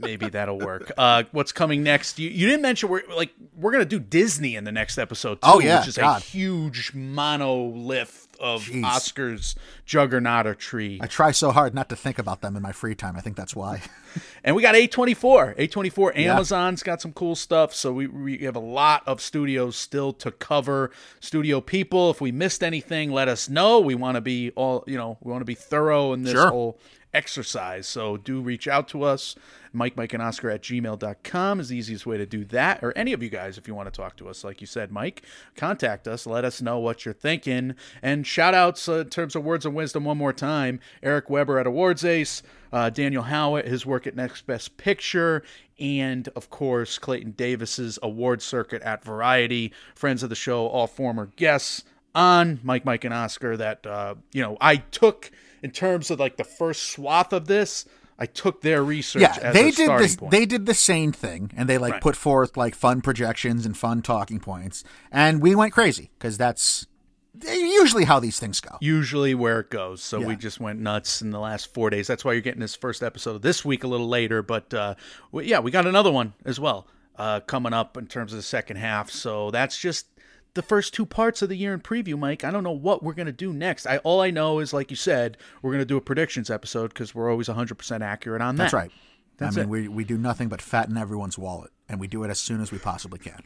Maybe 0.00 0.28
that'll 0.28 0.58
work. 0.58 0.90
Uh, 0.96 1.24
what's 1.32 1.52
coming 1.52 1.82
next? 1.82 2.18
You, 2.18 2.30
you 2.30 2.46
didn't 2.46 2.62
mention 2.62 2.88
we're 2.88 3.02
like 3.14 3.30
we're 3.56 3.72
gonna 3.72 3.84
do 3.84 3.98
Disney 4.00 4.56
in 4.56 4.64
the 4.64 4.72
next 4.72 4.98
episode 4.98 5.36
too, 5.36 5.40
Oh, 5.42 5.60
yeah, 5.60 5.80
which 5.80 5.88
is 5.88 5.96
God. 5.96 6.20
a 6.22 6.24
huge 6.24 6.92
monolith 6.94 8.26
of 8.40 8.62
Jeez. 8.64 8.82
Oscars 8.82 9.54
juggernaut 9.84 10.46
or 10.46 10.54
tree. 10.54 10.98
I 11.02 11.06
try 11.06 11.30
so 11.30 11.50
hard 11.50 11.74
not 11.74 11.88
to 11.90 11.96
think 11.96 12.18
about 12.18 12.40
them 12.40 12.56
in 12.56 12.62
my 12.62 12.72
free 12.72 12.94
time. 12.94 13.14
I 13.16 13.20
think 13.20 13.36
that's 13.36 13.54
why. 13.54 13.82
And 14.42 14.56
we 14.56 14.62
got 14.62 14.74
A24. 14.74 15.56
A24 15.56 16.16
Amazon's 16.18 16.82
got 16.82 17.00
some 17.00 17.12
cool 17.12 17.36
stuff. 17.36 17.72
So 17.72 17.92
we, 17.92 18.08
we 18.08 18.38
have 18.38 18.56
a 18.56 18.58
lot 18.60 19.04
of 19.06 19.20
studios 19.20 19.76
still 19.76 20.12
to 20.14 20.32
cover. 20.32 20.90
Studio 21.20 21.60
people, 21.60 22.10
if 22.10 22.20
we 22.20 22.32
missed 22.32 22.64
anything, 22.64 23.12
let 23.12 23.28
us 23.28 23.48
know. 23.48 23.78
We 23.78 23.94
want 23.94 24.16
to 24.16 24.20
be 24.20 24.50
all, 24.56 24.82
you 24.88 24.96
know, 24.96 25.16
we 25.20 25.30
want 25.30 25.42
to 25.42 25.46
be 25.46 25.54
thorough 25.54 26.12
in 26.12 26.22
this 26.24 26.32
Sure. 26.32 26.50
whole 26.50 26.80
exercise. 27.14 27.86
So 27.86 28.16
do 28.16 28.40
reach 28.40 28.66
out 28.66 28.88
to 28.88 29.04
us. 29.04 29.36
Mike, 29.72 29.96
Mike, 29.96 30.12
and 30.12 30.22
Oscar 30.22 30.50
at 30.50 30.62
gmail.com 30.62 31.60
is 31.60 31.68
the 31.68 31.76
easiest 31.76 32.06
way 32.06 32.18
to 32.18 32.26
do 32.26 32.44
that. 32.46 32.82
Or 32.82 32.96
any 32.96 33.12
of 33.12 33.22
you 33.22 33.28
guys, 33.28 33.56
if 33.56 33.68
you 33.68 33.74
want 33.74 33.92
to 33.92 33.96
talk 33.96 34.16
to 34.16 34.28
us, 34.28 34.42
like 34.42 34.60
you 34.60 34.66
said, 34.66 34.90
Mike, 34.90 35.22
contact 35.56 36.08
us. 36.08 36.26
Let 36.26 36.44
us 36.44 36.60
know 36.60 36.78
what 36.78 37.04
you're 37.04 37.14
thinking. 37.14 37.74
And 38.02 38.26
shout 38.26 38.54
outs 38.54 38.88
uh, 38.88 39.00
in 39.00 39.10
terms 39.10 39.36
of 39.36 39.44
words 39.44 39.64
of 39.64 39.72
wisdom 39.72 40.04
one 40.04 40.18
more 40.18 40.32
time 40.32 40.80
Eric 41.02 41.30
Weber 41.30 41.58
at 41.58 41.66
Awards 41.66 42.04
Ace, 42.04 42.42
uh, 42.72 42.90
Daniel 42.90 43.24
Howat, 43.24 43.66
his 43.66 43.86
work 43.86 44.06
at 44.06 44.16
Next 44.16 44.46
Best 44.46 44.76
Picture, 44.76 45.42
and 45.78 46.28
of 46.36 46.50
course, 46.50 46.98
Clayton 46.98 47.32
Davis's 47.32 47.98
award 48.02 48.42
circuit 48.42 48.82
at 48.82 49.04
Variety. 49.04 49.72
Friends 49.94 50.22
of 50.22 50.28
the 50.28 50.36
show, 50.36 50.66
all 50.66 50.86
former 50.86 51.26
guests 51.36 51.84
on 52.14 52.60
Mike, 52.62 52.84
Mike, 52.84 53.04
and 53.04 53.14
Oscar 53.14 53.56
that, 53.56 53.86
uh, 53.86 54.16
you 54.32 54.42
know, 54.42 54.56
I 54.60 54.76
took 54.76 55.30
in 55.62 55.70
terms 55.70 56.10
of 56.10 56.18
like 56.18 56.36
the 56.36 56.44
first 56.44 56.84
swath 56.90 57.32
of 57.32 57.46
this. 57.46 57.84
I 58.22 58.26
took 58.26 58.60
their 58.60 58.84
research 58.84 59.22
yeah, 59.22 59.38
as 59.40 59.54
they 59.54 59.70
a 59.70 59.72
did 59.72 59.90
this. 59.98 60.16
point. 60.16 60.30
They 60.30 60.44
did 60.44 60.66
the 60.66 60.74
same 60.74 61.10
thing, 61.10 61.50
and 61.56 61.68
they 61.68 61.78
like 61.78 61.94
Right. 61.94 62.02
put 62.02 62.16
forth 62.16 62.56
like 62.56 62.74
fun 62.74 63.00
projections 63.00 63.64
and 63.64 63.76
fun 63.76 64.02
talking 64.02 64.38
points, 64.40 64.84
and 65.10 65.40
we 65.40 65.54
went 65.54 65.72
crazy 65.72 66.10
because 66.18 66.36
that's 66.36 66.86
usually 67.42 68.04
how 68.04 68.20
these 68.20 68.38
things 68.38 68.60
go. 68.60 68.76
usually 68.80 69.34
where 69.34 69.60
it 69.60 69.70
goes. 69.70 70.02
So 70.02 70.20
we 70.20 70.36
just 70.36 70.60
went 70.60 70.80
nuts 70.80 71.22
in 71.22 71.30
the 71.30 71.38
last 71.40 71.72
four 71.72 71.88
days. 71.88 72.06
That's 72.06 72.24
why 72.24 72.32
you're 72.32 72.42
getting 72.42 72.60
this 72.60 72.74
first 72.76 73.02
episode 73.02 73.36
of 73.36 73.42
this 73.42 73.64
week 73.64 73.84
a 73.84 73.86
little 73.86 74.08
later. 74.08 74.42
But 74.42 74.74
uh, 74.74 74.94
we, 75.32 75.46
yeah, 75.46 75.60
we 75.60 75.70
got 75.70 75.86
another 75.86 76.10
one 76.10 76.34
as 76.44 76.60
well 76.60 76.86
uh, 77.16 77.40
coming 77.40 77.72
up 77.72 77.96
in 77.96 78.06
terms 78.06 78.32
of 78.32 78.36
the 78.36 78.42
second 78.42 78.76
half. 78.76 79.10
So 79.10 79.50
that's 79.50 79.78
just 79.78 80.06
the 80.54 80.62
first 80.62 80.94
two 80.94 81.06
parts 81.06 81.42
of 81.42 81.48
the 81.48 81.56
year 81.56 81.72
in 81.72 81.80
preview, 81.80 82.18
Mike. 82.18 82.44
I 82.44 82.50
don't 82.50 82.64
know 82.64 82.70
what 82.70 83.02
we're 83.02 83.14
gonna 83.14 83.32
do 83.32 83.52
next. 83.52 83.86
I 83.86 83.98
all 83.98 84.20
I 84.20 84.30
know 84.30 84.58
is, 84.58 84.72
like 84.72 84.90
you 84.90 84.96
said, 84.96 85.36
we're 85.62 85.72
gonna 85.72 85.84
do 85.84 85.96
a 85.96 86.00
predictions 86.00 86.50
episode 86.50 86.88
because 86.88 87.14
we're 87.14 87.30
always 87.30 87.48
100 87.48 87.76
percent 87.76 88.02
accurate 88.02 88.42
on 88.42 88.56
that. 88.56 88.64
That's 88.64 88.74
right. 88.74 88.90
That's 89.38 89.56
I 89.56 89.60
mean, 89.60 89.68
it. 89.68 89.70
we 89.70 89.88
we 89.88 90.04
do 90.04 90.18
nothing 90.18 90.48
but 90.48 90.60
fatten 90.60 90.96
everyone's 90.96 91.38
wallet, 91.38 91.70
and 91.88 91.98
we 92.00 92.06
do 92.06 92.24
it 92.24 92.30
as 92.30 92.38
soon 92.38 92.60
as 92.60 92.70
we 92.70 92.78
possibly 92.78 93.18
can. 93.18 93.42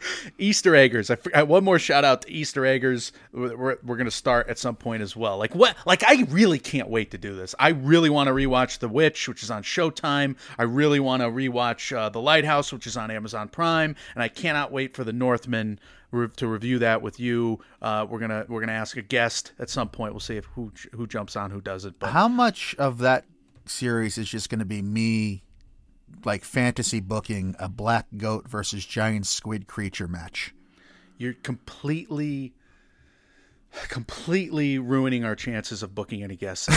Easter 0.38 0.74
eggers. 0.74 1.10
I 1.10 1.16
forgot 1.16 1.48
one 1.48 1.64
more 1.64 1.78
shout 1.78 2.04
out 2.04 2.22
to 2.22 2.30
Easter 2.30 2.66
eggers. 2.66 3.12
We're, 3.32 3.56
we're, 3.56 3.76
we're 3.82 3.96
gonna 3.96 4.10
start 4.10 4.48
at 4.48 4.58
some 4.58 4.76
point 4.76 5.02
as 5.02 5.16
well. 5.16 5.38
Like 5.38 5.54
what? 5.54 5.76
Like 5.86 6.04
I 6.06 6.26
really 6.28 6.58
can't 6.58 6.88
wait 6.88 7.10
to 7.12 7.18
do 7.18 7.34
this. 7.34 7.54
I 7.58 7.68
really 7.68 8.10
want 8.10 8.28
to 8.28 8.32
rewatch 8.32 8.78
The 8.78 8.88
Witch, 8.88 9.28
which 9.28 9.42
is 9.42 9.50
on 9.50 9.62
Showtime. 9.62 10.36
I 10.58 10.64
really 10.64 11.00
want 11.00 11.22
to 11.22 11.28
rewatch 11.28 11.96
uh, 11.96 12.08
The 12.08 12.20
Lighthouse, 12.20 12.72
which 12.72 12.86
is 12.86 12.96
on 12.96 13.10
Amazon 13.10 13.48
Prime, 13.48 13.96
and 14.14 14.22
I 14.22 14.28
cannot 14.28 14.72
wait 14.72 14.94
for 14.94 15.04
The 15.04 15.12
Northman 15.12 15.78
re- 16.10 16.28
to 16.36 16.46
review 16.48 16.78
that 16.80 17.02
with 17.02 17.18
you. 17.20 17.60
Uh, 17.82 18.06
we're 18.08 18.18
gonna 18.18 18.44
we're 18.48 18.60
gonna 18.60 18.72
ask 18.72 18.96
a 18.96 19.02
guest 19.02 19.52
at 19.58 19.70
some 19.70 19.88
point. 19.88 20.12
We'll 20.12 20.20
see 20.20 20.36
if 20.36 20.44
who 20.46 20.72
who 20.92 21.06
jumps 21.06 21.36
on, 21.36 21.50
who 21.50 21.60
does 21.60 21.84
it. 21.84 21.98
But 21.98 22.10
How 22.10 22.28
much 22.28 22.74
of 22.78 22.98
that 22.98 23.24
series 23.66 24.16
is 24.18 24.28
just 24.28 24.48
going 24.48 24.60
to 24.60 24.64
be 24.64 24.80
me, 24.82 25.42
like 26.24 26.44
fantasy 26.44 27.00
booking 27.00 27.56
a 27.58 27.68
black 27.68 28.06
goat 28.16 28.48
versus 28.48 28.84
giant 28.86 29.26
squid 29.26 29.66
creature 29.66 30.08
match? 30.08 30.52
you're 31.18 31.32
completely 31.32 32.52
completely 33.88 34.78
ruining 34.78 35.24
our 35.24 35.36
chances 35.36 35.82
of 35.82 35.94
booking 35.94 36.22
any 36.22 36.36
guests 36.36 36.68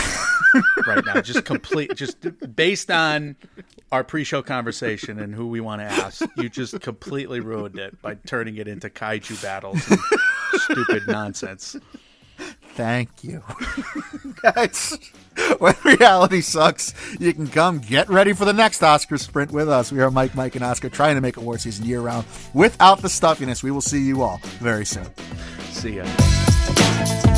right 0.86 1.04
now 1.04 1.20
just 1.20 1.44
complete 1.44 1.94
just 1.96 2.16
based 2.54 2.90
on 2.90 3.36
our 3.90 4.04
pre-show 4.04 4.42
conversation 4.42 5.18
and 5.18 5.34
who 5.34 5.46
we 5.46 5.60
want 5.60 5.80
to 5.80 5.84
ask 5.86 6.22
you 6.36 6.48
just 6.48 6.78
completely 6.80 7.40
ruined 7.40 7.78
it 7.78 8.00
by 8.02 8.14
turning 8.26 8.56
it 8.56 8.68
into 8.68 8.90
kaiju 8.90 9.42
battles 9.42 9.80
and 9.90 10.00
stupid 10.60 11.06
nonsense 11.06 11.76
Thank 12.74 13.22
you. 13.24 13.42
Guys, 14.42 14.96
when 15.58 15.74
reality 15.84 16.40
sucks, 16.40 16.94
you 17.18 17.34
can 17.34 17.46
come 17.48 17.78
get 17.80 18.08
ready 18.08 18.32
for 18.32 18.46
the 18.46 18.52
next 18.52 18.82
Oscar 18.82 19.18
sprint 19.18 19.52
with 19.52 19.68
us. 19.68 19.92
We 19.92 20.00
are 20.00 20.10
Mike, 20.10 20.34
Mike, 20.34 20.54
and 20.54 20.64
Oscar 20.64 20.88
trying 20.88 21.16
to 21.16 21.20
make 21.20 21.36
award 21.36 21.60
season 21.60 21.84
year 21.84 22.00
round 22.00 22.26
without 22.54 23.02
the 23.02 23.08
stuffiness. 23.08 23.62
We 23.62 23.70
will 23.70 23.82
see 23.82 24.02
you 24.02 24.22
all 24.22 24.40
very 24.60 24.86
soon. 24.86 25.06
see 25.72 25.96
ya 25.96 26.04
time. 27.06 27.29